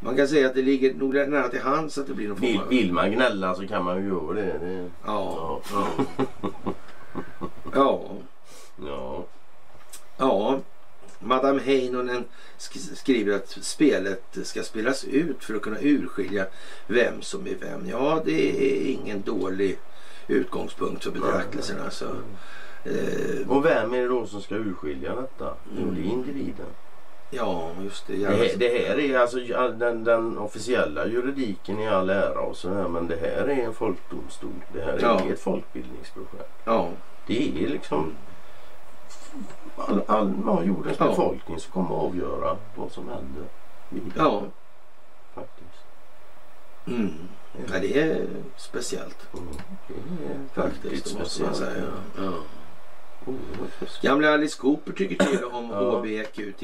Man 0.01 0.17
kan 0.17 0.29
säga 0.29 0.47
att 0.47 0.55
det 0.55 0.63
ligger 0.63 0.95
nog 0.95 1.15
nära 1.15 1.49
till 1.49 1.61
hands 1.61 1.99
att 1.99 2.07
det 2.07 2.15
blir 2.15 2.29
någon 2.29 2.37
form 2.37 2.47
Vill, 2.49 2.61
av... 2.61 2.69
vill 2.69 2.93
man 2.93 3.13
gnälla 3.13 3.55
så 3.55 3.67
kan 3.69 3.85
man 3.85 4.03
ju 4.03 4.09
göra 4.09 4.33
det. 4.35 4.59
det. 4.59 4.91
Ja. 5.07 5.61
Ja. 5.73 5.89
ja. 7.75 8.11
Ja. 8.87 9.25
Ja, 10.19 10.61
Madame 11.19 11.63
Heinonen 11.63 12.25
sk- 12.59 12.95
skriver 12.95 13.37
att 13.37 13.49
spelet 13.51 14.39
ska 14.43 14.63
spelas 14.63 15.05
ut 15.05 15.45
för 15.45 15.55
att 15.55 15.63
kunna 15.63 15.77
urskilja 15.81 16.47
vem 16.87 17.23
som 17.23 17.47
är 17.47 17.55
vem. 17.61 17.89
Ja, 17.89 18.23
det 18.25 18.51
är 18.51 18.91
ingen 18.93 19.23
dålig 19.23 19.79
utgångspunkt 20.27 21.05
för 21.05 21.11
betraktelserna. 21.11 21.85
Alltså. 21.85 22.17
Eh, 22.85 23.49
Och 23.51 23.64
vem 23.64 23.95
är 23.95 23.99
det 23.99 24.09
då 24.09 24.26
som 24.26 24.43
ska 24.43 24.55
urskilja 24.55 25.14
detta? 25.14 25.55
Jo, 25.79 25.91
det 25.91 26.01
är 26.01 26.05
individen. 26.05 26.66
ja, 27.31 27.70
just 27.83 28.07
det. 28.07 28.16
Det 28.16 28.26
här, 28.37 28.57
det 28.57 28.68
här 28.89 28.99
är 28.99 29.18
alltså 29.18 29.39
den, 29.79 30.05
den 30.05 30.39
officiella 30.39 31.07
juridiken 31.07 31.79
i 31.81 31.89
all 31.89 32.11
ära 32.11 32.41
och 32.41 32.57
så 32.57 32.74
här, 32.74 32.89
men 32.89 33.07
det 33.09 33.16
här 33.16 33.49
är 33.49 33.64
en 33.64 33.74
folkdomstol. 33.74 34.51
Det 34.72 34.81
här 34.81 34.93
är 34.93 35.01
Ja. 35.03 35.20
ett 35.33 35.41
folkbildningsprojekt. 35.41 36.51
Ja, 36.64 36.89
Det 37.26 37.64
är 37.64 37.68
liksom 37.68 38.12
all, 39.76 40.03
all, 40.07 40.33
ja, 40.47 40.62
jordens 40.62 40.97
Ja. 41.01 41.07
befolkning 41.09 41.59
som 41.59 41.72
kommer 41.72 41.97
att 41.97 42.03
avgöra 42.05 42.57
vad 42.76 42.93
som 42.93 43.09
händer 43.09 43.45
vidare. 43.89 44.12
Ja. 44.16 44.43
Faktiskt. 45.35 45.85
mm. 46.87 47.12
ja, 47.72 47.79
det 47.81 48.01
är 48.01 48.26
speciellt 48.57 49.29
Mm. 49.35 49.49
Det 49.89 49.95
är 49.95 50.62
faktiskt. 50.64 51.12
Det 51.14 51.18
måste 51.18 51.43
man 51.43 51.55
säga. 51.55 51.85
Ja. 52.16 52.33
Gamla 54.03 54.35
Alice 54.35 54.59
Cooper 54.61 54.93
tycker 54.93 55.24
till 55.24 55.45
om 55.45 55.70
Ja. 55.70 55.99
HBQT. 55.99 56.62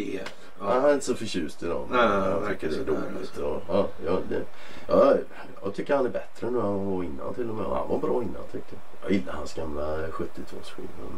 Ja. 0.59 0.65
Han 0.81 0.85
är 0.85 0.93
inte 0.95 1.05
så 1.07 1.15
förtjust 1.15 1.63
i 1.63 1.67
dem. 1.67 1.87
Nej, 1.91 2.01
han 2.07 2.31
jag 2.31 2.49
tycker 2.49 2.69
det 2.69 2.75
är 2.75 2.79
sådär, 2.79 2.93
dåligt. 2.93 3.19
alltså. 3.21 3.61
Ja, 3.69 3.89
ja, 4.05 4.11
ja, 4.13 4.19
det, 4.29 4.43
ja, 4.89 5.15
jag 5.63 5.75
tycker 5.75 5.97
han 5.97 6.07
är 6.07 6.11
bättre 6.11 6.51
nu 6.51 6.59
än 6.59 6.65
han 6.65 6.87
var 6.97 7.05
innan 7.05 7.35
till 7.35 7.49
och 7.51 7.55
med. 7.57 7.65
Han 7.67 7.89
var 7.89 7.99
bra 7.99 8.23
innan 8.23 8.43
tyckte 8.53 8.75
jag. 9.01 9.11
Jag 9.11 9.13
gillar 9.19 9.33
hans 9.33 9.55
gamla 9.55 9.83
70-talsskivor. 10.09 11.11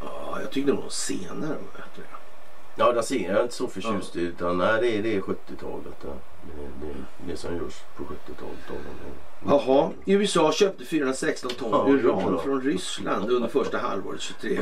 Ja, 0.00 0.38
jag 0.40 0.50
tyckte 0.50 0.72
nog 0.72 0.92
senare 0.92 1.48
var 1.48 1.72
bättre. 1.76 2.02
Ja, 2.76 2.92
där 2.92 3.02
ser 3.02 3.32
jag 3.32 3.42
inte 3.42 3.54
så 3.54 3.68
förtjust 3.68 4.16
i. 4.16 4.20
Utan 4.20 4.58
nej, 4.58 4.80
det 4.80 4.98
är, 4.98 5.02
det 5.02 5.14
är 5.16 5.20
70-talet. 5.20 5.96
Ja. 6.04 6.10
Det, 6.56 6.86
det, 6.86 6.94
det 7.32 7.36
som 7.36 7.56
görs 7.56 7.74
på 7.96 8.02
70-talet. 8.02 8.68
av 8.68 8.76
dem. 8.76 9.14
Jaha, 9.46 9.90
USA 10.06 10.52
köpte 10.52 10.84
416 10.84 11.50
ton 11.50 11.70
Ja, 11.70 11.86
uran 11.88 12.40
från 12.44 12.62
Ryssland 12.62 13.30
under 13.30 13.48
första 13.48 13.78
halvåret 13.78 14.20
23. 14.20 14.60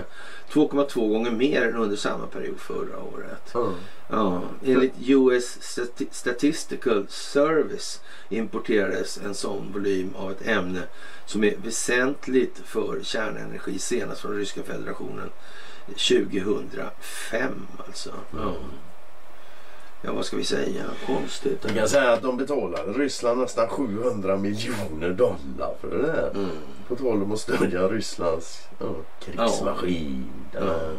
2,2 0.52 1.08
gånger 1.08 1.30
mer 1.30 1.62
än 1.62 1.76
under 1.76 1.96
samma 1.96 2.26
period 2.26 2.58
förra 2.60 3.02
året. 3.02 3.50
Ja. 3.54 3.68
Ja, 4.10 4.42
enligt 4.64 4.92
US 4.98 5.58
Stati- 5.60 6.08
Statistical 6.10 7.06
Service 7.08 8.00
importerades 8.28 9.18
en 9.24 9.34
sån 9.34 9.72
volym 9.72 10.14
av 10.16 10.30
ett 10.30 10.46
ämne 10.46 10.82
som 11.26 11.44
är 11.44 11.56
väsentligt 11.64 12.58
för 12.64 13.00
kärnenergi 13.02 13.78
senast 13.78 14.20
från 14.20 14.36
Ryska 14.36 14.62
federationen 14.62 15.30
2005 15.86 17.66
alltså. 17.86 18.10
Ja. 18.30 18.54
ja, 20.02 20.12
vad 20.12 20.24
ska 20.24 20.36
vi 20.36 20.44
säga? 20.44 20.84
Konstigt. 21.06 21.64
Jag 21.66 21.74
kan 21.74 21.88
säga 21.88 22.12
att 22.12 22.22
de 22.22 22.36
betalade 22.36 22.92
Ryssland 22.92 23.40
nästan 23.40 23.68
700 23.68 24.36
miljoner 24.36 25.10
dollar 25.10 25.74
för 25.80 25.90
det 25.90 26.06
där. 26.06 26.30
Mm. 26.34 26.50
På 26.88 26.96
tal 26.96 27.22
om 27.22 27.32
att 27.32 27.40
stödja 27.40 27.88
Rysslands 27.88 28.68
ja, 28.78 28.86
krigsmaskin. 29.20 30.26
Ja. 30.52 30.60
här. 30.60 30.96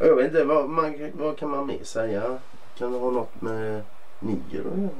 Jag 0.00 0.16
vet 0.16 0.26
inte, 0.26 0.44
vad, 0.44 0.68
man, 0.68 0.94
vad 1.12 1.38
kan 1.38 1.50
man 1.50 1.66
mer 1.66 1.84
säga? 1.84 2.38
Kan 2.78 2.92
det 2.92 2.98
ha 2.98 3.10
något 3.10 3.40
med 3.42 3.82
Niger 4.20 4.60
att 4.60 4.78
göra? 4.78 4.90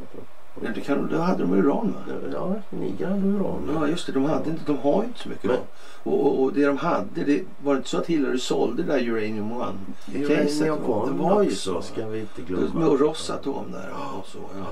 Ja, 0.63 0.71
det 0.75 0.81
kan, 0.81 1.09
då 1.13 1.17
hade 1.19 1.43
de 1.43 1.53
uran 1.53 1.93
va? 2.09 2.15
Ja, 2.33 2.55
Niger 2.71 3.07
hade 3.07 3.27
uran. 3.27 3.71
Ja 3.75 3.89
just 3.89 4.07
det, 4.07 4.13
de, 4.13 4.25
hade 4.25 4.51
inte, 4.51 4.63
de 4.67 4.79
har 4.79 5.03
ju 5.03 5.09
inte 5.09 5.21
så 5.21 5.29
mycket 5.29 5.45
Nej. 5.45 5.53
uran. 5.57 5.67
Och, 6.03 6.27
och, 6.27 6.43
och 6.43 6.53
det 6.53 6.67
de 6.67 6.77
hade, 6.77 7.25
det 7.25 7.43
var 7.63 7.75
det 7.75 7.79
inte 7.79 7.89
så 7.91 7.99
att 7.99 8.07
Hillary 8.07 8.39
sålde 8.39 8.83
det 8.83 8.93
där 8.93 9.09
Uranium 9.09 9.53
One? 9.53 9.73
Uranium 10.15 10.59
det 10.65 10.71
One 10.71 11.23
var 11.23 11.43
ju 11.43 11.51
så. 11.51 11.83
ska 11.83 12.07
vi 12.07 12.21
inte 12.21 12.43
glömma. 12.43 12.81
Med 12.91 13.01
Rosatom 13.01 13.73
där 13.73 13.91
och 14.19 14.27
så. 14.27 14.39
Ja. 14.59 14.65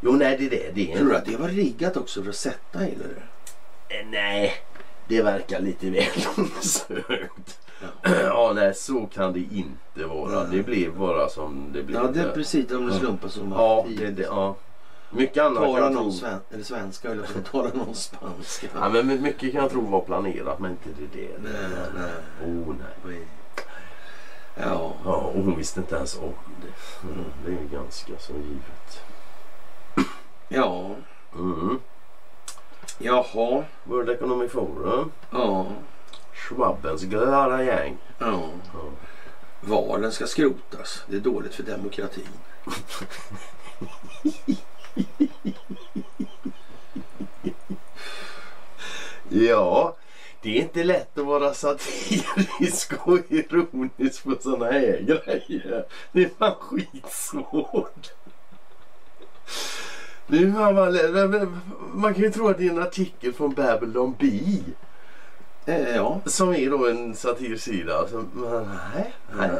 Jo, 0.00 0.12
nej, 0.12 0.36
det 0.38 0.46
är 0.46 0.50
det. 0.50 0.70
det 0.74 0.92
är 0.92 0.96
Tror 0.98 1.08
du 1.08 1.16
att 1.16 1.24
det 1.24 1.36
var 1.36 1.48
riggat 1.48 1.96
också 1.96 2.22
för 2.22 2.30
att 2.30 2.36
sätta 2.36 2.78
Hillary? 2.78 3.10
Eh, 3.88 4.06
Nej, 4.10 4.52
det 5.08 5.22
verkar 5.22 5.60
lite 5.60 5.90
väl 5.90 6.04
långsökt. 6.36 7.58
Ja. 8.02 8.10
Ja, 8.22 8.52
nej, 8.54 8.74
så 8.74 9.06
kan 9.14 9.32
det 9.32 9.38
inte 9.40 10.04
vara. 10.08 10.42
Nej. 10.42 10.56
Det 10.56 10.62
blev 10.62 10.96
bara 10.98 11.28
som 11.28 11.70
det 11.72 11.82
blev. 11.82 12.00
Ja, 12.02 12.10
det 12.14 12.20
är 12.20 12.30
precis 12.32 12.72
om 12.72 12.86
det 12.86 12.92
Ja. 12.92 12.98
slumpar 12.98 13.28
som 13.28 13.52
Ja, 13.52 13.80
att 13.88 13.96
det, 13.98 14.10
det, 14.10 14.22
ja. 14.22 14.56
Mycket 15.10 15.42
annat 15.42 15.62
kan 15.62 15.72
jag 15.74 15.92
någon 15.92 16.02
tro. 16.02 16.12
sven, 16.12 16.40
eller 16.50 16.64
svenska 16.64 17.10
eller 17.10 17.26
talar 17.50 17.72
någon 17.74 17.94
spanska. 17.94 18.66
Ja, 18.74 18.88
men 18.88 19.22
mycket 19.22 19.52
kan 19.52 19.62
jag 19.62 19.70
tro 19.70 19.80
var 19.80 20.00
planerat 20.00 20.58
men 20.58 20.70
inte 20.70 20.88
det. 20.88 21.20
det. 21.20 21.38
Nej, 21.38 21.52
nej. 21.94 22.12
Oh, 22.50 22.74
nej. 23.04 23.26
Ja. 24.54 24.92
Ja, 25.04 25.14
och 25.14 25.42
hon 25.42 25.56
visste 25.56 25.80
inte 25.80 25.96
ens 25.96 26.18
om 26.18 26.32
det. 26.62 27.06
Mm, 27.08 27.24
det 27.44 27.52
är 27.52 27.78
ganska 27.80 28.12
så 28.18 28.32
givet. 28.32 29.00
Ja. 30.48 30.90
Mm. 31.34 31.80
Jaha. 32.98 33.64
World 33.84 34.10
Economic 34.10 34.52
Forum. 34.52 35.10
Ja. 35.30 35.66
Schwabbens 36.34 37.02
glada 37.02 37.62
gäng. 37.62 37.96
Ja. 38.18 38.40
Ja. 38.72 38.80
Valen 39.60 40.12
ska 40.12 40.26
skrotas. 40.26 41.04
Det 41.08 41.16
är 41.16 41.20
dåligt 41.20 41.54
för 41.54 41.62
demokratin. 41.62 42.28
Ja, 49.28 49.96
det 50.42 50.58
är 50.58 50.62
inte 50.62 50.84
lätt 50.84 51.18
att 51.18 51.26
vara 51.26 51.54
satirisk 51.54 52.92
och 53.06 53.18
ironisk 53.28 54.24
på 54.24 54.36
sådana 54.40 54.64
här 54.64 55.00
grejer. 55.00 55.84
Det 56.12 56.22
är 56.22 56.30
fan 56.38 56.54
skitsvårt. 56.60 58.12
Är 60.28 60.52
fan 60.52 60.74
man, 60.74 61.60
man 61.94 62.14
kan 62.14 62.22
ju 62.22 62.30
tro 62.30 62.48
att 62.48 62.58
det 62.58 62.66
är 62.66 62.70
en 62.70 62.82
artikel 62.82 63.32
från 63.32 63.54
Babylon 63.54 64.14
Bee. 64.18 64.62
Eh, 65.66 65.96
ja. 65.96 66.20
Som 66.24 66.54
är 66.54 66.70
då 66.70 66.88
en 66.88 67.14
satirsida. 67.14 68.06
Men 68.32 68.68
nej, 68.94 69.14
nej. 69.36 69.50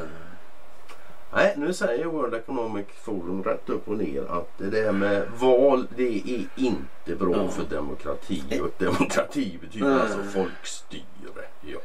Nej, 1.37 1.55
nu 1.57 1.72
säger 1.72 2.05
World 2.05 2.34
Economic 2.34 2.87
Forum 3.05 3.43
rätt 3.45 3.68
upp 3.68 3.89
och 3.89 3.97
ner 3.97 4.22
att 4.22 4.59
det 4.59 4.70
där 4.70 4.93
med 4.93 5.22
val 5.39 5.87
det 5.97 6.18
är 6.18 6.47
inte 6.57 7.16
bra 7.18 7.37
Ja. 7.37 7.49
för 7.49 7.64
demokrati. 7.76 8.61
Och 8.62 8.70
demokrati 8.78 9.59
betyder 9.61 10.01
alltså 10.01 10.22
folkstyre. 10.22 11.45
Ja. 11.61 11.78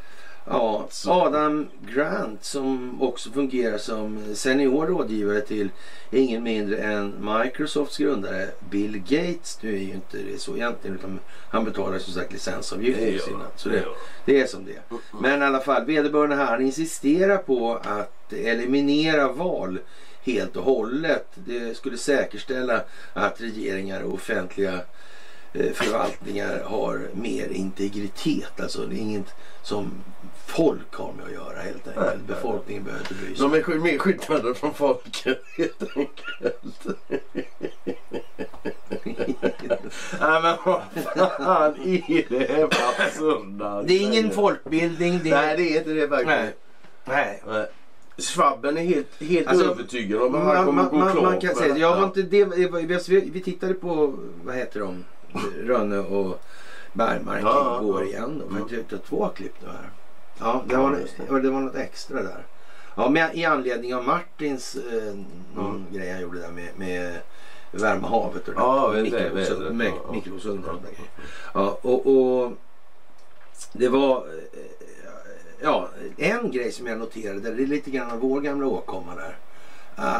Ja, 0.45 0.87
Adam 1.07 1.67
Grant 1.93 2.43
som 2.43 3.01
också 3.01 3.31
fungerar 3.31 3.77
som 3.77 4.35
senior 4.35 4.87
rådgivare 4.87 5.41
till 5.41 5.69
ingen 6.11 6.43
mindre 6.43 6.77
än 6.77 7.33
Microsofts 7.43 7.97
grundare 7.97 8.47
Bill 8.69 8.97
Gates. 8.97 9.57
Nu 9.61 9.73
är 9.73 9.79
ju 9.79 9.93
inte 9.93 10.17
det 10.17 10.41
så 10.41 10.55
egentligen 10.55 10.95
utan 10.95 11.19
han 11.49 11.63
betalar 11.65 11.99
som 11.99 12.13
sagt 12.13 12.33
licensavgifter 12.33 13.07
i 13.07 13.19
sina. 13.19 13.45
Så 13.55 13.69
det, 13.69 13.85
det 14.25 14.41
är 14.41 14.47
som 14.47 14.65
det. 14.65 14.97
Men 15.21 15.41
i 15.41 15.45
alla 15.45 15.59
fall, 15.59 15.85
vederbörande 15.85 16.35
här 16.35 16.61
insisterar 16.61 17.37
på 17.37 17.75
att 17.83 18.33
eliminera 18.33 19.31
val 19.31 19.79
helt 20.23 20.55
och 20.55 20.63
hållet. 20.63 21.27
Det 21.35 21.77
skulle 21.77 21.97
säkerställa 21.97 22.83
att 23.13 23.41
regeringar 23.41 24.01
och 24.01 24.13
offentliga 24.13 24.79
förvaltningar 25.53 26.63
har 26.65 27.07
mer 27.13 27.47
integritet. 27.47 28.59
Alltså 28.61 28.85
det 28.85 28.95
är 28.95 28.99
inget 28.99 29.33
som 29.63 29.91
folk 30.45 30.95
har 30.95 31.13
med 31.13 31.25
att 31.25 31.31
göra 31.31 31.61
helt 31.61 31.87
enkelt. 31.87 32.05
nej, 32.05 32.17
Befolkningen 32.27 32.83
behöver 32.83 33.03
inte 33.03 33.13
bry 33.13 33.35
sig. 33.35 33.49
De 33.49 33.53
är 33.53 33.79
mer 33.79 33.97
skyddade 33.97 34.55
från 34.55 34.73
folket 34.73 35.43
helt 35.57 35.83
enkelt. 35.97 36.85
Nej 40.19 40.41
men 40.41 40.57
vad 40.65 40.81
fan 41.37 41.75
är 41.85 42.29
det 42.29 42.53
här 42.53 42.67
för 42.67 43.03
absurda 43.05 43.83
Det 43.83 43.93
är 43.93 44.01
ingen 44.01 44.31
folkbildning. 44.31 45.19
Det 45.23 45.29
Nej 45.29 45.57
det 45.57 45.75
är 45.75 45.77
inte 45.77 45.93
det 45.93 46.07
verkligen. 46.07 46.49
Nej. 47.05 47.41
Nej. 47.47 47.67
Schwabben 48.17 48.77
är 48.77 48.81
helt, 48.81 49.07
helt 49.19 49.47
Alltså, 49.47 49.71
övertygad 49.71 50.21
om 50.21 50.35
att 50.35 50.41
han 50.41 50.55
Man, 50.55 50.65
kommer 50.65 50.81
man, 50.81 50.91
gå 50.91 50.97
man, 50.97 51.11
klart 51.11 51.23
man 51.23 51.39
kan 51.39 51.55
säga, 51.55 51.77
jag 51.77 51.95
var 51.95 52.03
inte 52.05 52.21
det, 52.21 52.45
vi, 52.45 53.29
vi 53.33 53.41
tittade 53.41 53.73
på, 53.73 54.13
vad 54.43 54.55
heter 54.55 54.79
de, 54.79 55.03
Rönne 55.63 55.97
och 55.99 56.41
Bergmark 56.93 57.43
Ja, 57.43 57.49
ja, 57.65 57.81
igår 57.81 58.01
ja. 58.01 58.07
igen. 58.07 58.39
Då. 58.49 58.55
För 58.55 58.61
har 58.91 58.97
två 58.97 59.29
klipp 59.29 59.53
nu 59.61 59.67
här. 59.67 59.89
Ja, 60.39 60.63
det 60.67 60.73
Ja, 60.73 60.81
var, 60.81 60.97
just 60.97 61.17
det. 61.17 61.23
det. 61.25 61.31
det 61.41 61.49
var 61.49 61.59
något 61.61 61.75
extra 61.75 62.23
där. 62.23 62.45
Ja, 62.95 63.09
men 63.09 63.35
i 63.37 63.45
anledning 63.45 63.95
av 63.95 64.03
Martins 64.03 64.75
eh, 64.75 65.13
någon 65.55 65.75
Mm. 65.75 65.85
grej 65.93 66.11
han 66.11 66.21
gjorde 66.21 66.39
där 66.39 66.51
med, 66.51 66.69
med 66.75 67.19
värma 67.71 68.07
havet 68.07 68.47
och 68.47 68.53
Ja, 68.57 68.91
det. 68.93 69.29
det 69.35 69.45
ja, 69.85 69.91
ja. 70.05 70.09
och 70.09 70.81
grejer. 70.89 71.11
Ja, 71.53 71.77
och, 71.81 72.07
och 72.07 72.51
det 73.73 73.89
var 73.89 74.17
eh, 74.17 74.59
ja, 75.61 75.89
en 76.17 76.51
grej 76.51 76.71
som 76.71 76.87
jag 76.87 76.97
noterade, 76.97 77.39
det 77.51 77.63
är 77.63 77.67
lite 77.67 77.91
grann 77.91 78.11
av 78.11 78.19
vår 78.19 78.41
gamla 78.41 78.67
åkomma 78.67 79.15
där. 79.15 79.37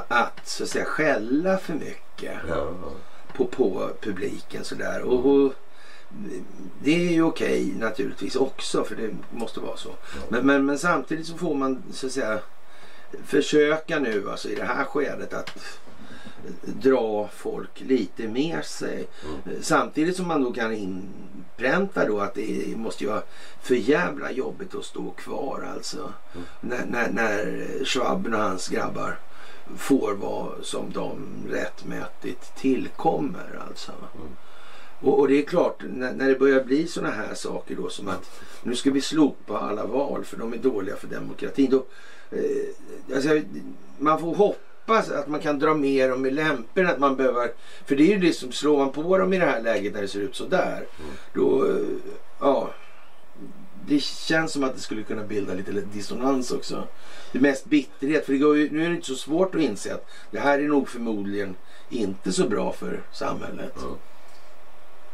Att, 0.07 0.47
så 0.47 0.63
att 0.63 0.69
säga 0.69 0.85
skälla 0.85 1.57
för 1.57 1.73
mycket 1.73 2.35
Ja, 2.49 2.67
på, 3.33 3.45
på 3.45 3.89
publiken 4.01 4.63
sådär. 4.63 5.01
Och, 5.01 5.25
och 5.25 5.53
det 6.83 7.07
är 7.07 7.11
ju 7.11 7.23
okej 7.23 7.73
naturligtvis 7.79 8.35
också 8.35 8.83
för 8.83 8.95
det 8.95 9.09
måste 9.31 9.59
vara 9.59 9.77
så. 9.77 9.89
Men, 10.29 10.45
men, 10.45 10.65
men 10.65 10.79
samtidigt 10.79 11.27
så 11.27 11.37
får 11.37 11.55
man 11.55 11.83
så 11.91 12.07
att 12.07 12.13
säga 12.13 12.39
försöka 13.25 13.99
nu 13.99 14.29
alltså 14.29 14.49
i 14.49 14.55
det 14.55 14.63
här 14.63 14.83
skedet 14.83 15.33
att 15.33 15.57
dra 16.63 17.29
folk 17.33 17.81
lite 17.81 18.27
med 18.27 18.65
sig. 18.65 19.07
Mm. 19.25 19.61
Samtidigt 19.61 20.15
som 20.15 20.27
man 20.27 20.43
då 20.43 20.53
kan 20.53 20.73
inpränta 20.73 22.07
då 22.07 22.19
att 22.19 22.33
det 22.33 22.77
måste 22.77 23.03
ju 23.03 23.09
vara 23.09 23.21
för 23.61 23.75
jävla 23.75 24.31
jobbigt 24.31 24.75
att 24.75 24.85
stå 24.85 25.11
kvar 25.11 25.69
alltså. 25.75 26.13
Mm. 26.33 26.45
När, 26.61 26.85
när, 26.85 27.11
när 27.11 27.85
Schwaben 27.85 28.33
och 28.33 28.41
hans 28.41 28.67
grabbar 28.67 29.19
får 29.77 30.13
vad 30.13 30.51
som 30.61 30.91
de 30.93 31.17
rättmätigt 31.49 32.55
tillkommer 32.55 33.59
alltså. 33.69 33.91
Mm. 33.91 34.27
Och, 35.01 35.19
och 35.19 35.27
det 35.27 35.37
är 35.37 35.45
klart, 35.45 35.83
när, 35.89 36.13
när 36.13 36.29
det 36.29 36.35
börjar 36.35 36.63
bli 36.63 36.87
sådana 36.87 37.13
här 37.13 37.33
saker 37.33 37.75
då 37.75 37.89
som 37.89 38.07
att 38.07 38.41
nu 38.63 38.75
ska 38.75 38.91
vi 38.91 39.01
slopa 39.01 39.59
alla 39.59 39.85
val 39.85 40.25
för 40.25 40.37
de 40.37 40.53
är 40.53 40.57
dåliga 40.57 40.95
för 40.95 41.07
demokratin. 41.07 41.69
Då, 41.71 41.85
eh, 42.31 43.15
alltså, 43.15 43.41
man 43.97 44.19
får 44.19 44.35
hoppas 44.35 45.09
att 45.09 45.27
man 45.27 45.39
kan 45.39 45.59
dra 45.59 45.73
mer 45.73 46.09
dem 46.09 46.25
i 46.25 46.31
lämpen 46.31 46.87
att 46.87 46.99
man 46.99 47.15
behöver. 47.15 47.51
För 47.85 47.95
det 47.95 48.03
är 48.03 48.15
ju 48.15 48.27
det 48.27 48.33
som 48.33 48.51
slår 48.51 48.77
man 48.77 48.91
på 48.91 49.17
dem 49.17 49.33
i 49.33 49.39
det 49.39 49.45
här 49.45 49.61
läget 49.61 49.93
när 49.93 50.01
det 50.01 50.07
ser 50.07 50.19
ut 50.19 50.35
så 50.35 50.45
där. 50.45 50.77
Mm. 50.77 51.11
Då, 51.33 51.65
eh, 51.65 51.85
ja. 52.39 52.69
Det 53.87 53.99
känns 54.03 54.51
som 54.51 54.63
att 54.63 54.75
det 54.75 54.81
skulle 54.81 55.03
kunna 55.03 55.23
bilda 55.23 55.53
lite 55.53 55.71
dissonans 55.71 56.51
också. 56.51 56.87
Det 57.31 57.37
är 57.37 57.41
mest 57.41 57.65
bitterhet. 57.65 58.25
För 58.25 58.33
det 58.33 58.39
går 58.39 58.57
ju, 58.57 58.71
nu 58.71 58.85
är 58.85 58.89
det 58.89 58.95
inte 58.95 59.07
så 59.07 59.15
svårt 59.15 59.55
att 59.55 59.61
inse 59.61 59.93
att 59.93 60.05
det 60.31 60.39
här 60.39 60.59
är 60.59 60.67
nog 60.67 60.89
förmodligen 60.89 61.55
inte 61.89 62.31
så 62.31 62.47
bra 62.47 62.71
för 62.71 63.01
samhället. 63.11 63.77
Mm. 63.81 63.93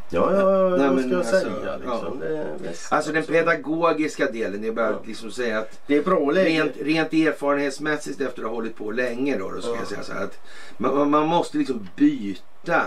Ja, 0.09 0.35
ja, 0.37 0.69
Nej, 0.77 0.89
vad 0.89 0.99
ska 0.99 1.09
jag 1.09 1.17
alltså, 1.19 1.31
säga 1.39 1.77
liksom? 1.77 2.19
Det 2.19 2.37
är 2.37 2.57
bäst. 2.63 2.93
Alltså 2.93 3.11
den 3.11 3.23
pedagogiska 3.23 4.31
delen, 4.31 4.63
är 4.63 4.71
bara 4.71 4.89
Ja. 4.89 4.95
att 4.95 5.07
liksom 5.07 5.31
säga 5.31 5.59
att 5.59 5.79
Det 5.87 5.95
är 5.97 6.03
bra 6.03 6.31
läge. 6.31 6.49
rent, 6.49 6.71
rent 6.81 7.13
erfarenhetsmässigt 7.13 8.21
efter 8.21 8.41
att 8.41 8.47
ha 8.47 8.55
hållit 8.55 8.75
på 8.75 8.91
länge 8.91 9.37
då, 9.37 9.51
då 9.51 9.61
ska 9.61 9.71
Ja. 9.71 9.75
jag 9.79 9.87
säga 9.87 10.03
så 10.03 10.13
här 10.13 10.23
att 10.23 10.37
man- 10.77 11.09
man 11.09 11.27
måste 11.27 11.57
liksom 11.57 11.87
byta 11.95 12.81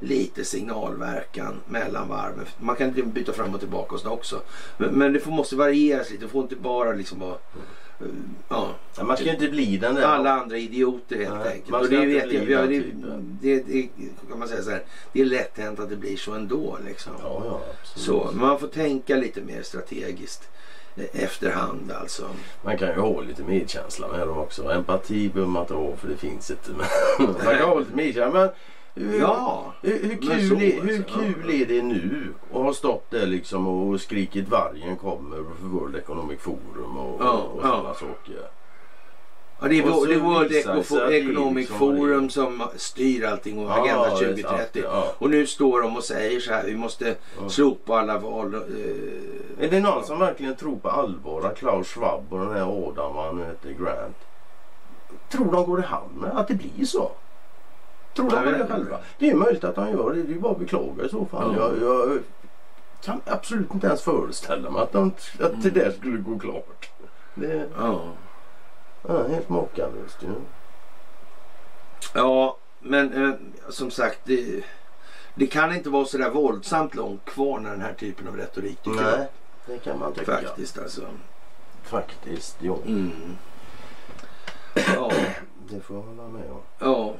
lite 0.00 0.44
signalverkan 0.44 1.60
mellan 1.66 2.08
varven. 2.08 2.46
Man 2.58 2.76
kan 2.76 3.12
byta 3.12 3.32
fram 3.32 3.54
och 3.54 3.60
tillbaka 3.60 3.94
och 3.94 4.00
så 4.00 4.10
också. 4.10 4.40
Men, 4.78 4.90
men 4.94 5.12
det 5.12 5.20
får, 5.20 5.30
måste 5.30 5.56
varieras 5.56 6.10
lite. 6.10 6.24
Det 6.24 6.28
får 6.28 6.42
inte 6.42 6.56
bara 6.56 6.92
liksom 6.92 7.18
vara 7.18 7.36
eh, 8.00 8.06
ja, 8.48 8.74
Ja, 8.96 9.04
man 9.04 9.16
ska 9.16 9.26
ju 9.26 9.32
inte 9.32 9.48
bli 9.48 9.76
den 9.76 9.94
där. 9.94 10.02
alla 10.02 10.30
andra 10.30 10.58
idioter 10.58 11.16
helt 11.16 11.38
Nej, 11.44 11.52
enkelt. 11.52 11.74
Och 11.76 11.88
det, 11.88 12.06
vet 12.06 12.32
jag, 12.50 12.68
det, 12.68 12.84
det, 13.40 13.60
det, 13.60 13.88
kan 14.28 14.38
man 14.38 14.48
säga 14.48 14.62
så 14.62 14.70
här, 14.70 14.82
det 15.12 15.20
är 15.20 15.24
lätt 15.24 15.58
hänt 15.58 15.80
att 15.80 15.88
det 15.90 15.96
blir 15.96 16.16
så 16.16 16.32
ändå. 16.32 16.78
Liksom. 16.86 17.12
Ja, 17.22 17.42
ja. 17.44 17.60
Så, 17.84 18.30
man 18.34 18.58
får 18.58 18.68
tänka 18.68 19.16
lite 19.16 19.40
mer 19.40 19.62
strategiskt 19.62 20.48
eh, 20.96 21.22
efterhand 21.24 21.92
alltså. 22.00 22.28
Man 22.64 22.78
kan 22.78 22.88
ju 22.88 22.94
ha 22.94 23.20
lite 23.20 23.42
medkänsla 23.42 24.08
med 24.08 24.26
dem 24.28 24.38
också. 24.38 24.70
Empati 24.72 25.28
behöver 25.28 25.52
man 25.52 25.62
inte 25.62 25.74
ha 25.74 25.96
för 25.96 26.08
det 26.08 26.16
finns 26.16 26.50
inte. 26.50 26.70
Man 27.18 27.56
kan 27.58 27.68
ha 27.68 27.78
lite 27.78 27.96
medkänsla. 27.96 28.40
Men 28.40 28.48
hur, 28.98 29.20
Ja, 29.20 29.72
hur, 29.82 30.16
kul, 30.16 30.48
så, 30.48 30.54
är, 30.54 30.80
hur 30.82 30.98
alltså, 30.98 31.18
kul 31.20 31.62
är 31.62 31.66
det 31.66 31.82
nu 31.82 32.34
att 32.50 32.62
ha 32.62 32.72
stått 32.74 33.10
där 33.10 33.26
liksom 33.26 33.66
och 33.66 34.00
skrikit 34.00 34.48
vargen 34.48 34.96
kommer 34.96 35.36
för 35.36 35.66
World 35.66 35.96
Economic 35.96 36.40
Forum 36.40 36.96
och, 36.98 37.20
Ja, 37.24 37.30
och 37.32 37.60
ja. 37.64 37.68
sådana 37.70 37.94
saker. 37.94 38.36
Ja, 39.60 39.68
det 39.68 39.78
är, 39.78 39.98
Och 39.98 40.06
det 40.06 40.16
World 40.18 40.52
Economic 41.12 41.56
liksom- 41.68 41.78
Forum 41.78 42.30
som 42.30 42.62
styr 42.76 43.24
allting 43.24 43.66
och 43.66 43.72
Agenda 43.72 43.90
Ja, 43.90 44.06
är 44.06 44.10
2030. 44.10 44.82
sant, 44.82 44.84
ja. 44.92 45.12
Och 45.18 45.30
nu 45.30 45.46
står 45.46 45.82
de 45.82 45.96
och 45.96 46.04
säger 46.04 46.40
så 46.40 46.52
här, 46.52 46.64
vi 46.66 46.76
måste 46.76 47.16
Ja. 47.42 47.48
slopa 47.48 47.98
alla 47.98 48.18
val. 48.18 48.54
Eh, 48.54 49.64
Är 49.64 49.70
det 49.70 49.80
någon 49.80 50.04
som 50.04 50.18
verkligen 50.18 50.56
tror 50.56 50.76
på 50.76 50.88
allvar 50.88 51.42
att 51.42 51.58
Klaus 51.58 51.86
Schwab 51.88 52.24
och 52.32 52.38
den 52.38 52.52
här 52.52 52.88
Adam, 52.88 53.14
vad 53.14 53.24
han 53.26 53.38
heter, 53.38 53.70
Grant. 53.84 54.16
Tror 55.30 55.52
de 55.52 55.66
går 55.66 55.80
i 55.80 55.82
hand 55.82 56.16
med 56.16 56.30
att 56.30 56.48
det 56.48 56.54
blir 56.54 56.84
så? 56.86 57.10
Tror 58.16 58.30
de 58.30 58.36
Jag 58.36 58.44
på 58.44 58.50
det 58.50 58.66
själva? 58.66 58.98
Det 59.18 59.30
är 59.30 59.34
möjligt 59.34 59.64
att 59.64 59.76
han 59.76 59.90
gör 59.92 60.14
det. 60.14 60.22
Det 60.22 60.34
är 60.34 60.38
bara 60.38 60.52
att 60.52 60.58
beklaga 60.58 61.04
i 61.04 61.08
så 61.08 61.26
fall. 61.26 61.54
Ja. 61.58 61.70
Jag, 61.80 62.08
jag 62.08 62.18
kan 63.04 63.20
absolut 63.24 63.74
inte 63.74 63.86
ens 63.86 64.02
föreställa 64.02 64.70
mig 64.70 64.82
att, 64.82 64.92
de, 64.92 65.12
att 65.40 65.62
det 65.62 65.70
där 65.70 65.90
skulle 65.90 66.18
gå 66.18 66.38
klart. 66.38 66.90
Det 67.34 67.68
ja. 67.78 68.00
är 69.08 69.28
helt 69.28 69.48
makalöst 69.48 70.22
ju. 70.22 70.28
ja, 72.14 72.56
men 72.80 73.12
eh, 73.24 73.34
som 73.68 73.90
sagt, 73.90 74.18
det, 74.24 74.64
det 75.34 75.46
kan 75.46 75.74
inte 75.74 75.90
vara 75.90 76.04
så 76.04 76.18
där 76.18 76.30
våldsamt 76.30 76.94
långt 76.94 77.24
kvar 77.24 77.58
när 77.60 77.70
den 77.70 77.80
här 77.80 77.92
typen 77.94 78.28
av 78.28 78.36
retorik 78.36 78.84
dyker 78.84 79.02
Nej, 79.02 79.20
upp. 79.24 79.30
det 79.66 79.78
kan 79.78 79.98
man 79.98 80.12
tycka. 80.12 80.32
Faktiskt 80.32 80.78
alltså. 80.78 81.02
Faktiskt, 81.82 82.56
ja. 82.60 82.76
Mm. 82.86 83.10
Ja, 84.94 85.10
Det 85.70 85.80
får 85.80 85.96
jag 85.96 86.02
hålla 86.02 86.28
med 86.28 86.50
om. 86.50 86.60
ja. 86.78 87.14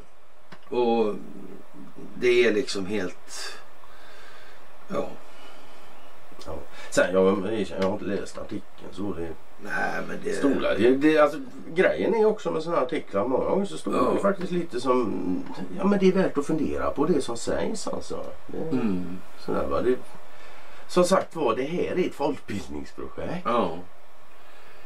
Och 0.69 1.15
det 2.15 2.47
är 2.47 2.53
liksom 2.53 2.87
helt... 2.87 3.59
Ja. 4.89 5.09
Ja. 6.47 6.53
Sen, 6.91 7.07
jag, 7.13 7.27
jag 7.81 7.87
har 7.87 7.93
inte 7.93 8.05
läst 8.05 8.39
artikeln 8.39 8.89
så 8.93 9.13
det 9.13 9.29
Nej, 9.63 10.01
men 10.09 10.19
det... 10.25 10.33
Stolar. 10.33 10.75
Det, 10.79 10.91
det, 10.97 11.19
alltså, 11.19 11.39
grejen 11.75 12.15
är 12.15 12.25
också 12.25 12.51
med 12.51 12.63
sådana 12.63 12.83
artiklar. 12.83 13.29
Många 13.29 13.45
gånger 13.45 13.65
så 13.67 13.79
står 13.79 13.93
det 13.93 13.97
Ja. 13.99 14.13
ju 14.15 14.19
faktiskt 14.21 14.53
lite 14.53 14.81
som... 14.81 15.43
Ja 15.79 15.85
men 15.85 15.99
det 15.99 16.09
är 16.09 16.13
värt 16.13 16.39
att 16.39 16.47
fundera 16.47 16.91
på 16.91 17.05
det 17.07 17.21
som 17.21 17.37
sägs 17.37 17.89
alltså. 17.89 18.25
Det, 18.47 18.59
Mm. 18.59 19.19
sådär, 19.39 19.67
va? 19.67 19.83
Det, 19.83 19.97
som 20.89 21.05
sagt 21.05 21.37
var, 21.37 21.57
det 21.57 21.63
här 21.63 21.99
är 21.99 22.07
ett 22.07 22.15
folkbildningsprojekt. 22.15 23.43
Ja. 23.45 23.71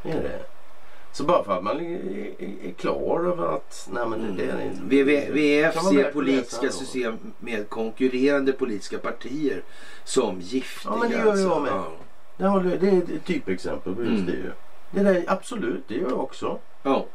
Det 0.03 0.11
är 0.11 0.23
det. 0.23 0.39
Så 1.13 1.23
bara 1.23 1.43
för 1.43 1.57
att 1.57 1.63
man 1.63 1.79
är, 1.79 1.95
är, 2.39 2.67
är 2.69 2.71
klar 2.77 3.19
över 3.25 3.55
att... 3.55 3.89
Nej 3.93 4.07
men 4.07 4.35
det 4.37 4.43
är... 4.43 4.61
Mm. 4.61 4.89
VF 5.33 5.73
kan 5.73 5.83
man 5.83 5.95
väl 5.95 6.05
ser 6.05 6.11
politiska 6.11 6.69
system 6.69 7.17
med 7.39 7.69
konkurrerande 7.69 8.53
politiska 8.53 8.97
partier 8.97 9.63
som 10.03 10.41
giftiga. 10.41 10.91
Ja, 10.93 10.97
men 10.99 11.09
det 11.09 11.15
gör 11.17 11.25
jag 11.25 11.29
alltså. 11.31 11.59
med. 11.59 11.73
Ja. 12.37 12.59
Det, 12.59 12.77
det 12.77 12.89
är 12.89 12.97
ett 13.15 13.25
typexempel 13.25 13.95
på 13.95 14.01
just 14.03 14.11
Mm. 14.13 14.25
det 14.25 14.31
ju. 14.31 14.51
Det 14.91 15.03
där, 15.03 15.23
absolut, 15.27 15.83
det 15.87 15.95
gör 15.95 16.09
jag 16.09 16.19
också. 16.19 16.59
Ja. 16.83 17.05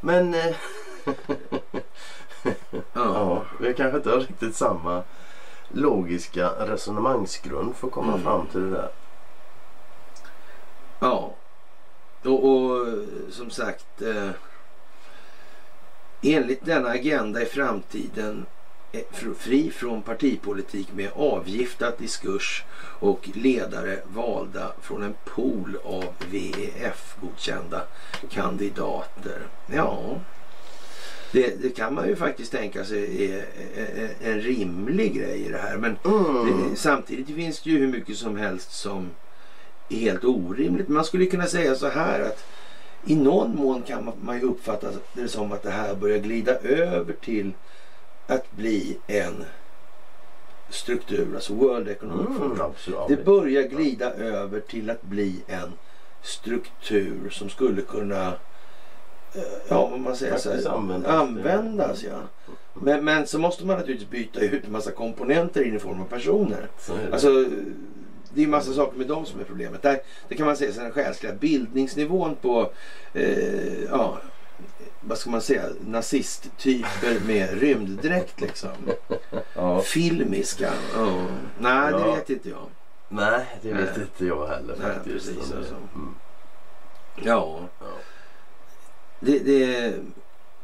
Men... 0.00 0.34
Eh, 0.34 0.54
Ja. 2.42 2.82
Ja, 2.94 3.42
vi 3.60 3.74
kanske 3.74 3.96
inte 3.96 4.10
har 4.10 4.16
riktigt 4.20 4.54
samma 4.56 5.02
logiska 5.68 6.48
resonemangsgrund 6.48 7.76
för 7.76 7.86
att 7.86 7.92
komma 7.92 8.12
Mm. 8.12 8.22
fram 8.24 8.46
till 8.46 8.60
det 8.60 8.70
där. 8.70 8.88
ja. 11.00 11.34
Och, 12.24 12.44
och 12.54 12.86
som 13.30 13.50
sagt. 13.50 14.02
Eh, 14.02 14.30
enligt 16.22 16.64
denna 16.64 16.88
agenda 16.88 17.42
i 17.42 17.46
framtiden 17.46 18.46
eh, 18.92 19.00
fr- 19.12 19.34
fri 19.34 19.70
från 19.70 20.02
partipolitik 20.02 20.88
med 20.94 21.10
avgiftat 21.14 21.98
diskurs 21.98 22.64
och 23.00 23.28
ledare 23.34 23.98
valda 24.14 24.72
från 24.82 25.02
en 25.02 25.14
pool 25.24 25.78
av 25.84 26.04
VEF-godkända 26.30 27.82
kandidater. 28.30 29.42
Ja, 29.74 30.20
det, 31.32 31.62
det 31.62 31.70
kan 31.70 31.94
man 31.94 32.08
ju 32.08 32.16
faktiskt 32.16 32.52
tänka 32.52 32.84
sig 32.84 33.32
är, 33.34 33.44
en 34.22 34.40
rimlig 34.40 35.14
grej 35.14 35.40
i 35.46 35.48
det 35.48 35.58
här. 35.58 35.76
Men 35.76 35.96
Mm. 36.04 36.70
det, 36.70 36.76
samtidigt 36.76 37.36
finns 37.36 37.60
det 37.62 37.70
ju 37.70 37.78
hur 37.78 37.88
mycket 37.88 38.16
som 38.16 38.36
helst 38.36 38.72
som 38.72 39.10
helt 39.96 40.24
orimligt. 40.24 40.88
Man 40.88 41.04
skulle 41.04 41.26
kunna 41.26 41.46
säga 41.46 41.74
så 41.74 41.88
här 41.88 42.20
att 42.20 42.44
i 43.04 43.16
någon 43.16 43.56
mån 43.56 43.82
kan 43.82 44.12
man, 44.22 44.38
ju 44.40 44.46
uppfatta 44.46 44.88
det 45.12 45.28
som 45.28 45.52
att 45.52 45.62
det 45.62 45.70
här 45.70 45.94
börjar 45.94 46.18
glida 46.18 46.58
över 46.58 47.12
till 47.12 47.52
att 48.26 48.52
bli 48.52 48.98
en 49.06 49.44
struktur, 50.70 51.34
alltså 51.34 51.54
World 51.54 51.88
Economic 51.88 52.36
Forum. 52.38 52.52
Mm, 52.52 52.60
absolut. 52.60 53.08
Det 53.08 53.24
börjar 53.24 53.62
glida 53.62 54.12
över 54.12 54.60
till 54.60 54.90
att 54.90 55.02
bli 55.02 55.42
en 55.46 55.72
struktur 56.22 57.30
som 57.30 57.48
skulle 57.48 57.82
kunna 57.82 58.26
eh, 59.34 59.42
Ja, 59.68 59.86
vad 59.86 60.00
man 60.00 60.16
säger 60.16 60.36
så 60.36 60.48
Faktiskt 60.48 60.68
här, 60.68 60.74
användas. 60.74 61.12
användas. 61.12 62.02
Ja. 62.02 62.18
Men, 62.74 63.04
men 63.04 63.26
så 63.26 63.38
måste 63.38 63.66
man 63.66 63.76
naturligtvis 63.76 64.10
byta 64.10 64.40
ut 64.40 64.64
en 64.64 64.72
massa 64.72 64.90
komponenter 64.90 65.62
in 65.62 65.76
i 65.76 65.78
form 65.78 66.00
av 66.00 66.04
personer. 66.04 66.68
Alltså, 67.12 67.46
det 68.34 68.40
är 68.40 68.44
en 68.44 68.50
massa 68.50 68.72
saker 68.72 68.98
med 68.98 69.06
dem 69.06 69.26
som 69.26 69.40
är 69.40 69.44
problemet. 69.44 69.82
Där, 69.82 70.00
det 70.28 70.34
kan 70.34 70.46
man 70.46 70.56
säga 70.56 70.72
så 70.72 70.80
den 70.80 70.92
själsliga 70.92 71.32
bildningsnivån 71.34 72.36
på, 72.36 72.72
eh, 73.14 73.82
ja, 73.90 74.18
vad 75.00 75.18
ska 75.18 75.30
man 75.30 75.40
säga, 75.42 75.62
nazisttyper 75.86 77.26
med 77.26 77.60
rymddräkt 77.60 78.40
liksom. 78.40 78.70
ja. 79.54 79.80
Filmiska. 79.82 80.70
Ja. 80.96 81.26
Nej, 81.58 81.92
det 81.92 81.98
Ja. 81.98 82.14
vet 82.14 82.30
inte 82.30 82.48
jag. 82.48 82.66
Nej, 83.08 83.46
det 83.62 83.72
vet 83.72 83.96
Nej. 83.96 84.04
inte 84.04 84.26
jag 84.26 84.46
heller 84.46 84.76
Nej, 84.82 84.86
faktiskt. 84.94 85.14
precis, 85.14 85.50
Det- 85.50 85.56
alltså. 85.56 85.74
mm. 85.74 86.14
Ja. 87.24 87.58
Ja. 87.80 87.86
Det, 89.20 89.38
det, 89.38 89.92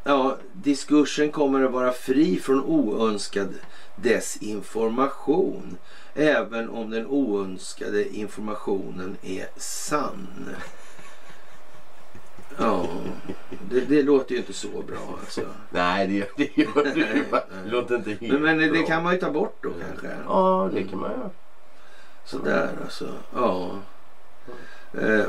ja, 0.04 0.36
diskursen 0.52 1.32
kommer 1.32 1.64
att 1.64 1.72
vara 1.72 1.92
fri 1.92 2.40
från 2.40 2.64
oönskad 2.64 3.54
desinformation. 3.96 5.76
Även 6.16 6.68
om 6.70 6.90
den 6.90 7.06
oönskade 7.06 8.16
informationen 8.16 9.16
är 9.22 9.46
sann. 9.56 10.48
Ja, 12.58 12.86
det, 13.70 13.80
det 13.80 14.02
låter 14.02 14.32
ju 14.32 14.38
inte 14.38 14.52
så 14.52 14.68
bra 14.68 15.18
alltså. 15.20 15.40
Nej, 15.70 16.06
det, 16.06 16.36
det 16.36 16.62
gör 16.62 16.84
det 16.84 17.00
ju. 17.00 17.24
Det 17.64 17.70
låter 17.70 17.94
inte 17.96 18.10
helt 18.10 18.32
Men, 18.32 18.42
men 18.42 18.58
det 18.58 18.68
bra. 18.70 18.86
kan 18.86 19.02
man 19.02 19.14
ju 19.14 19.20
ta 19.20 19.30
bort 19.30 19.58
då 19.62 19.70
kanske. 19.88 20.16
Ja, 20.26 20.70
det 20.72 20.82
kan 20.84 20.98
man 20.98 21.10
göra. 21.10 21.30
Sådär 22.24 22.70
alltså. 22.84 23.08
Ja. 23.34 23.70
Eh, 24.94 25.24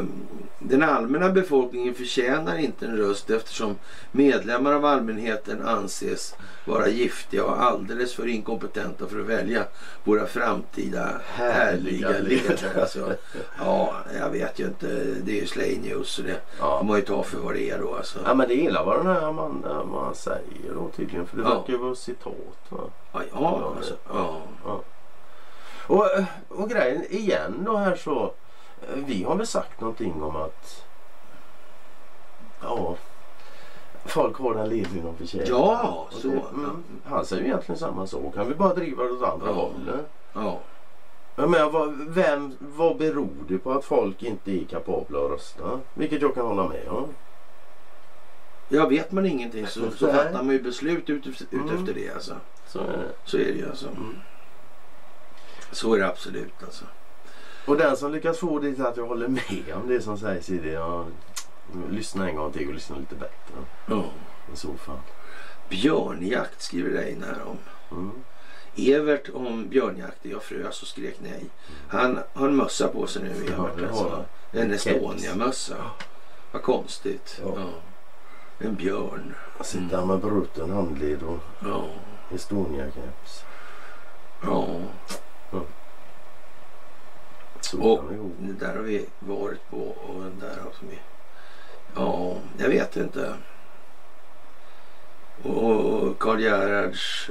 Den 0.60 0.84
allmänna 0.84 1.30
befolkningen 1.30 1.94
förtjänar 1.94 2.58
inte 2.58 2.86
en 2.86 2.98
röst 2.98 3.30
eftersom 3.30 3.76
medlemmar 4.12 4.74
av 4.74 4.86
allmänheten 4.86 5.62
anses 5.68 6.36
vara 6.66 6.88
giftiga 6.88 7.44
och 7.46 7.64
alldeles 7.64 8.14
för 8.14 8.28
inkompetenta 8.28 9.08
för 9.08 9.20
att 9.20 9.26
välja 9.26 9.64
våra 10.04 10.26
framtida 10.28 11.10
härliga 11.26 12.08
Härliga 12.12 12.20
ledare. 12.40 12.82
Alltså, 12.82 13.14
ja, 13.60 13.94
jag 14.20 14.30
vet 14.30 14.60
ju 14.60 14.66
inte. 14.66 14.88
Det 15.24 15.32
är 15.38 15.42
ju 15.42 15.48
Slay 15.48 15.78
News 15.84 16.10
så 16.10 16.22
det 16.22 16.28
får 16.58 16.68
Ja. 16.68 16.84
man 16.84 16.98
ju 16.98 17.04
ta 17.06 17.24
för 17.24 17.38
vad 17.38 17.54
det 17.54 17.70
är 17.70 17.80
då. 17.80 17.96
Alltså. 17.96 18.20
ja, 18.26 18.34
men 18.34 18.48
det 18.48 18.54
gillar 18.56 18.86
vad 18.86 18.98
den 18.98 19.08
här 19.08 19.22
Amanda 19.22 19.84
man 19.84 20.16
säger 20.16 20.74
då 20.76 20.90
tydligen. 20.96 21.28
För 21.28 21.38
det 21.38 21.44
Ja. 21.44 21.50
verkar 21.60 21.74
ju 21.74 21.80
vara 21.80 21.96
citat. 21.96 22.34
Va? 22.70 22.80
Ja, 23.14 23.22
ja, 23.34 23.74
alltså, 23.78 23.94
ja. 24.10 24.42
Och, 25.88 26.06
och 26.48 26.70
grejen 26.70 27.04
igen 27.12 27.64
då 27.66 27.78
här 27.78 27.96
så. 27.96 28.34
Vi 28.96 29.24
har 29.24 29.36
väl 29.36 29.48
sagt 29.48 29.82
någonting 29.82 30.24
om 30.24 30.36
att 30.36 30.86
ja, 32.62 32.96
folk 34.06 34.38
har 34.38 34.54
den 34.54 34.70
ledning 34.70 35.04
de 35.04 35.18
förtjänar. 35.18 35.46
Ja, 35.50 36.08
så. 36.12 36.28
det- 36.28 36.34
mm, 36.54 36.84
han 37.06 37.26
säger 37.26 37.42
ju 37.44 37.48
egentligen 37.48 37.80
samma 37.80 38.08
sak. 38.08 38.34
Han 38.36 38.48
vill 38.48 38.58
bara 38.58 38.74
driva 38.74 39.04
det 39.04 39.12
åt 39.12 39.24
andra 39.24 39.48
Ja. 39.48 39.54
hållet. 39.54 40.06
ja. 40.34 40.60
Menar, 41.36 41.70
vad, 41.70 41.94
vem, 42.08 42.58
vad 42.60 42.98
beror 42.98 43.30
det 43.48 43.58
på 43.58 43.72
att 43.72 43.86
folk 43.86 44.24
inte 44.24 44.52
är 44.52 44.66
kapabla 44.66 45.20
att 45.20 45.32
rösta? 45.32 45.80
Vilket 45.94 46.22
jag 46.22 46.34
kan 46.36 46.46
hålla 46.46 46.68
med 46.68 46.88
om. 46.90 47.08
Ja, 48.70 48.88
vet 48.88 49.12
man 49.12 49.26
ingenting 49.26 49.68
så, 49.68 49.92
så 49.92 50.08
fattar 50.08 50.44
man 50.44 50.50
ju 50.50 50.62
beslut 50.62 51.10
ut, 51.10 51.28
ut 51.28 51.54
Mm. 51.54 51.76
efter 51.80 51.94
det. 51.94 52.10
Alltså. 52.14 52.34
Så 52.68 52.80
är 52.80 52.84
det. 52.84 53.12
Så 53.26 53.38
är 53.38 53.46
det 53.46 53.52
ju 53.52 53.70
alltså. 53.70 53.88
Mm. 53.88 54.16
Så 55.72 55.94
är 55.96 56.00
det 56.00 56.08
absolut 56.08 56.64
alltså. 56.64 56.86
Och 57.68 57.78
den 57.78 57.98
som 57.98 58.12
lyckas 58.12 58.38
få 58.40 58.60
det 58.60 58.74
till 58.74 58.86
att 58.86 58.98
jag 58.98 59.06
håller 59.08 59.28
med 59.28 59.74
om 59.76 59.88
det 59.88 60.02
som 60.02 60.18
sägs 60.18 60.50
i 60.50 60.58
det. 60.58 60.72
Ja, 60.72 61.06
lyssna 61.90 62.30
en 62.30 62.36
gång 62.36 62.52
till 62.52 62.68
och 62.68 62.74
lyssna 62.74 62.98
lite 62.98 63.16
bättre. 63.16 63.56
Ja. 63.86 64.04
I 64.54 64.56
så 64.56 64.74
fall. 64.74 64.98
Björnjakt 65.70 66.62
skriver 66.62 66.90
Reinar 66.90 67.38
om. 67.46 67.58
Mm. 67.98 68.12
Evert 68.76 69.30
om 69.34 69.68
björnjakt. 69.70 70.18
Jag 70.26 70.44
frös 70.44 70.82
och 70.82 70.88
skrek 70.88 71.16
nej. 71.20 71.46
Han 71.90 72.20
har 72.34 72.48
en 72.48 72.56
mössa 72.56 72.88
på 72.88 73.08
sig 73.08 73.24
nu 73.24 73.30
Ja, 73.58 73.64
Evert. 73.68 73.78
det 73.78 73.86
har 73.86 73.90
Alltså. 73.90 74.10
han. 74.52 74.62
En. 74.62 74.72
Estonia-mössa. 74.72 75.76
Vad 76.52 76.62
konstigt. 76.62 77.40
Ja. 77.44 77.54
Ja. 77.56 77.68
En 78.68 78.76
björn. 78.76 79.34
Sitta 79.62 80.06
med 80.06 80.20
bruten 80.20 80.70
handled 80.70 81.24
och 81.24 81.40
Ja. 81.60 81.86
Estonia-keps. 82.36 83.44
ja. 84.44 84.68
Så 85.52 85.62
Och 87.80 88.04
det 88.40 88.66
där 88.66 88.76
har 88.76 88.84
vi 88.84 89.06
varit 89.20 89.70
på 89.70 89.78
och 89.78 90.24
den 90.24 90.40
där 90.40 90.58
har 90.64 90.72
vi... 90.80 91.00
Ja, 91.96 92.38
jag 92.58 92.70
vet 92.70 92.96
inte. 92.96 93.34
Och 95.44 96.20
Karl 96.20 96.40
Gerhards 96.40 97.30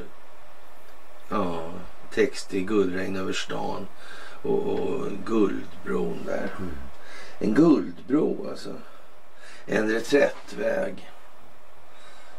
ja, 1.29 1.71
text 2.11 2.55
i 2.55 2.61
Guldregn 2.61 3.17
över 3.17 3.33
stan 3.33 3.87
och, 4.43 4.69
och 4.69 5.11
Guldbron 5.25 6.23
där. 6.27 6.51
Mm. 6.59 6.77
En 7.39 7.55
guldbro 7.55 8.49
alltså. 8.51 8.75
En 9.67 9.91
reträttväg. 9.91 11.11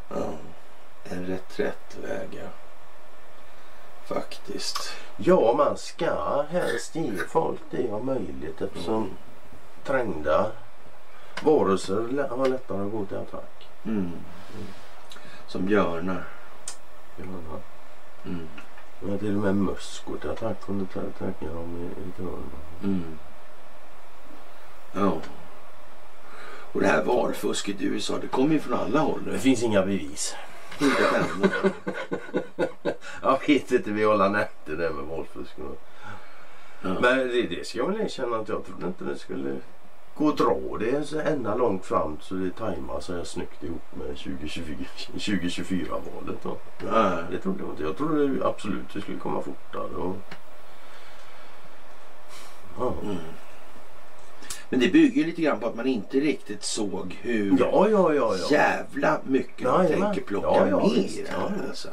Ja, 0.10 0.34
en 1.04 1.26
reträttväg 1.26 2.28
ja. 2.32 2.67
Faktiskt. 4.08 4.78
Ja, 5.18 5.54
man 5.58 5.78
ska 5.78 6.42
helst 6.50 6.96
ge 6.96 7.12
folk 7.30 7.60
det 7.70 7.92
om 7.92 8.06
möjligt 8.06 8.62
eftersom 8.62 9.10
trängda 9.84 10.52
varelser 11.44 12.28
har 12.30 12.48
lättare 12.48 12.86
att 12.86 12.92
gå 12.92 13.06
till 13.06 13.18
attack. 13.18 13.68
Mm. 13.86 14.12
Som 15.48 15.66
björnar. 15.66 16.28
Ja, 17.18 17.60
Mm. 18.26 18.48
Men 19.00 19.20
till 19.20 19.36
och 19.36 19.42
med 19.44 19.56
möss 19.56 20.04
går 20.06 20.18
till 20.18 20.30
attack 20.30 20.70
om 20.70 20.80
du 20.80 20.86
träffar 20.86 21.48
dem 21.54 21.78
i, 21.78 22.24
i. 22.24 22.24
Mm. 22.84 23.20
Ja. 24.94 25.18
Och 26.72 26.82
det 26.82 26.88
här 26.88 27.04
valfusket 27.04 27.82
i 27.82 27.86
USA 27.86 28.18
det 28.22 28.28
kommer 28.28 28.54
ju 28.54 28.60
från 28.60 28.80
alla 28.80 29.00
håll. 29.00 29.26
Det 29.26 29.40
finns 29.40 29.64
inga 29.64 29.82
bevis. 29.82 30.36
Ett 30.80 31.14
enda. 31.34 31.50
Jag 33.22 33.40
vet 33.48 33.72
inte, 33.72 33.92
vi 33.92 34.04
håller 34.04 34.30
nätter 34.30 34.78
det 34.78 34.90
med 34.90 35.06
valfusk. 35.06 35.54
Ja. 36.82 36.96
Men 37.02 37.18
det, 37.18 37.42
det 37.42 37.68
ska 37.68 37.78
jag 37.78 37.88
väl 37.88 38.02
erkänna 38.02 38.38
att 38.38 38.50
jag 38.50 38.66
trodde 38.66 38.88
inte 38.88 39.04
det 39.04 39.18
skulle 39.18 39.58
gå 40.16 40.30
att 40.30 40.38
dra 40.38 40.78
det 40.80 41.08
så 41.08 41.20
ända 41.20 41.56
långt 41.56 41.86
fram 41.86 42.18
så 42.22 42.36
det 42.36 42.52
tajmar 42.52 43.00
så 43.00 43.14
jag 43.14 43.28
snyggt 43.28 43.64
ihop 43.64 43.82
med 43.92 44.16
2024-valet. 44.16 46.44
Då. 46.44 46.58
Nej. 46.92 47.24
Det 47.32 47.38
trodde 47.38 47.64
jag 47.64 47.70
inte. 47.70 47.84
Jag 47.84 47.98
trodde 47.98 48.48
absolut 48.48 48.94
det 48.94 49.02
skulle 49.02 49.20
komma 49.20 49.42
fortare. 49.42 49.96
Och... 49.96 50.16
Ja. 52.80 52.94
Mm. 53.04 53.18
Men 54.70 54.80
det 54.80 54.88
bygger 54.88 55.26
lite 55.26 55.42
grann 55.42 55.60
på 55.60 55.68
att 55.68 55.76
man 55.76 55.88
inte 55.88 56.20
riktigt 56.20 56.64
såg 56.64 57.18
hur 57.22 57.58
ja, 57.60 57.88
ja, 57.90 58.14
ja. 58.14 58.36
ja. 58.36 58.48
jävla 58.52 59.20
mycket 59.24 59.66
de 59.66 59.84
Jajamän. 59.84 60.14
tänker 60.14 60.28
plocka 60.28 60.48
Ja, 60.48 60.68
ja, 60.70 60.78
med 60.88 60.98
i 60.98 61.24
det 61.26 61.32
Ja, 61.32 61.48
här. 61.48 61.68
Alltså. 61.68 61.90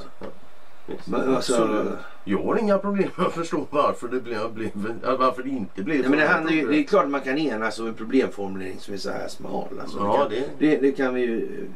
Men, 1.04 1.34
alltså. 1.34 1.86
Jag 2.24 2.42
har 2.42 2.58
inga 2.58 2.78
problem 2.78 3.10
med 3.16 3.26
att 3.26 3.32
förstå 3.32 3.66
varför 3.70 4.08
det, 4.08 4.20
blev, 4.20 4.52
blev, 4.52 4.70
varför 5.18 5.42
det 5.42 5.48
inte 5.48 5.82
blev 5.82 6.00
nej, 6.00 6.08
men 6.08 6.18
det, 6.18 6.26
handlar 6.26 6.52
ju, 6.52 6.68
det 6.68 6.78
är 6.78 6.82
klart 6.82 7.04
att 7.04 7.10
man 7.10 7.20
kan 7.20 7.38
enas 7.38 7.78
om 7.78 7.86
en 7.86 7.94
problemformulering 7.94 8.80
som 8.80 8.94
är 8.94 8.98
så 8.98 9.10
här 9.10 9.28
smal. 9.28 9.80
Alltså. 9.80 9.98
Ja, 9.98 10.26
det, 10.30 10.36
kan, 10.40 10.48
det... 10.58 10.66
det, 10.68 10.76
det 10.76 10.92
kan 10.92 11.14
vi 11.14 11.20
ju 11.20 11.66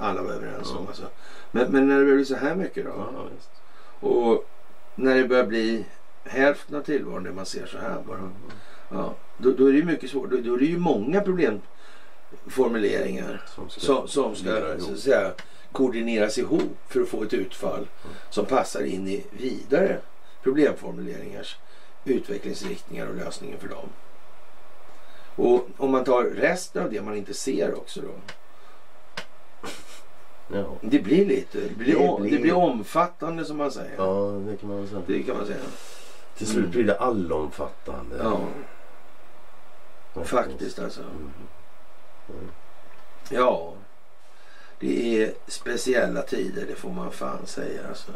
alla 0.00 0.22
vara 0.22 0.34
överens 0.34 0.70
om. 0.70 0.76
Ja. 0.80 0.88
Alltså. 0.88 1.02
Men, 1.50 1.72
men 1.72 1.88
när 1.88 1.98
det 1.98 2.04
blir 2.04 2.24
så 2.24 2.36
här 2.36 2.54
mycket 2.54 2.84
då? 2.84 2.90
Ja. 2.96 4.08
Och 4.08 4.48
när 4.94 5.14
det 5.14 5.28
börjar 5.28 5.46
bli 5.46 5.84
hälften 6.24 6.76
av 6.76 6.82
tillvaron 6.82 7.24
där 7.24 7.32
man 7.32 7.46
ser 7.46 7.66
så 7.66 7.78
här 7.78 7.96
bara. 8.06 8.30
Ja, 8.90 9.14
då, 9.38 9.50
då 9.52 9.66
är 9.68 9.72
det 9.72 9.78
ju 9.78 9.84
mycket 9.84 10.10
svårt. 10.10 10.30
Då, 10.30 10.36
då 10.36 10.54
är 10.54 10.58
det 10.58 10.64
ju 10.64 10.78
många 10.78 11.20
problemformuleringar 11.20 13.42
Som 13.54 13.70
ska, 13.70 13.80
som, 13.80 14.08
som 14.08 14.34
ska 14.36 14.78
så 14.78 14.96
säga, 14.96 15.32
koordineras 15.72 16.38
ihop 16.38 16.76
för 16.88 17.00
att 17.00 17.08
få 17.08 17.22
ett 17.22 17.34
utfall 17.34 17.86
som 18.30 18.46
passar 18.46 18.82
in 18.82 19.08
i 19.08 19.24
vidare 19.30 19.98
problemformuleringars 20.42 21.56
utvecklingsriktningar 22.04 23.06
och 23.06 23.14
lösningar 23.16 23.58
för 23.58 23.68
dem. 23.68 23.88
Och 25.36 25.68
om 25.76 25.90
man 25.90 26.04
tar 26.04 26.24
resten 26.24 26.82
av 26.84 26.90
det 26.90 27.02
man 27.02 27.16
inte 27.16 27.34
ser 27.34 27.74
också 27.74 28.00
då. 28.00 28.08
Ja. 30.52 30.64
Det 30.80 30.98
blir 30.98 31.26
lite, 31.26 31.58
det 31.60 31.76
blir, 31.76 31.94
Det 31.94 32.08
om, 32.08 32.22
det 32.22 32.28
blir- 32.28 32.40
blir 32.40 32.54
omfattande 32.54 33.44
som 33.44 33.56
man 33.56 33.70
säger. 33.70 33.94
ja, 33.96 34.30
det 34.50 34.56
kan 34.56 34.68
man 34.68 34.86
säga. 34.88 35.02
Det 35.06 35.22
kan 35.22 35.36
man 35.36 35.46
säga. 35.46 35.58
Till 36.36 36.46
slut 36.46 36.58
Mm. 36.64 36.70
blir 36.70 36.84
det 36.84 36.98
allomfattande. 36.98 38.16
Ja, 38.22 38.40
faktiskt 40.24 40.78
alltså. 40.78 41.00
Mm. 41.00 41.32
Mm. 42.28 42.50
Ja, 43.30 43.72
det 44.80 45.22
är 45.22 45.32
speciella 45.46 46.22
tider, 46.22 46.66
det 46.68 46.74
får 46.74 46.90
man 46.90 47.12
fan 47.12 47.46
säga. 47.46 47.80
Alltså. 47.88 48.12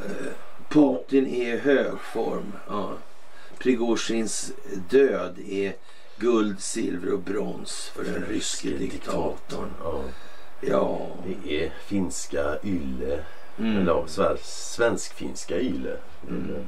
Eh, 0.00 0.32
Putin 0.68 1.26
är 1.26 1.54
i 1.54 1.58
hög 1.58 2.00
form. 2.00 2.52
Ja. 2.68 2.92
Prigozjins 3.58 4.52
död 4.90 5.38
är 5.48 5.74
guld, 6.16 6.60
silver 6.62 7.12
och 7.12 7.18
brons 7.18 7.90
för 7.94 8.04
den 8.04 8.24
ryske 8.24 8.68
diktatorn. 8.68 9.70
Ja, 9.82 10.02
Ja, 10.62 11.06
det 11.26 11.64
är 11.64 11.72
finska 11.86 12.56
Yle. 12.64 13.24
mm. 13.58 13.76
Eller 13.78 14.36
svensk-finska 14.42 15.56
Yle. 15.60 15.96
Mm. 16.28 16.66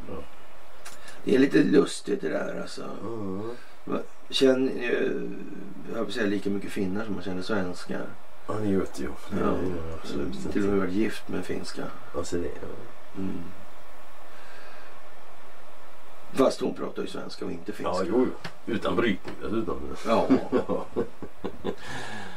Det 1.24 1.34
är 1.34 1.38
lite 1.38 1.58
lustigt 1.58 2.20
det 2.20 2.28
där 2.28 2.60
alltså. 2.60 2.82
Mm. 3.02 3.50
Känner, 4.30 4.72
eh, 4.72 5.22
jag 5.94 6.06
att 6.06 6.12
säga 6.12 6.26
lika 6.26 6.50
mycket 6.50 6.70
finnar 6.70 7.04
som 7.04 7.14
man 7.14 7.22
känner 7.22 7.42
svenskar. 7.42 8.06
Ja, 8.46 8.54
det 8.54 8.76
vet. 8.76 8.94
Det 8.94 9.04
Ja, 9.30 9.46
är 9.46 9.62
jag 9.62 9.98
absolut 10.00 10.52
Till 10.52 10.62
och 10.62 10.68
med 10.68 10.78
varit 10.78 10.92
gift 10.92 11.28
med 11.28 11.44
finska. 11.44 11.82
Alltså 12.16 12.36
det, 12.36 12.42
ja. 12.48 12.68
Mm. 13.18 13.38
Fast 16.32 16.60
hon 16.60 16.74
pratar 16.74 17.02
ju 17.02 17.08
svenska 17.08 17.44
och 17.44 17.52
inte 17.52 17.72
finska. 17.72 17.94
ja, 17.94 18.04
jo, 18.08 18.26
jo. 18.66 18.74
Utan 18.74 18.96
brytning 18.96 19.34
dessutom. 19.42 19.80
Ja, 20.06 20.26
Ja. 20.68 20.86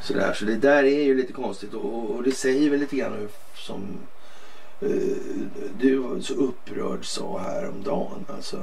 sådär. 0.02 0.32
Så 0.32 0.44
det 0.44 0.56
där 0.56 0.84
är 0.84 1.02
ju 1.02 1.14
lite 1.14 1.32
konstigt 1.32 1.74
och, 1.74 2.10
och 2.10 2.22
det 2.22 2.32
säger 2.32 2.70
väl 2.70 2.80
lite 2.80 2.96
grann 2.96 3.28
som, 3.54 3.82
du 5.78 5.96
var 5.96 6.20
så 6.20 6.34
upprörd 6.34 7.06
sa 7.06 7.38
häromdagen. 7.38 8.26
Alltså. 8.34 8.56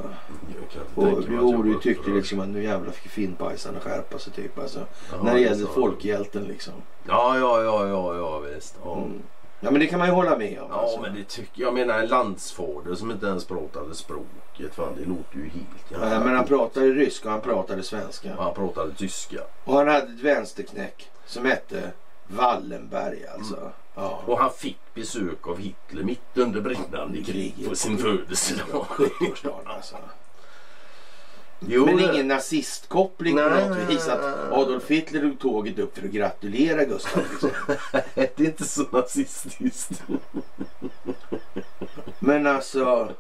Inte 0.48 1.02
Och 1.02 1.08
jag 1.08 1.66
du 1.66 1.74
tyckte 1.74 2.02
upprörd. 2.02 2.16
liksom 2.16 2.40
att 2.40 2.48
nu 2.48 2.64
jävlar 2.64 2.92
fick 2.92 3.12
finnpajsarna 3.12 3.80
skärpa 3.80 4.20
sig 4.20 4.34
typ. 4.34 4.60
Alltså, 4.60 4.80
Ja, 5.12 5.24
när 5.24 5.34
det 5.34 5.40
gäller 5.40 5.66
sa 5.66 5.74
folkhjälten 5.74 6.44
liksom. 6.44 6.74
Ja, 7.08 7.38
ja, 7.40 7.64
ja, 7.64 7.88
ja, 7.88 8.16
ja 8.16 8.40
visst. 8.40 8.76
Ja. 8.84 8.98
Mm. 8.98 9.20
Ja 9.60 9.72
men 9.72 9.80
det 9.80 9.88
kan 9.88 10.00
man 10.00 10.08
ju 10.08 10.14
hålla 10.14 10.38
med 10.38 10.60
om. 10.62 10.68
Ja 10.70 10.82
alltså. 10.82 11.02
men 11.02 11.16
det 11.16 11.24
tycker 11.24 11.62
jag. 11.62 11.74
menar 11.74 12.00
en 12.00 12.08
landsfader 12.08 12.96
som 12.96 13.12
inte 13.12 13.26
ens 13.26 13.46
pratade 13.46 13.96
språket. 13.96 14.76
Fan 14.76 14.94
det 14.98 15.06
låter 15.06 15.36
ju 15.38 15.44
helt 15.44 15.92
jävla 15.92 16.10
Nej, 16.10 16.20
men 16.20 16.36
han 16.36 16.46
pratade 16.46 16.86
ryska 16.86 17.28
och 17.28 17.32
han 17.32 17.42
pratade 17.42 17.84
svenska. 17.84 18.38
Och 18.38 18.44
han 18.44 18.54
pratade 18.54 18.94
tyska. 18.94 19.40
Och 19.64 19.74
han 19.74 19.88
hade 19.88 20.14
ett 20.14 20.20
vänsterknäck 20.20 21.10
som 21.26 21.46
hette 21.46 21.92
Wallenberg 22.28 23.26
alltså. 23.38 23.72
Ja. 23.96 24.22
Och 24.26 24.40
han 24.40 24.52
fick 24.54 24.80
besök 24.94 25.48
av 25.48 25.58
Hitler 25.58 26.04
mitt 26.04 26.20
under 26.38 26.62
brinnande 26.62 27.24
krig 27.24 27.66
på 27.70 27.76
sin 27.76 27.98
födelsedag. 27.98 28.86
70-årsdagen 28.90 29.68
alltså. 29.68 29.96
Jo, 31.68 31.86
Men 31.86 32.00
ingen 32.00 32.28
nazistkoppling 32.28 33.36
på 33.36 33.42
Nej, 33.42 33.68
något 33.70 33.78
nej, 33.78 33.86
vis. 33.88 34.08
Att. 34.08 34.52
Adolf 34.52 34.88
Hitler 34.88 35.22
tog 35.22 35.40
tåget 35.40 35.80
upp 35.80 35.98
för 35.98 36.06
att 36.06 36.12
gratulera 36.14 36.84
Gustav. 36.86 37.24
Liksom. 37.32 37.50
det 38.16 38.40
är 38.40 38.46
inte 38.46 38.66
så 38.66 38.86
nazistiskt. 38.92 40.04
Men 42.20 42.48
alltså. 42.48 43.12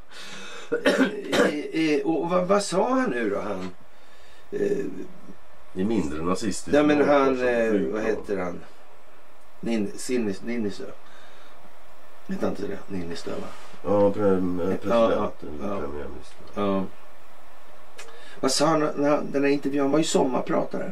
eh, 0.85 1.55
eh, 1.73 2.01
och 2.05 2.30
vad, 2.30 2.47
vad 2.47 2.63
sa 2.63 2.89
han 2.89 3.09
nu 3.09 3.30
då 3.30 3.39
han? 3.41 3.69
Eh, 4.51 4.85
Det 5.73 5.81
är 5.81 5.85
mindre 5.85 6.21
nazistiskt. 6.23 6.67
nej 6.71 6.84
men 6.84 7.07
han, 7.09 7.47
eh, 7.47 7.71
vad 7.93 8.01
heter 8.03 8.38
han? 8.38 8.59
Nin, 9.64 9.91
Sinnis, 9.98 10.41
Ninnisö. 10.41 10.84
Heter 12.27 12.41
han 12.41 12.49
inte 12.49 12.68
det? 12.68 12.77
Ninnisö 12.88 13.30
va? 13.31 13.48
Ja, 13.84 14.02
Ja, 14.03 14.11
presidenten. 14.11 14.80
ja, 14.90 15.31
ja. 16.56 16.61
Ja. 16.64 16.84
Vad 18.40 18.52
sa 18.52 18.65
han 18.65 18.80
den 19.31 19.44
här 19.44 19.45
intervjun? 19.45 19.91
Var 19.91 19.98
ju 19.98 20.03
sommarpratare. 20.03 20.91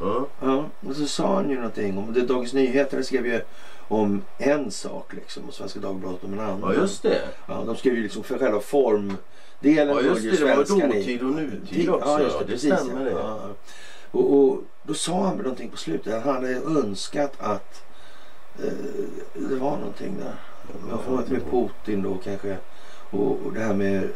Ja. 0.00 0.26
Ja, 0.40 0.64
och 0.88 0.96
så 0.96 1.06
sa 1.06 1.34
han 1.34 1.50
ju 1.50 1.56
någonting 1.56 1.98
om 1.98 2.12
det. 2.12 2.20
Dagens 2.20 2.52
Nyheter 2.52 3.02
skrev 3.02 3.26
ju 3.26 3.40
om 3.88 4.22
en 4.38 4.70
sak 4.70 5.12
liksom 5.12 5.42
och 5.48 5.54
Svenska 5.54 5.80
Dagbladet 5.80 6.24
om 6.24 6.32
en 6.32 6.40
annan. 6.40 6.60
ja, 6.62 6.74
just 6.74 7.02
det. 7.02 7.20
Ja, 7.46 7.62
de 7.66 7.76
skrev 7.76 7.94
ju 7.94 8.02
liksom 8.02 8.22
för 8.24 8.38
själva 8.38 8.60
formdelen. 8.60 9.18
Ja, 9.62 10.00
just 10.00 10.24
ju 10.24 10.30
det. 10.30 10.36
Det 10.36 10.44
var 10.56 10.64
dåtid 10.88 11.22
och 11.22 11.30
nutid 11.30 11.68
Tid- 11.68 11.90
också. 11.90 12.08
Ja, 12.08 12.20
just 12.20 12.38
det. 12.38 12.44
Det 12.44 12.52
precis, 12.52 12.74
stämmer 12.74 13.04
det. 13.04 13.10
Ja. 13.10 13.40
Och, 14.10 14.34
och 14.38 14.62
då 14.82 14.94
sa 14.94 15.22
han 15.26 15.36
väl 15.36 15.42
någonting 15.42 15.70
på 15.70 15.76
slutet. 15.76 16.24
Han 16.24 16.34
hade 16.34 16.48
önskat 16.54 17.32
att 17.38 17.82
det 19.34 19.56
var 19.56 19.76
någonting 19.76 20.16
där. 20.18 20.34
Jag 20.90 21.00
får 21.00 21.16
med 21.32 21.50
Putin 21.50 22.02
då 22.02 22.16
kanske. 22.24 22.56
Och, 23.10 23.38
och 23.46 23.52
det 23.52 23.60
här 23.60 23.74
med 23.74 24.08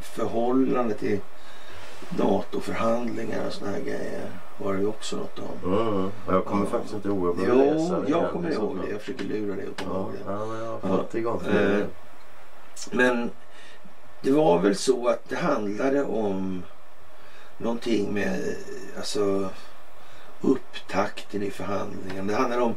förhållande 0.00 0.94
till 0.94 1.20
NATO-förhandlingar 2.18 3.46
och 3.46 3.52
såna 3.52 3.70
här 3.70 3.80
grejer. 3.80 4.30
Var 4.58 4.74
det 4.74 4.80
ju 4.80 4.86
också 4.86 5.16
något 5.16 5.38
om. 5.38 5.72
Ja, 5.72 6.10
ja. 6.26 6.32
jag 6.34 6.44
kommer 6.44 6.66
faktiskt 6.66 6.94
inte 6.94 7.08
ihåg. 7.08 7.28
Jag 7.28 7.36
behöver 7.36 7.64
läsa 7.64 7.94
Jo, 7.98 8.04
jag 8.08 8.20
igen, 8.20 8.30
kommer 8.32 8.50
så 8.52 8.60
ihåg 8.60 8.78
det. 8.84 8.90
Jag 8.90 9.00
försöker 9.00 9.24
lura 9.24 9.56
dig 9.56 9.66
att 9.76 9.84
komma 9.84 9.94
Ja, 9.94 10.00
ihåg 10.00 10.12
det. 10.12 10.32
ja, 10.32 10.78
men 10.82 10.90
har 10.90 11.06
Ja. 11.12 11.60
Eh, 11.60 11.76
det. 11.76 11.86
Men 12.92 13.30
det 14.22 14.30
var 14.32 14.58
väl 14.58 14.76
så 14.76 15.08
att 15.08 15.28
det 15.28 15.36
handlade 15.36 16.04
om 16.04 16.62
någonting 17.58 18.14
med 18.14 18.54
alltså 18.96 19.48
upptakten 20.40 21.42
i 21.42 21.50
förhandlingen. 21.50 22.26
Det 22.26 22.34
handlade 22.34 22.62
om 22.62 22.74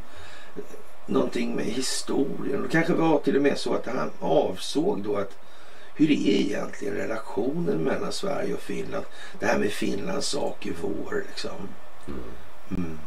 eh, 0.55 0.61
någonting 1.05 1.55
med 1.55 1.65
historien. 1.65 2.63
Det 2.63 2.69
kanske 2.69 2.93
var 2.93 3.19
till 3.19 3.35
och 3.35 3.41
med 3.41 3.57
så 3.57 3.73
att 3.73 3.85
han 3.85 4.11
avsåg 4.19 5.03
då 5.03 5.15
att 5.15 5.37
hur 5.95 6.11
är 6.11 6.41
egentligen 6.41 6.93
relationen 6.95 7.77
mellan 7.77 8.11
Sverige 8.11 8.53
och 8.53 8.59
Finland? 8.59 9.05
Det 9.39 9.45
här 9.45 9.59
med 9.59 9.71
Finlands 9.71 10.27
sak 10.27 10.65
i 10.65 10.73
vår 10.81 11.23
liksom. 11.27 11.51
Mm. 12.07 12.19
Mm. 12.69 12.99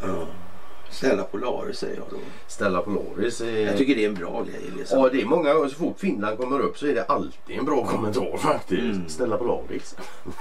Ja. 0.00 0.26
Stella 0.90 1.22
Polaris 1.22 1.78
säger 1.78 1.96
jag 1.96 2.06
då. 2.10 2.16
Stella 2.46 2.82
Polaris 2.82 3.40
är... 3.40 3.66
Jag 3.66 3.76
tycker 3.76 3.94
det 3.94 4.04
är 4.04 4.08
en 4.08 4.14
bra 4.14 4.42
grej. 4.42 4.72
Liksom. 4.76 4.98
Ja, 5.00 5.08
det 5.08 5.20
är 5.22 5.26
många 5.26 5.68
så 5.68 5.74
fort 5.74 6.00
Finland 6.00 6.38
kommer 6.38 6.60
upp 6.60 6.78
så 6.78 6.86
är 6.86 6.94
det 6.94 7.04
alltid 7.04 7.58
en 7.58 7.64
bra 7.64 7.86
kommentar 7.86 8.36
faktiskt. 8.36 8.82
Mm. 8.82 9.08
Stella 9.08 9.36
Polaris. 9.36 9.96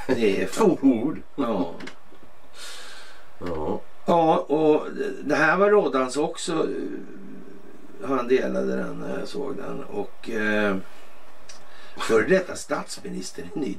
Det 0.08 0.42
är 0.42 0.48
Två 0.54 0.78
ord. 0.82 1.22
Ja. 1.36 1.74
Ja. 3.40 3.82
Ja, 4.08 4.38
och 4.38 4.84
det 5.24 5.36
här 5.36 5.58
var 5.58 5.70
Roddans 5.70 6.18
också. 6.18 6.54
eh, 6.54 8.08
Han 8.10 8.28
delade 8.28 8.76
den 8.76 9.00
när 9.00 9.20
jag 9.20 9.28
såg 9.28 9.56
den. 9.58 9.84
Och 9.84 10.30
eh, 10.30 10.78
före 11.98 12.28
detta 12.28 12.56
statsminister 12.56 13.42
i 13.44 13.46
en 13.56 13.62
ny 13.62 13.78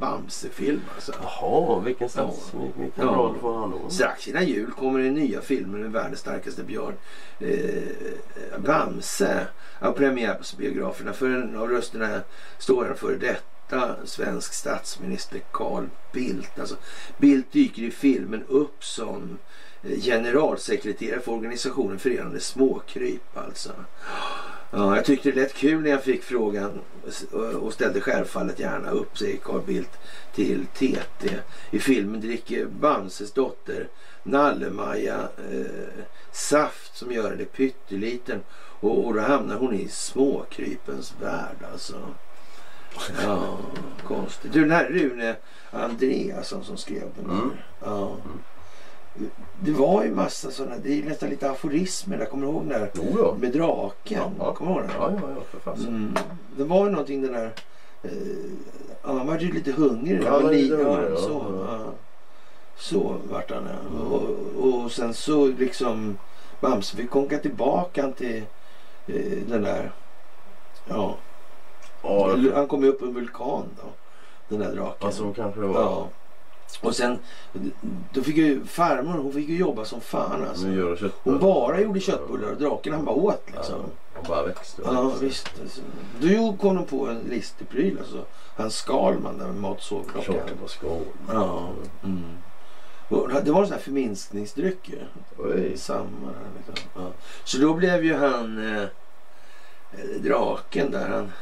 Bamse-film 0.00 0.80
alltså. 0.94 1.12
Jaha, 1.22 1.80
vilken 1.80 2.08
stats... 2.08 2.52
Vilken 2.78 3.04
Ja. 3.06 3.12
roll 3.12 3.38
får 3.40 3.58
han 3.58 3.70
då? 3.70 3.90
Strax 3.90 4.28
innan 4.28 4.46
jul 4.46 4.70
kommer 4.70 5.00
den 5.00 5.14
nya 5.14 5.40
filmen 5.40 5.80
med 5.80 5.92
världens 5.92 6.20
starkaste 6.20 6.62
björn. 6.62 6.94
Eh, 7.38 8.58
Bamse. 8.58 9.46
Har 9.80 9.92
premiär 9.92 10.34
på 10.34 10.56
biograferna. 10.58 11.12
För 11.12 11.26
en 11.30 11.56
av 11.56 11.68
rösterna 11.70 12.20
står 12.58 12.88
en 12.90 12.96
före 12.96 13.16
detta 13.16 13.96
svensk 14.04 14.52
statsminister 14.52 15.40
Carl 15.52 15.84
Bildt. 16.12 16.58
Alltså, 16.58 16.76
Bildt 17.18 17.52
dyker 17.52 17.82
i 17.82 17.90
filmen 17.90 18.44
upp 18.48 18.84
som 18.84 19.22
eh, 19.22 19.36
generalsekreterare 20.02 21.20
för 21.20 21.32
organisationen 21.32 21.98
Förenade 21.98 22.40
Småkryp. 22.40 23.36
Alltså. 23.36 23.70
Ja, 24.70 24.96
jag 24.96 25.04
tyckte 25.04 25.30
det 25.30 25.40
lät 25.40 25.54
kul 25.54 25.82
när 25.82 25.90
jag 25.90 26.02
fick 26.02 26.22
frågan 26.22 26.70
och 27.60 27.72
ställde 27.72 28.00
självfallet 28.00 28.58
gärna 28.58 28.90
upp, 28.90 29.18
säger 29.18 29.36
Carl 29.36 29.62
Bildt 29.66 29.98
till 30.34 30.66
TT. 30.66 31.30
I 31.70 31.78
filmen 31.78 32.20
dricker 32.20 32.66
Bamses 32.66 33.32
dotter 33.32 33.88
Nalle-Maja 34.22 35.28
eh, 35.50 36.04
saft 36.32 36.96
som 36.96 37.12
gör 37.12 37.30
henne 37.30 37.44
pytteliten 37.44 38.40
och, 38.80 39.06
och 39.06 39.14
då 39.14 39.20
hamnar 39.20 39.56
hon 39.56 39.74
i 39.74 39.88
småkrypens 39.88 41.14
värld 41.20 41.56
alltså. 41.72 41.96
Ja, 43.22 43.58
konstigt. 44.06 44.52
Du, 44.52 44.60
den 44.60 44.70
här 44.70 44.84
Rune 44.84 45.36
Andreasson 45.70 46.64
som 46.64 46.76
skrev 46.76 47.08
den 47.16 47.30
här. 47.30 47.42
Mm. 47.42 47.50
Ja. 47.84 48.16
Det 49.60 49.70
var 49.72 50.04
ju 50.04 50.10
massa 50.14 50.50
sådana, 50.50 50.74
det 50.82 50.98
är 50.98 51.02
nästan 51.04 51.28
lite 51.30 51.50
aforismer 51.50 52.18
där, 52.18 52.24
kommer 52.26 52.46
du 52.46 52.52
ihåg 52.52 52.62
den 52.62 52.80
där 52.80 52.90
Jo, 52.94 53.02
ja. 53.18 53.34
med 53.40 53.52
draken? 53.52 54.22
Ja. 54.38 54.52
Kommer 54.54 54.70
du 54.72 54.76
ihåg 54.78 54.88
den? 54.88 54.96
Ja, 55.00 55.10
ja, 55.22 55.28
ja, 55.36 55.42
för 55.50 55.58
fasen. 55.58 55.88
Mm. 55.88 56.14
Det 56.56 56.64
var 56.64 56.84
ju 56.84 56.90
någonting 56.90 57.22
den 57.22 57.32
där... 57.32 57.50
Eh, 58.02 58.10
ja, 59.02 59.12
han 59.12 59.26
var 59.26 59.38
ju 59.38 59.52
lite 59.52 59.72
hungrig. 59.72 60.22
Ja, 60.24 60.30
Han 60.30 60.42
var 60.42 60.50
lite 60.52 60.76
li- 60.76 60.82
ja, 60.82 60.88
hungrig, 60.94 61.10
ja. 61.12 61.16
så, 61.16 61.44
Ja. 61.68 61.78
ja. 61.84 61.92
så 62.76 63.16
vart 63.30 63.50
han 63.50 63.64
ja. 63.66 64.04
och, 64.16 64.84
och 64.84 64.92
sen 64.92 65.14
så 65.14 65.46
liksom 65.46 66.18
Bamse 66.60 66.96
fick 66.96 67.10
konka 67.10 67.38
tillbaka 67.38 68.02
han 68.02 68.12
till 68.12 68.42
eh, 69.06 69.38
den 69.48 69.62
där... 69.62 69.92
Ja. 70.88 71.14
Ja, 72.02 72.36
han 72.54 72.66
kom 72.66 72.82
ju 72.82 72.88
upp 72.88 73.02
en 73.02 73.14
vulkan 73.14 73.62
då. 73.82 73.88
Den 74.48 74.58
där 74.58 74.74
draken. 74.74 74.96
ja, 75.00 75.10
så 75.10 75.32
kanske 75.32 75.60
det 75.60 75.66
var. 75.66 75.80
ja. 75.80 76.08
Och 76.80 76.94
sen 76.94 77.18
då 78.12 78.22
fick 78.22 78.36
ju 78.36 78.64
farmor 78.64 79.12
hon 79.12 79.32
fick 79.32 79.48
ju 79.48 79.56
jobba 79.56 79.84
som 79.84 80.00
fan 80.00 80.46
alltså. 80.48 80.66
Hon 81.22 81.38
bara 81.38 81.80
gjorde 81.80 82.00
köttbullar 82.00 82.50
och 82.50 82.56
draken 82.56 82.92
han 82.92 83.04
bara 83.04 83.16
åt 83.16 83.42
Ja, 83.46 83.52
liksom. 83.56 83.80
och 84.18 84.24
bara 84.28 84.42
växte. 84.46 84.82
och 84.82 84.94
Ja 84.94 85.02
växte. 85.08 85.24
visst. 85.24 85.50
Alltså. 85.62 85.80
Då 86.20 86.56
kom 86.60 86.76
de 86.76 86.84
på 86.86 87.06
en 87.08 87.18
listig 87.18 87.68
pryl 87.68 87.98
alltså. 87.98 88.24
Han 88.56 88.70
Skalman 88.70 89.38
där 89.38 89.46
med 89.46 89.54
mat 89.56 89.76
och 89.76 89.82
sovklockan. 89.82 90.34
Tjock 90.34 90.60
på 90.62 90.68
skål. 90.68 91.02
Ja. 91.32 91.68
Mm. 92.04 92.22
Det 93.44 93.50
var 93.50 93.60
en 93.60 93.66
sån 93.66 93.72
här 93.76 93.82
förminskningsdryck 93.82 94.88
ju. 94.88 94.98
Oj. 95.38 95.76
Samma 95.76 96.30
liksom. 96.66 96.88
ja. 96.94 97.10
Så 97.44 97.58
då 97.58 97.74
blev 97.74 98.04
ju 98.04 98.14
han 98.14 98.76
eh, 98.76 98.82
draken 100.20 100.90
där. 100.90 101.08
Han, 101.08 101.32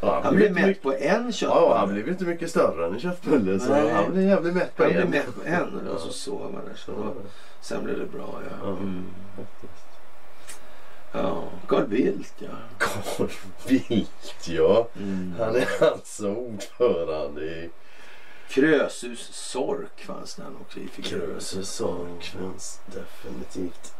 Ja, 0.00 0.20
han 0.24 0.36
blev 0.36 0.52
mätt 0.54 0.66
mycket- 0.66 0.82
på 0.82 0.92
en 0.92 1.24
Ja, 1.26 1.32
köttbulle. 1.32 1.74
han 1.74 1.92
blev 1.92 2.08
inte 2.08 2.24
mycket 2.24 2.50
större 2.50 2.86
än 2.86 2.92
en 2.94 3.00
köttbulle. 3.00 3.60
Så 3.60 3.68
Nej. 3.70 3.90
han 3.92 4.12
blev 4.12 4.24
jävligt 4.28 4.54
mätt 4.54 4.76
på 4.76 4.82
Han 4.82 4.92
en. 4.92 4.96
blev 5.10 5.10
mätt 5.10 5.34
på 5.34 5.48
en 5.48 5.88
och 5.88 6.00
så 6.00 6.08
Ja. 6.08 6.12
sov 6.12 6.42
han 6.42 6.52
där. 6.64 6.74
Så 6.76 7.12
sen 7.60 7.84
blev 7.84 7.98
det 7.98 8.06
bra 8.06 8.40
ja. 8.50 8.56
Ja. 8.66 8.68
Mm. 8.70 9.04
Ja, 11.12 11.42
Carl 11.68 11.86
Bildt 11.86 12.34
ja. 12.38 12.48
Carl 12.78 13.28
Bildt 13.68 14.48
ja. 14.48 14.88
Mm. 14.96 15.34
Han 15.38 15.56
är 15.56 15.84
alltså 15.92 16.28
ordförande 16.34 17.44
i 17.44 17.70
Krösus 18.48 19.28
Sork 19.32 20.00
fanns 20.04 20.34
den 20.34 20.56
också 20.60 20.78
i. 20.78 20.88
Krösus 21.02 21.68
Sork 21.70 22.24
finns 22.24 22.80
definitivt. 22.86 23.92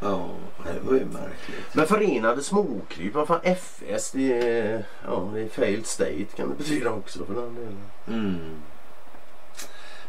Ja, 0.00 0.28
det 0.64 0.80
var 0.90 0.94
ju 0.94 1.04
märkligt. 1.04 1.74
Men 1.74 1.86
Förenade 1.86 2.42
Småkryp, 2.42 3.14
vad 3.14 3.26
fan 3.26 3.40
FS 3.42 4.10
det 4.10 4.32
är, 4.58 4.84
ja, 5.06 5.30
det 5.34 5.40
är 5.40 5.48
failed 5.48 5.86
state 5.86 6.24
kan 6.36 6.48
det 6.50 6.54
betyda 6.56 6.90
också 6.90 7.24
för 7.24 7.34
den 7.34 7.54
delen. 7.54 7.76
Mm. 8.06 8.36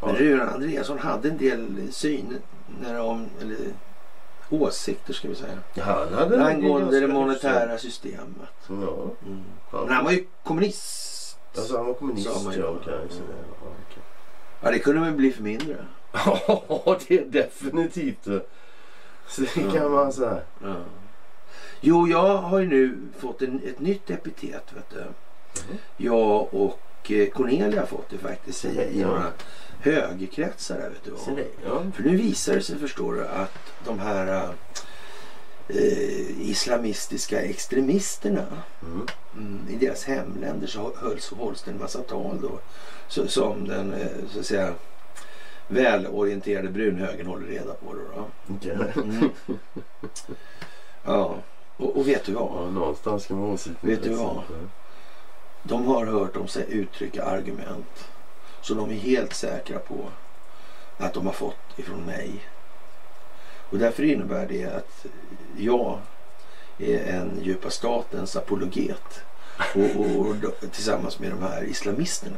Ja. 0.01 0.07
Men 0.07 0.15
Rune 0.15 0.43
Andreasson 0.43 0.99
hade 0.99 1.29
en 1.29 1.37
del 1.37 1.87
syn 1.91 2.37
när 2.81 2.97
de, 2.97 3.25
eller 3.41 3.57
åsikter 4.49 5.13
ska 5.13 5.27
vi 5.27 5.35
säga. 5.35 5.57
Han 5.83 6.13
hade 6.13 6.45
Angående 6.45 6.99
det 6.99 7.07
monetära 7.07 7.77
systemet. 7.77 8.19
hyfsat. 8.67 8.87
Ja. 9.21 9.27
Mm. 9.27 9.43
Men 9.85 9.93
han 9.95 10.05
var 10.05 10.11
ju 10.11 10.25
kommunist. 10.43 11.37
Alltså 11.57 11.77
han 11.77 11.85
var 11.85 11.93
kommunist. 11.93 12.43
Man. 12.45 12.53
Ja, 12.57 12.75
det- 12.85 12.91
ja, 12.91 12.97
okej. 13.61 14.03
Ja 14.61 14.71
det 14.71 14.79
kunde 14.79 15.01
väl 15.01 15.11
bli 15.13 15.31
för 15.31 15.43
mindre. 15.43 15.75
Ja, 16.47 16.97
det 17.07 17.17
är 17.19 17.25
definitivt. 17.25 18.27
Så 19.30 19.41
det 19.41 19.72
kan 19.73 19.91
man 19.91 20.14
säga. 20.14 20.39
Ja. 20.64 20.76
Jo, 21.81 22.07
jag 22.07 22.38
har 22.38 22.60
ju 22.60 22.68
nu 22.68 22.97
fått 23.19 23.41
en, 23.41 23.61
ett 23.65 23.80
nytt 23.80 24.10
epitet. 24.10 24.64
Vet 24.76 24.89
du. 24.89 25.03
Jag 25.97 26.53
och 26.53 27.11
eh, 27.11 27.30
Cornelia 27.30 27.80
har 27.80 27.88
fått 27.88 28.10
det 28.10 28.18
faktiskt 28.18 28.65
i, 28.65 28.89
i 28.93 29.03
några 29.03 29.26
högerkretsar. 29.80 30.77
Vet 30.77 31.03
du. 31.03 31.11
Så 31.18 31.39
ja. 31.65 31.84
För 31.95 32.03
nu 32.03 32.18
visar 32.18 32.56
det 32.56 32.61
sig, 32.61 32.77
förstår 32.77 33.14
du, 33.14 33.27
att 33.27 33.57
de 33.85 33.99
här 33.99 34.53
eh, 35.68 36.49
islamistiska 36.49 37.41
extremisterna 37.41 38.45
Mm. 38.84 39.07
mm, 39.38 39.68
i 39.69 39.76
deras 39.85 40.03
hemländer 40.03 40.68
så 40.68 40.93
hölls, 40.97 41.30
hålls 41.30 41.61
det 41.61 41.72
en 41.72 41.80
massa 41.80 41.99
tal 41.99 42.41
då. 42.41 42.60
Så, 43.07 43.27
som 43.27 43.68
den 43.68 43.93
eh, 43.93 44.07
så 44.34 44.39
att 44.39 44.45
säga 44.45 44.73
välorienterade 45.69 46.69
brunhögern 46.69 47.27
håller 47.27 47.47
reda 47.47 47.73
på. 47.73 47.93
Då, 47.93 48.27
då. 48.61 49.01
Mm. 49.01 49.29
Ja, 51.03 51.35
och, 51.77 51.97
och 51.97 52.07
vet 52.07 52.25
du 52.25 52.33
vad? 52.33 52.65
Ja, 52.65 52.69
någonstans 52.69 53.23
ska 53.23 53.33
man 53.33 53.49
åsikten. 53.49 53.89
Vet 53.89 54.03
du 54.03 54.09
vad? 54.09 54.41
De 55.63 55.85
har 55.85 56.05
hört 56.05 56.33
dem 56.33 56.47
sig 56.47 56.65
uttrycka 56.69 57.23
argument. 57.23 58.09
Så 58.61 58.73
de 58.73 58.89
är 58.89 58.93
helt 58.93 59.33
säkra 59.33 59.79
på 59.79 59.95
att 60.97 61.13
de 61.13 61.25
har 61.25 61.33
fått 61.33 61.79
ifrån 61.79 62.05
mig. 62.05 62.31
Och 63.69 63.77
därför 63.77 64.03
innebär 64.03 64.47
det 64.47 64.65
att 64.65 65.05
jag 65.57 65.99
är 66.77 67.13
en 67.13 67.39
djupa 67.41 67.69
statens 67.69 68.35
apologet. 68.35 69.21
Och, 69.75 70.01
och, 70.01 70.27
och 70.27 70.71
tillsammans 70.71 71.19
med 71.19 71.31
de 71.31 71.41
här 71.41 71.63
islamisterna. 71.63 72.37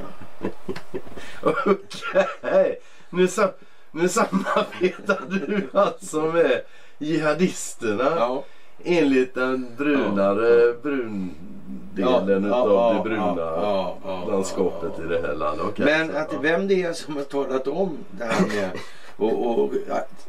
Okej. 1.41 2.79
Nu, 3.11 3.27
sam 3.27 3.49
nu 3.91 4.07
samarbetar 4.07 5.21
du 5.29 5.69
alltså 5.73 6.21
med 6.21 6.61
jihadisterna 6.97 8.11
Ja, 8.17 8.43
enligt 8.83 9.35
den 9.35 9.75
brunare 9.77 10.73
brundelen 10.83 12.45
utav 12.45 12.95
det 12.95 13.09
bruna 13.09 13.35
ja, 13.37 13.97
ja, 14.03 14.25
landskapet 14.25 14.91
ja, 14.97 15.03
i 15.03 15.07
det 15.07 15.21
här 15.27 15.35
landet. 15.35 15.65
Okej, 15.69 15.85
Men 15.85 16.15
att 16.15 16.33
ja. 16.33 16.39
vem 16.41 16.67
det 16.67 16.83
är 16.83 16.93
som 16.93 17.15
har 17.15 17.23
talat 17.23 17.67
om 17.67 17.97
det 18.11 18.23
här 18.25 18.47
med 18.47 18.71
och, 19.17 19.59
och 19.63 19.73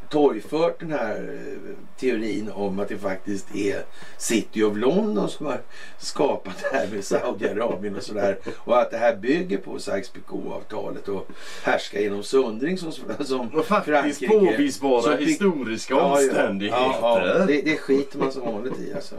torgfört 0.08 0.80
den 0.80 0.90
här 0.92 1.14
eh, 1.34 1.74
teorin 2.00 2.50
om 2.54 2.78
att 2.80 2.88
det 2.88 2.98
faktiskt 2.98 3.54
är 3.56 3.82
City 4.18 4.62
of 4.62 4.76
London 4.76 5.28
som 5.28 5.46
har 5.46 5.60
skapat 5.98 6.54
det 6.70 6.76
här 6.78 6.88
med 6.94 7.04
Saudiarabien 7.04 7.96
och 7.96 8.02
sådär. 8.02 8.38
Och 8.56 8.80
att 8.80 8.90
det 8.90 8.96
här 8.96 9.16
bygger 9.16 9.58
på 9.58 9.78
Sykes-Picot-avtalet 9.78 11.08
och 11.08 11.28
härska 11.64 12.00
genom 12.00 12.22
sundring 12.22 12.78
som, 12.78 12.92
som 13.24 13.48
Och 13.54 13.64
faktiskt 13.66 14.20
Frankrike- 14.22 14.28
påvisbara 14.28 15.02
som 15.02 15.16
fick- 15.16 15.28
historiska 15.28 15.94
Ja, 15.94 16.20
ja. 16.20 16.28
omständigheter. 16.28 16.78
Ja, 17.00 17.26
ja, 17.38 17.46
det, 17.46 17.62
det 17.62 17.76
skiter 17.76 18.18
man 18.18 18.32
som 18.32 18.42
vanligt 18.42 18.80
i 18.80 18.94
alltså. 18.94 19.14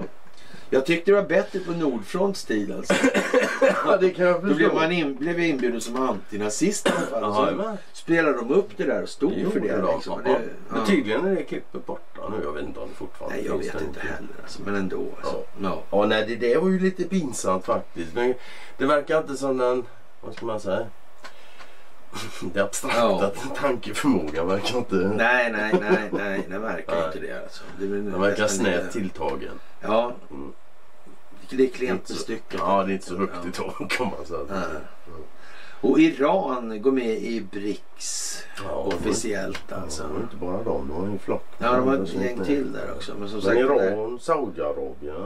Jag 0.73 0.85
tyckte 0.85 1.11
det 1.11 1.15
var 1.15 1.27
bättre 1.27 1.59
på 1.59 1.71
Nordfronts 1.71 2.45
tid 2.45 2.71
alltså. 2.71 2.93
Ja, 3.85 3.97
det 3.97 4.09
kan 4.09 4.25
jag 4.25 4.47
Då 4.47 4.53
blev 4.55 4.73
man 4.73 4.91
in, 4.91 5.15
blev 5.15 5.39
jag 5.39 5.49
inbjuden 5.49 5.81
som 5.81 5.95
antinazist 5.95 6.87
i 6.87 6.91
alla 6.91 7.05
fall. 7.05 7.23
Och 7.23 7.29
Jaha, 7.35 7.49
så 7.49 7.55
men. 7.55 7.77
spelade 7.93 8.37
de 8.37 8.51
upp 8.51 8.69
det 8.77 8.83
där 8.83 9.03
och 9.03 9.09
stod 9.09 9.33
Jo, 9.35 9.49
för 9.49 9.59
det. 9.59 9.77
då. 9.77 9.93
Liksom. 9.95 10.21
Ja. 10.25 10.31
det 10.31 10.39
Men 10.69 10.79
ja. 10.79 10.85
tydligen 10.85 11.25
är 11.25 11.35
det 11.35 11.43
klippet 11.43 11.85
borta 11.85 12.21
nu. 12.29 12.43
Jag 12.43 12.51
vet 12.53 12.63
inte 12.63 12.79
om 12.79 12.89
det 12.89 12.95
fortfarande 12.95 13.37
Nej, 13.37 13.45
jag 13.45 13.59
finns 13.61 13.75
vet 13.75 13.81
inte 13.81 13.99
heller. 13.99 14.29
Alltså. 14.43 14.61
Men 14.65 14.75
ändå. 14.75 15.05
Alltså. 15.21 15.43
Ja. 15.61 15.83
Ja, 15.91 16.05
nej, 16.05 16.25
det, 16.27 16.35
det 16.35 16.57
var 16.57 16.69
ju 16.69 16.79
lite 16.79 17.03
pinsamt 17.03 17.65
faktiskt. 17.65 18.13
Men 18.15 18.33
det 18.77 18.85
verkar 18.85 19.17
inte 19.17 19.35
som 19.37 19.57
den, 19.57 19.85
vad 20.21 20.35
ska 20.35 20.45
man 20.45 20.59
säga? 20.59 20.85
Det 22.53 22.59
abstrakta 22.61 23.31
tankeförmågan 23.55 24.47
verkar 24.47 24.77
inte... 24.77 24.95
Nej, 24.95 25.51
nej, 25.51 25.75
nej, 25.81 26.09
nej, 26.11 26.45
det 26.49 26.59
verkar 26.59 26.95
Nej. 26.95 27.05
inte 27.05 27.19
det. 27.19 27.43
Alltså. 27.43 27.63
det 27.79 27.85
Den 27.87 28.21
verkar 28.21 28.47
snävt 28.47 28.91
tilltagen. 28.91 29.59
Ja, 29.81 30.15
Mm. 30.31 30.51
Det 31.57 31.63
är 31.63 31.69
klent 31.69 32.09
med 32.09 32.17
stycket. 32.17 32.59
Ja, 32.59 32.83
det 32.83 32.91
är 32.91 32.93
inte 32.93 33.05
så 33.05 33.17
högt 33.17 33.33
Ja. 33.43 33.49
i 33.49 33.51
tak 33.51 33.91
kan 33.91 34.07
man 34.17 34.25
säga. 34.25 34.39
Nej. 34.49 34.81
Och 35.81 35.99
Iran 35.99 36.81
går 36.81 36.91
med 36.91 37.09
i 37.17 37.41
BRICS 37.51 38.43
Ja, 38.65 38.71
officiellt 38.73 39.63
Ja, 39.69 39.75
alltså. 39.75 40.03
det 40.03 40.13
var 40.13 40.21
inte 40.21 40.35
bara 40.35 40.63
dem, 40.63 40.87
det 40.87 40.93
var 41.01 41.07
en 41.07 41.19
flock. 41.19 41.45
Ja, 41.57 41.75
de 41.77 41.87
har 41.87 41.95
ett 41.97 42.13
gäng 42.13 42.45
till 42.45 42.73
där 42.73 42.91
också. 42.95 43.13
Men 43.19 43.29
som 43.29 43.37
Men 43.37 43.45
sagt, 43.45 43.57
Iran, 43.57 44.19
Saudiarabien 44.19 45.25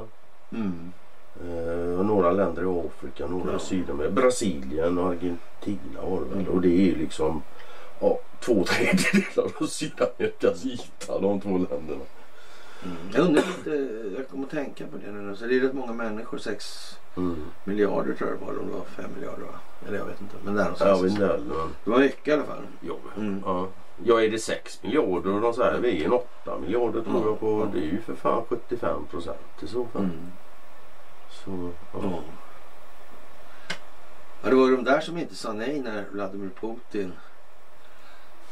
Mm. 0.52 0.92
eh, 1.42 2.06
några 2.06 2.32
länder 2.32 2.64
i 2.64 2.88
Afrika, 2.88 3.28
några 3.28 3.52
Ja. 3.52 3.58
i 3.58 3.60
Sydamerika, 3.60 4.12
Brasilien 4.12 4.98
och 4.98 5.10
Argentina 5.10 6.02
var 6.02 6.20
det 6.20 6.26
väl. 6.26 6.40
Mm. 6.40 6.48
Och 6.54 6.62
det 6.62 6.68
är 6.68 6.82
ju 6.86 6.96
liksom 6.96 7.42
ja, 8.00 8.20
två 8.40 8.64
tredjedelar 8.64 9.52
av 9.62 9.66
Sydamerikas 9.68 10.66
yta, 10.66 11.20
de 11.20 11.42
två 11.42 11.50
länderna. 11.50 12.02
Mm. 12.86 12.98
Jag 13.14 13.26
undrar 13.26 13.44
lite, 13.44 13.70
jag 14.18 14.28
kommer 14.30 14.44
att 14.44 14.50
tänka 14.50 14.88
på 14.88 14.98
det 15.06 15.12
nu. 15.12 15.36
Så 15.36 15.46
det 15.46 15.56
är 15.58 15.60
rätt 15.60 15.74
många 15.74 15.94
människor, 15.94 16.38
6 16.38 16.98
Mm. 17.18 17.36
miljarder 17.64 18.14
tror 18.14 18.30
jag 18.30 18.40
det 18.40 18.46
var. 18.46 18.52
Eller 18.52 18.62
om 18.62 18.68
det 18.68 18.74
var 18.74 18.86
5 18.86 19.06
miljarder 19.16 19.44
va? 19.44 19.60
Eller 19.88 19.98
jag 19.98 20.06
vet 20.06 20.22
inte. 20.22 20.36
Men 20.44 20.56
där 20.56 20.64
någonstans. 20.64 21.02
men 21.02 21.50
Det 21.84 21.90
var 21.90 22.00
mycket 22.00 22.28
i 22.28 22.32
alla 22.32 22.44
fall. 22.44 22.62
jo. 22.82 22.98
Mm. 23.18 23.42
Ja. 23.46 23.68
ja, 24.04 24.22
är 24.22 24.30
det 24.30 24.40
6 24.40 24.84
miljarder 24.84 25.32
och 25.34 25.42
de 25.42 25.54
säger 25.54 25.80
vi 25.80 26.02
är 26.02 26.06
en 26.06 26.12
8 26.14 26.58
miljarder 26.60 27.02
tror 27.02 27.16
Ja. 27.22 27.26
jag 27.26 27.40
på. 27.40 27.70
Det 27.74 27.80
är 27.80 27.84
ju 27.84 28.02
för 28.02 28.16
fan 28.16 28.44
75 28.50 29.06
procent 29.12 29.40
i 29.64 29.68
så 29.68 29.86
fall. 29.86 30.02
Mm. 30.04 30.32
Så, 31.32 31.70
ja. 31.94 32.00
Ja. 32.04 32.20
ja, 34.44 34.50
det 34.50 34.56
var 34.56 34.72
de 34.72 34.84
där 34.84 35.00
som 35.00 35.18
inte 35.18 35.36
sa 35.36 35.54
nej 35.54 35.80
när 35.80 36.06
Vladimir 36.12 36.50
Putin 36.62 37.14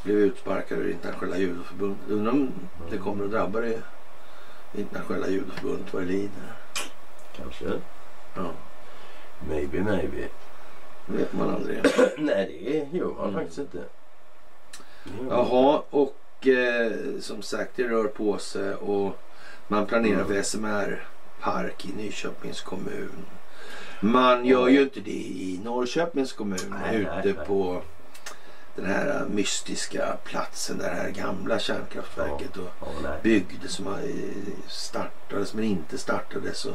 blev 0.04 0.18
utsparkad 0.18 0.78
ur 0.80 0.92
internationella 0.92 1.38
judoförbundet. 1.38 2.10
Undrar 2.10 2.32
om 2.32 2.52
det 2.90 2.98
kommer 2.98 3.26
att 3.26 3.32
drabba 3.32 3.60
det 3.62 3.82
internationella 4.80 5.28
judoförbundet 5.28 5.94
vad 5.94 6.02
det 6.04 6.08
lider. 6.10 6.54
Kanske. 7.38 7.66
Ja, 8.36 8.52
Maybe, 9.50 9.82
maybe. 9.82 10.28
det 11.08 11.18
vet 11.18 11.34
man 11.34 11.50
aldrig. 11.50 11.78
Nej, 12.18 12.88
det 12.92 12.98
gör 12.98 13.08
man 13.14 13.24
Mm. 13.30 13.34
faktiskt 13.34 13.58
inte. 13.58 13.84
Man 15.04 15.28
Jaha, 15.30 15.82
och 15.90 16.48
eh, 16.48 16.92
som 17.20 17.42
sagt 17.42 17.72
det 17.76 17.84
rör 17.88 18.08
på 18.08 18.38
sig 18.38 18.74
och 18.76 19.18
man 19.68 19.86
planerar 19.86 20.14
Mm. 20.22 20.28
för 20.28 20.42
SMR-park 20.44 21.86
i 21.86 21.94
Nyköpings 21.98 22.62
kommun. 22.62 23.26
Man 24.00 24.46
gör 24.46 24.68
ju 24.68 24.82
inte 24.82 25.00
det 25.00 25.12
i 25.12 25.60
Norrköpings 25.64 26.34
kommun 26.34 26.76
Nej, 26.84 26.96
ute 27.02 27.12
nej, 27.24 27.34
nej. 27.38 27.46
på 27.48 27.82
den 28.76 28.86
här 28.86 29.26
mystiska 29.34 30.18
platsen 30.24 30.78
där 30.78 30.90
det 30.90 30.96
här 30.96 31.10
gamla 31.10 31.60
kärnkraftverket 31.60 32.58
och 32.58 32.70
Ja, 33.04 33.10
byggdes 33.24 33.72
som 33.72 33.88
eh, 33.88 33.94
startades 34.70 35.54
men 35.54 35.64
inte 35.64 35.98
startades. 35.98 36.66
Och, 36.66 36.74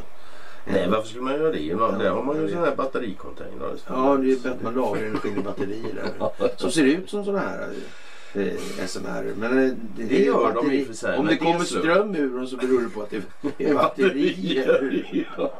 nej, 0.66 0.89
varför 0.89 1.09
skulle 1.09 1.22
man 1.24 1.32
göra 1.35 1.52
det? 1.52 1.59
Ja, 1.60 1.90
där 1.98 2.10
har 2.10 2.22
man 2.22 2.36
ju 2.43 2.48
sådana 2.48 2.66
här 2.66 2.77
battericontainrar. 2.77 3.74
Ja, 3.86 4.16
det 4.16 4.32
är 4.32 4.56
man 4.62 4.74
lagrar 4.74 5.02
energin 5.05 5.39
i 5.39 5.43
batterier 5.43 5.94
där. 5.94 6.31
Som 6.56 6.70
ser 6.70 6.85
ut 6.85 7.10
som 7.10 7.24
sådana 7.24 7.40
här 7.48 7.68
eh, 8.35 8.86
SMR. 8.86 9.35
Men 9.36 9.56
det, 9.97 10.02
Det 10.05 10.18
gör 10.24 10.51
är 10.51 10.55
de 10.55 10.60
batteri- 10.66 10.72
i 10.81 10.82
och 10.82 10.86
för 10.86 10.94
sig, 10.94 11.18
Om 11.18 11.27
det 11.27 11.32
det 11.32 11.39
kommer 11.39 11.64
ström 11.64 12.14
ur 12.14 12.36
dem 12.36 12.47
så 12.47 12.56
beror 12.56 12.81
det 12.81 12.89
på 12.89 13.02
att 13.02 13.10
det 13.10 13.22
är 13.70 13.74
batterier. 13.74 15.06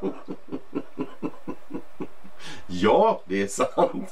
ja, 2.66 3.22
det 3.26 3.42
är 3.42 3.46
sant. 3.46 4.10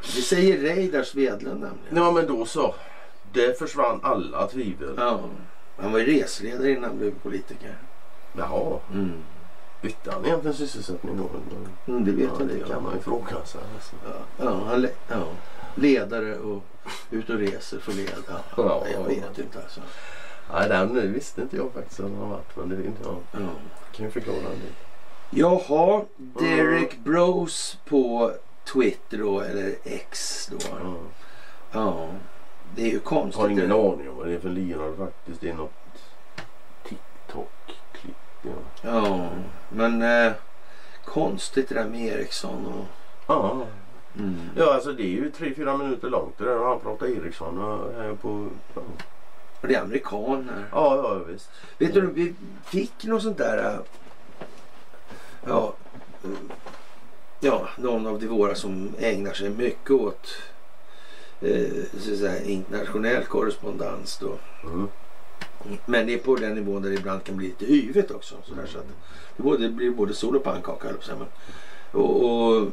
Det 0.00 0.22
säger 0.22 0.58
Reidar 0.58 1.02
Svedlund 1.02 1.60
nämligen. 1.60 1.96
Ja, 1.96 2.10
men 2.12 2.26
då 2.26 2.46
så. 2.46 2.74
Det 3.32 3.58
försvann 3.58 4.00
alla 4.02 4.46
tvivel. 4.46 4.94
Ja, 4.96 5.20
han 5.76 5.92
var 5.92 5.98
ju 5.98 6.20
resledare 6.20 6.70
innan 6.70 6.84
han 6.84 6.98
blev 6.98 7.14
politiker. 7.22 7.74
Jaha, 8.38 8.78
Mm. 8.92 9.12
bytte 9.82 10.10
han 10.12 10.24
egentligen 10.26 10.56
sysselsättning 10.56 11.16
då? 11.16 11.30
Mm, 11.92 12.04
det 12.04 12.10
vet 12.12 12.24
ja, 12.36 12.42
inte 12.42 12.54
det 12.54 12.58
jag. 12.60 12.68
kan 12.68 12.82
man 12.82 12.94
ju 12.94 13.00
fråga 13.00 13.44
sig. 13.44 13.60
Alltså. 13.74 13.96
Ja, 14.04 14.44
ja, 14.44 14.60
han 14.68 14.80
le- 14.82 14.88
ja. 15.08 15.22
Ledare 15.74 16.38
och 16.38 16.62
ut 17.10 17.30
och 17.30 17.36
reser 17.38 17.78
för 17.78 17.92
led. 17.92 18.10
Ja, 18.28 18.34
Ja. 18.56 18.86
jag 18.92 19.04
vet 19.04 19.38
inte 19.38 19.58
alltså. 19.62 19.80
Nej, 20.52 20.68
den 20.68 21.12
visste 21.12 21.40
inte 21.42 21.56
jag 21.56 21.72
faktiskt 21.72 22.00
att 22.00 22.06
han 22.10 22.16
har 22.18 22.26
varit. 22.28 22.56
Men 22.56 22.68
det 22.68 22.76
vet 22.76 22.92
jag. 23.04 23.16
Ja. 23.32 23.38
kan 23.92 24.04
ju 24.06 24.10
förklara 24.10 24.36
en 24.36 24.44
del. 24.44 24.72
Jaha, 25.30 26.04
Derek 26.16 26.98
Bros 26.98 27.78
på 27.88 28.32
Twitter 28.72 29.18
då, 29.18 29.40
eller 29.40 29.74
X 29.84 30.48
då. 30.52 30.58
Ja. 30.82 30.94
Ja, 31.72 32.08
det 32.74 32.82
är 32.82 32.86
ju 32.86 32.92
Jag 32.92 33.04
konstigt. 33.04 33.42
har 33.42 33.48
ingen 33.48 33.72
aning 33.72 34.10
om 34.10 34.16
vad 34.16 34.26
det 34.26 34.34
är 34.34 34.38
för 34.38 34.48
lirare 34.48 34.96
faktiskt. 34.96 35.40
Det 35.40 35.48
är 35.50 35.54
något 35.54 35.72
TikTok-klipp. 36.88 38.16
Ja. 38.42 38.50
Ja, 38.82 39.28
men 39.68 40.02
eh, 40.02 40.32
konstigt 41.04 41.68
det 41.68 41.74
där 41.74 41.88
med 41.88 42.00
Eriksson 42.00 42.66
och... 42.66 42.84
Ja. 43.26 43.66
Mm. 44.18 44.40
ja, 44.56 44.74
alltså 44.74 44.92
det 44.92 45.02
är 45.02 45.06
ju 45.06 45.30
tre 45.30 45.54
fyra 45.54 45.76
minuter 45.76 46.08
långt 46.10 46.38
det 46.38 46.44
där 46.44 46.64
han 46.64 46.80
pratar 46.80 47.06
Ericsson 47.06 47.58
och 47.58 48.20
på 48.20 48.48
ja, 48.74 48.80
Och 49.60 49.68
det 49.68 49.74
är 49.74 49.82
amerikaner. 49.82 50.64
Ja, 50.72 50.96
ja 50.96 51.14
visst. 51.14 51.50
Vet 51.78 51.94
du, 51.94 52.00
vi 52.00 52.34
fick 52.64 53.04
något 53.04 53.22
sånt 53.22 53.38
där... 53.38 53.74
äh, 53.74 53.78
Ja, 55.48 55.74
äh, 56.24 56.30
ja 57.46 57.68
någon 57.76 58.06
av 58.06 58.20
de 58.20 58.26
våra 58.26 58.54
som 58.54 58.94
ägnar 58.98 59.32
sig 59.32 59.50
mycket 59.50 59.90
åt 59.90 60.36
eh, 61.40 62.00
säga, 62.00 62.42
internationell 62.42 63.24
korrespondens 63.24 64.18
då. 64.18 64.38
Mm. 64.64 64.88
Men 65.86 66.06
det 66.06 66.14
är 66.14 66.18
på 66.18 66.36
den 66.36 66.54
nivån 66.54 66.82
där 66.82 66.90
det 66.90 66.96
ibland 66.96 67.24
kan 67.24 67.36
bli 67.36 67.46
lite 67.46 67.64
yvigt 67.64 68.10
också. 68.10 68.34
Så 68.44 68.54
där, 68.54 68.66
så 68.66 68.78
att 68.78 68.84
det, 69.36 69.42
både, 69.42 69.62
det 69.62 69.68
blir 69.68 69.90
både 69.90 70.14
sol 70.14 70.36
och 70.36 70.44
pannkaka 70.44 70.88
och, 71.92 72.24
och, 72.24 72.68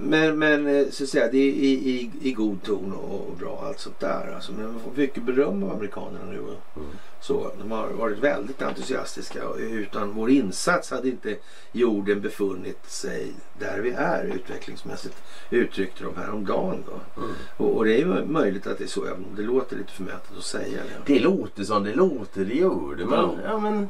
men, 0.00 0.38
men 0.38 0.66
eh, 0.66 0.86
så 0.90 1.02
att 1.04 1.08
säga, 1.10 1.28
det 1.32 1.38
är 1.38 1.52
i, 1.52 1.70
i, 1.90 2.10
i 2.22 2.32
god 2.32 2.62
ton 2.62 2.92
och, 2.92 3.28
och 3.28 3.36
bra 3.36 3.62
allt 3.66 3.78
sånt 3.80 4.00
där. 4.00 4.32
Alltså, 4.34 4.52
men 4.52 4.72
man 4.72 4.80
får 4.80 4.90
mycket 4.94 5.22
beröm 5.22 5.62
av 5.62 5.70
amerikanerna 5.70 6.24
nu. 6.30 6.40
Och, 6.40 6.56
Mm. 6.76 6.88
så, 7.20 7.50
de 7.58 7.70
har 7.70 7.88
varit 7.88 8.18
väldigt 8.18 8.62
entusiastiska. 8.62 9.48
Och 9.48 9.56
Utan 9.58 10.14
vår 10.14 10.30
insats 10.30 10.90
hade 10.90 11.08
inte 11.08 11.36
jorden 11.72 12.20
befunnit 12.20 12.90
sig 12.90 13.32
där 13.58 13.80
vi 13.80 13.90
är 13.90 14.24
utvecklingsmässigt. 14.24 15.14
Uttryckte 15.50 16.04
de 16.04 16.16
häromdagen 16.16 16.84
då. 16.86 17.22
Mm. 17.22 17.34
Och, 17.56 17.76
och 17.76 17.84
det 17.84 17.94
är 17.94 17.98
ju 17.98 18.24
möjligt 18.24 18.66
att 18.66 18.78
det 18.78 18.84
är 18.84 18.88
så. 18.88 19.04
även 19.04 19.24
om 19.24 19.36
Det 19.36 19.42
låter 19.42 19.76
lite 19.76 19.92
förmätet 19.92 20.30
att 20.38 20.44
säga 20.44 20.78
det. 21.06 21.14
Det 21.14 21.20
låter 21.20 21.64
som 21.64 21.84
det 21.84 21.94
låter, 21.94 22.44
det 22.44 22.54
gör 22.54 22.94
det. 22.98 23.04
Men, 23.06 23.18
Ja. 23.18 23.34
ja, 23.44 23.58
men, 23.58 23.88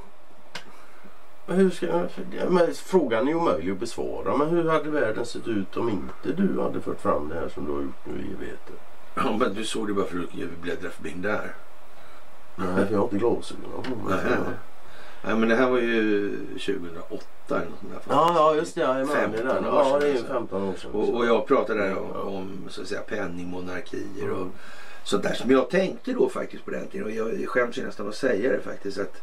hur 1.52 1.70
ska, 1.70 1.86
ja, 1.86 2.08
men, 2.48 2.74
frågan 2.74 3.28
är 3.28 3.34
omöjlig 3.34 3.72
att 3.72 3.78
besvara. 3.78 4.36
Men 4.36 4.48
hur 4.48 4.68
hade 4.68 4.90
världen 4.90 5.26
sett 5.26 5.48
ut 5.48 5.76
om 5.76 5.88
inte 5.88 6.42
du 6.42 6.60
hade 6.60 6.80
fört 6.80 7.00
fram 7.00 7.28
det 7.28 7.34
här 7.34 7.48
som 7.48 7.64
du 7.66 7.72
har 7.72 7.80
gjort 7.82 8.06
nu 8.06 8.12
i 8.12 8.32
evigheter? 8.34 8.74
Ja, 9.14 9.36
men 9.40 9.54
du 9.54 9.64
såg 9.64 9.86
det 9.86 9.92
bara 9.94 10.06
för 10.06 10.18
att 10.18 10.32
du 10.32 10.48
bläddra 10.62 10.90
förbi 10.90 11.12
där. 11.16 11.54
Nej, 12.56 12.86
för 12.86 12.92
jag 12.92 12.98
har 12.98 13.04
inte 13.04 13.16
glasögon 13.16 13.82
på 13.82 14.08
mig. 14.08 14.16
Nej, 14.24 14.24
nej. 14.46 14.54
Nej, 15.24 15.36
men 15.36 15.48
det 15.48 15.56
här 15.56 15.70
var 15.70 15.78
ju 15.78 16.30
2008 16.52 17.24
eller 17.48 17.58
något 17.58 17.78
sånt 17.80 17.92
där. 17.92 18.00
Ja, 18.08 18.32
ja, 18.34 18.54
just 18.54 18.74
det. 18.74 18.80
Jag 18.80 18.90
är 19.00 19.04
med 19.04 19.08
15 19.16 19.40
i 19.40 19.42
den. 19.42 19.64
år 19.66 19.74
Ja, 19.74 19.84
sedan, 19.84 20.00
det 20.00 20.06
är 20.06 20.10
ju 20.10 20.16
alltså. 20.18 20.32
15 20.32 20.62
år 20.62 20.74
sedan. 20.74 20.90
Och, 20.90 21.14
och 21.14 21.26
jag 21.26 21.46
pratade 21.46 21.80
där 21.80 21.98
om, 21.98 22.08
Ja. 22.14 22.20
om 22.20 22.64
så 22.68 22.82
att 22.82 22.88
säga, 22.88 23.00
penningmonarkier 23.00 24.30
och 24.30 24.36
Mm. 24.36 24.52
sånt 25.04 25.22
där 25.22 25.34
som 25.34 25.50
jag 25.50 25.70
tänkte 25.70 26.12
då 26.12 26.28
faktiskt 26.28 26.64
på 26.64 26.70
den 26.70 26.86
tiden. 26.86 27.06
Och 27.06 27.12
jag 27.12 27.48
skäms 27.48 27.78
ju 27.78 27.84
nästan 27.86 28.08
att 28.08 28.14
säga 28.14 28.50
det 28.52 28.60
faktiskt. 28.60 28.98
att 28.98 29.22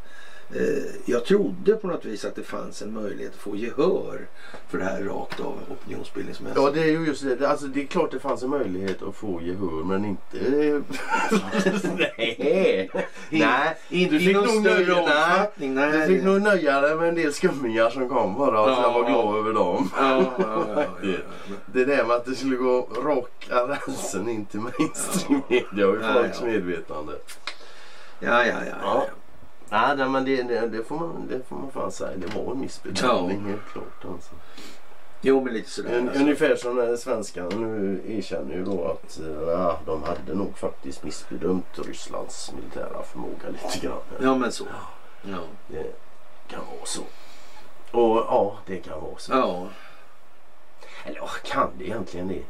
Jag 1.06 1.26
trodde 1.26 1.76
på 1.76 1.88
något 1.88 2.06
vis 2.06 2.26
att 2.26 2.36
det 2.36 2.44
fanns 2.44 2.82
en 2.82 2.94
möjlighet 2.94 3.34
att 3.34 3.40
få 3.40 3.56
gehör 3.56 4.28
för 4.70 4.78
det 4.78 4.84
här 4.84 5.02
rakt 5.04 5.40
av 5.40 5.54
opinionsbildningsmässigt. 5.70 6.62
Ja, 6.62 6.72
det 6.72 6.80
är 6.82 6.86
ju 6.86 7.06
just 7.06 7.24
det. 7.40 7.50
Alltså, 7.50 7.68
det 7.68 7.82
är 7.82 7.86
klart 7.86 8.12
det 8.12 8.20
fanns 8.20 8.44
en 8.44 8.50
möjlighet 8.50 9.02
att 9.02 9.16
få 9.16 9.42
gehör, 9.42 9.84
men 9.84 10.06
inte... 10.06 10.38
Nej. 11.98 12.90
Nej. 13.30 13.78
inte 13.90 14.14
Du 14.14 14.20
fick 14.20 14.36
någon 14.36 14.46
nog 14.46 14.66
större 14.66 14.94
omfattning. 14.94 15.74
Nej, 15.76 15.92
Du 15.92 16.16
fick 16.16 16.24
nog 16.24 16.42
nöja 16.42 16.82
dig 16.82 16.96
med 16.96 17.10
en 17.10 17.16
del 17.16 17.34
skummingar 17.34 17.90
som 17.90 18.10
kom 18.10 18.36
bara 18.36 18.62
och 18.62 18.70
Ja. 18.70 18.82
jag 18.82 18.94
var 18.94 19.10
glad 19.10 19.38
över 19.38 19.54
dem. 19.54 19.92
Ja, 19.98 20.34
ja, 20.40 20.86
ja. 21.02 21.12
Det 21.66 21.86
där 21.86 22.04
med 22.04 22.16
att 22.16 22.26
det 22.26 22.36
skulle 22.36 22.56
gå 22.56 22.88
raka 23.04 23.56
rälsen 23.68 24.30
in 24.30 24.46
till 24.46 24.60
mainstream 24.60 25.42
media 25.50 25.88
och 25.88 26.14
folks 26.16 26.42
medvetande. 26.42 27.14
Ja, 28.20 28.46
ja, 28.46 28.56
ja. 28.66 28.76
ja. 28.82 29.08
Nej, 29.70 29.98
nej 29.98 30.10
men 30.10 30.26
det, 30.26 30.44
det, 30.44 30.68
det, 30.68 30.84
får 30.84 30.96
man, 31.00 31.28
det 31.30 31.48
får 31.50 31.56
man 31.56 31.72
fan 31.72 31.92
säga. 31.92 32.18
Det 32.18 32.36
var 32.36 32.52
en 32.52 32.60
missbedömning 32.60 33.46
helt 33.46 33.66
klart. 33.74 34.06
Alltså. 34.14 34.32
Jo, 35.22 35.44
men 35.44 35.54
lite 35.54 35.70
sådär. 35.70 35.98
Un, 35.98 36.08
Alltså. 36.08 36.24
Ungefär 36.24 36.56
som 36.56 36.76
när 36.76 36.96
svenskarna 36.96 37.50
nu 37.56 38.02
erkänner 38.08 38.56
ju 38.56 38.64
då 38.64 38.86
att 38.86 39.20
eh, 39.20 39.50
ja, 39.50 39.80
de 39.86 40.04
hade 40.04 40.34
nog 40.34 40.58
faktiskt 40.58 41.04
missbedömt 41.04 41.80
Rysslands 41.86 42.52
militära 42.56 43.04
förmåga 43.04 43.50
lite 43.50 43.88
grann. 43.88 44.02
Ja, 44.22 44.36
men 44.36 44.52
så. 44.52 44.66
Ja. 45.22 45.40
Det 45.68 45.96
kan 46.48 46.60
vara 46.60 46.86
så. 46.86 47.02
Och 47.92 48.18
ja, 48.18 48.58
det 48.66 48.78
kan 48.78 49.02
vara 49.02 49.18
så. 49.18 49.32
Ja. 49.32 49.68
Eller 51.04 51.18
ja, 51.18 51.30
kan 51.44 51.70
det 51.78 51.86
egentligen 51.86 52.28
det? 52.28 52.44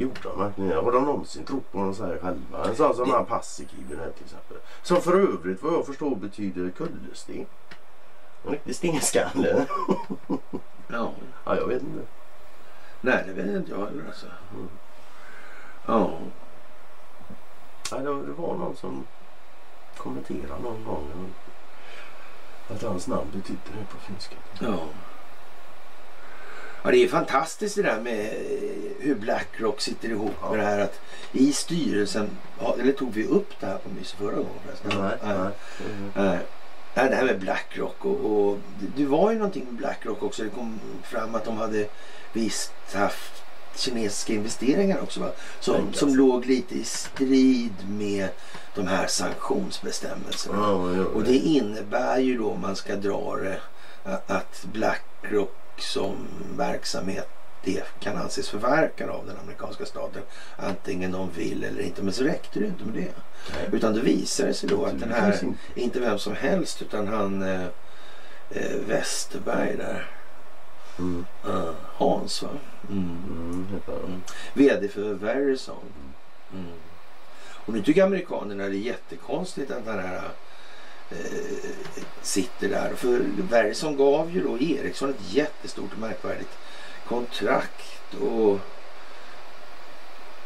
Gjorde 0.00 0.20
de 0.22 0.38
verkligen? 0.38 0.84
Har 0.84 0.92
de 0.92 1.04
någonsin 1.04 1.44
trott 1.44 1.72
på 1.72 1.78
någon 1.78 1.94
så 1.94 2.04
här 2.06 2.18
själva? 2.22 2.64
En 2.68 2.76
sån 2.76 2.94
som 2.94 3.08
Det- 3.08 3.14
han 3.14 3.26
Paasikivi 3.26 3.96
här 3.96 4.10
till 4.10 4.24
exempel. 4.24 4.56
Som 4.82 5.00
för 5.02 5.14
övrigt 5.20 5.62
vad 5.62 5.72
jag 5.74 5.86
förstår 5.86 6.16
betyder 6.16 6.70
kullersten. 6.70 7.46
En 8.44 8.50
riktig 8.52 8.76
stenskalle. 8.76 9.66
ja. 10.88 11.12
ja, 11.44 11.56
jag 11.56 11.66
vet 11.66 11.82
inte. 11.82 12.02
Nej, 13.00 13.24
det 13.26 13.32
vet 13.32 13.46
inte 13.46 13.70
jag 13.70 13.78
heller 13.86 14.06
alltså. 14.06 14.26
Mm. 14.54 14.68
Ja. 15.86 16.10
Ja, 17.90 17.96
det, 17.96 18.26
det 18.26 18.32
var 18.32 18.54
någon 18.54 18.76
som 18.76 19.06
kommenterade 19.96 20.62
någon 20.62 20.84
gång 20.84 21.06
att 22.70 22.82
hans 22.82 23.06
namn 23.06 23.26
betydde 23.32 23.60
det 23.78 23.84
på 23.92 23.98
finska. 23.98 24.36
Ja. 24.60 24.78
Ja, 26.84 26.90
det 26.90 26.96
är 27.04 27.08
fantastiskt 27.08 27.76
det 27.76 27.82
där 27.82 28.00
med 28.00 28.20
eh, 28.20 28.30
hur 29.00 29.14
Blackrock 29.14 29.80
sitter 29.80 30.08
ihop 30.08 30.34
Ja. 30.42 30.50
med 30.50 30.58
det 30.58 30.64
här 30.64 30.78
att 30.78 31.00
i 31.32 31.52
styrelsen, 31.52 32.30
eller 32.80 32.92
tog 32.92 33.12
vi 33.12 33.24
upp 33.26 33.60
det 33.60 33.66
här 33.66 33.78
på 33.78 33.88
Myse 33.98 34.16
förra 34.16 34.34
gången 34.36 34.50
förresten? 34.66 35.02
Nej, 35.02 35.16
nej. 35.24 35.50
Nej. 36.14 36.38
Nej, 36.94 37.10
det 37.10 37.16
här 37.16 37.24
med 37.24 37.40
Blackrock 37.40 38.04
och, 38.04 38.20
och 38.48 38.58
det- 38.80 39.02
det 39.02 39.06
var 39.08 39.30
ju 39.30 39.38
någonting 39.38 39.64
med 39.64 39.74
Blackrock 39.74 40.22
också. 40.22 40.42
Det 40.42 40.48
kom 40.48 40.80
fram 41.04 41.34
att 41.34 41.44
de 41.44 41.56
hade 41.56 41.86
visst 42.32 42.72
haft 42.94 43.42
kinesiska 43.76 44.32
investeringar 44.32 45.00
också 45.02 45.20
va? 45.20 45.30
Som, 45.60 45.74
Tänk 45.74 45.96
som 45.96 46.14
låg 46.16 46.46
lite 46.46 46.74
i 46.74 46.84
strid 46.84 47.72
med 47.88 48.28
de 48.74 48.86
här 48.86 49.06
sanktionsbestämmelserna. 49.06 50.58
Ja, 50.58 50.96
ja, 50.96 51.04
Och 51.04 51.22
det 51.24 51.36
innebär 51.36 52.18
ju 52.18 52.38
då 52.38 52.50
om 52.50 52.60
man 52.60 52.76
ska 52.76 52.96
dra 52.96 53.36
det 53.36 53.60
att 54.26 54.64
Blackrock 54.72 55.54
som 55.82 56.16
verksamhet 56.56 57.28
det 57.64 57.84
kan 58.00 58.16
anses 58.16 58.48
förverkad 58.48 59.10
av 59.10 59.26
den 59.26 59.36
amerikanska 59.44 59.86
staten. 59.86 60.22
Antingen 60.56 61.12
de 61.12 61.30
vill 61.30 61.64
eller 61.64 61.80
inte. 61.82 62.02
Men 62.02 62.12
så 62.12 62.24
räckte 62.24 62.60
det 62.60 62.66
inte 62.66 62.84
med 62.84 62.94
det. 62.94 63.12
Nej. 63.54 63.68
Utan 63.72 63.92
det 63.94 64.00
sig 64.52 64.68
då 64.68 64.84
att 64.84 65.00
den 65.00 65.12
här, 65.12 65.38
inte. 65.74 66.00
vem 66.00 66.18
som 66.18 66.34
helst 66.34 66.82
utan 66.82 67.08
han 67.08 67.42
eh, 67.42 67.66
eh, 68.50 68.76
Westerberg 68.86 69.76
där. 69.76 70.10
Mm. 70.98 71.26
Uh, 71.46 71.70
Hans 71.96 72.42
va? 72.42 72.48
Mm. 72.90 73.18
Mm. 73.30 73.66
Mm. 73.86 74.22
VD 74.54 74.88
för 74.88 75.14
Verizon. 75.14 75.76
Mm. 76.52 76.66
Och 77.66 77.72
nu 77.72 77.82
tycker 77.82 78.04
amerikanerna 78.04 78.64
det 78.64 78.76
är 78.76 78.80
jättekonstigt 78.80 79.70
att 79.70 79.84
den 79.84 79.98
här 79.98 80.20
sitter 82.22 82.68
där. 82.68 82.92
För 82.96 83.20
Verizon 83.50 83.96
gav 83.96 84.30
ju 84.30 84.42
då 84.42 84.58
Ericsson 84.58 85.10
ett 85.10 85.32
jättestort 85.34 85.92
och 85.92 85.98
märkvärdigt 85.98 86.58
kontrakt. 87.08 88.14
Och, 88.20 88.50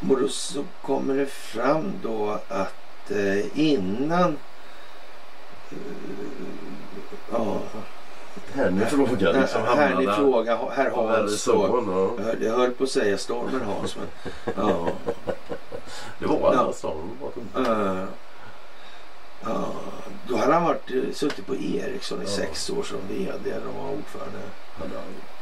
och 0.09 0.19
då 0.21 0.27
så 0.27 0.63
kommer 0.81 1.13
det 1.13 1.25
fram 1.25 1.91
då 2.03 2.39
att 2.47 3.11
eh, 3.11 3.59
innan 3.59 4.37
eh, 5.71 5.77
ja, 7.31 7.57
Härlig 8.53 8.87
fråga 8.87 9.31
liksom 9.31 9.61
härlig 9.63 10.09
fråga. 10.13 10.59
Herr 10.71 10.89
Hans. 10.89 11.47
ja. 11.47 12.11
Jag 12.41 12.53
höll, 12.57 12.71
på 12.71 12.83
att 12.83 12.89
säga 12.89 13.17
Stormen 13.17 13.61
Hans. 13.61 13.95
Men, 13.95 14.07
ja, 14.57 14.87
Det 16.19 16.25
var 16.25 16.39
Ja. 16.41 16.59
alla 16.59 16.73
storm 16.73 17.09
bakom. 17.21 17.43
Ja, 19.45 19.73
då 20.27 20.37
hade 20.37 20.53
han 20.53 20.63
varit, 20.63 20.91
eh, 20.91 21.13
suttit 21.13 21.45
på 21.47 21.55
Ericsson 21.55 22.21
i 22.21 22.25
Ja. 22.25 22.29
sex 22.29 22.69
år 22.69 22.83
som 22.83 22.97
VD 23.09 23.51
eller 23.51 23.65
var 23.65 23.89
ordförande. 23.89 24.39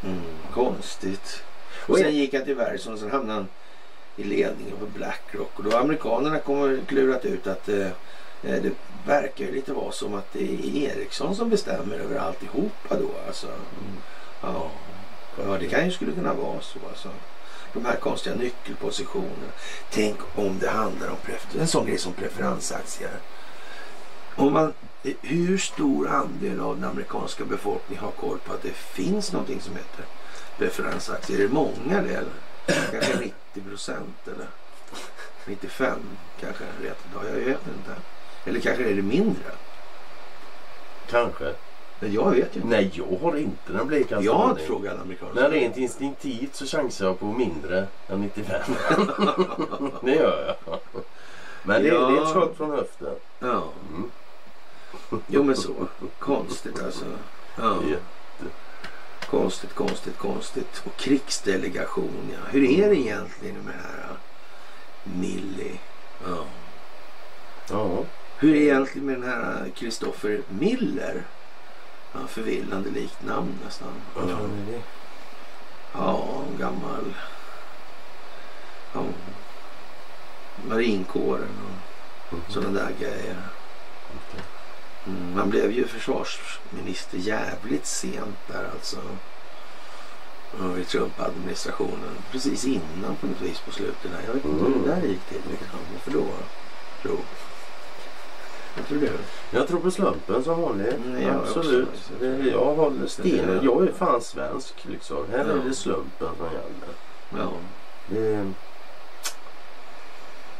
Mm, 0.03 0.21
konstigt. 0.53 1.43
Och 1.88 1.97
sen 1.97 2.15
gick 2.15 2.34
han 2.34 2.45
till 2.45 2.55
Verizon 2.55 2.93
och 2.93 2.99
sen 2.99 3.11
hamnade 3.11 3.34
han 3.34 3.47
i 4.15 4.23
ledningen 4.23 4.77
för 4.80 4.85
Blackrock. 4.85 5.51
Och 5.55 5.63
då 5.63 5.71
har 5.71 5.80
amerikanerna 5.80 6.39
kommit 6.39 6.88
klurat 6.88 7.25
ut 7.25 7.47
att 7.47 7.69
eh, 7.69 7.88
eh, 8.43 8.61
det 8.61 8.71
verkar 9.05 9.45
ju 9.45 9.51
lite 9.51 9.73
vara 9.73 9.91
som 9.91 10.13
att 10.13 10.34
det 10.34 10.43
är 10.43 10.75
Ericsson 10.75 11.35
som 11.35 11.49
bestämmer 11.49 11.95
över 11.95 12.19
alltihopa 12.19 12.95
då. 12.99 13.09
Alltså. 13.27 13.47
Mm. 13.47 13.97
Ja, 14.41 14.71
ja 15.38 15.57
det 15.59 15.67
kan 15.67 15.85
ju 15.85 15.91
skulle 15.91 16.11
kunna 16.11 16.34
vara 16.34 16.61
så. 16.61 16.80
Alltså. 16.89 17.09
De 17.73 17.85
här 17.85 17.95
konstiga 17.95 18.35
nyckelpositionerna. 18.35 19.51
Tänk 19.91 20.17
om 20.35 20.59
det 20.59 20.69
handlar 20.69 21.07
om 21.09 21.17
en 21.59 21.67
sån 21.67 21.85
grej 21.85 21.97
som 21.97 22.13
preferensaktier. 22.13 23.11
Om 24.35 24.53
man, 24.53 24.73
hur 25.22 25.57
stor 25.57 26.07
andel 26.10 26.60
av 26.60 26.76
den 26.76 26.89
amerikanska 26.89 27.45
befolkningen 27.45 28.03
har 28.03 28.11
koll 28.11 28.38
på 28.45 28.53
att 28.53 28.61
det 28.61 28.73
finns 28.73 29.31
någonting 29.34 29.61
som 29.61 29.76
heter 29.76 30.05
preferensaktier? 30.57 31.39
Är 31.39 31.43
det 31.43 31.53
många 31.53 32.01
det 32.01 32.14
eller? 32.15 32.34
Kanske 32.91 33.19
90 33.19 33.69
procent 33.69 34.27
eller 34.27 34.47
95 35.45 35.99
kanske? 36.39 36.64
Jag 36.64 36.84
vet 36.89 36.97
inte. 37.05 37.27
Jag 37.30 37.45
vet 37.45 37.68
inte. 37.68 38.01
Eller 38.45 38.60
kanske 38.60 38.84
är 38.89 38.95
det 38.95 39.01
mindre? 39.01 39.51
Kanske. 41.10 41.53
Men 41.99 42.14
jag 42.14 42.31
vet 42.31 42.55
ju 42.55 42.61
inte. 42.61 42.68
Nej, 42.68 42.91
jag 42.93 43.18
har 43.22 43.38
inte 43.38 43.73
den 43.73 43.88
blekaste 43.88 44.26
Jag 44.26 44.34
har 44.34 44.49
inte 44.49 44.61
frågat 44.64 44.99
amerikaner. 45.01 45.34
Men 45.34 45.51
rent 45.51 45.77
instinktivt 45.77 46.55
så 46.55 46.65
chansar 46.65 47.05
jag 47.05 47.19
på 47.19 47.26
mindre 47.26 47.88
än 48.07 48.22
95. 48.22 48.61
det 50.01 50.15
gör 50.15 50.55
jag. 50.65 50.80
Men 51.64 51.84
det, 51.84 51.88
Ja. 51.88 52.10
det 52.10 52.18
är 52.18 52.23
ett 52.23 52.30
skott 52.30 52.57
från 52.57 52.72
höften. 52.72 53.15
Ja. 53.39 53.64
Mm. 53.89 54.11
Jo 55.27 55.44
men 55.44 55.56
så. 55.56 55.88
Konstigt 56.19 56.84
alltså. 56.84 57.06
Ja. 57.56 57.81
Konstigt, 59.30 59.73
konstigt, 59.76 60.18
konstigt. 60.18 60.81
Och 60.85 60.95
krigsdelegation 60.98 62.30
ja. 62.31 62.38
Hur 62.52 62.64
är 62.64 62.90
det 62.90 62.95
egentligen 62.95 63.56
med 63.56 63.73
det 63.73 63.81
här? 63.88 64.06
ja? 64.10 64.15
Millie. 65.03 65.80
Ja. 66.27 66.45
Ja. 67.69 68.03
Hur 68.38 68.49
är 68.49 68.53
det 68.60 68.65
egentligen 68.65 69.06
med 69.06 69.15
den 69.22 69.30
här 69.30 69.72
Christopher 69.76 70.41
Miller? 70.49 71.23
Ja, 72.14 72.19
förvillande 72.27 72.90
likt 72.90 73.23
namn 73.26 73.53
nästan. 73.65 73.94
Vad 74.15 74.30
fan 74.30 74.52
är 74.68 74.72
det? 74.72 74.81
Ja, 75.94 76.44
en 76.52 76.57
gammal... 76.60 77.14
Ja, 78.94 79.03
marinkåren 80.68 81.49
och 82.30 82.34
Mhm. 82.34 82.41
sådana 82.49 82.72
där 82.80 82.91
grejer. 82.99 83.38
Okej. 84.15 84.41
Mm, 85.07 85.35
man 85.35 85.49
blev 85.49 85.71
ju 85.71 85.88
försvarsminister 85.88 87.17
jävligt 87.17 87.85
sent 87.85 88.38
där 88.47 88.69
alltså. 88.73 88.97
I 90.80 90.84
Trump-administrationen. 90.84 92.11
Precis 92.31 92.65
innan 92.65 93.15
på 93.21 93.27
något 93.27 93.41
vis 93.41 93.59
på 93.59 93.71
slutet. 93.71 94.11
Där. 94.11 94.21
Jag 94.27 94.34
vet 94.34 94.45
inte 94.45 94.63
hur 94.65 94.75
det 94.85 94.95
där 94.95 95.07
gick 95.07 95.21
till. 95.25 95.41
Liksom. 95.51 95.80
Varför 95.93 96.11
då? 96.11 96.25
Tro. 97.01 97.17
Vad 98.77 98.88
tror 98.88 98.99
du? 98.99 99.09
Jag 99.51 99.67
tror 99.67 99.80
på 99.80 99.91
slumpen 99.91 100.43
som 100.43 100.61
vanligt. 100.61 100.93
Mm, 101.05 101.21
jag 101.21 101.35
Absolut. 101.35 101.88
också. 101.89 102.25
Jag 102.25 102.65
håller. 102.75 103.09
Det- 103.23 103.65
Jag 103.65 103.88
är 103.88 103.91
fan 103.93 104.21
svensk 104.21 104.73
liksom. 104.85 105.17
Här 105.31 105.39
är 105.45 105.49
Ja. 105.57 105.63
det 105.63 105.73
slumpen 105.73 106.30
som 106.38 106.45
gäller. 106.45 106.95
Ja. 107.45 107.51
Det, 108.07 108.51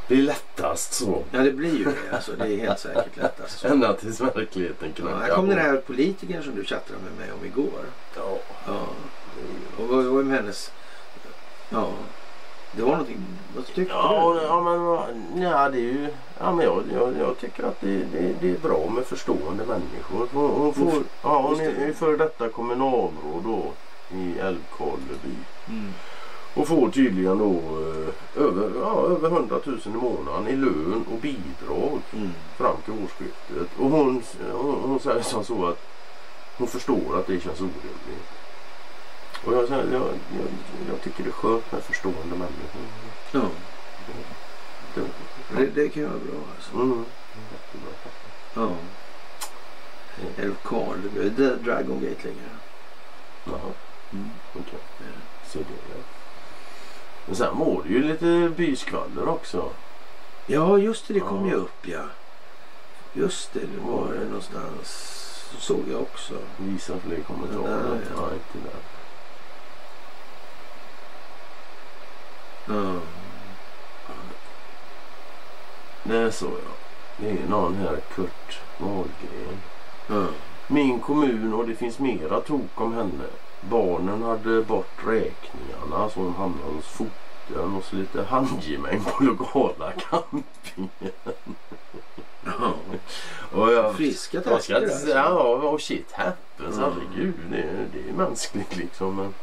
det 0.08 0.14
är 0.16 0.22
lättast 0.22 0.94
så. 0.94 1.24
ja, 1.32 1.40
det 1.40 1.52
blir 1.52 1.78
ju 1.78 1.84
det. 1.84 2.16
Alltså, 2.16 2.32
det 2.32 2.44
är 2.54 2.58
helt 2.58 2.80
säkert 2.80 3.18
lättast. 3.18 3.60
så. 3.60 3.68
Ända 3.72 3.94
tills 3.94 4.22
verkligheten 4.22 4.94
Ja, 4.96 5.02
knackar 5.02 5.20
här 5.20 5.36
kom 5.36 5.48
den 5.50 5.58
här 5.58 5.78
politikern 5.78 6.44
som 6.44 6.56
du 6.56 6.64
chattade 6.64 7.00
med 7.00 7.14
mig 7.28 7.32
om 7.40 7.46
igår. 7.46 7.82
Ja. 8.16 8.38
Ja. 8.68 8.88
Och 9.78 9.90
vad 9.90 10.06
var 10.06 10.24
med 10.24 10.38
hennes... 10.38 10.72
Ja. 11.70 11.88
Det 12.76 12.82
var 12.82 12.92
någonting... 12.92 13.18
Vad 13.56 13.66
tyckte 13.66 13.94
Ja, 13.94 14.34
du? 14.40 14.46
ja, 14.46 14.62
men 14.62 15.42
ja, 15.44 15.70
det 15.70 15.78
är 15.78 15.82
ju... 15.82 16.08
Ja, 16.40 16.52
men 16.54 16.66
jag, 16.66 16.84
jag, 16.94 17.14
jag 17.20 17.38
tycker 17.40 17.64
att 17.64 17.82
det, 17.82 17.98
det, 17.98 18.34
det 18.42 18.50
är 18.52 18.58
bra 18.58 18.90
med 18.90 19.06
förstående 19.06 19.66
människor. 19.66 20.28
Hon, 20.34 20.50
hon, 20.52 20.74
får, 20.74 21.04
ja, 21.24 21.42
hon 21.42 21.60
är, 21.60 21.90
är 21.90 21.94
före 21.94 22.18
detta 22.18 22.50
kommunalråd 22.50 23.44
då 23.44 23.72
i 24.18 24.40
Älvkarleby. 24.40 25.36
Mm. 25.70 25.94
Och 26.56 26.68
får 26.68 26.90
tydligen 26.90 27.38
då 27.38 27.52
eh, 27.54 28.44
över, 28.44 28.72
ja, 28.82 29.06
över 29.08 29.30
100 29.30 29.60
000 29.66 29.80
i 29.86 29.90
månaden 29.90 30.48
i 30.48 30.56
lön 30.56 31.06
och 31.12 31.20
bidrag 31.20 32.02
Mm. 32.14 32.30
fram 32.58 32.76
till 32.86 32.94
årsskiftet. 32.94 33.68
Och 33.80 33.90
hon, 33.90 34.24
hon, 34.52 34.82
hon 34.84 35.00
säger 35.00 35.22
som 35.22 35.44
så 35.44 35.66
att 35.68 35.80
hon 36.58 36.68
förstår 36.68 37.20
att 37.20 37.28
det 37.28 37.40
känns 37.44 37.60
orimligt. 37.60 38.30
Och 39.46 39.54
jag, 39.54 39.68
säger, 39.68 39.92
jag, 39.92 40.02
jag, 40.02 40.48
jag 40.90 41.02
tycker 41.02 41.24
det 41.24 41.30
är 41.30 41.34
skönt 41.34 41.72
med 41.72 41.84
förstående 41.84 42.36
människor. 42.36 42.82
Ja. 43.32 43.42
Det, 44.96 45.02
Det, 45.58 45.66
det 45.66 45.90
kan 45.90 46.04
vara 46.04 46.14
bra 46.14 46.40
alltså. 46.56 46.76
mm, 46.76 47.06
jättebra. 47.52 47.94
Ja. 48.54 48.70
Älvkarleby. 50.44 51.30
Det 51.30 51.46
är 51.46 51.56
Dragon 51.56 52.00
Gate 52.02 52.24
ligger. 52.28 52.50
Jaha, 53.46 53.60
Mm. 54.14 54.30
okej. 54.52 54.80
Så 55.48 55.58
det 55.58 55.64
är 55.94 56.04
Men 57.26 57.36
sen 57.36 57.58
var 57.60 57.84
det 57.84 57.90
ju 57.90 58.04
lite 58.04 58.52
byskvaller 58.58 59.28
också. 59.30 59.70
Ja, 60.48 60.78
just 60.78 61.08
det. 61.08 61.14
Det 61.14 61.20
kom 61.20 61.46
Ja. 61.46 61.52
ju 61.52 61.54
upp 61.56 61.88
ja. 61.88 62.02
Just 63.14 63.54
det, 63.54 63.60
det 63.60 63.92
var 63.92 64.14
det 64.14 64.26
någonstans. 64.26 65.20
Så 65.52 65.62
såg 65.62 65.80
jag 65.92 66.02
också. 66.02 66.34
Visa 66.58 66.94
fler 67.00 67.20
kommentarer. 67.20 68.02
Ja, 68.16 68.22
ja. 68.22 68.30
Inte 68.34 68.70
där. 68.70 68.80
Ja. 72.76 73.00
Det 76.04 76.32
så 76.32 76.46
ja. 76.46 76.72
Det 77.18 77.30
är 77.30 77.48
någon 77.50 77.76
här 77.76 77.98
Kurt 78.16 78.60
Wahlgren. 78.78 79.62
Ja. 80.08 80.26
Min 80.68 81.00
kommun 81.00 81.54
och 81.54 81.68
det 81.68 81.76
finns 81.76 82.00
mera 82.00 82.42
tok 82.42 82.82
om 82.82 82.94
henne. 82.94 83.24
Barnen 83.70 84.22
hade 84.24 84.62
bort 84.62 84.92
räkningarna 85.06 86.10
så 86.10 86.20
hon 86.20 86.34
hamnade 86.36 86.74
hos 86.76 86.86
foten 86.86 87.76
och 87.76 87.84
så 87.84 87.96
lite 87.96 88.24
handgemäng 88.24 89.04
på 89.04 89.24
lokala 89.24 89.92
campingen. 89.92 91.12
ja. 92.46 92.74
Och 93.52 93.72
jag, 93.74 93.96
Friska 93.96 94.38
inte 94.38 94.50
alltså. 94.94 95.10
ja, 95.10 95.30
oh 95.54 95.78
shit 95.78 96.12
happens. 96.12 96.78
Mm. 96.78 96.92
Herregud, 96.92 97.34
det, 97.52 97.58
är- 97.58 97.88
det 97.94 98.10
är 98.10 98.14
mänskligt 98.14 98.76
liksom. 98.76 99.16
Men, 99.16 99.34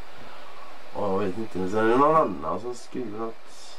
ja, 0.95 1.13
jag 1.13 1.19
vet 1.19 1.39
inte. 1.39 1.71
Sen 1.71 1.79
är 1.79 1.89
det 1.89 1.97
någon 1.97 2.17
annan 2.17 2.61
som 2.61 2.75
skriver 2.75 3.29
att 3.29 3.77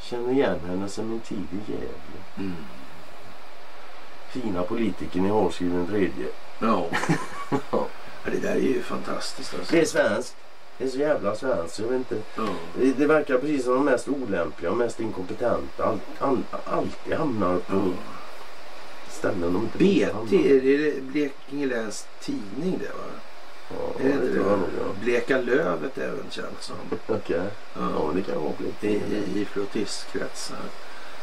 känner 0.00 0.32
igen 0.32 0.60
henne 0.66 0.88
som 0.88 1.12
en 1.12 1.20
tid 1.20 1.46
i 1.52 1.72
Gävle. 1.72 1.88
Mm. 2.38 2.52
Fina 4.28 4.62
politikern 4.62 5.26
i 5.26 5.28
har 5.28 5.50
skriver 5.50 5.78
en 5.78 5.86
tredje. 5.86 6.26
Ja. 6.58 6.86
ja. 7.70 7.86
Det 8.24 8.38
där 8.38 8.54
är 8.54 8.60
ju 8.60 8.82
fantastiskt 8.82 9.54
alltså. 9.54 9.72
Det 9.74 9.80
är 9.80 9.84
svenskt. 9.84 10.36
Det 10.78 10.84
är 10.84 10.88
så 10.88 10.98
jävla 10.98 11.36
svenskt. 11.36 11.78
Jag 11.78 11.86
vet 11.86 11.96
inte. 11.98 12.16
Ja. 12.36 12.46
Det, 12.80 12.92
det 12.92 13.06
verkar 13.06 13.38
precis 13.38 13.64
som 13.64 13.74
de 13.74 13.84
mest 13.84 14.08
olämpliga 14.08 14.70
och 14.70 14.76
mest 14.76 15.00
inkompetenta 15.00 15.84
all, 15.84 15.98
all, 16.18 16.38
alltid 16.64 17.12
hamnar 17.14 17.56
på 17.58 17.74
Ja. 17.74 17.82
ställen 19.10 19.40
de 19.52 19.56
inte. 19.56 19.78
BT, 19.78 20.50
är 20.50 20.60
det 20.60 21.00
Blekinge 21.02 21.66
Läns 21.66 22.06
Tidning 22.22 22.78
det 22.80 22.88
va? 22.88 23.04
Ja, 23.70 24.04
Är 24.04 24.08
det 24.08 24.28
det 24.28 24.38
nog. 24.40 24.46
det? 24.58 24.66
Ja. 24.80 24.86
Bleka 25.02 25.38
Lövet 25.40 25.98
även 25.98 26.24
känt 26.30 26.62
som. 26.62 26.76
Okej. 27.06 27.40
Ja, 27.74 27.80
Ja. 27.96 28.10
det 28.14 28.22
kan 28.22 28.42
vara 28.42 28.52
Blekinge. 28.58 29.16
i, 29.34 29.40
i 29.40 29.44
flotistkretsar. 29.44 30.56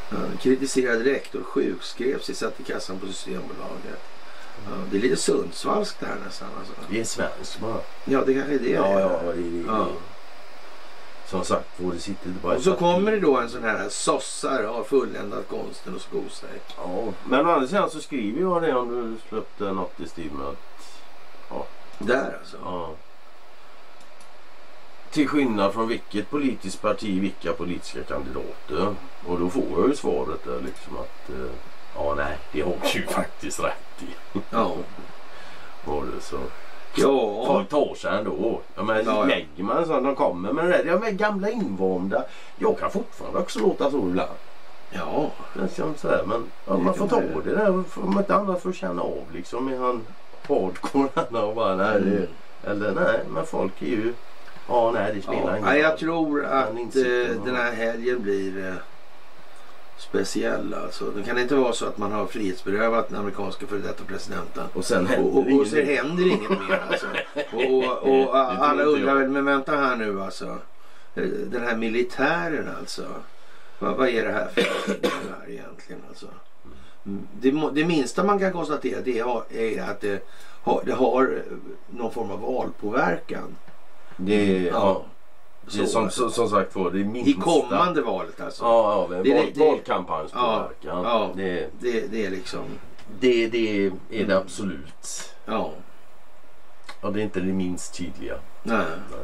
Ja, 0.09 0.17
kritiserad 0.41 1.01
rektor 1.01 1.43
sjukskrevs 1.43 2.29
i 2.29 2.33
satt 2.35 2.59
i 2.59 2.63
kassan 2.63 2.99
på 2.99 3.07
Systembolaget. 3.07 4.01
Ja, 4.65 4.71
det 4.91 4.97
är 4.97 5.01
lite 5.01 5.15
Sundsvallskt 5.15 5.99
det 5.99 6.05
här 6.05 6.17
nästan. 6.25 6.47
Alltså. 6.59 6.73
Det 6.89 6.99
är 6.99 7.03
svenskt 7.03 7.59
bara. 7.59 7.77
Ja, 8.05 8.23
det 8.25 8.33
kanske 8.33 8.53
är 8.53 8.59
det. 8.59 8.69
Ja, 8.69 8.99
ja. 8.99 9.07
Det, 9.07 9.33
det, 9.33 9.63
Ja. 9.67 9.87
Som 11.25 11.45
sagt 11.45 11.69
det 11.77 11.99
sitter 11.99 12.27
inte 12.27 12.41
bara 12.41 12.55
i 12.55 12.57
Och 12.57 12.63
så 12.63 12.75
kommer 12.75 13.11
det 13.11 13.19
då 13.19 13.37
en 13.37 13.49
sån 13.49 13.63
här 13.63 13.89
sossar 13.89 14.63
har 14.63 14.83
fulländat 14.83 15.47
konsten 15.49 15.95
och 15.95 16.01
sko 16.01 16.29
sig. 16.29 16.49
Ja, 16.77 17.13
men 17.23 17.45
å 17.45 17.51
andra 17.51 17.67
sidan 17.67 17.89
så 17.89 18.01
skriver 18.01 18.41
jag 18.41 18.61
det 18.61 18.75
om 18.75 18.89
du 18.89 19.29
släppte 19.29 19.73
något 19.73 19.99
i 19.99 20.07
stil 20.07 20.31
med 20.31 20.47
att 20.47 21.67
Där 21.97 22.37
alltså. 22.39 22.57
Ja. 22.63 22.89
Till 25.11 25.27
skillnad 25.27 25.73
från 25.73 25.87
vilket 25.87 26.29
politiskt 26.29 26.81
parti, 26.81 27.21
vilka 27.21 27.53
politiska 27.53 28.03
kandidater. 28.03 28.95
Och 29.27 29.39
då 29.39 29.49
får 29.49 29.63
jag 29.77 29.87
ju 29.87 29.95
svaret 29.95 30.43
där 30.43 30.61
liksom 30.61 30.97
att 30.97 31.29
eh, 31.29 31.51
ja 31.95 32.13
nej, 32.17 32.37
det 32.51 32.61
har 32.61 32.73
du 32.81 32.99
ju 32.99 33.05
faktiskt 33.07 33.59
rätt 33.63 34.01
i. 34.01 34.39
Ja. 34.49 34.71
Var 35.85 36.01
det 36.15 36.21
så. 36.21 36.37
Ja. 36.95 37.43
Folk 37.47 37.69
tar 37.69 37.95
sig 37.95 38.17
ändå. 38.17 38.61
Ja, 38.75 38.83
men 38.83 38.95
Ja, 38.95 39.03
ja. 39.05 39.23
lägger 39.23 39.63
man 39.63 39.85
så 39.85 39.99
de 39.99 40.15
kommer 40.15 40.51
med 40.53 40.65
det 40.65 40.71
där. 40.71 40.85
Ja 40.85 40.99
men 40.99 41.17
gamla 41.17 41.49
invanda. 41.49 42.23
Jag 42.57 42.79
kan 42.79 42.91
fortfarande 42.91 43.39
också 43.39 43.59
låta 43.59 43.91
så 43.91 43.97
ibland. 43.97 44.29
Ja. 44.89 45.29
Liksom 45.61 45.95
sådär, 45.95 46.23
men 46.27 46.43
ja, 46.67 46.77
man 46.77 46.93
får 46.93 47.07
ta 47.07 47.21
det 47.45 47.55
där. 47.55 47.69
Om 47.95 48.17
inte 48.17 48.35
annat 48.35 48.61
för 48.61 48.69
att 48.69 48.75
känna 48.75 49.01
av 49.01 49.23
liksom. 49.33 49.67
Är 49.67 49.77
han 49.77 50.01
hardcore 50.47 51.41
och 51.47 51.55
bara 51.55 51.75
nej. 51.75 51.95
Mm. 51.97 52.27
Eller 52.67 52.91
nej, 52.91 53.19
men 53.29 53.45
folk 53.45 53.81
är 53.81 53.85
ju... 53.85 54.13
Ja, 54.67 54.91
nej 54.93 55.13
det 55.15 55.21
spelar 55.21 55.41
Ja, 55.41 55.49
ingen 55.57 55.61
nej, 55.69 55.79
jag 55.79 55.91
roll. 55.91 55.97
tror 55.99 56.45
att 56.45 56.67
Den 56.75 56.77
eh, 56.77 57.37
har- 57.37 57.45
den 57.45 57.55
här 57.55 57.71
helgen 57.71 58.21
blir 58.21 58.67
eh, 58.67 58.73
speciell. 60.01 60.73
Alltså. 60.73 61.05
Det 61.11 61.23
kan 61.23 61.37
inte 61.37 61.55
vara 61.55 61.73
så 61.73 61.85
att 61.85 61.97
man 61.97 62.11
har 62.11 62.25
frihetsberövat 62.25 63.09
den 63.09 63.17
amerikanska 63.17 63.67
före 63.67 63.79
detta 63.79 64.03
presidenten. 64.03 64.63
Och 64.73 64.85
sen 64.85 65.03
Och, 65.05 65.09
händer 65.09 65.53
och, 65.53 65.59
och 65.61 65.67
så 65.67 65.75
ingenting. 65.77 65.97
händer 65.97 66.27
inget 66.27 66.49
mer. 66.49 66.81
Alltså. 66.89 67.05
Och, 67.53 67.83
och, 67.83 68.29
och 68.29 68.35
Det 68.35 68.41
alla 68.41 68.83
undrar 68.83 69.15
väl, 69.15 69.29
men 69.29 69.45
vänta 69.45 69.75
här 69.75 69.95
nu 69.95 70.21
alltså. 70.21 70.57
Den 71.47 71.61
här 71.63 71.75
militären 71.75 72.69
alltså. 72.79 73.05
Vad, 73.79 73.95
vad 73.95 74.09
är 74.09 74.25
det 74.25 74.31
här 74.31 74.47
för 74.47 74.61
någonting 74.61 75.11
här 75.41 75.49
egentligen 75.49 76.01
alltså? 76.09 76.25
Det, 77.33 77.51
det 77.73 77.85
minsta 77.85 78.23
man 78.23 78.39
kan 78.39 78.51
konstatera 78.51 79.01
det 79.01 79.19
är 79.19 79.81
att 79.81 80.01
det 80.01 80.27
har, 80.63 80.81
det 80.85 80.93
har 80.93 81.41
någon 81.89 82.11
form 82.11 82.31
av 82.31 82.39
valpåverkan. 82.39 83.55
Det 84.17 84.59
ja. 84.71 85.05
Så, 85.71 85.85
som, 85.85 86.03
alltså. 86.03 86.21
som, 86.21 86.31
som 86.31 86.49
sagt 86.49 86.75
var, 86.75 86.91
det 86.91 86.99
är 86.99 87.03
minsta. 87.05 87.29
I 87.31 87.33
kommande 87.33 88.01
valet 88.01 88.41
alltså. 88.41 88.63
Ja, 88.63 89.07
ja, 89.11 89.17
Det- 89.23 89.33
val, 89.33 89.45
det- 89.53 89.59
valkampanjspåverkan. 89.59 90.73
Ja, 90.81 91.03
ja. 91.03 91.31
Det, 91.35 91.69
Det, 91.79 92.07
det 92.11 92.25
är 92.25 92.29
liksom, 92.29 92.63
det, 93.19 93.47
det 93.47 93.91
är 94.09 94.25
det 94.25 94.37
absolut. 94.37 95.33
ja. 95.45 95.71
Ja, 97.01 97.09
det 97.09 97.19
är 97.21 97.23
inte 97.23 97.39
det 97.39 97.53
minst 97.53 97.93
tydliga. 97.97 98.35
Nej. 98.63 98.77
Nej, 99.11 99.19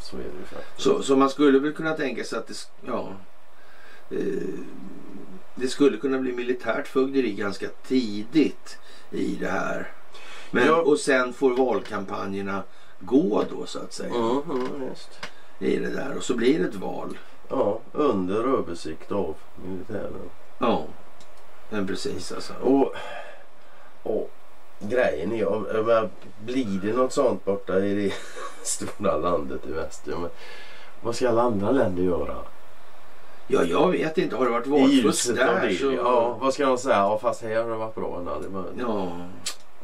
så 0.00 0.16
är 0.16 0.20
det 0.20 0.24
ju 0.38 0.44
faktiskt. 0.44 0.80
Så, 0.80 1.02
så 1.02 1.16
man 1.16 1.30
skulle 1.30 1.58
väl 1.58 1.72
kunna 1.72 1.92
tänka 1.94 2.24
sig 2.24 2.38
att 2.38 2.46
det, 2.46 2.54
ja, 2.86 3.08
eh, 4.10 4.18
det 5.54 5.68
skulle 5.68 5.96
kunna 5.96 6.18
bli 6.18 6.32
militärt 6.32 6.86
fögderi 6.88 7.32
ganska 7.32 7.66
tidigt 7.86 8.78
i 9.10 9.36
det 9.40 9.48
här. 9.48 9.90
Men, 10.50 10.66
Ja. 10.66 10.76
Och 10.82 10.98
sen 10.98 11.32
får 11.32 11.56
valkampanjerna 11.56 12.62
gå 13.00 13.44
då 13.50 13.66
så 13.66 13.78
att 13.78 13.92
säga 13.92 14.14
Mm, 14.14 14.42
mm, 14.50 14.88
just. 14.88 15.10
I 15.66 15.76
det 15.76 15.90
där 15.90 16.16
och 16.16 16.22
så 16.22 16.34
blir 16.34 16.58
det 16.58 16.64
ett 16.64 16.74
val. 16.74 17.18
Ja, 17.48 17.78
under 17.92 18.58
översikt 18.58 19.12
av 19.12 19.34
militären. 19.64 20.30
Ja, 20.58 20.84
men 21.70 21.86
precis 21.86 22.32
alltså. 22.32 22.52
Och, 22.62 22.94
och 24.02 24.30
grejen 24.78 25.32
är 25.32 25.48
om, 25.48 25.66
om 25.66 26.08
blir 26.44 26.80
det 26.82 26.92
något 26.92 27.12
sånt 27.12 27.44
borta 27.44 27.78
i 27.78 27.94
det 27.94 28.14
stora 28.62 29.16
landet 29.16 29.60
i 29.68 29.72
väst. 29.72 30.02
Ja, 30.04 30.18
men, 30.18 30.30
vad 31.02 31.16
ska 31.16 31.28
alla 31.28 31.42
andra 31.42 31.70
länder 31.70 32.02
göra? 32.02 32.36
Ja, 33.46 33.64
jag 33.64 33.90
vet 33.90 34.18
inte. 34.18 34.36
Har 34.36 34.44
det 34.44 34.50
varit 34.50 34.66
valfusk 34.66 35.34
där 35.34 35.68
det. 35.68 35.74
så... 35.74 35.92
Ja, 35.92 36.36
vad 36.40 36.54
ska 36.54 36.66
de 36.66 36.78
säga? 36.78 36.96
Ja, 36.96 37.18
fast 37.18 37.42
här 37.42 37.62
har 37.62 37.70
det 37.70 37.76
varit 37.76 37.94
bra. 37.94 38.38
Det, 38.42 38.48
var, 38.48 38.64
Ja, 38.78 39.08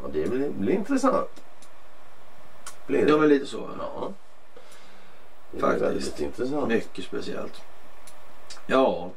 ja, 0.02 0.08
det 0.12 0.30
blir, 0.30 0.50
blir 0.50 0.74
intressant. 0.74 1.42
Blir 2.86 3.04
det? 3.04 3.10
ja 3.10 3.18
men 3.18 3.28
lite 3.28 3.46
så. 3.46 3.68
Ja. 3.78 4.12
Det 5.50 5.60
Faktiskt. 5.60 5.82
väldigt 5.84 6.20
intressant. 6.20 6.68
Mycket 6.68 7.04
speciellt. 7.04 7.62
Ja, 8.66 9.10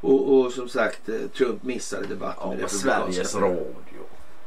och, 0.00 0.32
och 0.38 0.52
som 0.52 0.68
sagt 0.68 1.08
eh, 1.08 1.14
Trump 1.36 1.62
missade 1.62 2.06
debatten 2.06 2.42
Ja, 2.42 2.48
med 2.48 2.60
Republikanska 2.60 3.24
Sveriges. 3.24 3.34
Radio. 3.34 4.02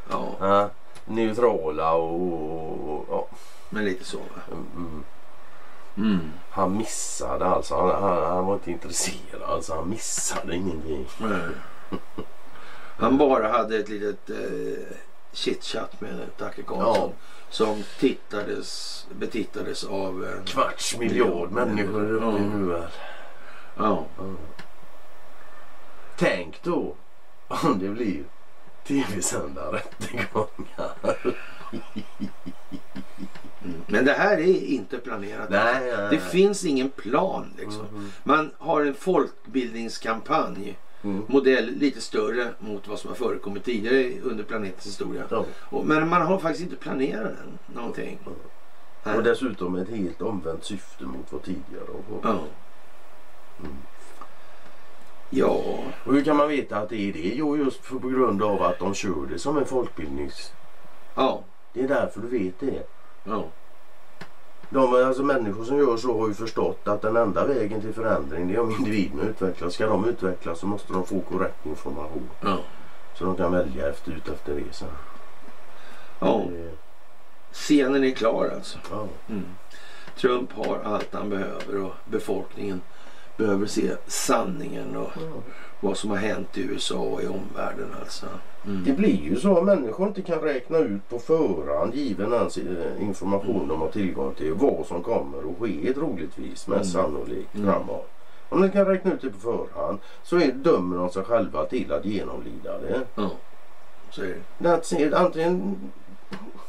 Ja, 0.09 0.35
Ja, 0.39 0.69
neutrala 1.05 1.93
och... 1.93 2.89
och 2.89 3.05
ja. 3.09 3.27
men 3.69 3.85
lite 3.85 4.05
så 4.05 4.17
va. 4.17 4.41
Mm. 4.51 5.03
Mm. 5.97 6.31
Han 6.49 6.77
missade 6.77 7.45
alltså. 7.45 7.75
Han, 7.75 8.03
han, 8.03 8.23
han 8.23 8.45
var 8.45 8.53
inte 8.53 8.71
intresserad. 8.71 9.41
Alltså, 9.45 9.75
han 9.75 9.89
missade 9.89 10.55
ingenting. 10.55 11.07
Han 12.97 13.17
bara 13.17 13.47
hade 13.51 13.77
ett 13.77 13.89
litet 13.89 14.29
eh, 14.29 14.95
chitchat 15.33 16.01
med 16.01 16.37
Tucker 16.37 16.63
Carlson. 16.63 17.11
Som 17.51 17.83
tittades, 17.99 19.05
betittades 19.19 19.83
av... 19.83 20.23
En, 20.25 20.45
Kvarts 20.45 20.97
miljard 20.97 21.51
människor 21.51 22.21
Ja. 22.21 22.31
det 22.31 22.57
nu 22.57 22.73
är. 22.75 22.89
ja, 23.77 24.05
Tänk 26.17 26.63
då 26.63 26.95
om 27.47 27.79
det 27.79 27.87
blir 27.89 28.23
tv-sända 28.87 29.71
rättegångar. 29.71 30.91
mm. 33.63 33.81
Men 33.87 34.05
det 34.05 34.13
här 34.13 34.37
är 34.37 34.63
inte 34.65 34.97
planerat. 34.97 35.49
Nej, 35.49 35.79
nej, 35.81 35.91
Det 35.91 36.07
nej. 36.11 36.19
finns 36.19 36.65
ingen 36.65 36.89
plan 36.89 37.53
liksom. 37.57 37.85
Mhm. 37.91 38.11
Man 38.23 38.51
har 38.57 38.81
en 38.81 38.93
folkbildningskampanj. 38.95 40.77
Mm. 41.03 41.25
Modell 41.27 41.65
lite 41.71 42.01
större 42.01 42.53
mot 42.59 42.87
vad 42.87 42.99
som 42.99 43.07
har 43.07 43.15
förekommit 43.15 43.63
tidigare 43.63 44.19
under 44.23 44.43
planetens 44.43 44.85
historia. 44.87 45.23
Ja. 45.29 45.45
Och, 45.59 45.85
men 45.85 46.09
man 46.09 46.21
har 46.21 46.39
faktiskt 46.39 46.63
inte 46.63 46.75
planerat 46.75 47.23
den 47.37 47.75
någonting. 47.75 48.19
Nej. 49.03 49.17
Och 49.17 49.23
dessutom 49.23 49.75
ett 49.75 49.89
helt 49.89 50.21
omvänt 50.21 50.63
syfte 50.63 51.03
mot 51.03 51.31
vad 51.31 51.43
tidigare 51.43 51.83
har 51.87 52.19
Ja. 52.23 52.31
varit. 52.33 52.41
Mm. 53.59 53.77
Ja. 55.29 55.61
Och 56.05 56.13
hur 56.13 56.23
kan 56.23 56.37
man 56.37 56.49
veta 56.49 56.77
att 56.77 56.89
det 56.89 57.09
är 57.09 57.13
det? 57.13 57.33
Jo, 57.35 57.57
just 57.57 57.85
för, 57.85 57.99
på 57.99 58.07
grund 58.09 58.43
av 58.43 58.61
att 58.63 58.79
de 58.79 58.93
kör 58.93 59.27
det 59.31 59.39
som 59.39 59.57
en 59.57 59.65
folkbildnings... 59.65 60.51
Ja. 61.15 61.43
Det 61.73 61.81
är 61.83 61.87
därför 61.87 62.21
du 62.21 62.27
vet 62.27 62.59
det. 62.59 62.83
Ja. 63.23 63.45
De, 64.73 64.93
alltså 65.05 65.23
människor 65.23 65.63
som 65.63 65.77
gör 65.77 65.97
så 65.97 66.19
har 66.19 66.27
ju 66.27 66.33
förstått 66.33 66.87
att 66.87 67.01
den 67.01 67.15
enda 67.17 67.45
vägen 67.45 67.81
till 67.81 67.93
förändring 67.93 68.47
det 68.47 68.53
är 68.55 68.59
om 68.59 68.71
individerna 68.71 69.23
utvecklas. 69.23 69.73
Ska 69.73 69.85
de 69.87 70.05
utvecklas 70.09 70.59
så 70.59 70.67
måste 70.67 70.93
de 70.93 71.05
få 71.05 71.19
korrekt 71.19 71.65
information. 71.65 72.29
Ja. 72.41 72.57
Så 73.17 73.25
de 73.25 73.35
kan 73.35 73.51
välja 73.51 73.89
efter, 73.89 74.11
ut 74.11 74.27
efter 74.29 74.55
det 74.55 74.73
sen. 74.75 74.87
ja. 76.19 76.43
Det- 76.49 76.71
Scenen 77.53 78.03
är 78.03 78.11
klar 78.11 78.51
alltså. 78.55 78.77
ja. 78.91 79.07
Mm. 79.29 79.45
Trump 80.17 80.51
har 80.53 80.79
allt 80.83 81.13
han 81.13 81.29
behöver 81.29 81.81
och 81.83 81.93
befolkningen 82.05 82.81
behöver 83.37 83.65
se 83.65 83.91
sanningen 84.07 84.95
och 84.95 85.09
vad 85.79 85.97
som 85.97 86.09
har 86.09 86.17
hänt 86.17 86.57
i 86.57 86.61
USA 86.61 86.95
och 86.99 87.23
i 87.23 87.27
omvärlden 87.27 87.87
alltså. 88.01 88.25
Mm. 88.65 88.83
Det 88.83 88.91
blir 88.93 89.21
ju 89.23 89.35
så 89.35 89.57
att 89.57 89.63
människor 89.65 90.07
inte 90.07 90.21
kan 90.21 90.39
räkna 90.39 90.77
ut 90.77 91.09
på 91.09 91.19
förhand 91.19 91.95
given 91.95 92.33
ens 92.33 92.57
eh, 92.57 93.01
information 93.01 93.67
de 93.67 93.81
har 93.81 93.89
tillgång 93.89 94.33
till 94.33 94.53
vad 94.53 94.85
som 94.85 95.03
kommer 95.03 95.37
att 95.37 95.59
ske 95.59 95.93
troligtvis 95.93 96.67
mest 96.67 96.95
Mm. 96.95 97.05
sannolikt 97.05 97.55
Mm. 97.55 97.67
framåt. 97.73 98.09
Om 98.49 98.61
de 98.61 98.69
kan 98.71 98.85
räkna 98.85 99.13
ut 99.13 99.21
det 99.21 99.29
på 99.29 99.39
förhand 99.39 99.99
så 100.23 100.35
är, 100.39 100.51
dömer 100.51 100.97
de 100.97 101.09
sig 101.09 101.23
själva 101.23 101.65
till 101.65 101.91
att 101.93 102.05
genomlida 102.05 102.77
det. 102.81 103.01
Ja. 103.15 103.29
Så 104.11 104.21
är 104.21 104.27
det. 104.59 104.67
That's 104.69 105.07
it. 105.07 105.13
Antingen, 105.13 105.77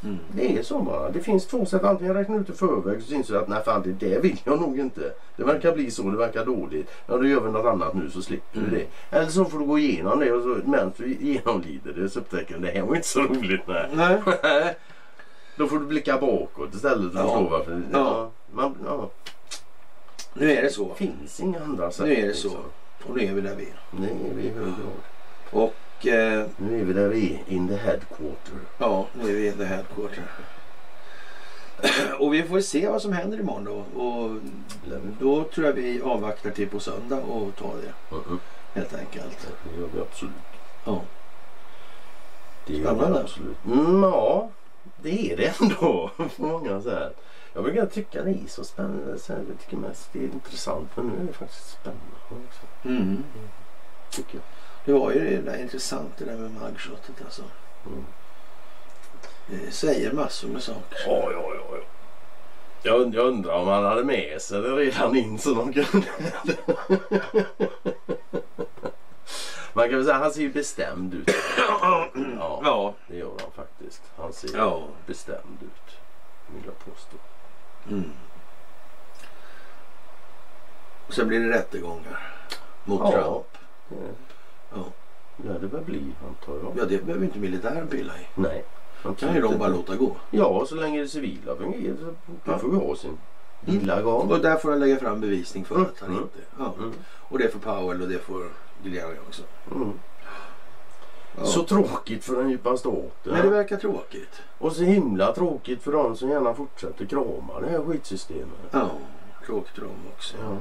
Mm. 0.05 0.19
det 0.33 0.59
är 0.59 0.63
så 0.63 0.79
bara. 0.79 1.11
Det 1.11 1.21
finns 1.21 1.47
två 1.47 1.67
sätt. 1.67 1.85
Antingen 1.85 2.15
räkna 2.15 2.37
ut 2.37 2.47
det 2.47 2.53
i 2.53 2.57
förväg 2.57 2.97
och 2.97 3.03
så 3.03 3.15
inser 3.15 3.35
du 3.35 3.41
att 3.41 3.49
nej 3.49 3.63
fan 3.65 3.83
det 3.83 4.07
där 4.07 4.21
vill 4.21 4.41
jag 4.45 4.61
nog 4.61 4.79
inte. 4.79 5.13
Det 5.37 5.45
verkar 5.45 5.73
bli 5.75 5.91
så, 5.91 6.03
det 6.03 6.17
verkar 6.17 6.45
dåligt. 6.47 6.91
Ja 7.07 7.17
då 7.17 7.27
gör 7.27 7.41
vi 7.41 7.51
något 7.51 7.67
annat 7.67 7.95
nu 7.95 8.11
så 8.11 8.23
slipper 8.23 8.59
Mm. 8.59 8.71
det. 8.71 9.17
Eller 9.17 9.27
så 9.31 9.45
får 9.45 9.59
du 9.59 9.65
gå 9.65 9.79
igenom 9.79 10.21
det 10.21 10.33
och 10.33 10.43
så 10.43 10.71
medan 10.71 10.93
du 10.97 11.15
genomlider 11.21 11.93
det 11.93 12.09
så 12.09 12.19
upptäcker 12.21 12.55
du 12.55 12.61
det 12.61 12.71
här 12.73 12.83
var 12.83 12.97
inte 12.97 13.09
så 13.09 13.21
roligt. 13.21 13.61
Nej. 13.67 13.89
Nej. 13.95 14.21
Då 15.57 15.67
får 15.67 15.79
du 15.79 15.87
blicka 15.87 16.19
bakåt 16.19 16.75
istället 16.75 17.13
för 17.13 17.19
att 17.21 17.27
Ja. 17.27 17.33
förstå 17.39 17.49
varför. 17.51 17.83
Ja. 17.93 17.99
Ja. 17.99 18.31
Man, 18.53 18.75
ja. 18.87 19.11
Nu 20.35 20.53
är 20.53 20.63
det 20.63 20.71
så. 20.71 20.89
Det 20.89 20.95
finns 21.07 21.41
inga 21.41 21.61
andra 21.61 21.91
sätt. 21.91 22.07
Nu 22.07 22.13
är 22.17 22.27
det 22.27 22.35
så. 22.35 22.49
liksom. 22.49 22.63
Och 23.11 23.17
nu 23.17 23.23
är 23.25 23.33
vi 23.33 23.41
där 23.41 23.55
vi 23.57 23.63
är. 23.63 23.77
Nej, 23.91 24.17
vi 24.35 24.47
är 24.47 24.51
i 24.51 24.55
hög 24.55 24.65
grad. 24.65 25.71
Och 26.03 26.09
eh, 26.09 26.47
Nu 26.57 26.81
är 26.81 26.85
vi 26.85 26.93
där 26.93 27.09
vi 27.09 27.35
är. 27.35 27.53
In 27.55 27.69
the 27.69 27.77
headquarter. 27.77 28.55
ja, 28.79 29.07
nu 29.15 29.31
är 29.31 29.35
vi 29.35 29.47
i 29.49 29.53
the 29.53 29.65
headquarter. 29.65 30.25
Och 32.19 32.35
vi 32.35 32.43
får 32.43 32.61
se 32.61 32.89
vad 32.89 33.03
som 33.03 33.13
händer 33.13 33.41
imorgon 33.41 33.65
då. 33.65 34.01
Och 34.03 34.31
då 35.21 35.45
tror 35.45 35.67
jag 35.67 35.73
vi 35.73 36.03
avvaktar 36.03 36.51
till 36.51 36.69
på 36.69 36.81
söndag 36.81 37.17
och 37.21 37.57
tar 37.57 37.75
det 37.83 38.17
Mm. 38.17 38.39
helt 38.75 38.95
enkelt. 38.95 39.49
Det 39.65 39.81
gör 39.81 39.89
vi 39.95 40.01
absolut. 40.01 40.33
Ja. 40.85 41.01
Det 42.67 42.73
gör 42.77 42.85
Spännande. 42.95 43.19
vi 43.19 43.25
absolut. 43.25 43.57
Mm, 43.67 44.03
ja, 44.03 44.49
det 45.03 45.33
är 45.33 45.37
det 45.37 45.61
ändå 45.61 46.11
många 46.37 46.83
sätt. 46.83 47.17
Jag 47.55 47.65
brukar 47.65 47.87
tycka 47.87 48.23
det 48.23 48.31
är 48.31 48.47
så 48.49 48.65
spännande. 48.65 49.19
Så 49.19 49.33
jag 49.33 49.41
tycker 49.65 49.77
mest 49.77 50.09
det 50.13 50.19
är 50.19 50.23
intressant. 50.25 50.89
Men 50.95 51.07
nu 51.07 51.23
är 51.23 51.27
det 51.27 51.33
faktiskt 51.33 51.71
spännande 51.71 52.17
också. 52.29 52.89
Mm. 52.89 53.25
Tycker 54.11 54.35
jag. 54.35 54.43
Det 54.85 54.93
var 54.93 55.13
ju 55.13 55.21
det 55.37 55.51
där 55.51 55.59
intressant 55.59 56.13
det 56.19 56.25
där 56.25 56.37
med 56.37 56.51
mugshotet 56.51 57.15
alltså. 57.25 57.43
Mm. 57.87 58.05
Det 59.47 59.71
säger 59.73 60.13
massor 60.13 60.49
med 60.49 60.63
saker. 60.63 60.99
Ja, 61.07 61.33
ja, 61.33 61.55
ja, 61.55 61.65
ja. 61.71 61.77
Jag, 62.83 63.15
jag 63.15 63.27
undrar 63.27 63.55
om 63.55 63.69
han 63.69 63.85
hade 63.85 64.05
med 64.05 64.43
sig 64.43 64.61
det 64.63 64.69
redan 64.77 65.17
in 65.17 65.39
så 65.39 65.55
de 65.55 65.73
kunde... 65.73 66.07
Man 69.75 69.89
kan 69.89 69.97
väl 69.97 70.05
säga 70.05 70.17
att 70.17 70.23
han 70.23 70.33
ser 70.33 70.41
ju 70.41 70.53
bestämd 70.53 71.15
ut. 71.15 71.31
Ja, 71.59 72.09
Ja. 72.65 72.95
det 73.09 73.17
gör 73.17 73.33
han 73.41 73.51
faktiskt. 73.57 74.03
Han 74.17 74.33
ser 74.33 74.57
Ja. 74.59 74.83
bestämd 75.07 75.59
ut. 75.63 75.97
Vill 76.55 76.63
jag 76.65 76.79
påstå. 76.79 77.17
Mm. 77.91 78.11
Och 81.07 81.15
sen 81.15 81.29
blir 81.29 81.41
det 81.41 81.51
rättegångar 81.59 82.33
mot 82.85 83.01
Ja. 83.01 83.11
Trump. 83.13 83.47
Det, 83.89 83.97
Ja. 84.75 84.83
ja, 85.47 85.53
det 85.61 85.67
bör 85.69 85.81
bli 85.81 86.03
antar 86.29 86.53
jag. 86.63 86.73
Ja, 86.79 86.85
det 86.85 87.05
behöver 87.07 87.25
inte 87.25 87.39
militären 87.39 87.89
pilla 87.89 88.13
i. 88.19 88.27
Nej. 88.41 88.65
kan 89.19 89.35
ju 89.35 89.41
de 89.41 89.59
bara 89.59 89.69
låta 89.69 89.97
gå. 89.97 90.17
Ja, 90.31 90.67
så 90.67 90.75
länge 90.75 91.01
det 91.01 91.09
civila 91.09 91.57
fungerar 91.57 91.97
så 91.97 92.15
Ja. 92.45 92.59
får 92.59 92.69
vi 92.69 92.77
ha 92.77 92.97
sin 92.97 93.19
illa 93.67 94.03
gång. 94.03 94.31
Och 94.31 94.41
där 94.41 94.57
får 94.57 94.71
han 94.71 94.81
lägga 94.81 94.97
fram 94.97 95.21
bevisning 95.21 95.65
för 95.65 95.75
Mm. 95.75 95.87
att 95.87 96.01
han 96.01 96.11
Mm. 96.11 96.23
inte... 96.23 96.39
Ja. 96.59 96.75
Mm. 96.79 96.93
Och 97.29 97.39
det 97.39 97.49
får 97.53 97.59
Powell 97.59 98.03
och 98.03 98.09
det 98.09 98.19
får 98.19 98.45
Giuliani 98.83 99.17
också. 99.29 99.43
Mm. 99.75 99.93
Ja. 101.39 101.45
Så 101.45 101.63
tråkigt 101.63 102.25
för 102.25 102.37
den 102.37 102.51
djupa 102.51 102.77
staten. 102.77 103.33
Men 103.33 103.43
det 103.43 103.49
verkar 103.51 103.77
tråkigt. 103.77 104.43
Och 104.59 104.73
så 104.73 104.83
himla 104.83 105.33
tråkigt 105.33 105.83
för 105.83 105.93
de 105.93 106.17
som 106.17 106.29
gärna 106.29 106.55
fortsätter 106.55 107.07
krama 107.07 107.61
det 107.61 107.69
här 107.69 107.83
skitsystemet. 107.85 108.49
Ja, 108.71 108.91
tråkigt 109.47 109.75
för 109.75 109.81
dem 109.83 109.91
också. 110.17 110.37
Ja. 110.43 110.57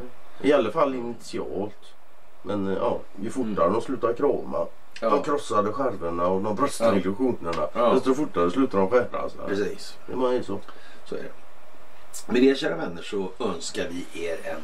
I 0.47 0.53
alla 0.53 0.71
fall 0.71 0.95
initialt. 0.95 1.93
Men 2.41 2.68
eh, 2.68 2.73
ja, 2.77 2.99
ju 3.22 3.30
fortare 3.30 3.69
de 3.69 3.81
slutar 3.81 4.13
krama. 4.13 4.57
De 4.99 5.05
Ja, 5.05 5.23
krossade 5.23 5.72
skärvorna 5.72 6.27
och 6.27 6.41
de 6.41 6.55
bröstade 6.55 6.91
Ja. 6.91 6.97
illusionerna. 7.01 7.68
Ja. 7.73 7.93
Desto 7.93 8.13
fortare 8.13 8.51
slutar 8.51 8.77
de 8.77 8.89
skära 8.89 9.30
sig. 9.30 9.39
precis. 9.47 9.97
Det 10.07 10.15
ju 10.31 10.43
så. 10.43 10.59
Så 11.05 11.15
är 11.15 11.19
det. 11.23 11.31
Med 12.34 12.41
det 12.41 12.57
kära 12.57 12.76
vänner 12.76 13.01
så 13.01 13.31
önskar 13.39 13.88
vi 13.89 14.26
er 14.27 14.38
en 14.43 14.61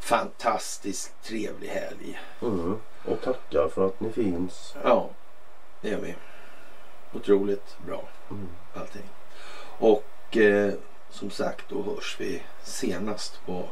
fantastiskt 0.00 1.12
trevlig 1.24 1.68
helg. 1.68 2.20
Mm. 2.42 2.76
Och 3.04 3.20
tackar 3.22 3.68
för 3.68 3.86
att 3.86 4.00
ni 4.00 4.12
finns. 4.12 4.74
Ja, 4.84 5.10
det 5.80 5.88
gör 5.88 6.00
vi. 6.00 6.14
Otroligt 7.12 7.76
bra 7.86 8.02
Mm. 8.30 8.48
allting. 8.74 9.10
Och 9.78 10.36
eh, 10.36 10.72
som 11.10 11.30
sagt 11.30 11.64
då 11.68 11.82
hörs 11.82 12.16
vi 12.20 12.42
senast 12.62 13.40
på 13.46 13.68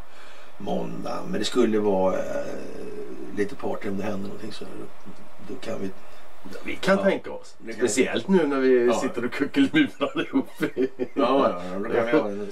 måndag. 0.59 1.19
Men 1.31 1.39
det 1.39 1.45
skulle 1.45 1.79
vara 1.79 2.15
eh, 2.19 2.23
lite 3.37 3.55
party 3.55 3.89
om 3.89 3.97
det 3.97 4.03
händer 4.03 4.23
någonting 4.29 4.53
så 4.53 4.65
då, 5.49 5.55
kan 5.55 5.81
vi... 5.81 5.91
Vi 6.65 6.77
kan 6.77 6.97
Ja. 6.99 7.05
tänka 7.05 7.33
oss. 7.33 7.57
Kan- 7.67 7.75
Speciellt 7.75 8.29
nu 8.29 8.47
när 8.47 8.61
vi 8.61 8.87
Ja. 8.87 8.95
sitter 8.95 9.25
och 9.25 9.33
kuckelmurar 9.33 10.27
ihop. 10.29 10.47
Ja, 11.15 11.63
ja, 11.73 11.79
då 11.79 11.89
kan 11.91 12.07
vi 12.07 12.13
ha 12.13 12.29
en, 12.29 12.51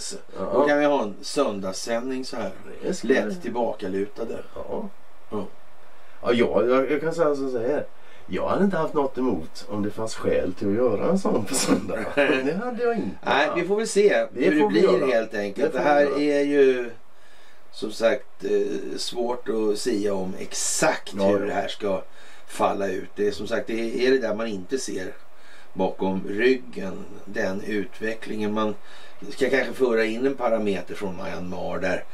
då 0.53 0.67
kan 0.69 0.79
vi 0.79 0.85
ha 0.85 1.03
en 1.03 1.15
söndagssändning 1.21 2.25
så 2.25 2.37
här. 2.37 2.51
Lätt 3.03 3.43
tillbakalutade. 3.43 4.39
Ja. 4.55 4.89
Ja. 5.31 5.47
Ja, 6.23 6.33
jag, 6.33 6.91
jag, 6.93 7.01
kan 7.01 7.15
säga 7.15 7.35
så 7.35 7.59
här. 7.59 7.87
Jag 8.27 8.49
hade 8.49 8.65
inte 8.65 8.77
haft 8.77 8.95
något 8.95 9.19
emot 9.19 9.67
om 9.71 9.83
det 9.83 9.91
fanns 9.91 10.15
skäl 10.15 10.53
till 10.55 10.69
att 10.69 10.75
göra 10.75 11.11
en 11.11 11.19
sån 11.19 11.45
på 11.45 11.55
söndag. 11.55 11.99
Det 12.15 12.61
hade 12.65 12.83
jag 12.83 12.97
inte. 12.97 13.17
Nej, 13.27 13.49
vi 13.57 13.63
får 13.67 13.77
väl 13.77 13.87
se 13.89 14.27
Det 14.33 14.45
hur 14.51 14.61
det 14.63 14.67
blir 14.69 15.07
helt 15.07 15.35
enkelt. 15.35 15.73
Det 15.73 15.79
Det, 15.79 15.85
här 15.85 16.21
är 16.21 16.41
ju 16.43 16.91
som 17.73 17.93
sagt 17.93 18.45
eh, 18.45 18.97
svårt 18.97 19.49
att 19.49 19.79
sia 19.79 20.15
om 20.15 20.35
exakt 20.39 21.13
Ja, 21.17 21.29
hur 21.29 21.47
det 21.47 21.53
här 21.53 21.69
ska 21.69 22.03
falla 22.47 22.89
ut. 22.89 23.11
Det 23.17 23.29
är 23.29 23.33
som 23.33 23.47
sagt 23.47 23.67
det 23.67 24.07
är 24.07 24.11
det 24.11 24.19
där 24.19 24.35
man 24.35 24.47
inte 24.47 24.79
ser 24.79 25.13
bakom 25.73 26.29
ryggen. 26.29 27.05
Den 27.25 27.63
utvecklingen. 27.63 28.53
Man 28.53 28.75
ska 29.31 29.51
kanske 29.51 29.73
föra 29.73 30.05
in 30.05 30.27
en 30.27 30.35
parameter 30.35 30.95
från 30.95 31.17
Myanmar 31.17 31.79
där 31.79 32.05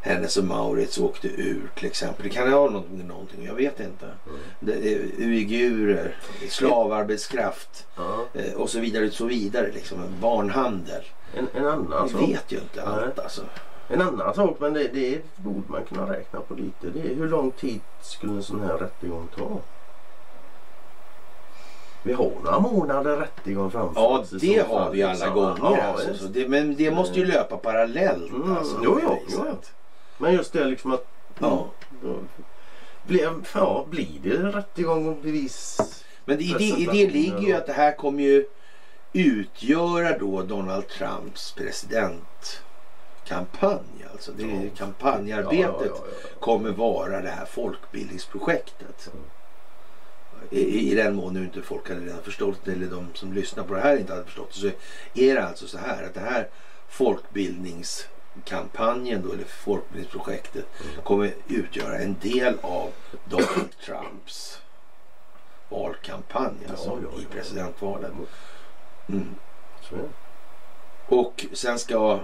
hennes 0.00 0.36
och 0.36 0.44
Maurits 0.44 0.98
åkte 0.98 1.28
ur 1.28 1.70
till 1.76 1.86
exempel. 1.86 2.24
Det 2.24 2.30
kan 2.30 2.52
ha 2.52 2.70
någonting 2.70 2.96
med 2.96 3.06
någonting. 3.06 3.44
Jag 3.44 3.54
vet 3.54 3.80
inte. 3.80 4.04
Mm. 4.04 4.38
Det 4.60 4.72
är 4.72 4.98
uigurer, 5.18 6.16
slavarbetskraft 6.48 7.86
eh, 8.34 8.52
och 8.52 8.70
så 8.70 8.80
vidare. 8.80 9.10
Så 9.10 9.24
vidare 9.24 9.72
liksom. 9.72 9.98
Barnhandel. 10.20 11.04
En, 11.34 11.48
en 11.54 11.66
annan 11.66 12.08
sak. 12.08 12.22
vet 12.22 12.52
ju 12.52 12.58
inte 12.58 12.82
allt 12.82 13.18
alltså. 13.18 13.42
En 13.88 14.02
annan 14.02 14.34
sak, 14.34 14.56
men 14.60 14.72
det, 14.74 14.88
det 14.88 15.22
borde 15.36 15.62
man 15.68 15.84
kunna 15.84 16.12
räkna 16.12 16.40
på 16.40 16.54
lite. 16.54 16.90
Det 16.90 17.00
är 17.10 17.14
hur 17.14 17.28
lång 17.28 17.50
tid 17.50 17.80
skulle 18.02 18.32
en 18.32 18.42
sån 18.42 18.60
här 18.60 18.78
rättegång 18.78 19.28
ta? 19.36 19.58
Vi 22.02 22.12
har 22.12 22.30
några 22.44 22.58
månader 22.60 23.16
rättegång 23.16 23.70
framför 23.70 24.00
Ja, 24.00 24.18
oss 24.18 24.30
det 24.30 24.68
har 24.68 24.90
vi 24.90 25.02
alla 25.02 25.28
gånger. 25.30 25.56
Ja, 25.62 25.82
alltså. 25.82 26.24
det, 26.28 26.48
men 26.48 26.76
det 26.76 26.90
måste 26.90 27.18
ju 27.18 27.26
löpa 27.26 27.56
parallellt. 27.56 28.30
Mm, 28.32 28.56
Alltså, 28.56 28.80
jo, 28.84 29.00
jo. 29.28 29.56
Men 30.18 30.32
just 30.32 30.52
det 30.52 30.64
liksom 30.64 30.92
att... 30.92 31.06
Ja. 31.38 31.66
Då 32.02 32.16
Blir, 33.06 33.30
ja, 33.54 33.86
blir 33.90 34.18
det 34.22 34.36
rättegång 34.36 35.08
och 35.08 35.16
bevis? 35.16 35.78
Men 36.24 36.40
i 36.40 36.54
det, 36.58 36.64
i 36.64 36.86
det 36.92 37.10
ligger 37.10 37.40
ju 37.40 37.52
att 37.52 37.66
det 37.66 37.72
här 37.72 37.96
kommer 37.96 38.22
ju 38.22 38.46
utgöra 39.12 40.18
då 40.18 40.42
Donald 40.42 40.88
Trumps 40.88 41.54
presidentkampanj. 43.28 44.06
Alltså 44.12 44.32
det 44.32 44.42
är 44.42 44.64
Ja. 44.64 44.70
kampanjarbetet 44.78 45.92
Ja, 45.94 46.04
kommer 46.40 46.70
vara 46.70 47.20
det 47.20 47.30
här 47.30 47.44
folkbildningsprojektet. 47.46 49.10
I, 50.50 50.92
I 50.92 50.94
den 50.94 51.14
mån 51.14 51.34
nu 51.34 51.44
inte 51.44 51.62
folk 51.62 51.88
hade 51.88 52.00
redan 52.00 52.22
förstått 52.22 52.58
det 52.64 52.72
eller 52.72 52.86
de 52.86 53.08
som 53.14 53.32
lyssnar 53.32 53.64
på 53.64 53.74
det 53.74 53.80
här 53.80 53.96
inte 53.96 54.12
hade 54.12 54.24
förstått 54.24 54.52
det 54.54 54.60
så 54.60 54.70
är 55.14 55.34
det 55.34 55.46
alltså 55.46 55.66
så 55.66 55.78
här 55.78 56.02
att 56.04 56.14
det 56.14 56.20
här 56.20 56.48
folkbildningskampanjen 56.88 59.22
då 59.22 59.32
eller 59.32 59.44
folkbildningsprojektet 59.44 60.66
kommer 61.04 61.34
utgöra 61.48 61.98
en 61.98 62.16
del 62.20 62.58
av 62.62 62.90
Donald 63.24 63.76
Trumps 63.84 64.60
valkampanj 65.68 66.54
alltså 66.70 66.88
Ja, 66.88 66.98
ja, 67.16 67.22
i 67.22 67.24
presidentvalet. 67.24 68.12
Mm. 69.08 69.34
Det. 69.90 70.08
Och 71.16 71.46
sen 71.52 71.78
ska 71.78 72.20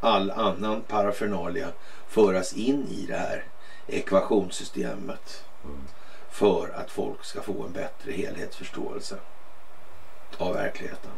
all 0.00 0.30
annan 0.30 0.82
paraffernalia 0.82 1.68
föras 2.08 2.52
in 2.52 2.86
i 2.90 3.06
det 3.06 3.16
här 3.16 3.44
ekvationssystemet 3.86 5.42
Mm. 5.64 5.82
för 6.30 6.68
att 6.74 6.90
folk 6.90 7.24
ska 7.24 7.42
få 7.42 7.62
en 7.64 7.72
bättre 7.72 8.12
helhetsförståelse 8.12 9.16
av 10.38 10.54
verkligheten. 10.54 11.10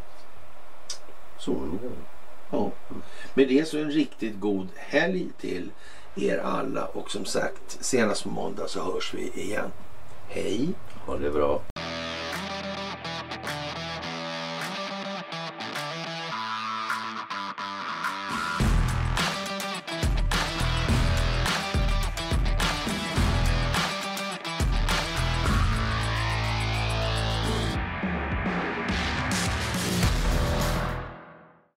Så 1.39 1.51
ungefär. 1.53 1.91
Ja. 2.51 2.71
Med 3.35 3.49
det 3.49 3.69
så 3.69 3.79
en 3.79 3.91
riktigt 3.91 4.41
god 4.41 4.69
helg 4.77 5.29
till 5.41 5.71
er 6.17 6.39
alla 6.39 6.85
och 6.87 7.11
som 7.11 7.25
sagt 7.25 7.79
senast 7.81 8.23
på 8.23 8.29
måndag 8.29 8.69
så 8.69 8.93
hörs 8.93 9.15
vi 9.15 9.43
igen. 9.43 9.71
Hej! 10.29 10.69
Ha 11.07 11.17
det 11.17 11.31
bra. 11.31 11.63